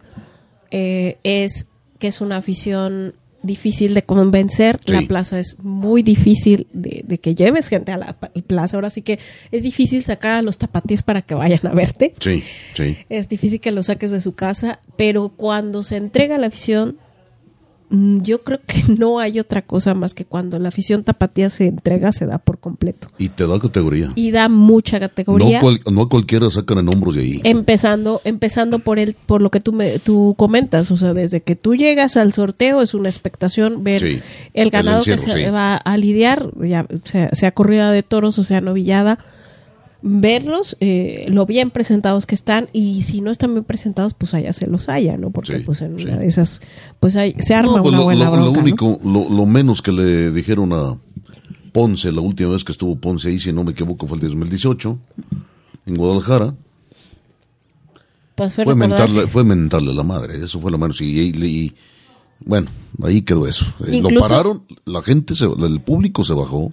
eh, 0.71 1.17
es 1.23 1.69
que 1.99 2.07
es 2.07 2.19
una 2.21 2.37
afición 2.37 3.13
difícil 3.41 3.93
de 3.93 4.03
convencer. 4.03 4.79
Sí. 4.85 4.93
La 4.93 5.01
plaza 5.01 5.39
es 5.39 5.57
muy 5.63 6.03
difícil 6.03 6.67
de, 6.73 7.03
de 7.05 7.17
que 7.19 7.35
lleves 7.35 7.67
gente 7.67 7.91
a 7.91 7.97
la 7.97 8.17
plaza. 8.47 8.77
Ahora 8.77 8.89
sí 8.89 9.01
que 9.01 9.19
es 9.51 9.63
difícil 9.63 10.03
sacar 10.03 10.31
a 10.37 10.41
los 10.41 10.57
tapatíes 10.57 11.03
para 11.03 11.21
que 11.21 11.35
vayan 11.35 11.65
a 11.67 11.73
verte. 11.73 12.13
Sí. 12.19 12.43
Sí. 12.73 12.97
Es 13.09 13.29
difícil 13.29 13.59
que 13.59 13.71
lo 13.71 13.83
saques 13.83 14.11
de 14.11 14.21
su 14.21 14.35
casa, 14.35 14.79
pero 14.95 15.29
cuando 15.29 15.83
se 15.83 15.97
entrega 15.97 16.37
la 16.37 16.47
afición, 16.47 16.97
yo 17.91 18.43
creo 18.43 18.59
que 18.67 18.83
no 18.99 19.19
hay 19.19 19.39
otra 19.39 19.63
cosa 19.63 19.93
más 19.95 20.13
que 20.13 20.25
cuando 20.25 20.59
la 20.59 20.69
afición 20.69 21.03
tapatía 21.03 21.49
se 21.49 21.67
entrega, 21.67 22.11
se 22.11 22.25
da 22.25 22.37
por 22.37 22.59
completo. 22.59 23.09
Y 23.17 23.29
te 23.29 23.47
da 23.47 23.59
categoría. 23.59 24.11
Y 24.15 24.31
da 24.31 24.47
mucha 24.49 24.97
No, 24.97 25.07
categoría. 25.07 25.59
cual- 25.59 25.79
no 25.91 26.03
a 26.03 26.09
cualquiera 26.09 26.49
sacan 26.49 26.77
en 26.79 26.89
hombros 26.89 27.15
de 27.15 27.21
ahí. 27.21 27.41
Empezando, 27.43 28.21
empezando 28.25 28.79
por 28.79 28.99
el, 28.99 29.13
por 29.13 29.41
lo 29.41 29.49
que 29.51 29.59
tú 29.59 29.73
me, 29.73 29.99
tú 29.99 30.35
comentas, 30.37 30.91
o 30.91 30.97
sea, 30.97 31.13
desde 31.13 31.41
que 31.41 31.55
tú 31.55 31.75
llegas 31.75 32.15
al 32.17 32.33
sorteo 32.33 32.81
es 32.81 32.93
una 32.93 33.09
expectación 33.09 33.83
ver 33.83 34.01
Sí, 34.01 34.21
el 34.53 34.69
ganado 34.69 34.99
el 34.99 35.05
que 35.05 35.17
se 35.17 35.31
sí. 35.31 35.49
va 35.49 35.75
a 35.75 35.97
lidiar, 35.97 36.49
ya 36.61 36.85
sea, 37.03 37.29
sea 37.33 37.51
corrida 37.51 37.91
de 37.91 38.03
toros 38.03 38.37
o 38.39 38.43
sea 38.43 38.61
novillada, 38.61 39.19
verlos, 40.01 40.77
eh, 40.79 41.27
lo 41.29 41.45
bien 41.45 41.71
presentados 41.71 42.25
que 42.25 42.35
están 42.35 42.69
y 42.71 43.01
si 43.01 43.19
no 43.21 43.31
están 43.31 43.51
bien 43.53 43.65
presentados, 43.65 44.13
pues 44.13 44.33
allá 44.33 44.53
se 44.53 44.65
los 44.67 44.87
haya, 44.89 45.17
¿no? 45.17 45.29
Porque 45.31 45.57
Sí, 45.57 45.63
pues 45.65 45.81
en 45.81 45.97
sí. 45.97 46.03
una 46.05 46.17
de 46.17 46.27
esas, 46.27 46.61
pues 46.99 47.15
hay, 47.17 47.35
se 47.39 47.53
arma 47.53 47.73
No, 47.77 47.81
pues 47.83 47.89
una 47.89 47.97
lo, 47.97 48.03
buena 48.05 48.29
lo- 48.29 48.37
lo 48.37 48.51
único, 48.51 48.97
lo, 49.03 49.29
lo 49.29 49.45
menos 49.45 49.81
que 49.81 49.91
le 49.91 50.31
dijeron 50.31 50.71
a 50.73 50.97
Ponce 51.73 52.11
la 52.11 52.21
última 52.21 52.51
vez 52.51 52.63
que 52.63 52.71
estuvo 52.71 52.95
Ponce 52.95 53.29
ahí, 53.29 53.39
si 53.39 53.51
no 53.53 53.63
me 53.63 53.71
equivoco, 53.71 54.07
fue 54.07 54.17
el 54.17 54.23
2018 54.23 54.97
en 55.85 55.95
Guadalajara. 55.95 56.55
Pues 58.35 58.53
fue 58.53 58.73
mentarle, 58.75 59.27
fue 59.27 59.43
mentarle 59.43 59.93
la 59.93 60.03
madre, 60.03 60.43
eso 60.43 60.61
fue 60.61 60.71
lo 60.71 60.77
menos. 60.77 61.01
Y, 61.01 61.19
y- 61.19 61.45
y- 61.45 61.73
bueno, 62.45 62.69
ahí 63.03 63.21
quedó 63.21 63.45
eso. 63.47 63.65
Eh, 63.85 64.01
Lo 64.01 64.17
pararon, 64.17 64.63
la 64.85 65.01
gente, 65.01 65.35
se, 65.35 65.45
el 65.45 65.81
público 65.81 66.23
se 66.23 66.33
bajó 66.33 66.71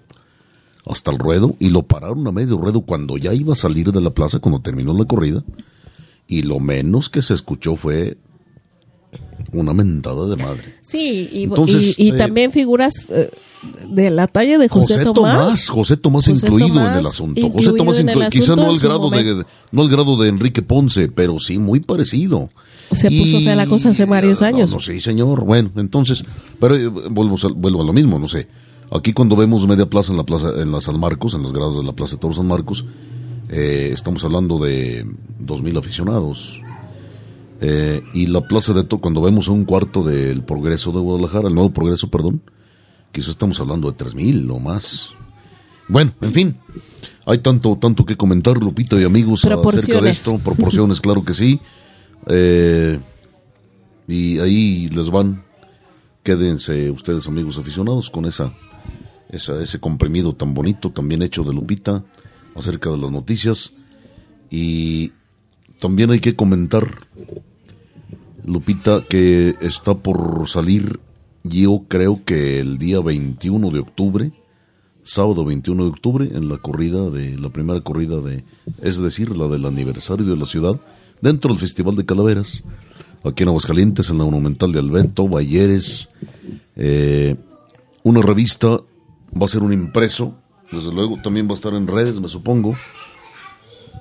hasta 0.86 1.10
el 1.10 1.18
ruedo 1.18 1.56
y 1.58 1.70
lo 1.70 1.82
pararon 1.82 2.26
a 2.26 2.32
medio 2.32 2.58
ruedo 2.58 2.80
cuando 2.82 3.16
ya 3.16 3.34
iba 3.34 3.52
a 3.52 3.56
salir 3.56 3.90
de 3.92 4.00
la 4.00 4.10
plaza, 4.10 4.38
cuando 4.38 4.60
terminó 4.60 4.94
la 4.96 5.04
corrida. 5.04 5.42
Y 6.28 6.42
lo 6.42 6.58
menos 6.60 7.08
que 7.08 7.22
se 7.22 7.34
escuchó 7.34 7.76
fue 7.76 8.16
una 9.52 9.72
mentada 9.72 10.26
de 10.26 10.36
madre. 10.42 10.62
Sí, 10.82 11.28
y, 11.32 11.44
Entonces, 11.44 11.98
y- 11.98 12.06
y 12.06 12.10
eh, 12.10 12.18
también 12.18 12.52
figuras 12.52 13.10
eh, 13.10 13.30
de 13.88 14.10
la 14.10 14.26
talla 14.26 14.58
de 14.58 14.68
José, 14.68 14.94
José 14.98 15.04
Tomás, 15.14 15.68
José 15.68 15.96
Tomás 15.96 16.26
José 16.28 16.32
incluido 16.46 16.68
Tomás 16.68 16.92
en 16.92 16.98
el 16.98 17.06
asunto. 17.06 17.40
José 17.42 17.48
incluido 17.48 17.74
Tomás 17.76 17.98
en 18.00 18.08
el 18.08 18.18
inclu- 18.18 18.30
quizá 18.30 18.56
no 18.56 18.70
al 18.70 18.78
grado 18.78 19.08
de 19.10 19.44
no 19.72 19.82
al 19.82 19.88
grado 19.88 20.16
de 20.16 20.28
Enrique 20.28 20.62
Ponce, 20.62 21.08
pero 21.08 21.38
sí 21.38 21.58
muy 21.58 21.80
parecido. 21.80 22.50
Se 22.92 23.08
puso 23.10 23.40
fea 23.40 23.56
la 23.56 23.66
cosa 23.66 23.90
hace 23.90 24.04
varios 24.04 24.40
no, 24.40 24.46
años. 24.46 24.72
No, 24.72 24.80
sí, 24.80 25.00
señor. 25.00 25.44
Bueno, 25.44 25.70
entonces, 25.76 26.22
pero 26.60 26.76
eh, 26.76 26.86
vuelvo, 26.88 27.36
vuelvo 27.56 27.82
a 27.82 27.84
lo 27.86 27.92
mismo, 27.92 28.18
no 28.18 28.28
sé. 28.28 28.46
Aquí 28.90 29.12
cuando 29.12 29.36
vemos 29.36 29.66
media 29.66 29.86
plaza 29.86 30.12
en 30.12 30.18
la 30.18 30.24
plaza 30.24 30.50
en 30.60 30.70
la 30.70 30.80
San 30.80 30.98
Marcos, 31.00 31.34
en 31.34 31.42
las 31.42 31.52
gradas 31.52 31.76
de 31.76 31.82
la 31.82 31.92
Plaza 31.92 32.16
de 32.16 32.20
Toros 32.20 32.36
San 32.36 32.46
Marcos, 32.46 32.84
eh, 33.48 33.90
estamos 33.92 34.24
hablando 34.24 34.58
de 34.58 35.04
dos 35.38 35.62
mil 35.62 35.76
aficionados. 35.76 36.60
Eh, 37.60 38.02
y 38.12 38.26
la 38.26 38.42
plaza 38.42 38.74
de 38.74 38.84
to 38.84 38.98
cuando 38.98 39.22
vemos 39.22 39.48
un 39.48 39.64
cuarto 39.64 40.04
del 40.04 40.42
Progreso 40.42 40.92
de 40.92 41.00
Guadalajara, 41.00 41.48
el 41.48 41.54
nuevo 41.54 41.70
Progreso, 41.70 42.08
perdón, 42.08 42.42
quizás 43.12 43.30
estamos 43.30 43.58
hablando 43.60 43.90
de 43.90 43.96
tres 43.96 44.14
mil 44.14 44.50
o 44.50 44.60
más. 44.60 45.10
Bueno, 45.88 46.12
en 46.20 46.32
fin, 46.32 46.56
hay 47.24 47.38
tanto, 47.38 47.76
tanto 47.80 48.04
que 48.04 48.16
comentar, 48.16 48.58
Lupita 48.58 49.00
y 49.00 49.04
amigos, 49.04 49.44
acerca 49.44 50.00
de 50.00 50.10
esto. 50.10 50.38
Proporciones, 50.38 51.00
claro 51.00 51.24
que 51.24 51.32
sí. 51.32 51.60
Eh, 52.28 52.98
y 54.06 54.38
ahí 54.38 54.88
les 54.88 55.10
van. 55.10 55.45
Quédense 56.26 56.90
ustedes, 56.90 57.28
amigos 57.28 57.56
aficionados, 57.56 58.10
con 58.10 58.24
esa, 58.24 58.52
esa, 59.28 59.62
ese 59.62 59.78
comprimido 59.78 60.34
tan 60.34 60.54
bonito, 60.54 60.90
tan 60.90 61.06
bien 61.06 61.22
hecho 61.22 61.44
de 61.44 61.54
Lupita, 61.54 62.04
acerca 62.56 62.90
de 62.90 62.98
las 62.98 63.12
noticias. 63.12 63.74
Y 64.50 65.12
también 65.78 66.10
hay 66.10 66.18
que 66.18 66.34
comentar, 66.34 66.84
Lupita, 68.44 69.04
que 69.08 69.54
está 69.60 69.94
por 69.94 70.48
salir, 70.48 70.98
yo 71.44 71.84
creo 71.86 72.24
que 72.24 72.58
el 72.58 72.78
día 72.78 72.98
21 72.98 73.70
de 73.70 73.78
octubre, 73.78 74.32
sábado 75.04 75.44
21 75.44 75.84
de 75.84 75.90
octubre, 75.90 76.28
en 76.34 76.48
la 76.48 76.58
corrida 76.58 77.08
de, 77.08 77.38
la 77.38 77.50
primera 77.50 77.82
corrida 77.82 78.16
de, 78.16 78.42
es 78.82 78.98
decir, 78.98 79.38
la 79.38 79.46
del 79.46 79.64
aniversario 79.64 80.26
de 80.26 80.36
la 80.36 80.46
ciudad, 80.46 80.80
dentro 81.20 81.52
del 81.52 81.60
Festival 81.60 81.94
de 81.94 82.04
Calaveras, 82.04 82.64
aquí 83.28 83.42
en 83.42 83.48
Aguascalientes, 83.48 84.10
en 84.10 84.18
la 84.18 84.24
Monumental 84.24 84.72
de 84.72 84.78
Alberto, 84.78 85.28
Balleres, 85.28 86.08
eh, 86.76 87.36
una 88.02 88.22
revista, 88.22 88.68
va 88.68 89.46
a 89.46 89.48
ser 89.48 89.62
un 89.62 89.72
impreso, 89.72 90.34
desde 90.70 90.92
luego 90.92 91.18
también 91.22 91.46
va 91.48 91.52
a 91.52 91.54
estar 91.54 91.74
en 91.74 91.86
redes, 91.86 92.20
me 92.20 92.28
supongo, 92.28 92.74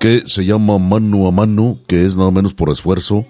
que 0.00 0.24
se 0.26 0.44
llama 0.44 0.78
Mano 0.78 1.26
a 1.26 1.30
Mano, 1.30 1.78
que 1.86 2.04
es 2.04 2.16
nada 2.16 2.30
menos 2.30 2.54
por 2.54 2.70
esfuerzo 2.70 3.26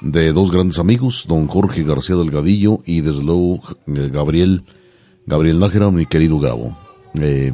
de 0.00 0.32
dos 0.32 0.50
grandes 0.50 0.78
amigos, 0.78 1.24
don 1.28 1.46
Jorge 1.46 1.82
García 1.82 2.16
Delgadillo 2.16 2.80
y 2.84 3.00
desde 3.00 3.22
luego 3.22 3.60
eh, 3.86 4.10
Gabriel, 4.12 4.64
Gabriel 5.26 5.58
Nájera, 5.58 5.90
mi 5.90 6.06
querido 6.06 6.38
Gabo. 6.38 6.76
Eh, 7.20 7.52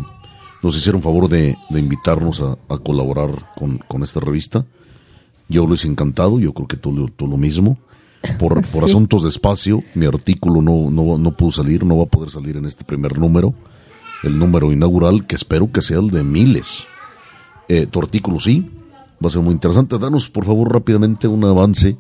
nos 0.63 0.77
hicieron 0.77 1.01
favor 1.01 1.29
de, 1.29 1.57
invitarnos 1.71 2.43
a, 2.43 2.57
colaborar 2.79 3.31
con 3.57 4.03
esta 4.03 4.21
revista. 4.21 4.65
Yo 5.51 5.67
lo 5.67 5.75
hice 5.75 5.89
encantado, 5.89 6.39
yo 6.41 6.55
creo 6.55 6.67
que 6.67 6.77
tú, 6.79 6.93
lo- 6.93 7.09
tú 7.09 7.27
lo 7.27 7.37
mismo. 7.37 7.77
Por, 8.39 8.63
por 8.73 8.85
asuntos 8.85 9.23
de 9.25 9.29
espacio, 9.29 9.83
mi 9.95 10.07
artículo 10.07 10.63
no, 10.63 10.91
no, 10.91 11.19
no 11.19 11.37
pudo 11.37 11.53
salir, 11.53 11.85
no 11.85 11.99
va 11.99 12.05
a 12.05 12.07
poder 12.07 12.31
salir 12.31 12.57
en 12.57 12.65
este 12.65 12.85
primer 12.85 13.19
número, 13.19 13.53
el 14.23 14.39
número 14.39 14.73
inaugural, 14.73 15.27
que 15.27 15.35
espero 15.37 15.71
que 15.73 15.83
sea 15.83 15.99
el 15.99 16.09
de 16.11 16.23
miles. 16.23 16.85
Eh, 17.69 17.87
tu 17.87 17.99
artículo 18.01 18.39
sí, 18.41 18.71
va 19.23 19.29
a 19.29 19.31
ser 19.31 19.43
muy 19.43 19.53
interesante. 19.53 19.99
Danos, 19.99 20.29
por 20.31 20.45
favor, 20.47 20.73
rápidamente 20.73 21.29
un 21.29 21.45
avance 21.45 21.97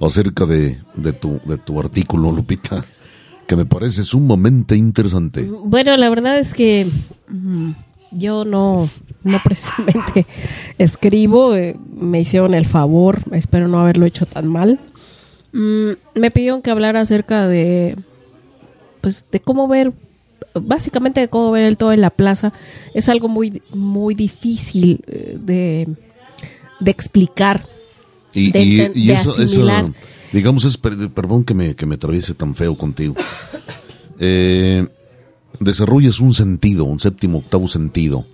acerca 0.00 0.46
de, 0.46 0.78
de, 0.94 1.12
tu, 1.12 1.40
de 1.44 1.58
tu 1.58 1.78
artículo, 1.78 2.32
Lupita, 2.32 2.84
que 3.46 3.54
me 3.54 3.64
parece 3.66 4.02
sumamente 4.02 4.74
interesante. 4.76 5.48
Bueno, 5.64 5.96
la 5.96 6.08
verdad 6.08 6.38
es 6.40 6.54
que 6.54 6.88
mm, 7.28 7.70
yo 8.10 8.44
no, 8.44 8.88
no 9.24 9.40
precisamente 9.44 10.26
escribo, 10.78 11.54
eh, 11.54 11.76
me 11.94 12.20
hicieron 12.20 12.54
el 12.54 12.66
favor, 12.66 13.20
espero 13.32 13.68
no 13.68 13.80
haberlo 13.80 14.06
hecho 14.06 14.26
tan 14.26 14.46
mal. 14.48 14.80
Mm, 15.52 15.90
me 16.14 16.30
pidieron 16.30 16.62
que 16.62 16.70
hablara 16.70 17.00
acerca 17.00 17.46
de, 17.46 17.96
pues, 19.00 19.26
de 19.30 19.40
cómo 19.40 19.68
ver, 19.68 19.92
básicamente 20.54 21.20
de 21.20 21.28
cómo 21.28 21.50
ver 21.50 21.64
el 21.64 21.76
todo 21.76 21.92
en 21.92 22.00
la 22.00 22.10
plaza. 22.10 22.52
Es 22.94 23.08
algo 23.08 23.28
muy, 23.28 23.62
muy 23.72 24.14
difícil 24.14 25.04
eh, 25.06 25.36
de, 25.40 25.88
de 26.80 26.90
explicar. 26.90 27.66
Y, 28.34 28.50
de 28.50 28.62
y- 28.62 28.78
enten- 28.78 28.92
y 28.94 29.06
de 29.08 29.12
eso, 29.14 29.34
digamos, 30.32 30.64
es, 30.64 30.78
per- 30.78 31.10
perdón 31.10 31.44
que 31.44 31.52
me, 31.52 31.74
que 31.76 31.84
me 31.84 31.96
atraviese 31.96 32.32
tan 32.34 32.54
feo 32.54 32.76
contigo. 32.78 33.14
Eh, 34.18 34.86
desarrollas 35.60 36.18
un 36.20 36.32
sentido, 36.32 36.84
un 36.84 36.98
séptimo, 37.00 37.38
octavo 37.38 37.68
sentido. 37.68 38.24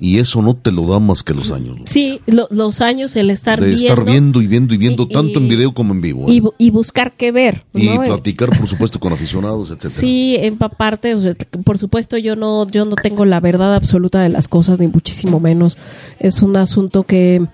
Y 0.00 0.18
eso 0.18 0.42
no 0.42 0.54
te 0.54 0.70
lo 0.70 0.86
da 0.86 1.00
más 1.00 1.22
que 1.24 1.34
los 1.34 1.50
años. 1.50 1.76
Sí, 1.86 2.20
lo- 2.26 2.46
los 2.50 2.80
años, 2.80 3.16
el 3.16 3.30
estar 3.30 3.58
de 3.60 3.66
viendo. 3.66 3.82
estar 3.86 4.04
viendo 4.04 4.40
y 4.42 4.46
viendo 4.46 4.72
y 4.74 4.76
viendo, 4.76 5.02
y- 5.02 5.08
tanto 5.08 5.40
en 5.40 5.48
video 5.48 5.72
como 5.74 5.92
en 5.92 6.00
vivo. 6.00 6.28
¿eh? 6.28 6.34
y, 6.34 6.40
bu- 6.40 6.54
y 6.56 6.70
buscar 6.70 7.12
qué 7.16 7.32
ver. 7.32 7.64
Y 7.74 7.86
¿no? 7.88 8.02
platicar, 8.04 8.56
por 8.56 8.68
supuesto, 8.68 9.00
con 9.00 9.12
aficionados, 9.12 9.70
etcétera. 9.70 9.90
Sí, 9.90 10.36
empaparte, 10.38 11.14
o 11.14 11.20
sea, 11.20 11.34
por 11.64 11.78
supuesto 11.78 12.16
yo 12.16 12.36
no 12.36 12.68
yo 12.70 12.84
no 12.84 12.94
tengo 12.96 13.24
la 13.24 13.40
verdad 13.40 13.74
absoluta 13.74 14.20
de 14.22 14.28
las 14.28 14.46
cosas 14.46 14.78
ni 14.78 14.86
muchísimo 14.86 15.40
menos. 15.40 15.76
Es 16.20 16.42
un 16.42 16.56
asunto 16.56 17.02
que 17.02 17.44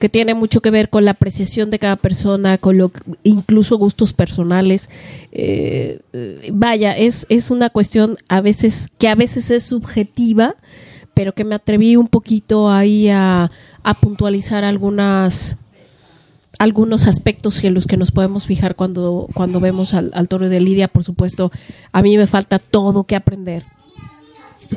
que 0.00 0.08
tiene 0.08 0.32
mucho 0.34 0.60
que 0.60 0.70
ver 0.70 0.90
con 0.90 1.04
la 1.04 1.10
apreciación 1.12 1.70
de 1.70 1.80
cada 1.80 1.96
persona, 1.96 2.56
con 2.58 2.78
lo 2.78 2.92
incluso 3.24 3.76
gustos 3.78 4.12
personales. 4.12 4.88
Eh, 5.32 6.00
eh, 6.12 6.50
vaya, 6.52 6.96
es 6.96 7.26
es 7.28 7.50
una 7.50 7.70
cuestión 7.70 8.16
a 8.28 8.40
veces 8.40 8.88
que 8.98 9.08
a 9.08 9.16
veces 9.16 9.50
es 9.50 9.64
subjetiva, 9.64 10.54
pero 11.18 11.34
que 11.34 11.42
me 11.42 11.56
atreví 11.56 11.96
un 11.96 12.06
poquito 12.06 12.70
ahí 12.70 13.08
a, 13.08 13.50
a 13.82 13.94
puntualizar 13.94 14.62
algunas 14.62 15.56
algunos 16.60 17.08
aspectos 17.08 17.64
en 17.64 17.74
los 17.74 17.88
que 17.88 17.96
nos 17.96 18.12
podemos 18.12 18.46
fijar 18.46 18.76
cuando, 18.76 19.26
cuando 19.34 19.58
vemos 19.58 19.94
al, 19.94 20.12
al 20.14 20.28
toro 20.28 20.48
de 20.48 20.60
Lidia. 20.60 20.86
Por 20.86 21.02
supuesto, 21.02 21.50
a 21.90 22.02
mí 22.02 22.16
me 22.16 22.28
falta 22.28 22.60
todo 22.60 23.02
que 23.02 23.16
aprender. 23.16 23.64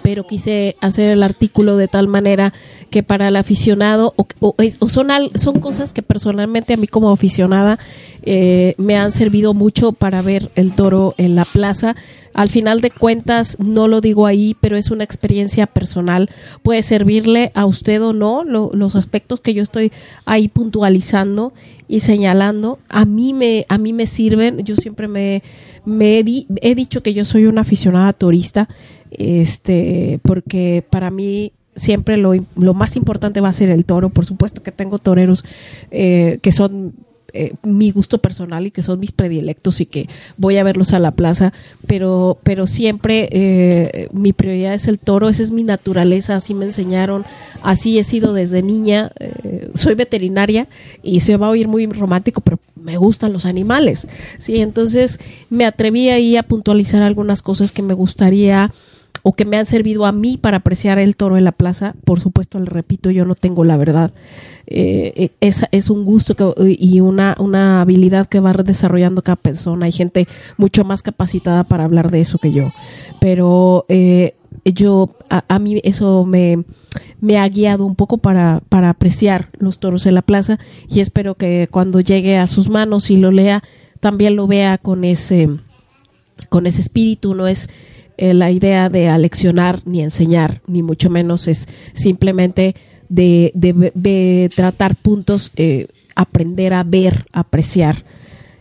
Pero 0.03 0.25
quise 0.25 0.75
hacer 0.81 1.11
el 1.11 1.21
artículo 1.23 1.75
de 1.77 1.87
tal 1.87 2.07
manera 2.07 2.53
que 2.89 3.03
para 3.03 3.27
el 3.27 3.35
aficionado, 3.35 4.13
o, 4.15 4.25
o 4.39 4.55
o 4.79 4.89
son, 4.89 5.11
al- 5.11 5.31
son 5.35 5.59
cosas 5.59 5.93
que 5.93 6.01
personalmente 6.01 6.73
a 6.73 6.77
mí 6.77 6.87
como 6.87 7.11
aficionada 7.11 7.77
eh, 8.23 8.75
me 8.77 8.95
han 8.95 9.11
servido 9.11 9.53
mucho 9.53 9.91
para 9.91 10.21
ver 10.21 10.49
el 10.55 10.71
toro 10.73 11.13
en 11.17 11.35
la 11.35 11.45
plaza. 11.45 11.95
Al 12.33 12.47
final 12.47 12.79
de 12.79 12.91
cuentas, 12.91 13.57
no 13.59 13.89
lo 13.89 13.99
digo 13.99 14.25
ahí, 14.25 14.55
pero 14.61 14.77
es 14.77 14.91
una 14.91 15.03
experiencia 15.03 15.67
personal. 15.67 16.29
Puede 16.63 16.81
servirle 16.83 17.51
a 17.53 17.65
usted 17.65 18.01
o 18.01 18.13
no 18.13 18.43
lo- 18.45 18.71
los 18.73 18.95
aspectos 18.95 19.41
que 19.41 19.53
yo 19.53 19.61
estoy 19.63 19.91
ahí 20.25 20.47
puntualizando 20.47 21.53
y 21.89 21.99
señalando. 21.99 22.79
A 22.89 23.03
mí 23.05 23.33
me, 23.33 23.65
a 23.67 23.77
mí 23.77 23.91
me 23.91 24.07
sirven. 24.07 24.59
Yo 24.63 24.75
siempre 24.77 25.07
me, 25.09 25.43
me 25.83 26.23
di- 26.23 26.47
he 26.61 26.73
dicho 26.75 27.03
que 27.03 27.13
yo 27.13 27.25
soy 27.25 27.45
una 27.47 27.61
aficionada 27.61 28.13
turista, 28.13 28.69
este, 29.11 30.19
porque 30.23 30.83
para 30.89 31.11
mí 31.11 31.53
siempre 31.75 32.17
lo, 32.17 32.33
lo 32.55 32.73
más 32.73 32.95
importante 32.95 33.41
va 33.41 33.49
a 33.49 33.53
ser 33.53 33.69
el 33.69 33.85
toro. 33.85 34.09
Por 34.09 34.25
supuesto 34.25 34.63
que 34.63 34.71
tengo 34.71 34.97
toreros 34.97 35.43
eh, 35.89 36.39
que 36.41 36.51
son 36.51 36.93
eh, 37.33 37.53
mi 37.63 37.91
gusto 37.91 38.17
personal 38.17 38.67
y 38.67 38.71
que 38.71 38.81
son 38.81 38.99
mis 38.99 39.13
predilectos 39.13 39.79
y 39.79 39.85
que 39.85 40.09
voy 40.35 40.57
a 40.57 40.65
verlos 40.65 40.91
a 40.91 40.99
la 40.99 41.11
plaza, 41.11 41.53
pero, 41.87 42.37
pero 42.43 42.67
siempre 42.67 43.29
eh, 43.31 44.09
mi 44.11 44.33
prioridad 44.33 44.73
es 44.73 44.89
el 44.89 44.99
toro, 44.99 45.29
esa 45.29 45.41
es 45.41 45.51
mi 45.51 45.63
naturaleza, 45.63 46.35
así 46.35 46.53
me 46.53 46.65
enseñaron, 46.65 47.23
así 47.63 47.97
he 47.97 48.03
sido 48.03 48.33
desde 48.33 48.61
niña, 48.61 49.13
soy 49.75 49.95
veterinaria 49.95 50.67
y 51.03 51.21
se 51.21 51.37
va 51.37 51.47
a 51.47 51.51
oír 51.51 51.69
muy 51.69 51.85
romántico, 51.85 52.41
pero 52.41 52.59
me 52.75 52.97
gustan 52.97 53.31
los 53.31 53.45
animales, 53.45 54.07
sí, 54.37 54.59
entonces 54.59 55.21
me 55.49 55.63
atreví 55.63 56.09
ahí 56.09 56.35
a 56.35 56.43
puntualizar 56.43 57.01
algunas 57.01 57.41
cosas 57.41 57.71
que 57.71 57.81
me 57.81 57.93
gustaría 57.93 58.73
o 59.23 59.33
que 59.33 59.45
me 59.45 59.57
han 59.57 59.65
servido 59.65 60.05
a 60.05 60.11
mí 60.11 60.37
para 60.37 60.57
apreciar 60.57 60.99
el 60.99 61.15
toro 61.15 61.37
en 61.37 61.43
la 61.43 61.51
plaza. 61.51 61.95
Por 62.05 62.19
supuesto, 62.19 62.59
le 62.59 62.65
repito, 62.65 63.11
yo 63.11 63.25
no 63.25 63.35
tengo 63.35 63.63
la 63.63 63.77
verdad. 63.77 64.11
Eh, 64.67 65.31
es, 65.41 65.63
es 65.71 65.89
un 65.89 66.05
gusto 66.05 66.55
y 66.57 66.99
una, 67.01 67.35
una 67.39 67.81
habilidad 67.81 68.27
que 68.27 68.39
va 68.39 68.53
desarrollando 68.53 69.21
cada 69.21 69.35
persona. 69.35 69.85
Hay 69.85 69.91
gente 69.91 70.27
mucho 70.57 70.83
más 70.83 71.03
capacitada 71.03 71.63
para 71.63 71.83
hablar 71.83 72.09
de 72.11 72.21
eso 72.21 72.37
que 72.37 72.51
yo. 72.51 72.71
Pero 73.19 73.85
eh, 73.89 74.35
yo, 74.65 75.15
a, 75.29 75.43
a 75.47 75.59
mí 75.59 75.81
eso 75.83 76.25
me, 76.25 76.63
me 77.19 77.37
ha 77.37 77.47
guiado 77.47 77.85
un 77.85 77.95
poco 77.95 78.17
para, 78.17 78.61
para 78.69 78.89
apreciar 78.89 79.49
los 79.59 79.79
toros 79.79 80.05
en 80.05 80.15
la 80.15 80.21
plaza 80.21 80.59
y 80.89 80.99
espero 80.99 81.35
que 81.35 81.67
cuando 81.71 81.99
llegue 81.99 82.37
a 82.37 82.47
sus 82.47 82.69
manos 82.69 83.09
y 83.11 83.17
lo 83.17 83.31
lea, 83.31 83.63
también 83.99 84.35
lo 84.35 84.47
vea 84.47 84.77
con 84.77 85.03
ese 85.03 85.49
con 86.49 86.65
ese 86.65 86.81
espíritu, 86.81 87.35
no 87.35 87.47
es 87.47 87.69
eh, 88.21 88.35
la 88.35 88.51
idea 88.51 88.87
de 88.87 89.09
aleccionar 89.09 89.81
ni 89.85 90.03
enseñar, 90.03 90.61
ni 90.67 90.83
mucho 90.83 91.09
menos 91.09 91.47
es 91.47 91.67
simplemente 91.93 92.75
de, 93.09 93.51
de- 93.55 94.49
tratar 94.55 94.95
puntos, 94.95 95.51
eh, 95.55 95.87
aprender 96.15 96.75
a 96.75 96.83
ver, 96.83 97.25
apreciar, 97.33 98.05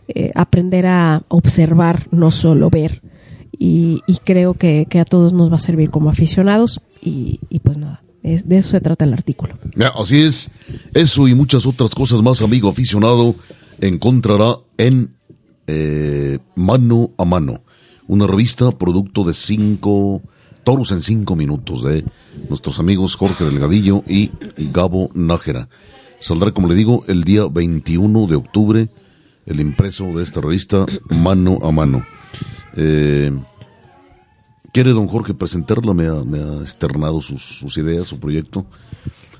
eh, 0.07 0.31
aprender 0.33 0.87
a 0.87 1.21
observar, 1.27 2.07
no 2.09 2.31
solo 2.31 2.71
ver. 2.71 3.03
Y, 3.51 4.01
creo 4.25 4.55
que, 4.55 4.87
a 4.99 5.05
todos 5.05 5.31
nos 5.31 5.51
va 5.51 5.57
a 5.57 5.59
servir 5.59 5.91
como 5.91 6.09
aficionados 6.09 6.81
y, 6.99 7.39
pues 7.61 7.77
nada, 7.77 8.01
es, 8.23 8.49
de 8.49 8.57
eso 8.57 8.71
se 8.71 8.81
trata 8.81 9.05
el 9.05 9.13
artículo. 9.13 9.59
Así 9.95 10.23
es. 10.23 10.49
Eso 10.95 11.27
y 11.27 11.35
muchas 11.35 11.67
otras 11.67 11.93
cosas 11.93 12.23
más, 12.23 12.41
amigo 12.41 12.67
aficionado, 12.67 13.35
encontrará 13.79 14.55
en 14.79 15.13
Mano 16.55 17.11
a 17.19 17.25
Mano, 17.25 17.61
una 18.07 18.27
revista 18.27 18.71
producto 18.71 19.23
de 19.23 19.33
cinco 19.33 20.21
toros 20.63 20.91
en 20.91 21.01
cinco 21.01 21.35
minutos 21.35 21.83
de 21.83 22.05
nuestros 22.49 22.79
amigos 22.79 23.15
Jorge 23.15 23.45
Delgadillo 23.45 24.03
y 24.07 24.31
Gabo 24.57 25.09
Nájera. 25.13 25.69
Saldrá, 26.19 26.51
como 26.51 26.67
le 26.67 26.75
digo, 26.75 27.03
el 27.07 27.23
día 27.23 27.47
21 27.47 28.27
de 28.27 28.35
octubre 28.35 28.89
el 29.45 29.59
impreso 29.59 30.05
de 30.05 30.23
esta 30.23 30.41
revista 30.41 30.85
Mano 31.09 31.59
a 31.63 31.71
Mano. 31.71 32.05
Eh, 32.75 33.31
¿Quiere 34.71 34.91
don 34.91 35.07
Jorge 35.07 35.33
presentarla? 35.33 35.93
Me 35.93 36.07
ha, 36.07 36.23
me 36.23 36.61
externado 36.61 37.21
sus, 37.21 37.41
sus 37.41 37.77
ideas, 37.77 38.07
su 38.07 38.19
proyecto, 38.19 38.65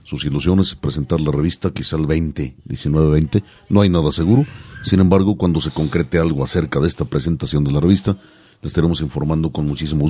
sus 0.03 0.25
ilusiones, 0.25 0.75
presentar 0.75 1.21
la 1.21 1.31
revista 1.31 1.71
quizá 1.71 1.95
el 1.95 2.07
20, 2.07 2.57
19-20. 2.67 3.43
No 3.69 3.81
hay 3.81 3.89
nada 3.89 4.11
seguro. 4.11 4.45
Sin 4.83 4.99
embargo, 4.99 5.37
cuando 5.37 5.61
se 5.61 5.71
concrete 5.71 6.17
algo 6.17 6.43
acerca 6.43 6.79
de 6.79 6.87
esta 6.87 7.05
presentación 7.05 7.63
de 7.63 7.71
la 7.71 7.79
revista, 7.79 8.17
le 8.61 8.67
estaremos 8.67 9.01
informando 9.01 9.51
con 9.51 9.67
muchísimo 9.67 10.09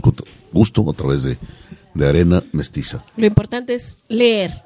gusto, 0.52 0.90
a 0.90 0.94
través 0.94 1.24
de, 1.24 1.38
de 1.94 2.08
Arena 2.08 2.44
Mestiza. 2.52 3.04
Lo 3.18 3.26
importante 3.26 3.74
es 3.74 3.98
leer. 4.08 4.64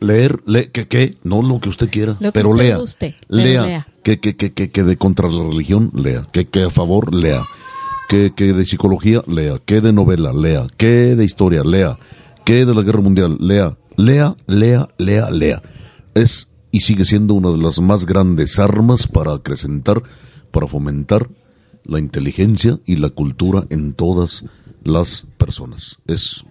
Leer, 0.00 0.40
le, 0.46 0.70
que, 0.70 0.88
que, 0.88 1.16
no 1.22 1.42
lo 1.42 1.60
que 1.60 1.68
usted 1.68 1.88
quiera, 1.88 2.16
que 2.18 2.32
pero 2.32 2.50
usted 2.50 2.64
lea. 2.64 2.76
guste, 2.76 3.14
pero 3.28 3.42
lea. 3.42 3.66
lea. 3.66 3.88
Que, 4.02 4.18
que, 4.18 4.36
que, 4.36 4.52
que, 4.52 4.70
que 4.70 4.82
de 4.82 4.96
contra 4.96 5.28
la 5.28 5.44
religión, 5.44 5.92
lea. 5.94 6.26
Que, 6.32 6.46
que 6.48 6.64
a 6.64 6.70
favor, 6.70 7.14
lea. 7.14 7.44
Que, 8.08 8.32
que 8.34 8.52
de 8.52 8.66
psicología, 8.66 9.22
lea. 9.28 9.60
Que 9.64 9.80
de 9.80 9.92
novela, 9.92 10.32
lea. 10.32 10.66
Que 10.76 11.14
de 11.14 11.24
historia, 11.24 11.62
lea. 11.62 11.98
Que 12.44 12.66
de 12.66 12.74
la 12.74 12.82
guerra 12.82 13.00
mundial, 13.00 13.36
lea. 13.38 13.76
Lea, 13.96 14.34
lea, 14.48 14.88
lea, 14.98 15.30
lea. 15.30 15.62
Es 16.14 16.48
y 16.72 16.80
sigue 16.80 17.04
siendo 17.04 17.34
una 17.34 17.50
de 17.50 17.58
las 17.58 17.80
más 17.80 18.06
grandes 18.06 18.58
armas 18.58 19.06
para 19.06 19.34
acrecentar, 19.34 20.02
para 20.50 20.66
fomentar 20.66 21.28
la 21.84 21.98
inteligencia 21.98 22.78
y 22.86 22.96
la 22.96 23.10
cultura 23.10 23.66
en 23.70 23.94
todas 23.94 24.44
las 24.82 25.26
personas. 25.38 25.98
Es 26.06 26.44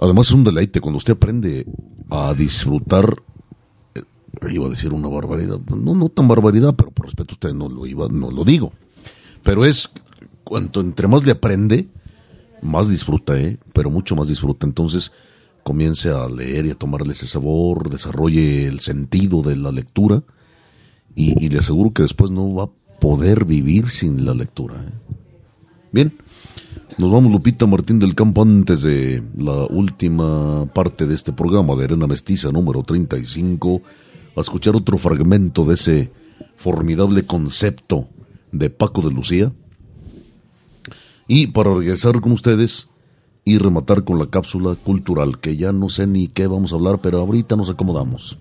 Además 0.00 0.28
es 0.28 0.32
un 0.32 0.44
deleite 0.44 0.80
cuando 0.80 0.96
usted 0.96 1.12
aprende 1.12 1.66
a 2.08 2.32
disfrutar, 2.32 3.22
eh, 3.94 4.02
iba 4.50 4.66
a 4.66 4.70
decir 4.70 4.94
una 4.94 5.08
barbaridad, 5.08 5.58
no, 5.60 5.94
no 5.94 6.08
tan 6.08 6.26
barbaridad, 6.26 6.74
pero 6.74 6.90
por 6.90 7.04
respeto 7.04 7.32
a 7.32 7.34
usted 7.34 7.52
no 7.52 7.68
lo 7.68 7.86
iba, 7.86 8.08
no 8.08 8.30
lo 8.30 8.42
digo. 8.44 8.72
Pero 9.42 9.66
es 9.66 9.90
cuanto 10.42 10.80
entre 10.80 11.06
más 11.06 11.26
le 11.26 11.32
aprende, 11.32 11.88
más 12.62 12.88
disfruta, 12.88 13.38
¿eh? 13.38 13.58
pero 13.74 13.90
mucho 13.90 14.16
más 14.16 14.26
disfruta. 14.26 14.66
Entonces 14.66 15.12
comience 15.64 16.08
a 16.08 16.26
leer 16.30 16.64
y 16.64 16.70
a 16.70 16.74
tomarle 16.74 17.12
ese 17.12 17.26
sabor, 17.26 17.90
desarrolle 17.90 18.68
el 18.68 18.80
sentido 18.80 19.42
de 19.42 19.56
la 19.56 19.70
lectura 19.70 20.22
y, 21.14 21.44
y 21.44 21.50
le 21.50 21.58
aseguro 21.58 21.92
que 21.92 22.02
después 22.02 22.30
no 22.30 22.54
va 22.54 22.64
a 22.64 22.70
poder 23.00 23.44
vivir 23.44 23.90
sin 23.90 24.24
la 24.24 24.34
lectura. 24.34 24.76
¿eh? 24.76 25.14
Bien. 25.92 26.16
Nos 26.98 27.10
vamos, 27.10 27.32
Lupita 27.32 27.66
Martín 27.66 27.98
del 27.98 28.14
Campo, 28.14 28.42
antes 28.42 28.82
de 28.82 29.22
la 29.36 29.64
última 29.66 30.66
parte 30.66 31.06
de 31.06 31.14
este 31.14 31.32
programa 31.32 31.74
de 31.74 31.84
Arena 31.84 32.06
Mestiza 32.06 32.52
número 32.52 32.82
35, 32.82 33.80
a 34.36 34.40
escuchar 34.40 34.76
otro 34.76 34.98
fragmento 34.98 35.64
de 35.64 35.74
ese 35.74 36.12
formidable 36.56 37.24
concepto 37.24 38.08
de 38.52 38.68
Paco 38.68 39.00
de 39.00 39.14
Lucía. 39.14 39.50
Y 41.26 41.46
para 41.48 41.72
regresar 41.72 42.20
con 42.20 42.32
ustedes 42.32 42.88
y 43.44 43.56
rematar 43.58 44.04
con 44.04 44.18
la 44.18 44.26
cápsula 44.26 44.74
cultural, 44.74 45.38
que 45.40 45.56
ya 45.56 45.72
no 45.72 45.88
sé 45.88 46.06
ni 46.06 46.28
qué 46.28 46.46
vamos 46.48 46.72
a 46.72 46.74
hablar, 46.74 47.00
pero 47.00 47.20
ahorita 47.20 47.56
nos 47.56 47.70
acomodamos. 47.70 48.38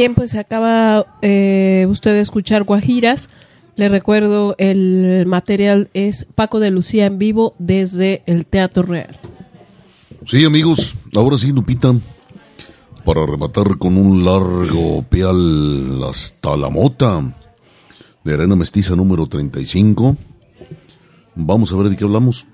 Bien, 0.00 0.14
pues 0.14 0.34
acaba 0.34 1.18
eh, 1.20 1.86
usted 1.90 2.12
de 2.12 2.22
escuchar 2.22 2.64
Guajiras. 2.64 3.28
Le 3.76 3.90
recuerdo, 3.90 4.54
el 4.56 5.26
material 5.26 5.90
es 5.92 6.26
Paco 6.34 6.58
de 6.58 6.70
Lucía 6.70 7.04
en 7.04 7.18
vivo 7.18 7.54
desde 7.58 8.22
el 8.24 8.46
Teatro 8.46 8.82
Real. 8.82 9.18
Sí, 10.26 10.42
amigos, 10.46 10.94
ahora 11.14 11.36
sí, 11.36 11.52
Lupita, 11.52 11.92
para 13.04 13.26
rematar 13.26 13.76
con 13.76 13.98
un 13.98 14.24
largo 14.24 15.02
peal 15.02 16.02
hasta 16.08 16.56
la 16.56 16.70
mota 16.70 17.34
de 18.24 18.32
Arena 18.32 18.56
Mestiza 18.56 18.96
número 18.96 19.26
35. 19.26 20.16
Vamos 21.34 21.74
a 21.74 21.76
ver 21.76 21.90
de 21.90 21.98
qué 21.98 22.04
hablamos. 22.04 22.46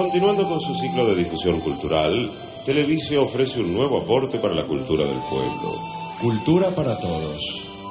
Continuando 0.00 0.46
con 0.46 0.60
su 0.60 0.76
ciclo 0.76 1.06
de 1.06 1.16
difusión 1.16 1.58
cultural, 1.58 2.30
Televisio 2.64 3.24
ofrece 3.24 3.58
un 3.58 3.74
nuevo 3.74 3.98
aporte 3.98 4.38
para 4.38 4.54
la 4.54 4.64
cultura 4.64 5.04
del 5.04 5.18
pueblo. 5.22 5.76
Cultura 6.20 6.70
para 6.70 6.96
todos. 7.00 7.42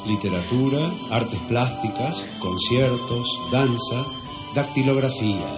Literatura, 0.08 0.90
artes 1.12 1.38
plásticas, 1.50 2.24
conciertos, 2.40 3.28
danza, 3.52 4.06
dactilografía. 4.56 5.58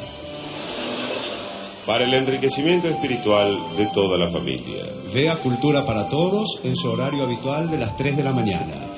Para 1.85 2.05
el 2.05 2.15
enriquecimiento 2.15 2.87
espiritual 2.87 3.55
de 3.77 3.85
toda 3.93 4.17
la 4.17 4.31
familia. 4.31 4.85
Vea 5.13 5.35
Cultura 5.35 5.85
para 5.85 6.09
Todos 6.09 6.61
en 6.63 6.75
su 6.75 6.89
horario 6.89 7.25
habitual 7.25 7.69
de 7.69 7.77
las 7.77 7.95
3 7.95 8.17
de 8.17 8.23
la 8.23 8.33
mañana. 8.33 8.89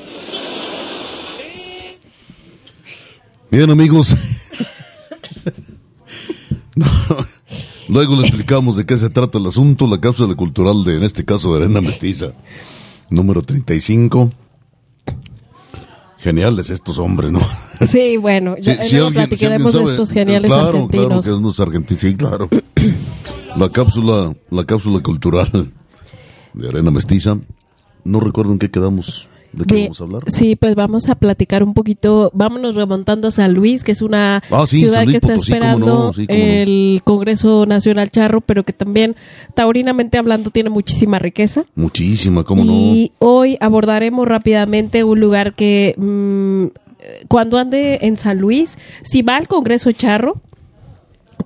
Bien, 3.49 3.69
amigos. 3.69 4.15
Luego 7.91 8.15
le 8.15 8.21
explicamos 8.21 8.77
de 8.77 8.85
qué 8.85 8.97
se 8.97 9.09
trata 9.09 9.37
el 9.37 9.45
asunto, 9.47 9.85
la 9.85 9.99
cápsula 9.99 10.33
cultural 10.35 10.83
de, 10.85 10.95
en 10.95 11.03
este 11.03 11.25
caso, 11.25 11.51
de 11.53 11.57
Arena 11.65 11.81
Mestiza, 11.81 12.27
número 13.09 13.41
35. 13.41 14.31
Geniales 16.19 16.69
estos 16.69 16.99
hombres, 16.99 17.31
¿no? 17.31 17.41
Sí, 17.85 18.15
bueno, 18.17 18.55
ya 18.61 18.75
Sí, 18.83 18.91
luego 18.95 19.07
alguien- 19.07 19.27
platicaremos 19.27 19.73
de 19.73 19.79
sabe- 19.79 19.91
estos 19.91 20.11
geniales 20.11 20.51
claro, 20.51 20.67
argentinos. 20.69 21.07
Claro, 21.07 21.21
que 21.21 21.29
es 21.29 21.35
unos 21.35 21.59
argentinos, 21.59 22.01
sí, 22.01 22.15
claro. 22.15 22.49
La 23.57 23.69
cápsula, 23.69 24.33
la 24.51 24.63
cápsula 24.63 25.01
cultural 25.03 25.71
de 26.53 26.69
Arena 26.69 26.91
Mestiza. 26.91 27.37
No 28.03 28.19
recuerdo 28.19 28.51
en 28.53 28.59
qué 28.59 28.71
quedamos, 28.71 29.27
de 29.53 29.65
qué 29.65 29.73
Bien, 29.73 29.85
vamos 29.87 30.01
a 30.01 30.03
hablar. 30.05 30.23
Sí, 30.27 30.55
pues 30.55 30.75
vamos 30.75 31.09
a 31.09 31.15
platicar 31.15 31.63
un 31.63 31.73
poquito, 31.73 32.31
vámonos 32.33 32.75
remontando 32.75 33.27
a 33.27 33.31
San 33.31 33.53
Luis, 33.53 33.83
que 33.83 33.91
es 33.91 34.01
una 34.01 34.41
Ah, 34.49 34.65
sí, 34.67 34.79
ciudad 34.79 35.03
Luis 35.03 35.13
que 35.13 35.17
está 35.17 35.27
Potosí, 35.33 35.51
esperando 35.51 35.85
no, 35.85 36.13
sí, 36.13 36.27
cómo 36.27 36.39
no. 36.39 36.45
el 36.45 37.01
Congreso 37.03 37.65
Nacional 37.65 38.09
Charro, 38.11 38.41
pero 38.41 38.63
que 38.63 38.73
también, 38.73 39.15
taurinamente 39.55 40.17
hablando, 40.17 40.49
tiene 40.51 40.69
muchísima 40.69 41.19
riqueza. 41.19 41.63
Muchísima, 41.75 42.43
cómo 42.43 42.63
y 42.65 43.11
hoy 43.19 43.57
abordaremos 43.59 44.27
rápidamente 44.27 45.03
un 45.03 45.19
lugar 45.19 45.53
que 45.53 45.95
mm, 45.97 46.65
cuando 47.27 47.57
ande 47.57 47.99
en 48.03 48.17
San 48.17 48.39
Luis, 48.39 48.77
si 49.03 49.21
va 49.21 49.35
al 49.37 49.47
Congreso 49.47 49.91
Charro, 49.91 50.41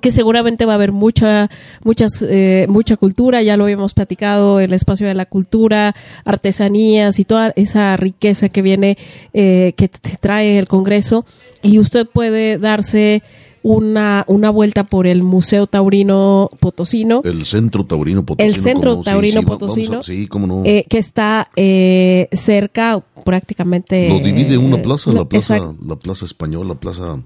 que 0.01 0.11
seguramente 0.11 0.65
va 0.65 0.73
a 0.73 0.75
haber 0.75 0.91
mucha 0.91 1.49
muchas 1.83 2.25
eh, 2.27 2.65
mucha 2.69 2.97
cultura 2.97 3.41
ya 3.41 3.57
lo 3.57 3.63
habíamos 3.65 3.93
platicado 3.93 4.59
el 4.59 4.73
espacio 4.73 5.07
de 5.07 5.13
la 5.13 5.25
cultura 5.25 5.95
artesanías 6.23 7.19
y 7.19 7.25
toda 7.25 7.53
esa 7.55 7.95
riqueza 7.97 8.49
que 8.49 8.61
viene 8.61 8.97
eh, 9.33 9.73
que 9.77 9.87
te 9.87 10.17
trae 10.19 10.57
el 10.57 10.67
Congreso 10.67 11.25
y 11.61 11.79
usted 11.79 12.07
puede 12.07 12.57
darse 12.57 13.23
una 13.63 14.23
una 14.27 14.51
vuelta 14.51 14.83
por 14.83 15.07
el 15.07 15.23
Museo 15.23 15.65
Taurino 15.65 16.51
Potosino 16.59 17.21
no. 17.23 17.29
El 17.31 17.45
Centro 17.45 17.83
Taurino 17.85 18.23
Potosino. 18.23 18.55
el 18.55 18.61
Centro 18.61 19.01
Taurino 19.01 19.39
sí, 19.41 19.45
a- 19.45 19.47
Potosino 19.47 20.03
sí, 20.03 20.27
cómo 20.27 20.45
no. 20.45 20.61
eh, 20.65 20.85
que 20.87 20.99
está 20.99 21.49
eh, 21.55 22.27
cerca 22.31 23.03
prácticamente 23.23 24.07
Lo 24.09 24.19
divide 24.19 24.57
una 24.59 24.79
plaza, 24.81 25.11
no, 25.11 25.19
la 25.19 25.25
plaza, 25.25 25.73
la 25.83 25.95
plaza 25.95 26.25
española, 26.25 26.69
la 26.69 26.79
plaza, 26.79 27.19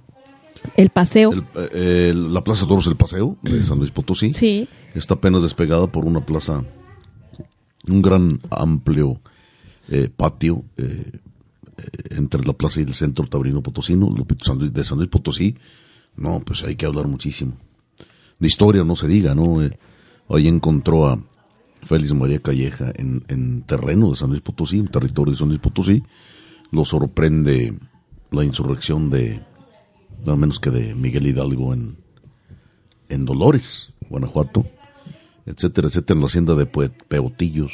el 0.75 0.89
paseo 0.89 1.31
el- 1.31 1.43
eh, 1.73 2.09
el- 2.11 2.33
la 2.33 2.43
plaza 2.43 2.67
Toros 2.67 2.85
del 2.85 2.95
Paseo 2.97 3.37
de 3.41 3.63
San 3.63 3.77
Luis 3.79 3.91
Potosí. 3.91 4.33
sí 4.33 4.67
Está 4.95 5.13
apenas 5.15 5.43
despegada 5.43 5.87
por 5.87 6.05
una 6.05 6.25
plaza, 6.25 6.63
un 7.87 8.01
gran 8.01 8.39
amplio 8.49 9.21
eh, 9.87 10.09
patio 10.15 10.63
eh, 10.77 11.11
eh, 11.77 11.83
entre 12.11 12.43
la 12.45 12.53
plaza 12.53 12.79
y 12.79 12.83
el 12.83 12.93
centro 12.93 13.25
taurino 13.27 13.61
potosino, 13.63 14.09
de 14.09 14.83
San 14.83 14.97
Luis 14.97 15.09
Potosí. 15.09 15.55
No, 16.15 16.41
pues 16.45 16.63
hay 16.63 16.75
que 16.75 16.85
hablar 16.85 17.07
muchísimo. 17.07 17.53
De 18.39 18.47
historia 18.47 18.83
no 18.83 18.95
se 18.95 19.07
diga, 19.07 19.33
¿no? 19.35 19.59
Ahí 20.29 20.47
encontró 20.47 21.07
a 21.07 21.19
Félix 21.83 22.13
María 22.13 22.39
Calleja 22.39 22.91
en, 22.95 23.23
en 23.29 23.61
terreno 23.61 24.09
de 24.11 24.17
San 24.17 24.29
Luis 24.29 24.41
Potosí, 24.41 24.79
en 24.79 24.87
territorio 24.87 25.31
de 25.31 25.37
San 25.39 25.47
Luis 25.47 25.59
Potosí. 25.59 26.03
Lo 26.71 26.83
sorprende 26.85 27.73
la 28.31 28.43
insurrección 28.43 29.09
de 29.09 29.41
nada 30.21 30.35
menos 30.35 30.59
que 30.59 30.69
de 30.69 30.95
Miguel 30.95 31.27
Hidalgo 31.27 31.73
en, 31.73 31.97
en 33.09 33.25
Dolores, 33.25 33.93
Guanajuato, 34.09 34.65
etcétera, 35.45 35.87
etcétera, 35.87 36.17
en 36.17 36.21
la 36.21 36.27
hacienda 36.27 36.55
de 36.55 36.65
Peotillos, 36.65 37.71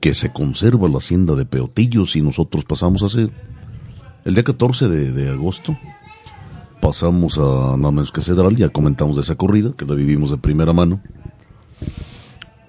que 0.00 0.14
se 0.14 0.32
conserva 0.32 0.88
la 0.88 0.98
hacienda 0.98 1.34
de 1.34 1.44
Peotillos 1.44 2.16
y 2.16 2.22
nosotros 2.22 2.64
pasamos 2.64 3.02
hace 3.02 3.30
el 4.24 4.34
día 4.34 4.44
14 4.44 4.88
de, 4.88 5.30
agosto, 5.30 5.76
pasamos 6.80 7.38
a 7.38 7.76
nada 7.76 7.90
menos 7.90 8.12
que 8.12 8.20
Cedral, 8.20 8.56
ya 8.56 8.68
comentamos 8.68 9.16
de 9.16 9.22
esa 9.22 9.36
corrida, 9.36 9.72
que 9.76 9.86
la 9.86 9.94
vivimos 9.94 10.30
de 10.30 10.36
primera 10.36 10.72
mano, 10.72 11.00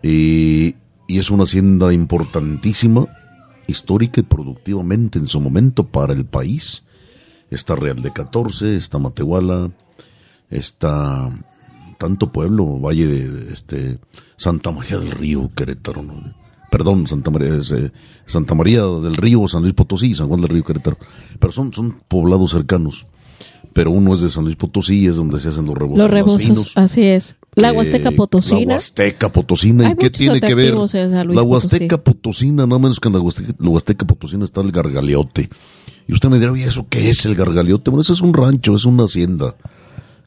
y, 0.01 0.75
y 1.07 1.19
es 1.19 1.29
una 1.29 1.43
hacienda 1.43 1.91
importantísima, 1.91 3.07
histórica 3.67 4.21
y 4.21 4.23
productivamente 4.23 5.19
en 5.19 5.27
su 5.27 5.41
momento 5.41 5.85
para 5.85 6.13
el 6.13 6.25
país. 6.25 6.83
Está 7.51 7.75
Real 7.75 8.01
de 8.01 8.13
14, 8.13 8.75
está 8.75 8.99
Matehuala, 8.99 9.71
está 10.49 11.29
tanto 11.97 12.31
pueblo, 12.31 12.79
Valle 12.79 13.07
de 13.07 13.53
este, 13.53 13.99
Santa 14.37 14.71
María 14.71 14.97
del 14.97 15.11
Río, 15.11 15.49
Querétaro, 15.55 16.01
¿no? 16.03 16.39
perdón, 16.69 17.07
Santa 17.07 17.31
María, 17.31 17.55
eh, 17.55 17.91
Santa 18.25 18.55
María 18.55 18.83
del 18.83 19.15
Río, 19.15 19.47
San 19.47 19.63
Luis 19.63 19.73
Potosí, 19.73 20.13
San 20.13 20.27
Juan 20.27 20.41
del 20.41 20.49
Río, 20.49 20.63
Querétaro, 20.63 20.97
pero 21.39 21.51
son, 21.51 21.73
son 21.73 22.01
poblados 22.07 22.51
cercanos. 22.51 23.05
Pero 23.73 23.91
uno 23.91 24.13
es 24.13 24.21
de 24.21 24.29
San 24.29 24.45
Luis 24.45 24.55
Potosí, 24.55 25.05
es 25.05 25.15
donde 25.15 25.39
se 25.39 25.49
hacen 25.49 25.65
los 25.65 25.77
rebozos. 25.77 25.99
Los 25.99 26.09
rebozos, 26.09 26.71
así 26.75 27.03
es. 27.03 27.35
La 27.55 27.73
Huasteca 27.73 28.11
Potosina. 28.11 28.59
La 28.59 28.75
Huasteca 28.75 29.31
Potosina. 29.31 29.89
¿Y 29.89 29.95
qué 29.95 30.09
tiene 30.09 30.39
que 30.39 30.55
ver? 30.55 30.75
La 30.75 31.43
Huasteca 31.43 31.97
Potosina, 31.97 32.65
no 32.65 32.79
menos 32.79 32.99
que 32.99 33.07
en 33.07 33.13
la 33.15 33.19
Huasteca, 33.21 33.53
la 33.59 33.69
Huasteca 33.69 34.05
Potosina 34.05 34.43
está 34.45 34.61
el 34.61 34.71
Gargaleote. 34.71 35.49
Y 36.07 36.13
usted 36.13 36.29
me 36.29 36.39
dirá, 36.39 36.51
oye, 36.51 36.63
¿eso 36.63 36.87
qué 36.89 37.09
es 37.09 37.25
el 37.25 37.35
Gargaleote? 37.35 37.91
Bueno, 37.91 38.01
eso 38.01 38.13
es 38.13 38.21
un 38.21 38.33
rancho, 38.33 38.75
es 38.75 38.85
una 38.85 39.03
hacienda 39.03 39.55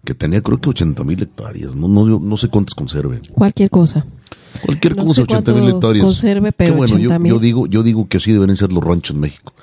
que 0.05 0.15
tenía 0.15 0.43
creo 0.43 0.61
que 0.61 0.69
80 0.69 1.05
mil 1.05 1.23
hectáreas. 1.23 1.75
No, 1.75 1.89
no, 1.89 2.19
no 2.19 2.37
sé 2.37 2.49
cuántas 2.49 2.75
conserve. 2.75 3.21
Cualquier 3.33 3.71
cosa. 3.71 4.05
Cualquier 4.65 4.97
cosa, 4.97 5.23
80 5.23 5.55
mil 5.55 5.69
hectáreas. 5.71 6.05
Conserve, 6.05 6.53
pero 6.53 6.75
bueno, 6.75 6.99
yo, 6.99 7.17
yo, 7.19 7.39
digo, 7.39 7.67
yo 7.67 7.83
digo 7.83 8.09
que 8.09 8.17
así 8.17 8.33
deben 8.33 8.57
ser 8.57 8.73
los 8.73 8.83
ranchos 8.83 9.15
en 9.15 9.21
México. 9.21 9.55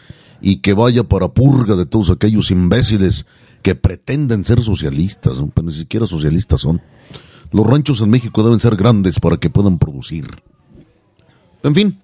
Y 0.41 0.57
que 0.57 0.73
vaya 0.73 1.03
para 1.03 1.27
purga 1.27 1.75
de 1.75 1.85
todos 1.85 2.09
aquellos 2.09 2.49
imbéciles 2.51 3.25
que 3.61 3.75
pretenden 3.75 4.45
ser 4.45 4.63
socialistas, 4.63 5.37
pero 5.53 5.67
ni 5.67 5.73
siquiera 5.73 6.07
socialistas 6.07 6.61
son. 6.61 6.81
Los 7.51 7.65
ranchos 7.65 8.01
en 8.01 8.09
México 8.09 8.43
deben 8.43 8.59
ser 8.59 8.75
grandes 8.75 9.19
para 9.19 9.37
que 9.37 9.49
puedan 9.49 9.79
producir. 9.79 10.43
En 11.63 11.73
fin, 11.75 11.99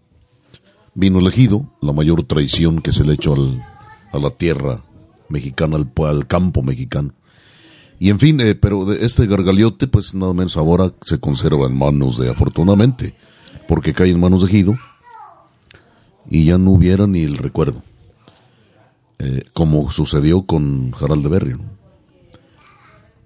vino 0.93 1.19
elegido 1.19 1.69
la 1.81 1.93
mayor 1.93 2.23
traición 2.23 2.81
que 2.81 2.91
se 2.91 3.03
le 3.03 3.13
echó 3.13 3.33
al, 3.33 3.63
a 4.11 4.17
la 4.17 4.31
tierra 4.31 4.81
mexicana, 5.29 5.77
al, 5.77 5.91
al 6.05 6.27
campo 6.27 6.63
mexicano. 6.63 7.13
Y 7.99 8.09
en 8.09 8.19
fin, 8.19 8.41
eh, 8.41 8.55
pero 8.55 8.85
de 8.85 9.05
este 9.05 9.25
gargaliote, 9.27 9.87
pues 9.87 10.13
nada 10.15 10.33
menos 10.33 10.57
ahora 10.57 10.91
se 11.01 11.19
conserva 11.19 11.67
en 11.67 11.77
manos 11.77 12.17
de, 12.17 12.29
afortunadamente, 12.29 13.15
porque 13.67 13.93
cae 13.93 14.09
en 14.09 14.19
manos 14.19 14.41
de 14.41 14.49
Gido 14.49 14.75
y 16.29 16.45
ya 16.45 16.57
no 16.57 16.71
hubiera 16.71 17.07
ni 17.07 17.21
el 17.21 17.37
recuerdo. 17.37 17.81
Eh, 19.19 19.45
como 19.53 19.91
sucedió 19.91 20.45
con 20.45 20.93
Harald 20.99 21.23
de 21.23 21.29
Berry. 21.29 21.55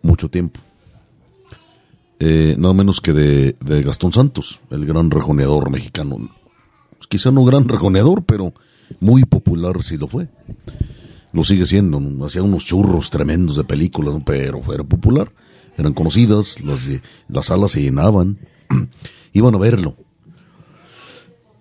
Mucho 0.03 0.29
tiempo. 0.29 0.59
Eh, 2.19 2.55
nada 2.57 2.73
menos 2.73 2.99
que 2.99 3.13
de, 3.13 3.81
Gastón 3.81 4.11
Santos, 4.11 4.59
el 4.69 4.85
gran 4.85 5.09
rejoneador 5.09 5.69
mexicano. 5.69 6.29
Quizá 7.07 7.31
no 7.31 7.45
gran 7.45 7.67
rejoneador, 7.67 8.23
pero 8.23 8.53
muy 8.99 9.23
popular 9.23 9.81
si 9.83 9.97
lo 9.97 10.07
fue. 10.07 10.27
Lo 11.31 11.43
sigue 11.43 11.65
siendo, 11.65 12.01
hacía 12.25 12.43
unos 12.43 12.65
churros 12.65 13.09
tremendos 13.09 13.55
de 13.55 13.63
películas, 13.63 14.15
pero 14.25 14.61
era 14.73 14.83
popular. 14.83 15.31
Eran 15.77 15.93
conocidas, 15.93 16.61
las, 16.61 16.87
las 17.29 17.45
salas 17.45 17.71
se 17.71 17.81
llenaban, 17.81 18.37
iban 19.33 19.55
a 19.55 19.57
verlo. 19.57 19.95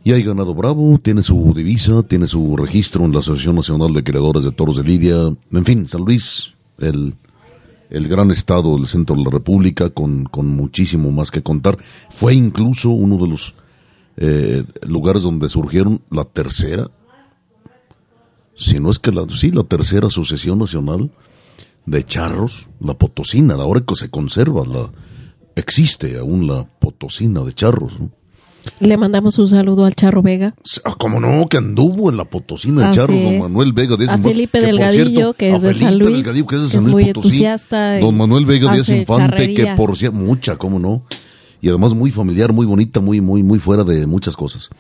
Y 0.03 0.13
hay 0.13 0.23
ganado 0.25 0.55
bravo, 0.55 0.99
tiene 0.99 1.23
su 1.23 1.53
divisa, 1.55 2.03
tiene 2.03 2.27
su 2.27 2.57
registro 2.57 3.05
en 3.05 3.13
la 3.13 3.21
Asociación 3.21 3.57
Nacional 3.57 3.93
de 3.93 4.03
Creadores 4.03 4.43
de 4.43 4.53
Toros 4.53 4.79
de 4.79 4.85
Lidia. 4.85 5.17
En 5.53 5.65
fin, 5.65 5.87
San 5.87 6.01
Luis, 6.03 6.55
el, 6.79 7.15
el 7.91 8.09
gran 8.09 8.31
estado 8.31 8.77
del 8.77 8.87
centro 8.87 9.17
de 9.17 9.25
la 9.25 9.31
República, 9.31 9.91
con, 9.91 10.25
con 10.25 10.47
muchísimo 10.49 11.11
más 11.11 11.31
que 11.31 11.43
contar. 11.43 11.79
Fue 12.11 12.35
incluso 12.35 12.91
uno 12.91 13.17
de 13.17 13.29
los 13.29 13.55
eh, 14.17 14.65
lugares 14.83 15.23
donde 15.23 15.49
surgieron 15.49 16.03
la 16.11 16.25
tercera, 16.25 16.91
si 18.57 18.81
no 18.81 18.91
es 18.91 18.99
que 18.99 19.13
la, 19.13 19.25
sí, 19.29 19.53
la 19.53 19.63
tercera 19.63 20.09
Asociación 20.09 20.59
Nacional 20.59 21.13
de 21.87 22.05
Charros, 22.05 22.69
la 22.81 22.95
Potosina, 22.95 23.55
ahora 23.55 23.81
que 23.81 23.95
se 23.95 24.11
conserva, 24.11 24.65
la, 24.67 24.91
existe 25.55 26.19
aún 26.19 26.49
la 26.49 26.65
Potosina 26.65 27.43
de 27.43 27.55
Charros, 27.55 28.01
¿no? 28.01 28.18
Le 28.81 28.97
mandamos 28.97 29.39
un 29.39 29.49
saludo 29.49 29.85
al 29.85 29.95
Charro 29.95 30.23
Vega. 30.23 30.55
Ah, 30.85 30.95
como 30.99 31.21
no, 31.21 31.49
que 31.49 31.57
anduvo 31.57 32.11
en 32.11 32.17
la 32.17 32.25
Potosina 32.25 32.89
de 32.89 32.95
Charros, 32.95 33.23
don 33.23 33.39
Manuel 33.39 33.73
Vega. 33.73 33.97
De 33.97 34.09
a 34.09 34.19
Felipe 34.19 34.61
Delgadillo, 34.61 35.33
que, 35.33 35.55
es 35.55 35.63
de 35.63 35.75
San 35.75 35.99
Luis. 35.99 36.15
Delgadillo, 36.15 36.47
que 36.47 36.57
es 36.57 36.63
de 36.63 36.69
San 36.69 36.83
Luis 36.85 36.93
muy 36.93 37.05
Potosí. 37.07 37.29
entusiasta. 37.29 37.99
Don 37.99 38.17
Manuel 38.17 38.47
Vega 38.47 38.73
Díaz 38.73 38.89
Infante, 38.89 39.55
que 39.55 39.67
por 39.77 39.97
cierto, 39.97 40.19
mucha, 40.19 40.57
cómo 40.57 40.79
no. 40.79 41.03
Y 41.61 41.69
además 41.69 41.95
muy 41.95 42.11
familiar, 42.13 42.53
muy 42.53 42.67
bonita, 42.67 43.01
muy, 43.01 43.21
muy, 43.21 43.43
muy 43.43 43.59
fuera 43.59 43.83
de 43.85 44.07
muchas 44.07 44.37
cosas. 44.37 44.71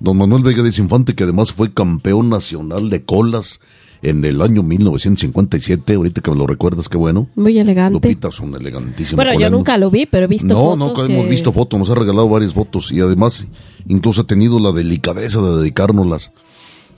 Don 0.00 0.16
Manuel 0.16 0.42
Vega 0.42 0.62
Díaz 0.62 0.78
Infante, 0.78 1.14
que 1.14 1.24
además 1.24 1.52
fue 1.52 1.72
campeón 1.72 2.30
nacional 2.30 2.90
de 2.90 3.04
colas 3.04 3.60
en 4.02 4.24
el 4.24 4.42
año 4.42 4.64
1957, 4.64 5.94
ahorita 5.94 6.20
que 6.20 6.30
me 6.30 6.36
lo 6.36 6.46
recuerdas, 6.46 6.88
qué 6.88 6.96
bueno. 6.96 7.28
Muy 7.36 7.56
elegante. 7.58 7.94
Lupita 7.94 8.32
son 8.32 8.54
elegantísimos. 8.54 9.16
Bueno, 9.24 9.38
yo 9.38 9.48
nunca 9.48 9.78
lo 9.78 9.90
vi, 9.90 10.06
pero 10.06 10.24
he 10.24 10.28
visto 10.28 10.48
no, 10.48 10.54
fotos. 10.54 10.78
No, 10.78 11.08
no, 11.08 11.14
hemos 11.14 11.28
visto 11.28 11.52
fotos, 11.52 11.78
nos 11.78 11.88
ha 11.90 11.94
regalado 11.94 12.28
varias 12.28 12.52
fotos 12.52 12.90
y 12.90 13.00
además 13.00 13.46
incluso 13.86 14.22
ha 14.22 14.26
tenido 14.26 14.58
la 14.58 14.72
delicadeza 14.72 15.40
de 15.40 15.58
dedicárnoslas. 15.58 16.32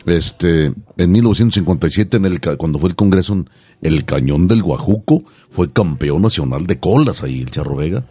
Este, 0.06 0.72
en 0.96 1.12
1957, 1.12 2.16
en 2.16 2.24
el, 2.24 2.40
cuando 2.56 2.78
fue 2.78 2.88
el 2.88 2.96
congreso 2.96 3.34
en 3.34 3.48
el 3.82 4.04
Cañón 4.04 4.48
del 4.48 4.62
Guajuco, 4.62 5.24
fue 5.50 5.72
campeón 5.72 6.22
nacional 6.22 6.66
de 6.66 6.78
colas 6.78 7.22
ahí, 7.22 7.42
el 7.42 7.50
Charro 7.50 7.76
Vega. 7.76 8.04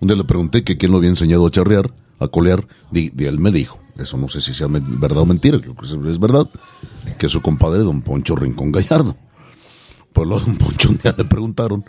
Un 0.00 0.08
día 0.08 0.16
le 0.16 0.24
pregunté 0.24 0.64
que 0.64 0.76
quién 0.76 0.92
lo 0.92 0.98
había 0.98 1.10
enseñado 1.10 1.46
a 1.46 1.50
charrear, 1.50 1.92
a 2.18 2.28
colear, 2.28 2.66
y 2.92 3.24
él 3.24 3.38
me 3.38 3.52
dijo, 3.52 3.81
eso 3.98 4.16
no 4.16 4.28
sé 4.28 4.40
si 4.40 4.54
sea 4.54 4.68
verdad 4.68 5.18
o 5.18 5.26
mentira, 5.26 5.60
creo 5.60 5.74
que 5.74 5.84
es 5.84 6.18
verdad, 6.18 6.48
que 7.18 7.26
es 7.26 7.32
su 7.32 7.40
compadre 7.40 7.80
don 7.80 8.02
Poncho 8.02 8.34
Rincón 8.36 8.72
Gallardo. 8.72 9.16
Pues 10.12 10.28
lo 10.28 10.38
don 10.38 10.56
Poncho 10.56 10.90
un 10.90 10.98
día 10.98 11.14
le 11.16 11.24
preguntaron 11.24 11.84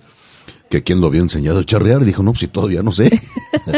que 0.70 0.84
quién 0.84 1.02
lo 1.02 1.08
había 1.08 1.22
enseñado 1.22 1.60
a 1.60 1.66
charrear 1.66 2.02
y 2.02 2.06
dijo, 2.06 2.24
no, 2.24 2.34
si 2.36 2.48
todavía 2.48 2.82
no 2.82 2.92
sé. 2.92 3.22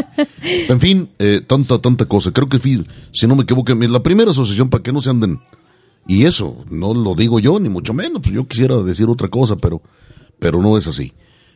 en 0.70 0.80
fin, 0.80 1.10
eh, 1.20 1.42
tanta, 1.46 1.80
tanta 1.80 2.06
cosa. 2.06 2.32
Creo 2.32 2.48
que, 2.48 2.60
si 3.12 3.28
no 3.28 3.36
me 3.36 3.44
equivoco, 3.44 3.74
la 3.74 4.02
primera 4.02 4.32
asociación 4.32 4.70
para 4.70 4.82
que 4.82 4.94
no 4.94 5.02
se 5.02 5.10
anden, 5.10 5.42
y 6.08 6.26
eso, 6.26 6.64
no 6.70 6.94
lo 6.94 7.16
digo 7.16 7.40
yo, 7.40 7.60
ni 7.60 7.70
mucho 7.70 7.94
menos, 7.94 8.22
pues 8.22 8.34
yo 8.34 8.48
quisiera 8.48 8.78
decir 8.84 9.08
otra 9.10 9.28
cosa, 9.28 9.56
pero, 9.56 9.82
pero 10.40 10.62
no 10.62 10.78
es 10.78 10.88
así. 10.88 11.14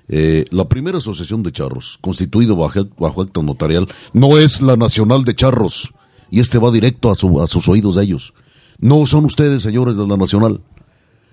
Eh, 0.08 0.46
la 0.50 0.68
primera 0.68 0.98
asociación 0.98 1.44
de 1.44 1.52
charros, 1.52 2.00
constituido 2.02 2.56
bajo, 2.56 2.88
bajo 2.98 3.22
acta 3.22 3.44
notarial, 3.44 3.88
no 4.12 4.40
es 4.40 4.62
la 4.62 4.76
Nacional 4.76 5.24
de 5.24 5.36
Charros, 5.36 5.94
y 6.32 6.40
este 6.40 6.58
va 6.58 6.72
directo 6.72 7.10
a, 7.10 7.14
a 7.14 7.48
sus 7.48 7.68
oídos 7.68 7.96
de 7.96 8.04
ellos. 8.04 8.34
No 8.80 9.06
son 9.06 9.26
ustedes, 9.26 9.62
señores 9.64 9.98
de 9.98 10.08
la 10.08 10.18
Nacional. 10.18 10.62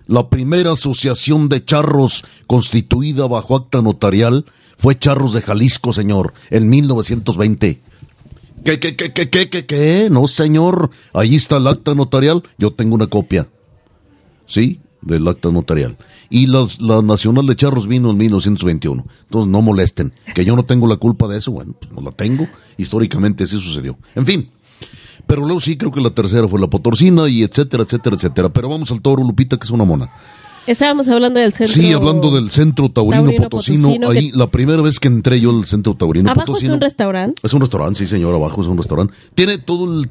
La 0.06 0.28
primera 0.28 0.73
asociación 0.73 1.48
de 1.48 1.64
charros 1.64 2.24
constituida 2.47 3.27
bajo 3.27 3.56
acta 3.56 3.82
notarial 3.82 4.47
fue 4.77 4.98
Charros 4.98 5.32
de 5.32 5.43
Jalisco, 5.43 5.93
señor, 5.93 6.32
en 6.51 6.68
1920. 6.68 7.81
¿Qué, 8.64 8.81
qué, 8.81 8.97
qué, 8.97 9.12
qué, 9.12 9.31
qué, 9.31 9.48
qué, 9.48 9.66
qué? 9.66 10.09
No, 10.10 10.27
señor. 10.27 10.90
Ahí 11.12 11.35
está 11.36 11.56
el 11.56 11.66
acta 11.66 11.94
notarial. 11.94 12.43
Yo 12.59 12.73
tengo 12.73 12.94
una 12.94 13.06
copia. 13.06 13.48
¿Sí? 14.47 14.81
Del 15.02 15.27
acta 15.28 15.51
notarial. 15.51 15.97
Y 16.31 16.47
la, 16.48 16.66
la 16.81 17.01
Nacional 17.01 17.47
de 17.47 17.56
Charros 17.56 17.86
vino 17.86 18.10
en 18.10 18.16
1921. 18.16 19.06
Entonces 19.23 19.51
no 19.51 19.62
molesten. 19.62 20.12
Que 20.35 20.44
yo 20.44 20.56
no 20.56 20.64
tengo 20.64 20.86
la 20.89 20.97
culpa 20.97 21.28
de 21.28 21.39
eso. 21.39 21.52
Bueno, 21.52 21.74
pues 21.78 21.93
no 21.93 22.01
la 22.01 22.10
tengo. 22.10 22.48
Históricamente 22.77 23.44
así 23.44 23.56
sucedió. 23.60 23.98
En 24.14 24.27
fin. 24.27 24.51
Pero 25.26 25.43
luego 25.43 25.60
sí 25.60 25.76
creo 25.76 25.93
que 25.93 26.01
la 26.01 26.10
tercera 26.10 26.48
fue 26.48 26.60
la 26.60 26.68
Potorcina 26.68 27.28
y 27.28 27.43
etcétera, 27.43 27.84
etcétera, 27.84 28.16
etcétera. 28.16 28.48
Pero 28.48 28.68
vamos 28.68 28.90
al 28.90 29.01
toro, 29.01 29.22
Lupita, 29.22 29.56
que 29.56 29.64
es 29.64 29.70
una 29.70 29.84
mona. 29.84 30.10
Estábamos 30.66 31.09
hablando 31.09 31.38
del 31.38 31.52
centro. 31.52 31.74
Sí, 31.74 31.93
hablando 31.93 32.34
del 32.34 32.51
centro 32.51 32.88
taurino, 32.88 33.30
potosino. 33.36 34.10
ahí, 34.10 34.32
la 34.34 34.48
primera 34.48 34.82
vez 34.82 34.98
que 34.98 35.06
entré 35.06 35.40
yo 35.40 35.51
al 35.51 35.64
centro 35.64 35.94
taurino 35.94 36.30
¿Abajo 36.30 36.47
potosino. 36.47 36.72
¿Es 36.72 36.74
un 36.74 36.80
restaurante? 36.80 37.40
Es 37.43 37.55
un 37.55 37.60
restaurante, 37.60 37.98
sí, 38.01 38.06
señor. 38.06 38.34
Abajo 38.34 38.60
es 38.62 38.66
un 38.66 38.76
restaurante. 38.76 39.14
Tiene 39.34 39.59
todo 39.59 40.01
el 40.01 40.09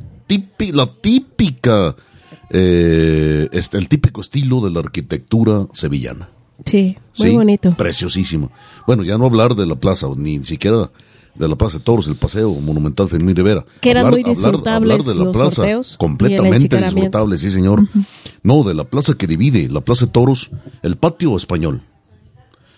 la 0.73 0.87
típica, 0.87 1.95
eh, 2.49 3.47
este, 3.51 3.77
el 3.77 3.87
típico 3.87 4.21
estilo 4.21 4.61
de 4.61 4.71
la 4.71 4.79
arquitectura 4.79 5.67
sevillana. 5.73 6.29
Sí, 6.65 6.97
muy 7.19 7.31
bonito. 7.31 7.71
Preciosísimo. 7.71 8.51
Bueno, 8.87 9.03
ya 9.03 9.17
no 9.17 9.25
hablar 9.25 9.55
de 9.55 9.65
la 9.65 9.75
plaza, 9.75 10.07
ni 10.15 10.43
siquiera 10.43 10.89
de 11.35 11.47
la 11.47 11.55
Plaza 11.55 11.77
de 11.77 11.83
Toros, 11.83 12.07
el 12.07 12.15
paseo 12.15 12.51
monumental 12.53 13.09
Fermín 13.09 13.35
Rivera. 13.35 13.65
Que 13.81 13.91
eran 13.91 14.09
muy 14.09 14.23
disfrutables 14.23 14.99
hablar, 14.99 15.15
de 15.15 15.25
la 15.25 15.31
plaza, 15.31 15.63
completamente 15.97 16.77
disfrutable, 16.77 17.37
sí 17.37 17.51
señor. 17.51 17.87
No, 18.43 18.63
de 18.63 18.73
la 18.73 18.85
plaza 18.85 19.15
que 19.15 19.27
divide, 19.27 19.69
la 19.69 19.81
plaza 19.81 20.05
de 20.05 20.11
toros, 20.11 20.49
el 20.81 20.95
patio 20.97 21.35
español. 21.35 21.81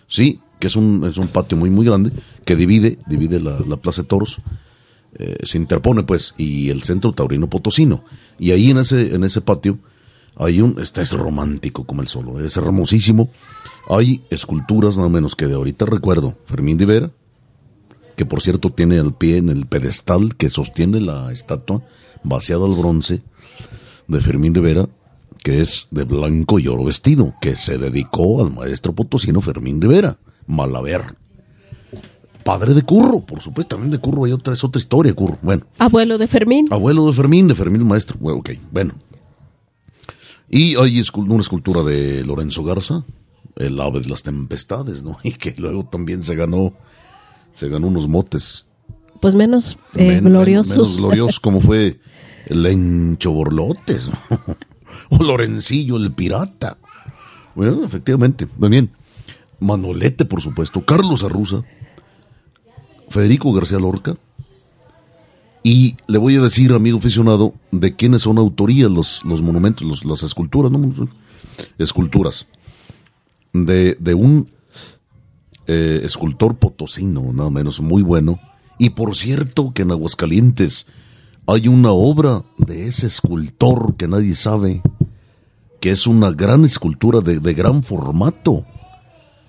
Sí, 0.08 0.40
que 0.60 0.68
es 0.68 0.76
un, 0.76 1.06
es 1.06 1.18
un 1.18 1.28
patio 1.28 1.58
muy, 1.58 1.70
muy 1.70 1.86
grande, 1.86 2.12
que 2.46 2.56
divide, 2.56 2.98
divide 3.08 3.40
la, 3.40 3.60
la 3.68 3.78
plaza 3.78 4.02
de 4.02 4.08
toros. 4.08 4.38
Eh, 5.20 5.38
se 5.44 5.58
interpone, 5.58 6.04
pues, 6.04 6.34
y 6.38 6.70
el 6.70 6.84
centro 6.84 7.12
taurino 7.14 7.50
potosino. 7.50 8.04
Y 8.40 8.52
ahí 8.52 8.72
en 8.72 8.78
ese, 8.78 9.16
en 9.16 9.24
ese 9.24 9.42
patio 9.42 9.80
hay 10.36 10.62
un, 10.62 10.80
este 10.80 11.02
es 11.02 11.14
romántico 11.14 11.86
como 11.86 12.02
el 12.02 12.08
solo, 12.08 12.40
es 12.40 12.58
hermosísimo. 12.58 13.30
Hay 13.90 14.22
esculturas, 14.30 14.98
nada 14.98 15.10
menos 15.10 15.36
que 15.36 15.48
de 15.48 15.56
ahorita 15.56 15.86
recuerdo, 15.86 16.38
Fermín 16.46 16.78
Rivera, 16.78 17.12
que 18.18 18.26
por 18.26 18.42
cierto 18.42 18.72
tiene 18.72 19.00
al 19.00 19.14
pie 19.14 19.38
en 19.38 19.48
el 19.48 19.68
pedestal 19.68 20.36
que 20.36 20.50
sostiene 20.50 21.00
la 21.00 21.32
estatua, 21.32 21.84
vaciada 22.24 22.66
al 22.66 22.76
bronce, 22.76 23.22
de 24.08 24.22
Fermín 24.22 24.54
Rivera, 24.54 24.90
que 25.44 25.62
es 25.62 25.88
de 25.92 26.04
blanco 26.04 26.60
y 26.60 26.68
oro 26.68 26.84
vestido, 26.84 27.36
que 27.40 27.56
se 27.56 27.78
dedicó 27.78 28.44
al 28.44 28.54
maestro 28.54 28.94
potosino 28.94 29.40
Fermín 29.40 29.80
Rivera, 29.80 30.18
Malaver. 30.48 31.16
Padre 32.44 32.74
de 32.74 32.82
Curro, 32.82 33.20
por 33.20 33.42
supuesto, 33.42 33.76
también 33.76 33.92
de 33.92 34.00
Curro 34.00 34.26
hay 34.26 34.32
otra, 34.32 34.54
es 34.54 34.64
otra 34.64 34.80
historia, 34.80 35.14
Curro. 35.14 35.38
Bueno. 35.42 35.66
Abuelo 35.78 36.18
de 36.18 36.28
Fermín. 36.28 36.66
Abuelo 36.72 37.06
de 37.06 37.14
Fermín, 37.14 37.48
de 37.48 37.56
Fermín 37.56 37.86
maestro. 37.86 38.18
Bueno, 38.20 38.40
ok, 38.40 38.52
bueno. 38.72 38.94
Y 40.50 40.76
hay 40.76 41.04
una 41.14 41.42
escultura 41.42 41.84
de 41.84 42.24
Lorenzo 42.24 42.64
Garza, 42.64 43.04
el 43.58 43.80
ave 43.80 44.00
de 44.00 44.10
las 44.10 44.24
tempestades, 44.24 45.04
¿no? 45.04 45.18
Y 45.24 45.34
que 45.34 45.54
luego 45.58 45.86
también 45.86 46.24
se 46.24 46.36
ganó, 46.36 46.74
se 47.58 47.70
ganó 47.70 47.88
unos 47.88 48.08
motes. 48.08 48.68
Pues 49.20 49.34
menos 49.34 49.80
eh, 49.96 50.20
gloriosos. 50.22 50.70
menos 50.70 50.98
gloriosos 50.98 51.40
como 51.40 51.60
fue 51.60 52.00
el 52.46 52.62
Lencho 52.62 53.32
Borlotes, 53.32 54.10
o 55.10 55.24
Lorencillo 55.24 55.98
el 55.98 56.12
pirata. 56.12 56.78
Bueno, 57.56 57.84
efectivamente, 57.84 58.48
muy 58.58 58.70
bien. 58.70 58.92
Manolete, 59.60 60.26
por 60.26 60.44
supuesto, 60.44 60.86
Carlos 60.86 61.24
Arruza, 61.24 61.64
Federico 63.10 63.52
García 63.54 63.80
Lorca, 63.80 64.16
y 65.64 65.98
le 66.06 66.20
voy 66.20 66.36
a 66.36 66.42
decir, 66.42 66.74
amigo 66.74 67.00
aficionado, 67.00 67.56
de 67.72 67.96
quiénes 67.96 68.22
son 68.22 68.38
autoría 68.38 68.88
los, 68.88 69.26
los 69.26 69.42
monumentos, 69.42 70.06
las 70.06 70.22
esculturas, 70.22 70.72
¿no? 70.72 71.08
Esculturas. 71.80 72.46
De, 73.52 73.98
de 74.00 74.14
un 74.14 74.48
eh, 75.68 76.02
escultor 76.04 76.58
potosino, 76.58 77.34
nada 77.34 77.50
menos, 77.50 77.80
muy 77.80 78.02
bueno. 78.02 78.40
Y 78.80 78.92
por 78.92 79.16
cierto, 79.16 79.72
que 79.74 79.84
en 79.84 79.92
Aguascalientes 79.92 80.86
hay 81.46 81.68
una 81.68 81.92
obra 81.92 82.44
de 82.58 82.88
ese 82.88 83.08
escultor 83.08 83.96
que 83.96 84.08
nadie 84.08 84.36
sabe, 84.36 84.82
que 85.80 85.92
es 85.92 86.08
una 86.08 86.32
gran 86.32 86.66
escultura 86.66 87.22
de, 87.22 87.40
de 87.40 87.54
gran 87.54 87.84
formato 87.84 88.66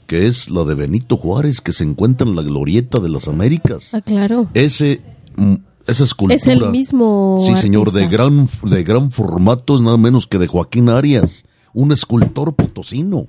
que 0.09 0.27
es 0.27 0.51
la 0.51 0.65
de 0.65 0.75
Benito 0.75 1.19
Juárez, 1.19 1.61
que 1.61 1.73
se 1.73 1.85
encuentra 1.85 2.27
en 2.27 2.35
la 2.35 2.41
glorieta 2.41 2.99
de 2.99 3.11
las 3.11 3.29
Américas. 3.29 3.93
Ah, 3.93 4.01
claro. 4.01 4.49
Ese, 4.55 5.03
mm, 5.37 5.57
esa 5.87 6.05
escultura. 6.05 6.35
Es 6.35 6.47
el 6.47 6.71
mismo. 6.71 7.39
Sí, 7.45 7.55
señor, 7.59 7.93
de 7.93 8.09
gran, 8.09 8.49
de 8.63 8.83
gran 8.85 9.13
formato, 9.13 9.77
es 9.77 9.83
nada 9.83 9.99
menos 9.99 10.27
que 10.27 10.39
de 10.39 10.47
Joaquín 10.47 10.89
Arias, 10.89 11.45
un 11.75 11.93
escultor 11.93 12.55
potosino. 12.55 13.29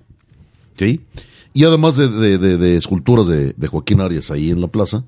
¿Sí? 0.77 1.01
Y 1.53 1.63
además 1.63 1.97
de, 1.97 2.37
de, 2.37 2.77
esculturas 2.77 3.27
de, 3.27 3.67
Joaquín 3.67 4.01
Arias 4.01 4.31
ahí 4.31 4.51
en 4.51 4.61
la 4.61 4.67
plaza, 4.67 5.03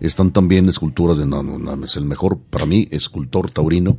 están 0.00 0.32
también 0.32 0.68
esculturas 0.68 1.18
de, 1.18 1.26
no, 1.26 1.42
no, 1.42 1.84
es 1.84 1.96
el 1.96 2.04
mejor, 2.04 2.38
para 2.38 2.66
mí, 2.66 2.88
escultor 2.90 3.50
taurino 3.50 3.98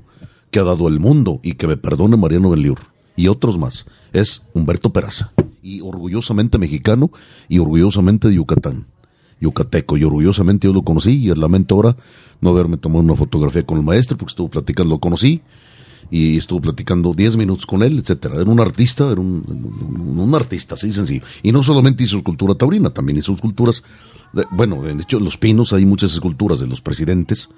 que 0.51 0.59
ha 0.59 0.63
dado 0.63 0.87
el 0.87 0.99
mundo, 0.99 1.39
y 1.43 1.53
que 1.53 1.67
me 1.67 1.77
perdone 1.77 2.17
Mariano 2.17 2.49
Beliur, 2.49 2.79
y 3.15 3.27
otros 3.27 3.57
más, 3.57 3.85
es 4.13 4.45
Humberto 4.53 4.91
Peraza. 4.91 5.31
Y 5.61 5.81
orgullosamente 5.81 6.57
mexicano 6.57 7.11
y 7.47 7.59
orgullosamente 7.59 8.29
de 8.29 8.35
Yucatán, 8.35 8.87
yucateco, 9.41 9.97
y 9.97 10.03
orgullosamente 10.03 10.67
yo 10.67 10.73
lo 10.73 10.83
conocí 10.83 11.27
y 11.27 11.35
lamento 11.35 11.75
ahora 11.75 11.97
no 12.41 12.49
haberme 12.49 12.77
tomado 12.77 13.01
una 13.01 13.15
fotografía 13.15 13.65
con 13.65 13.77
el 13.77 13.83
maestro 13.83 14.17
porque 14.17 14.31
estuvo 14.31 14.49
platicando, 14.49 14.95
lo 14.95 14.99
conocí 14.99 15.41
y 16.11 16.37
estuvo 16.37 16.61
platicando 16.61 17.13
10 17.13 17.37
minutos 17.37 17.65
con 17.65 17.83
él, 17.83 17.99
etcétera. 17.99 18.41
Era 18.41 18.49
un 18.49 18.59
artista, 18.59 19.11
era 19.11 19.21
un, 19.21 20.17
un, 20.17 20.35
artista, 20.35 20.75
así 20.75 20.91
sencillo. 20.91 21.23
Y 21.43 21.51
no 21.51 21.61
solamente 21.63 22.03
hizo 22.03 22.17
escultura 22.17 22.55
taurina, 22.55 22.89
también 22.89 23.17
hizo 23.17 23.33
esculturas, 23.33 23.83
bueno, 24.51 24.81
de 24.81 24.93
hecho, 24.93 25.17
en 25.17 25.25
Los 25.25 25.37
Pinos 25.37 25.73
hay 25.73 25.85
muchas 25.85 26.13
esculturas 26.13 26.59
de 26.59 26.67
los 26.67 26.81
presidentes, 26.81 27.49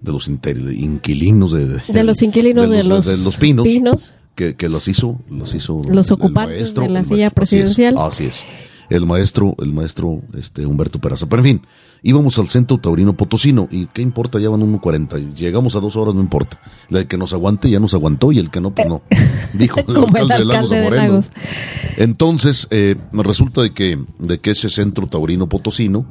de 0.00 0.12
los 0.12 0.28
inquilinos 0.28 1.52
de, 1.52 1.82
de, 1.86 2.04
los 2.04 2.22
inquilinos 2.22 2.70
de 2.70 2.84
los, 2.84 3.04
de 3.04 3.18
los, 3.18 3.36
pinos 3.36 4.14
que, 4.34 4.56
que 4.56 4.68
las 4.70 4.88
hizo, 4.88 5.20
las 5.28 5.54
hizo 5.54 5.82
los 5.90 6.10
ocupantes 6.10 6.74
de 6.74 6.88
la 6.88 7.04
silla 7.04 7.28
presidencial. 7.30 7.96
Así 7.98 8.24
es, 8.24 8.42
El 8.88 9.04
maestro, 9.04 9.54
el 9.58 9.74
maestro 9.74 10.22
este 10.38 10.64
Humberto 10.64 10.98
Peraza. 10.98 11.26
Pero 11.26 11.40
en 11.40 11.44
fin, 11.44 11.66
íbamos 12.02 12.38
al 12.38 12.48
centro 12.48 12.78
taurino 12.78 13.14
potosino 13.14 13.68
y 13.70 13.86
qué 13.86 14.02
importa, 14.02 14.38
ya 14.38 14.48
van 14.48 14.60
1.40, 14.60 15.34
llegamos 15.34 15.76
a 15.76 15.80
dos 15.80 15.96
horas, 15.96 16.14
no 16.14 16.20
importa. 16.20 16.60
El 16.90 17.06
que 17.06 17.16
nos 17.16 17.32
aguante 17.32 17.70
ya 17.70 17.80
nos 17.80 17.94
aguantó 17.94 18.32
y 18.32 18.38
el 18.38 18.50
que 18.50 18.60
no, 18.60 18.74
pues 18.74 18.88
no. 18.88 19.02
Dijo 19.54 19.80
el 19.80 19.96
alcalde, 19.96 20.38
de 20.38 20.44
Lagos 20.44 20.70
de 20.70 20.82
Moreno. 20.82 21.20
Entonces, 21.96 22.66
eh, 22.70 22.96
resulta 23.12 23.62
de 23.62 23.72
que, 23.72 23.98
de 24.18 24.38
que 24.38 24.50
ese 24.50 24.70
centro 24.70 25.06
taurino 25.06 25.48
potosino, 25.48 26.06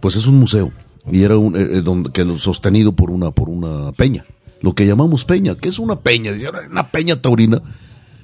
pues 0.00 0.16
es 0.16 0.26
un 0.26 0.38
museo 0.38 0.72
y 1.10 1.22
era 1.22 1.36
un, 1.36 1.56
eh, 1.56 1.78
eh, 1.78 2.02
que, 2.12 2.38
sostenido 2.38 2.92
por 2.92 3.10
una, 3.10 3.30
por 3.30 3.48
una 3.48 3.92
peña 3.92 4.24
lo 4.64 4.74
que 4.74 4.86
llamamos 4.86 5.26
peña. 5.26 5.54
que 5.56 5.68
es 5.68 5.78
una 5.78 6.00
peña? 6.00 6.32
Una 6.70 6.90
peña 6.90 7.20
taurina. 7.20 7.60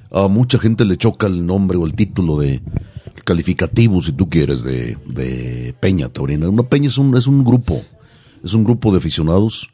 A 0.09 0.27
mucha 0.27 0.57
gente 0.57 0.85
le 0.85 0.97
choca 0.97 1.27
el 1.27 1.45
nombre 1.45 1.77
o 1.77 1.85
el 1.85 1.93
título 1.93 2.39
de 2.39 2.61
calificativo, 3.23 4.01
si 4.01 4.11
tú 4.11 4.29
quieres, 4.29 4.63
de, 4.63 4.97
de 5.05 5.75
peña 5.79 6.09
taurina. 6.09 6.49
Una 6.49 6.63
peña 6.63 6.87
es 6.87 6.97
un, 6.97 7.15
es 7.17 7.27
un 7.27 7.43
grupo, 7.43 7.81
es 8.43 8.53
un 8.53 8.63
grupo 8.63 8.91
de 8.91 8.97
aficionados, 8.97 9.69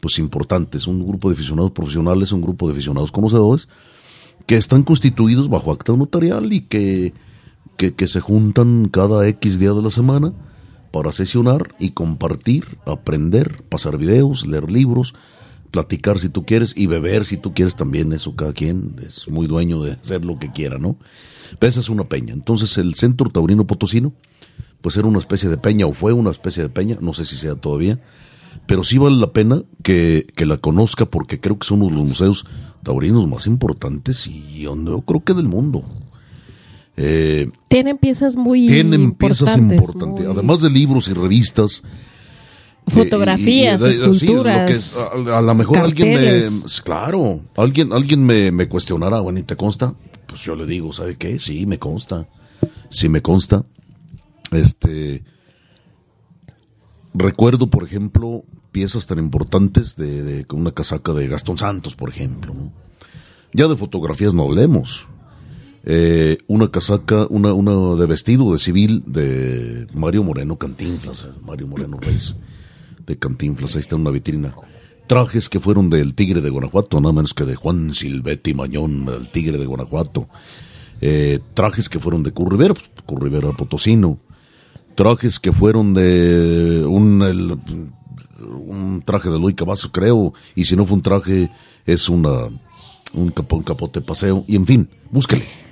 pues 0.00 0.18
importantes, 0.18 0.86
un 0.86 1.06
grupo 1.06 1.28
de 1.28 1.34
aficionados 1.34 1.72
profesionales, 1.72 2.32
un 2.32 2.42
grupo 2.42 2.66
de 2.66 2.74
aficionados 2.74 3.12
conocedores, 3.12 3.68
que 4.46 4.56
están 4.56 4.82
constituidos 4.82 5.48
bajo 5.48 5.72
acta 5.72 5.96
notarial 5.96 6.52
y 6.52 6.60
que, 6.62 7.12
que, 7.76 7.94
que 7.94 8.08
se 8.08 8.20
juntan 8.20 8.88
cada 8.88 9.26
X 9.28 9.58
día 9.58 9.72
de 9.72 9.82
la 9.82 9.90
semana 9.90 10.32
para 10.92 11.12
sesionar 11.12 11.74
y 11.78 11.90
compartir, 11.90 12.78
aprender, 12.86 13.62
pasar 13.68 13.98
videos, 13.98 14.46
leer 14.46 14.70
libros, 14.70 15.14
platicar 15.70 16.18
si 16.18 16.28
tú 16.28 16.44
quieres 16.44 16.72
y 16.76 16.86
beber 16.86 17.24
si 17.24 17.36
tú 17.36 17.54
quieres 17.54 17.76
también, 17.76 18.12
eso 18.12 18.34
cada 18.34 18.52
quien 18.52 18.96
es 19.06 19.28
muy 19.28 19.46
dueño 19.46 19.82
de 19.82 19.92
hacer 19.92 20.24
lo 20.24 20.38
que 20.38 20.50
quiera, 20.50 20.78
¿no? 20.78 20.96
Pero 21.58 21.68
esa 21.68 21.80
es 21.80 21.88
una 21.88 22.08
peña. 22.08 22.34
Entonces 22.34 22.76
el 22.78 22.94
Centro 22.94 23.30
Taurino 23.30 23.66
Potosino, 23.66 24.12
pues 24.80 24.96
era 24.96 25.06
una 25.06 25.18
especie 25.18 25.48
de 25.48 25.58
peña 25.58 25.86
o 25.86 25.92
fue 25.92 26.12
una 26.12 26.30
especie 26.30 26.62
de 26.62 26.68
peña, 26.68 26.96
no 27.00 27.14
sé 27.14 27.24
si 27.24 27.36
sea 27.36 27.54
todavía, 27.54 28.00
pero 28.66 28.84
sí 28.84 28.98
vale 28.98 29.16
la 29.16 29.32
pena 29.32 29.62
que, 29.82 30.26
la 30.36 30.56
conozca 30.56 31.06
porque 31.06 31.40
creo 31.40 31.58
que 31.58 31.64
es 31.64 31.70
uno 31.70 31.86
de 31.86 31.92
los 31.92 32.04
museos 32.04 32.46
taurinos 32.82 33.26
más 33.28 33.46
importantes 33.46 34.26
y 34.26 34.60
yo 34.60 34.74
creo 35.02 35.24
que 35.24 35.34
del 35.34 35.48
mundo. 35.48 35.84
Eh, 36.98 37.50
tienen 37.68 37.98
piezas 37.98 38.36
muy 38.36 38.66
tienen 38.66 39.12
piezas 39.12 39.56
importantes, 39.56 40.26
además 40.26 40.62
de 40.62 40.70
libros 40.70 41.08
y 41.08 41.12
revistas 41.12 41.82
fotografías, 42.86 43.82
esculturas. 43.82 44.96
a, 44.96 45.40
lo 45.42 45.54
mejor 45.54 45.78
alguien 45.78 46.14
me. 46.14 46.70
Claro, 46.84 47.40
alguien, 47.56 47.92
alguien 47.92 48.24
me, 48.24 48.52
me 48.52 48.68
cuestionará, 48.68 49.20
bueno, 49.20 49.38
¿y 49.38 49.42
te 49.42 49.56
consta? 49.56 49.94
Pues 50.26 50.42
yo 50.42 50.54
le 50.54 50.66
digo, 50.66 50.92
¿sabe 50.92 51.16
qué? 51.16 51.38
Sí, 51.38 51.66
me 51.66 51.78
consta. 51.78 52.28
Sí, 52.90 53.08
me 53.08 53.22
consta. 53.22 53.64
Este. 54.52 55.24
Recuerdo, 57.14 57.68
por 57.68 57.84
ejemplo, 57.84 58.44
piezas 58.72 59.06
tan 59.06 59.18
importantes 59.18 59.96
de, 59.96 60.22
de 60.22 60.46
una 60.52 60.72
casaca 60.72 61.12
de 61.12 61.26
Gastón 61.28 61.58
Santos, 61.58 61.96
por 61.96 62.10
ejemplo. 62.10 62.54
Ya 63.52 63.68
de 63.68 63.76
fotografías 63.76 64.34
no 64.34 64.44
hablemos. 64.44 65.06
Eh, 65.88 66.38
una 66.48 66.70
casaca, 66.70 67.26
una, 67.30 67.52
una 67.54 67.98
de 67.98 68.06
vestido 68.06 68.52
de 68.52 68.58
civil 68.58 69.04
de 69.06 69.86
Mario 69.94 70.24
Moreno 70.24 70.58
Cantinflas, 70.58 71.28
Mario 71.42 71.68
Moreno 71.68 71.98
Reyes 71.98 72.34
de 73.06 73.18
Cantinflas, 73.18 73.74
ahí 73.74 73.80
está 73.80 73.96
una 73.96 74.10
vitrina. 74.10 74.54
Trajes 75.06 75.48
que 75.48 75.60
fueron 75.60 75.88
del 75.88 76.14
Tigre 76.14 76.40
de 76.40 76.50
Guanajuato, 76.50 77.00
nada 77.00 77.12
menos 77.12 77.32
que 77.32 77.44
de 77.44 77.54
Juan 77.54 77.94
Silvetti 77.94 78.54
Mañón, 78.54 79.08
el 79.08 79.30
Tigre 79.30 79.58
de 79.58 79.66
Guanajuato. 79.66 80.28
Eh, 81.00 81.38
trajes 81.54 81.88
que 81.88 82.00
fueron 82.00 82.22
de 82.22 82.32
Currivera, 82.32 82.74
pues, 82.74 82.90
Currivera 83.04 83.52
Potosino. 83.52 84.18
Trajes 84.94 85.38
que 85.38 85.52
fueron 85.52 85.94
de 85.94 86.84
un, 86.86 87.92
traje 89.04 89.30
de 89.30 89.38
Luis 89.38 89.54
Cavazo, 89.54 89.92
creo, 89.92 90.34
y 90.54 90.64
si 90.64 90.74
no 90.74 90.86
fue 90.86 90.96
un 90.96 91.02
traje, 91.02 91.50
es 91.84 92.08
una, 92.08 92.46
un, 92.46 92.54
un 93.12 93.62
capote 93.62 94.00
paseo, 94.00 94.44
y 94.48 94.56
en 94.56 94.66
fin, 94.66 94.88
búsquele. 95.10 95.65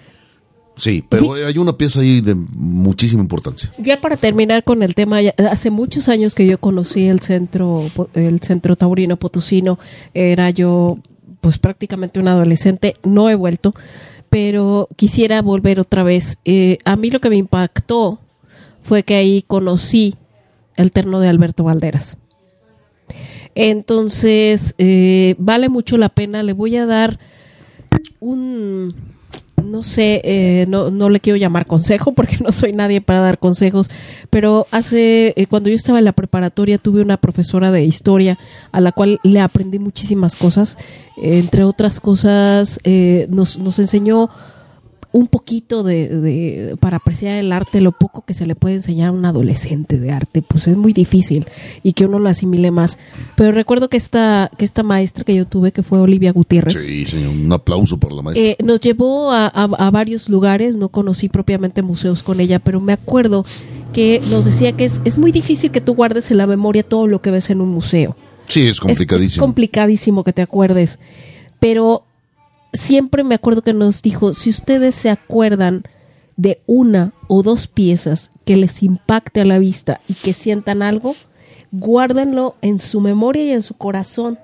Sí, 0.77 1.05
pero 1.09 1.35
hay 1.35 1.57
una 1.59 1.77
pieza 1.77 2.01
ahí 2.01 2.21
de 2.21 2.35
muchísima 2.35 3.23
importancia. 3.23 3.73
Ya 3.79 4.01
para 4.01 4.17
terminar 4.17 4.65
con 4.65 4.83
el 4.83 4.95
tema, 4.95 5.19
hace 5.51 5.71
muchos 5.71 6.09
años 6.09 6.35
que 6.35 6.47
yo 6.47 6.59
conocí 6.59 7.07
el 7.07 7.21
centro, 7.21 7.85
el 8.15 8.41
centro 8.41 8.75
taurino 8.75 9.17
potosino, 9.17 9.79
era 10.15 10.51
yo 10.51 10.99
pues 11.41 11.59
prácticamente 11.59 12.19
un 12.19 12.29
adolescente, 12.29 12.97
no 13.05 13.31
he 13.31 13.35
vuelto, 13.35 13.73
pero 14.31 14.89
quisiera 14.97 15.43
volver 15.43 15.79
otra 15.79 16.03
vez. 16.03 16.39
Eh, 16.45 16.79
a 16.85 16.97
mí 16.97 17.11
lo 17.11 17.21
que 17.21 17.31
me 17.31 17.37
impactó 17.37 18.19
fue 18.83 19.03
que 19.03 19.15
ahí 19.15 19.43
conocí 19.43 20.17
el 20.77 20.91
terno 20.91 21.21
de 21.21 21.29
Alberto 21.29 21.63
Valderas. 21.65 22.17
Entonces, 23.55 24.75
eh, 24.79 25.37
vale 25.39 25.69
mucho 25.69 25.97
la 25.97 26.09
pena. 26.09 26.43
Le 26.43 26.53
voy 26.53 26.77
a 26.77 26.87
dar 26.87 27.21
un, 28.19 28.95
no 29.65 29.83
sé, 29.83 30.21
eh, 30.25 30.67
no, 30.69 30.91
no, 30.91 31.11
le 31.11 31.21
quiero 31.21 31.37
llamar 31.37 31.67
consejo 31.67 32.13
porque 32.13 32.39
no 32.43 32.53
soy 32.53 32.73
nadie 32.73 33.01
para 33.01 33.21
dar 33.21 33.39
consejos, 33.39 33.91
pero 34.31 34.67
hace, 34.71 35.35
eh, 35.37 35.47
cuando 35.47 35.71
yo 35.71 35.77
estaba 35.77 35.99
en 35.99 36.05
la 36.05 36.13
preparatoria 36.13 36.79
tuve 36.79 37.03
una 37.03 37.17
profesora 37.17 37.73
de 37.73 37.85
historia 37.85 38.39
a 38.73 38.81
la 38.81 38.93
cual 38.93 39.21
le 39.23 39.41
aprendí 39.41 39.79
muchísimas 39.79 40.37
cosas. 40.37 40.77
entre 41.17 41.65
otras 41.65 42.01
cosas, 42.01 42.81
nos, 43.29 43.59
nos 43.59 43.79
enseñó 43.79 44.31
un 45.15 45.29
poquito 45.29 45.85
de, 45.85 46.77
para 46.81 46.97
apreciar 46.97 47.37
el 47.39 47.53
arte, 47.53 47.81
lo 47.81 47.93
poco 47.93 48.25
que 48.25 48.35
se 48.35 48.49
le 48.49 48.57
puede 48.57 48.75
enseñar 48.75 49.11
a 49.11 49.13
un 49.13 49.25
adolescente 49.25 50.01
de 50.01 50.11
arte, 50.11 50.43
pues 50.43 50.67
es 50.67 50.77
muy 50.77 50.93
difícil 50.93 51.47
y 51.85 51.93
que 51.93 52.07
uno 52.07 52.19
lo 52.19 52.29
asimile 52.29 52.73
más. 52.73 52.99
Pero 53.37 53.53
recuerdo 53.53 53.89
que 53.89 53.97
esta, 53.97 54.51
que 54.59 54.65
esta 54.65 54.83
maestra 54.83 55.23
que 55.23 55.37
yo 55.37 55.47
tuve, 55.47 55.71
que 55.71 55.85
fue 55.85 56.01
Olivia 56.01 56.33
Gutiérrez. 56.33 56.77
Sí, 56.77 57.07
señor, 57.07 57.31
un 57.31 57.53
aplauso 57.53 57.97
por 57.97 58.13
la 58.13 58.23
maestra. 58.23 58.45
Eh, 58.45 58.57
nos 58.65 58.81
llevó 58.81 59.31
a, 59.31 59.47
a, 59.47 59.91
varios 59.93 60.29
lugares, 60.29 60.77
no 60.77 60.89
conocí 60.89 61.29
propiamente 61.29 61.83
museos 61.83 62.25
con 62.25 62.41
ella, 62.41 62.59
pero 62.59 62.81
me 62.81 62.93
acuerdo 62.93 63.47
que 63.93 64.21
nos 64.31 64.47
decía 64.47 64.73
que 64.73 64.85
es, 64.85 65.01
es 65.05 65.17
muy 65.17 65.31
difícil 65.31 65.71
que 65.71 65.81
tú 65.81 65.95
guardes 65.95 66.33
en 66.33 66.39
la 66.39 66.49
memoria 66.49 66.83
todo 66.83 67.07
lo 67.07 67.23
que 67.23 67.31
ves 67.31 67.51
en 67.51 67.61
un 67.61 67.69
museo. 67.69 68.17
Sí, 68.49 68.67
es 68.67 68.81
complicadísimo. 68.81 69.45
es 69.45 69.47
complicadísimo 69.47 70.25
que 70.25 70.33
te 70.33 70.43
acuerdes. 70.43 70.99
Pero 71.61 72.05
siempre 72.75 73.25
me 73.25 73.35
acuerdo 73.35 73.63
que 73.63 73.73
nos 73.73 74.03
dijo, 74.03 74.35
si 74.35 74.51
ustedes 74.51 74.95
se 74.95 75.09
acuerdan 75.09 75.85
de 76.37 76.61
una 76.67 77.13
o 77.29 77.43
dos 77.43 77.69
piezas 77.69 78.31
que 78.45 78.57
les 78.57 78.83
impacte 78.83 79.41
a 79.41 79.45
la 79.45 79.59
vista 79.59 80.01
y 80.09 80.15
que 80.15 80.33
sientan 80.33 80.83
algo, 80.83 81.15
guárdenlo 81.71 82.57
en 82.61 82.79
su 82.79 83.01
memoria 83.01 83.45
y 83.45 83.53
en 83.53 83.63
su 83.63 83.75
corazón, 83.75 84.39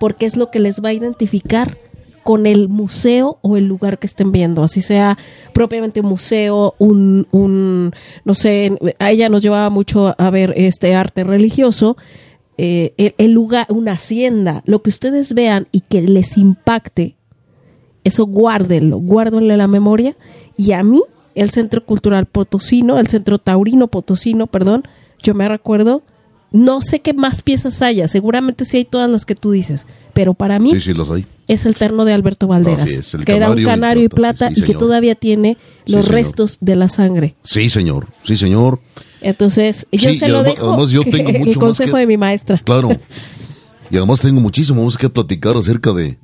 porque 0.00 0.26
es 0.26 0.36
lo 0.36 0.50
que 0.50 0.58
les 0.58 0.82
va 0.82 0.88
a 0.90 0.94
identificar 0.94 1.76
con 2.22 2.46
el 2.46 2.68
museo 2.68 3.38
o 3.42 3.56
el 3.56 3.66
lugar 3.66 3.98
que 3.98 4.06
estén 4.08 4.32
viendo, 4.32 4.64
así 4.64 4.82
sea 4.82 5.16
propiamente 5.52 6.00
un 6.00 6.08
museo, 6.08 6.74
un, 6.78 7.28
un 7.30 7.94
no 8.24 8.34
sé, 8.34 8.76
a 8.98 9.12
ella 9.12 9.28
nos 9.28 9.42
llevaba 9.42 9.70
mucho 9.70 10.14
a 10.18 10.30
ver 10.30 10.52
este 10.56 10.94
arte 10.94 11.22
religioso, 11.22 11.96
eh, 12.58 12.94
el, 12.96 13.14
el, 13.18 13.32
lugar, 13.32 13.66
una 13.68 13.92
hacienda, 13.92 14.62
lo 14.64 14.82
que 14.82 14.90
ustedes 14.90 15.34
vean 15.34 15.68
y 15.70 15.80
que 15.82 16.02
les 16.02 16.36
impacte 16.36 17.15
eso 18.06 18.24
guárdenlo, 18.24 18.98
guárdenlo 18.98 19.52
en 19.52 19.58
la 19.58 19.66
memoria. 19.66 20.16
Y 20.56 20.72
a 20.72 20.84
mí, 20.84 21.02
el 21.34 21.50
Centro 21.50 21.84
Cultural 21.84 22.26
Potosino, 22.26 23.00
el 23.00 23.08
Centro 23.08 23.38
Taurino 23.38 23.88
Potosino, 23.88 24.46
perdón, 24.46 24.84
yo 25.20 25.34
me 25.34 25.48
recuerdo, 25.48 26.02
no 26.52 26.80
sé 26.82 27.00
qué 27.00 27.14
más 27.14 27.42
piezas 27.42 27.82
haya, 27.82 28.06
seguramente 28.06 28.64
sí 28.64 28.76
hay 28.76 28.84
todas 28.84 29.10
las 29.10 29.26
que 29.26 29.34
tú 29.34 29.50
dices, 29.50 29.88
pero 30.12 30.34
para 30.34 30.60
mí 30.60 30.72
es 31.48 31.66
el 31.66 31.74
terno 31.74 32.04
de 32.04 32.12
Alberto 32.12 32.46
Valderas, 32.46 33.16
que 33.24 33.36
era 33.36 33.50
un 33.50 33.64
canario 33.64 34.04
y 34.04 34.08
plata, 34.08 34.50
y, 34.54 34.62
que 34.62 34.74
todavía 34.74 35.16
tiene 35.16 35.56
los 35.84 36.06
restos 36.06 36.58
de 36.60 36.76
la 36.76 36.88
sangre. 36.88 37.34
Sí, 37.42 37.68
señor, 37.70 38.06
sí, 38.22 38.36
señor. 38.36 38.80
Entonces, 39.20 39.88
yo 39.90 40.14
se 40.14 40.28
lo 40.28 40.44
dejo 40.44 40.86
yo 40.86 41.02
tengo 41.02 41.32
mucho 41.32 41.50
el 41.50 41.58
consejo 41.58 41.96
de 41.96 42.06
mi 42.06 42.16
maestra. 42.16 42.62
Claro. 42.64 42.90
Y 43.90 43.96
además 43.96 44.20
tengo 44.20 44.40
muchísimo 44.40 44.84
más 44.84 44.96
que 44.96 45.08
platicar 45.08 45.56
acerca 45.56 45.92
de, 45.92 46.18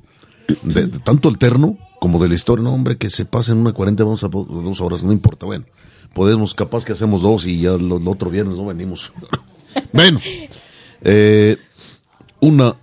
de, 0.63 0.87
tanto 0.99 1.29
el 1.29 1.37
terno 1.37 1.77
como 1.99 2.21
de 2.21 2.29
la 2.29 2.35
historia. 2.35 2.63
No, 2.63 2.73
hombre, 2.73 2.97
que 2.97 3.09
se 3.09 3.25
pasen 3.25 3.57
una 3.57 3.73
40, 3.73 4.03
vamos 4.03 4.23
a 4.23 4.27
dos 4.27 4.81
horas, 4.81 5.03
no 5.03 5.11
importa. 5.11 5.45
Bueno, 5.45 5.65
podemos, 6.13 6.53
capaz 6.53 6.85
que 6.85 6.93
hacemos 6.93 7.21
dos 7.21 7.45
y 7.45 7.61
ya 7.61 7.73
el, 7.73 7.91
otro 7.91 8.29
viernes 8.29 8.57
no 8.57 8.65
venimos. 8.65 9.11
bueno, 9.93 10.19
eh, 11.01 11.57
una, 12.39 12.75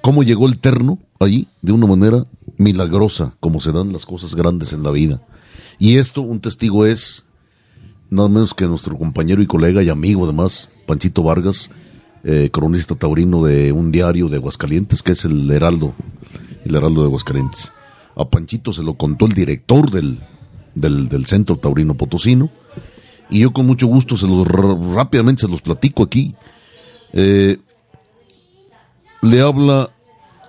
¿cómo 0.00 0.22
llegó 0.22 0.46
el 0.46 0.58
terno 0.58 0.98
allí? 1.18 1.48
De 1.60 1.72
una 1.72 1.86
manera 1.86 2.26
milagrosa, 2.56 3.34
como 3.40 3.60
se 3.60 3.72
dan 3.72 3.92
las 3.92 4.06
cosas 4.06 4.34
grandes 4.34 4.72
en 4.72 4.82
la 4.82 4.90
vida. 4.90 5.22
Y 5.78 5.98
esto, 5.98 6.22
un 6.22 6.40
testigo 6.40 6.86
es 6.86 7.24
nada 8.10 8.28
menos 8.28 8.54
que 8.54 8.66
nuestro 8.66 8.96
compañero 8.98 9.42
y 9.42 9.46
colega 9.46 9.82
y 9.82 9.88
amigo 9.88 10.24
además, 10.24 10.70
Panchito 10.86 11.22
Vargas, 11.22 11.70
eh, 12.24 12.50
cronista 12.52 12.94
taurino 12.94 13.44
de 13.44 13.72
un 13.72 13.90
diario 13.90 14.28
de 14.28 14.36
Aguascalientes, 14.36 15.02
que 15.02 15.12
es 15.12 15.24
el 15.24 15.50
Heraldo, 15.50 15.92
el 16.64 16.74
Heraldo 16.74 17.00
de 17.00 17.08
Aguascalientes. 17.08 17.72
A 18.14 18.28
Panchito 18.28 18.72
se 18.72 18.84
lo 18.84 18.94
contó 18.94 19.26
el 19.26 19.32
director 19.32 19.90
del, 19.90 20.20
del, 20.74 21.26
Centro 21.26 21.56
Taurino 21.56 21.94
Potosino, 21.94 22.50
y 23.28 23.40
yo 23.40 23.52
con 23.52 23.66
mucho 23.66 23.86
gusto 23.86 24.16
se 24.16 24.28
los 24.28 24.46
rápidamente 24.46 25.40
se 25.42 25.48
los 25.48 25.62
platico 25.62 26.02
aquí. 26.04 26.34
Eh, 27.12 27.58
le 29.22 29.40
habla 29.40 29.90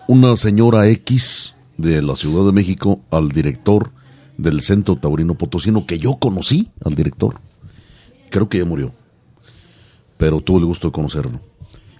una 0.07 0.37
señora 0.37 0.87
X 0.89 1.55
de 1.77 2.01
la 2.01 2.15
Ciudad 2.15 2.45
de 2.45 2.51
México 2.51 3.01
al 3.09 3.29
director 3.29 3.91
del 4.37 4.61
Centro 4.61 4.97
Taurino 4.97 5.35
Potosino, 5.35 5.87
que 5.87 5.97
yo 5.97 6.17
conocí 6.17 6.69
al 6.83 6.93
director. 6.93 7.39
Creo 8.29 8.49
que 8.49 8.59
ya 8.59 8.65
murió, 8.65 8.91
pero 10.17 10.41
tuve 10.41 10.59
el 10.59 10.65
gusto 10.65 10.89
de 10.89 10.91
conocerlo 10.91 11.52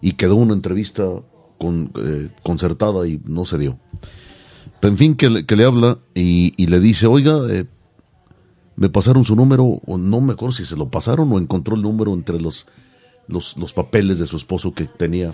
y 0.03 0.11
quedó 0.11 0.35
una 0.35 0.53
entrevista 0.53 1.05
con, 1.57 1.89
eh, 1.95 2.27
concertada 2.43 3.07
y 3.07 3.21
no 3.23 3.45
se 3.45 3.57
dio. 3.57 3.79
Pero 4.81 4.91
en 4.91 4.97
fin, 4.97 5.15
que 5.15 5.29
le, 5.29 5.45
que 5.45 5.55
le 5.55 5.63
habla 5.63 5.97
y, 6.13 6.51
le 6.57 6.81
dice, 6.81 7.07
oiga, 7.07 7.37
eh, 7.49 7.63
me 8.75 8.89
pasaron 8.89 9.23
su 9.23 9.33
número, 9.33 9.63
o 9.63 9.97
no 9.97 10.19
me 10.19 10.33
acuerdo 10.33 10.51
si 10.51 10.65
se 10.65 10.75
lo 10.75 10.89
pasaron 10.89 11.31
o 11.31 11.39
encontró 11.39 11.77
el 11.77 11.81
número 11.81 12.13
entre 12.13 12.41
los, 12.41 12.67
los, 13.29 13.55
los 13.55 13.71
papeles 13.71 14.19
de 14.19 14.27
su 14.27 14.35
esposo 14.35 14.73
que 14.73 14.87
tenía 14.87 15.31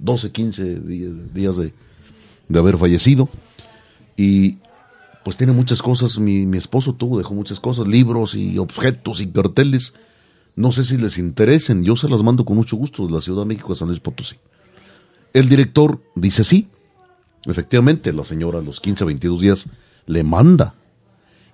12, 0.00 0.32
15 0.32 0.80
días, 0.80 1.56
de, 1.56 1.72
de, 2.48 2.58
haber 2.58 2.78
fallecido. 2.78 3.28
Y 4.16 4.56
pues 5.24 5.36
tiene 5.36 5.52
muchas 5.52 5.80
cosas, 5.80 6.18
mi, 6.18 6.44
mi 6.44 6.58
esposo 6.58 6.94
tuvo, 6.96 7.18
dejó 7.18 7.34
muchas 7.34 7.60
cosas, 7.60 7.86
libros 7.86 8.34
y 8.34 8.58
objetos 8.58 9.20
y 9.20 9.28
carteles 9.28 9.94
no 10.54 10.72
sé 10.72 10.84
si 10.84 10.98
les 10.98 11.18
interesen, 11.18 11.84
yo 11.84 11.96
se 11.96 12.08
las 12.08 12.22
mando 12.22 12.44
con 12.44 12.56
mucho 12.56 12.76
gusto 12.76 13.06
de 13.06 13.12
la 13.12 13.20
Ciudad 13.20 13.42
de 13.42 13.46
México 13.46 13.72
a 13.72 13.76
San 13.76 13.88
Luis 13.88 14.00
Potosí. 14.00 14.36
El 15.32 15.48
director 15.48 16.00
dice 16.14 16.44
sí. 16.44 16.68
Efectivamente, 17.46 18.12
la 18.12 18.24
señora 18.24 18.58
a 18.58 18.62
los 18.62 18.80
15, 18.80 19.04
22 19.04 19.40
días 19.40 19.66
le 20.06 20.22
manda. 20.22 20.74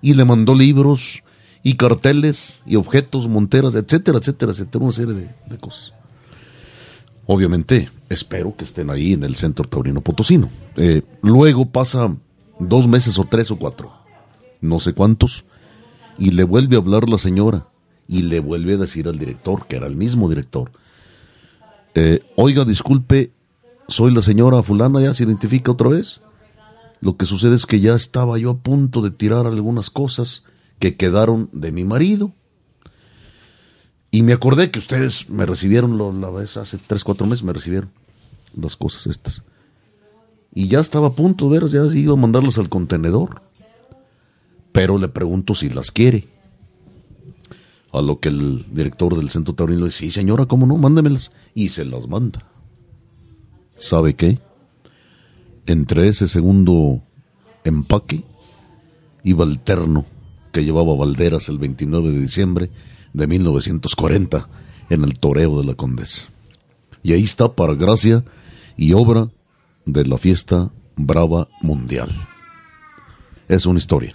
Y 0.01 0.13
le 0.13 0.25
mandó 0.25 0.53
libros 0.53 1.23
y 1.63 1.75
carteles 1.75 2.61
y 2.65 2.75
objetos, 2.75 3.27
monteras, 3.27 3.75
etcétera, 3.75 4.19
etcétera, 4.19 4.51
etcétera, 4.51 4.83
una 4.83 4.93
serie 4.93 5.13
de, 5.13 5.57
cosas. 5.57 5.93
Obviamente, 7.25 7.89
espero 8.09 8.55
que 8.55 8.65
estén 8.65 8.89
ahí 8.89 9.13
en 9.13 9.23
el 9.23 9.35
centro 9.35 9.65
taurino 9.67 10.01
potosino. 10.01 10.49
Eh, 10.77 11.01
luego 11.21 11.65
pasa 11.65 12.15
dos 12.59 12.87
meses 12.87 13.19
o 13.19 13.25
tres 13.25 13.51
o 13.51 13.57
cuatro, 13.57 13.91
no 14.61 14.79
sé 14.79 14.93
cuántos, 14.93 15.45
y 16.17 16.31
le 16.31 16.43
vuelve 16.43 16.75
a 16.75 16.79
hablar 16.79 17.09
la 17.09 17.17
señora 17.17 17.67
y 18.09 18.23
le 18.23 18.39
vuelve 18.39 18.73
a 18.73 18.77
decir 18.77 19.07
al 19.07 19.19
director, 19.19 19.67
que 19.67 19.75
era 19.75 19.85
el 19.85 19.95
mismo 19.95 20.27
director, 20.29 20.71
eh, 21.93 22.21
oiga, 22.35 22.65
disculpe, 22.65 23.31
soy 23.87 24.11
la 24.11 24.23
señora 24.23 24.63
fulana, 24.63 24.99
ya 24.99 25.13
se 25.13 25.23
identifica 25.23 25.71
otra 25.71 25.89
vez. 25.89 26.19
Lo 27.01 27.17
que 27.17 27.27
sucede 27.27 27.55
es 27.55 27.67
que 27.67 27.79
ya 27.79 27.93
estaba 27.93 28.39
yo 28.39 28.49
a 28.49 28.57
punto 28.57 29.03
de 29.03 29.11
tirar 29.11 29.45
algunas 29.45 29.91
cosas 29.91 30.43
que 30.79 30.97
quedaron 30.97 31.49
de 31.51 31.71
mi 31.71 31.83
marido. 31.83 32.33
Y 34.09 34.23
me 34.23 34.33
acordé 34.33 34.71
que 34.71 34.79
ustedes 34.79 35.29
me 35.29 35.45
recibieron 35.45 36.19
la 36.19 36.31
vez 36.31 36.57
hace 36.57 36.79
tres, 36.79 37.03
cuatro 37.03 37.27
meses, 37.27 37.43
me 37.43 37.53
recibieron 37.53 37.91
las 38.55 38.75
cosas 38.75 39.05
estas. 39.05 39.43
Y 40.51 40.67
ya 40.67 40.79
estaba 40.79 41.07
a 41.07 41.13
punto 41.13 41.47
de 41.47 41.59
ver, 41.59 41.69
ya 41.69 41.85
iba 41.93 42.13
a 42.13 42.17
mandarlas 42.17 42.57
al 42.57 42.69
contenedor. 42.69 43.43
Pero 44.71 44.97
le 44.97 45.09
pregunto 45.09 45.53
si 45.53 45.69
las 45.69 45.91
quiere. 45.91 46.38
A 47.91 48.01
lo 48.01 48.19
que 48.19 48.29
el 48.29 48.65
director 48.71 49.15
del 49.15 49.29
centro 49.29 49.55
taurino 49.55 49.81
le 49.81 49.85
dice, 49.87 50.05
sí 50.05 50.11
señora, 50.11 50.45
¿cómo 50.45 50.65
no? 50.65 50.77
Mándemelas. 50.77 51.31
Y 51.55 51.69
se 51.69 51.85
las 51.85 52.07
manda. 52.07 52.39
¿Sabe 53.77 54.15
qué? 54.15 54.39
Entre 55.65 56.07
ese 56.07 56.27
segundo 56.27 57.01
empaque 57.63 58.23
iba 59.23 59.43
el 59.43 59.59
terno 59.59 60.05
que 60.51 60.63
llevaba 60.63 60.95
Valderas 60.95 61.49
el 61.49 61.57
29 61.57 62.11
de 62.11 62.19
diciembre 62.19 62.69
de 63.13 63.27
1940 63.27 64.49
en 64.89 65.03
el 65.03 65.19
toreo 65.19 65.59
de 65.59 65.67
la 65.67 65.75
Condesa. 65.75 66.27
Y 67.03 67.13
ahí 67.13 67.23
está 67.23 67.53
para 67.53 67.75
gracia 67.75 68.23
y 68.77 68.93
obra 68.93 69.29
de 69.85 70.05
la 70.05 70.17
fiesta 70.17 70.71
Brava 70.95 71.47
Mundial. 71.61 72.09
Es 73.47 73.65
una 73.65 73.79
historia. 73.79 74.13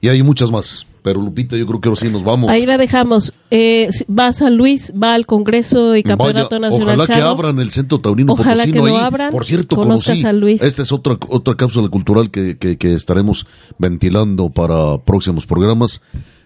Y 0.00 0.08
hay 0.08 0.22
muchas 0.22 0.50
más 0.50 0.86
Pero 1.04 1.20
Lupita, 1.20 1.54
yo 1.58 1.66
creo 1.66 1.82
que 1.82 1.90
ahora 1.90 2.00
sí 2.00 2.08
nos 2.08 2.24
vamos. 2.24 2.50
Ahí 2.50 2.64
la 2.64 2.78
dejamos. 2.78 3.34
Eh, 3.50 3.90
va 4.08 4.28
a 4.28 4.32
San 4.32 4.56
Luis, 4.56 4.90
va 5.00 5.12
al 5.12 5.26
Congreso 5.26 5.94
y 5.96 6.02
Campeonato 6.02 6.58
Vaya, 6.58 6.70
Nacional 6.70 6.98
ojalá 6.98 7.14
que 7.14 7.20
abran 7.20 7.58
el 7.60 7.70
centro 7.70 8.00
taurino 8.00 8.32
Ojalá 8.32 8.62
Potosino 8.64 8.84
que 8.84 8.88
lo 8.90 8.96
ahí. 8.96 9.04
abran, 9.04 9.30
Por 9.30 9.44
cierto, 9.44 9.76
conozca 9.76 10.12
conocí. 10.12 10.22
San 10.22 10.40
Luis. 10.40 10.62
Esta 10.62 10.80
es 10.80 10.92
otra 10.92 11.18
otra 11.28 11.56
cápsula 11.56 11.90
cultural 11.90 12.30
que, 12.30 12.56
que, 12.56 12.78
que 12.78 12.94
estaremos 12.94 13.46
ventilando 13.78 14.48
para 14.48 14.96
próximos 14.96 15.44
programas. 15.46 16.00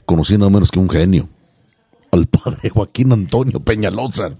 Conocí 0.06 0.36
nada 0.36 0.50
menos 0.50 0.72
que 0.72 0.80
un 0.80 0.90
genio, 0.90 1.28
al 2.10 2.26
padre 2.26 2.68
Joaquín 2.70 3.12
Antonio 3.12 3.60
Peñalosa, 3.60 4.32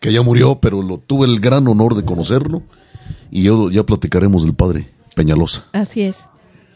que 0.00 0.12
ya 0.12 0.20
murió, 0.20 0.58
pero 0.60 0.82
lo 0.82 0.98
tuve 0.98 1.26
el 1.26 1.40
gran 1.40 1.66
honor 1.66 1.94
de 1.94 2.04
conocerlo 2.04 2.62
y 3.30 3.44
yo 3.44 3.70
ya 3.70 3.84
platicaremos 3.86 4.42
del 4.42 4.52
padre 4.52 4.90
Peñalosa. 5.16 5.64
Así 5.72 6.02
es. 6.02 6.26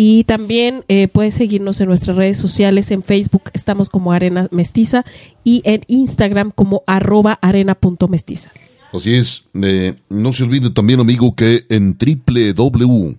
y 0.00 0.22
también 0.22 0.84
eh, 0.86 1.08
pueden 1.08 1.32
seguirnos 1.32 1.80
en 1.80 1.88
nuestras 1.88 2.16
redes 2.16 2.38
sociales. 2.38 2.92
En 2.92 3.02
Facebook 3.02 3.50
estamos 3.52 3.88
como 3.88 4.12
Arena 4.12 4.46
Mestiza 4.52 5.04
y 5.42 5.60
en 5.64 5.80
Instagram 5.88 6.52
como 6.54 6.84
arroba 6.86 7.36
arena.mestiza. 7.42 8.52
Así 8.92 9.16
es. 9.16 9.46
eh, 9.60 9.96
no 10.08 10.32
se 10.32 10.44
olvide 10.44 10.70
también, 10.70 11.00
amigo, 11.00 11.34
que 11.34 11.64
en 11.68 11.98
www.fcth 11.98 13.18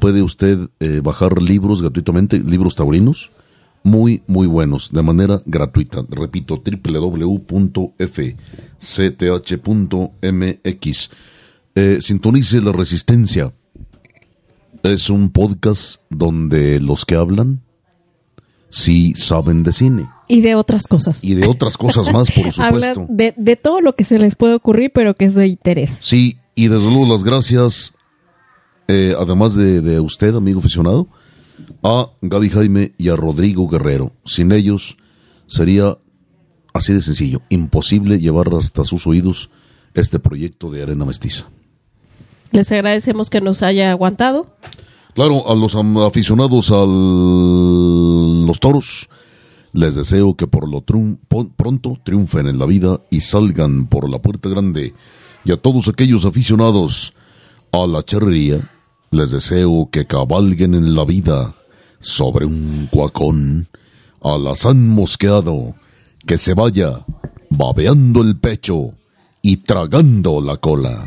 puede 0.00 0.22
usted 0.22 0.58
eh, 0.80 1.00
bajar 1.00 1.40
libros 1.40 1.80
gratuitamente, 1.80 2.40
libros 2.40 2.74
taurinos, 2.74 3.30
muy, 3.84 4.20
muy 4.26 4.48
buenos, 4.48 4.90
de 4.90 5.04
manera 5.04 5.40
gratuita. 5.46 6.04
Repito, 6.10 6.60
www.fcth.mx. 6.60 7.38
Eh, 11.80 11.98
sintonice 12.02 12.60
La 12.60 12.72
Resistencia. 12.72 13.52
Es 14.82 15.10
un 15.10 15.30
podcast 15.30 16.00
donde 16.10 16.80
los 16.80 17.04
que 17.04 17.14
hablan 17.14 17.62
sí 18.68 19.14
saben 19.16 19.62
de 19.62 19.72
cine 19.72 20.08
Y 20.26 20.40
de 20.40 20.56
otras 20.56 20.88
cosas. 20.88 21.22
y 21.22 21.34
de 21.34 21.46
otras 21.46 21.76
cosas 21.76 22.12
más, 22.12 22.32
por 22.32 22.46
Hablan 22.58 22.94
supuesto. 22.94 23.06
de, 23.14 23.32
de 23.36 23.54
todo 23.56 23.80
lo 23.80 23.92
que 23.94 24.02
se 24.02 24.18
les 24.18 24.34
puede 24.34 24.54
ocurrir, 24.54 24.90
pero 24.92 25.14
que 25.14 25.26
es 25.26 25.34
de 25.36 25.46
interés. 25.46 25.98
Sí, 26.02 26.38
y 26.56 26.66
desde 26.66 26.86
luego 26.86 27.06
las 27.06 27.22
gracias, 27.22 27.94
eh, 28.88 29.14
además 29.16 29.54
de, 29.54 29.80
de 29.80 30.00
usted, 30.00 30.34
amigo 30.34 30.58
aficionado, 30.58 31.06
a 31.84 32.10
Gaby 32.22 32.50
Jaime 32.50 32.92
y 32.98 33.08
a 33.08 33.14
Rodrigo 33.16 33.68
Guerrero. 33.68 34.12
Sin 34.24 34.50
ellos 34.50 34.96
sería 35.46 35.96
así 36.74 36.92
de 36.92 37.02
sencillo, 37.02 37.42
imposible 37.50 38.18
llevar 38.18 38.48
hasta 38.58 38.82
sus 38.84 39.06
oídos 39.06 39.48
este 39.94 40.18
proyecto 40.18 40.70
de 40.72 40.82
Arena 40.82 41.04
Mestiza. 41.04 41.48
Les 42.52 42.70
agradecemos 42.72 43.30
que 43.30 43.40
nos 43.40 43.62
haya 43.62 43.90
aguantado. 43.90 44.46
Claro, 45.14 45.50
a 45.50 45.54
los 45.54 45.74
aficionados 45.74 46.70
a 46.70 46.84
los 46.86 48.60
toros, 48.60 49.08
les 49.72 49.94
deseo 49.96 50.34
que 50.36 50.46
por 50.46 50.68
lo 50.68 50.80
triun- 50.82 51.18
pronto 51.56 51.98
triunfen 52.04 52.46
en 52.46 52.58
la 52.58 52.66
vida 52.66 53.00
y 53.10 53.20
salgan 53.20 53.86
por 53.86 54.08
la 54.08 54.20
puerta 54.20 54.48
grande. 54.48 54.94
Y 55.44 55.52
a 55.52 55.56
todos 55.56 55.88
aquellos 55.88 56.24
aficionados 56.24 57.14
a 57.72 57.86
la 57.86 58.02
charrería, 58.02 58.70
les 59.10 59.30
deseo 59.30 59.88
que 59.90 60.06
cabalguen 60.06 60.74
en 60.74 60.94
la 60.94 61.04
vida 61.04 61.54
sobre 62.00 62.46
un 62.46 62.88
cuacón, 62.90 63.66
alazán 64.22 64.88
mosqueado, 64.88 65.74
que 66.26 66.38
se 66.38 66.54
vaya 66.54 67.04
babeando 67.50 68.22
el 68.22 68.36
pecho 68.38 68.92
y 69.42 69.58
tragando 69.58 70.40
la 70.40 70.56
cola. 70.58 71.06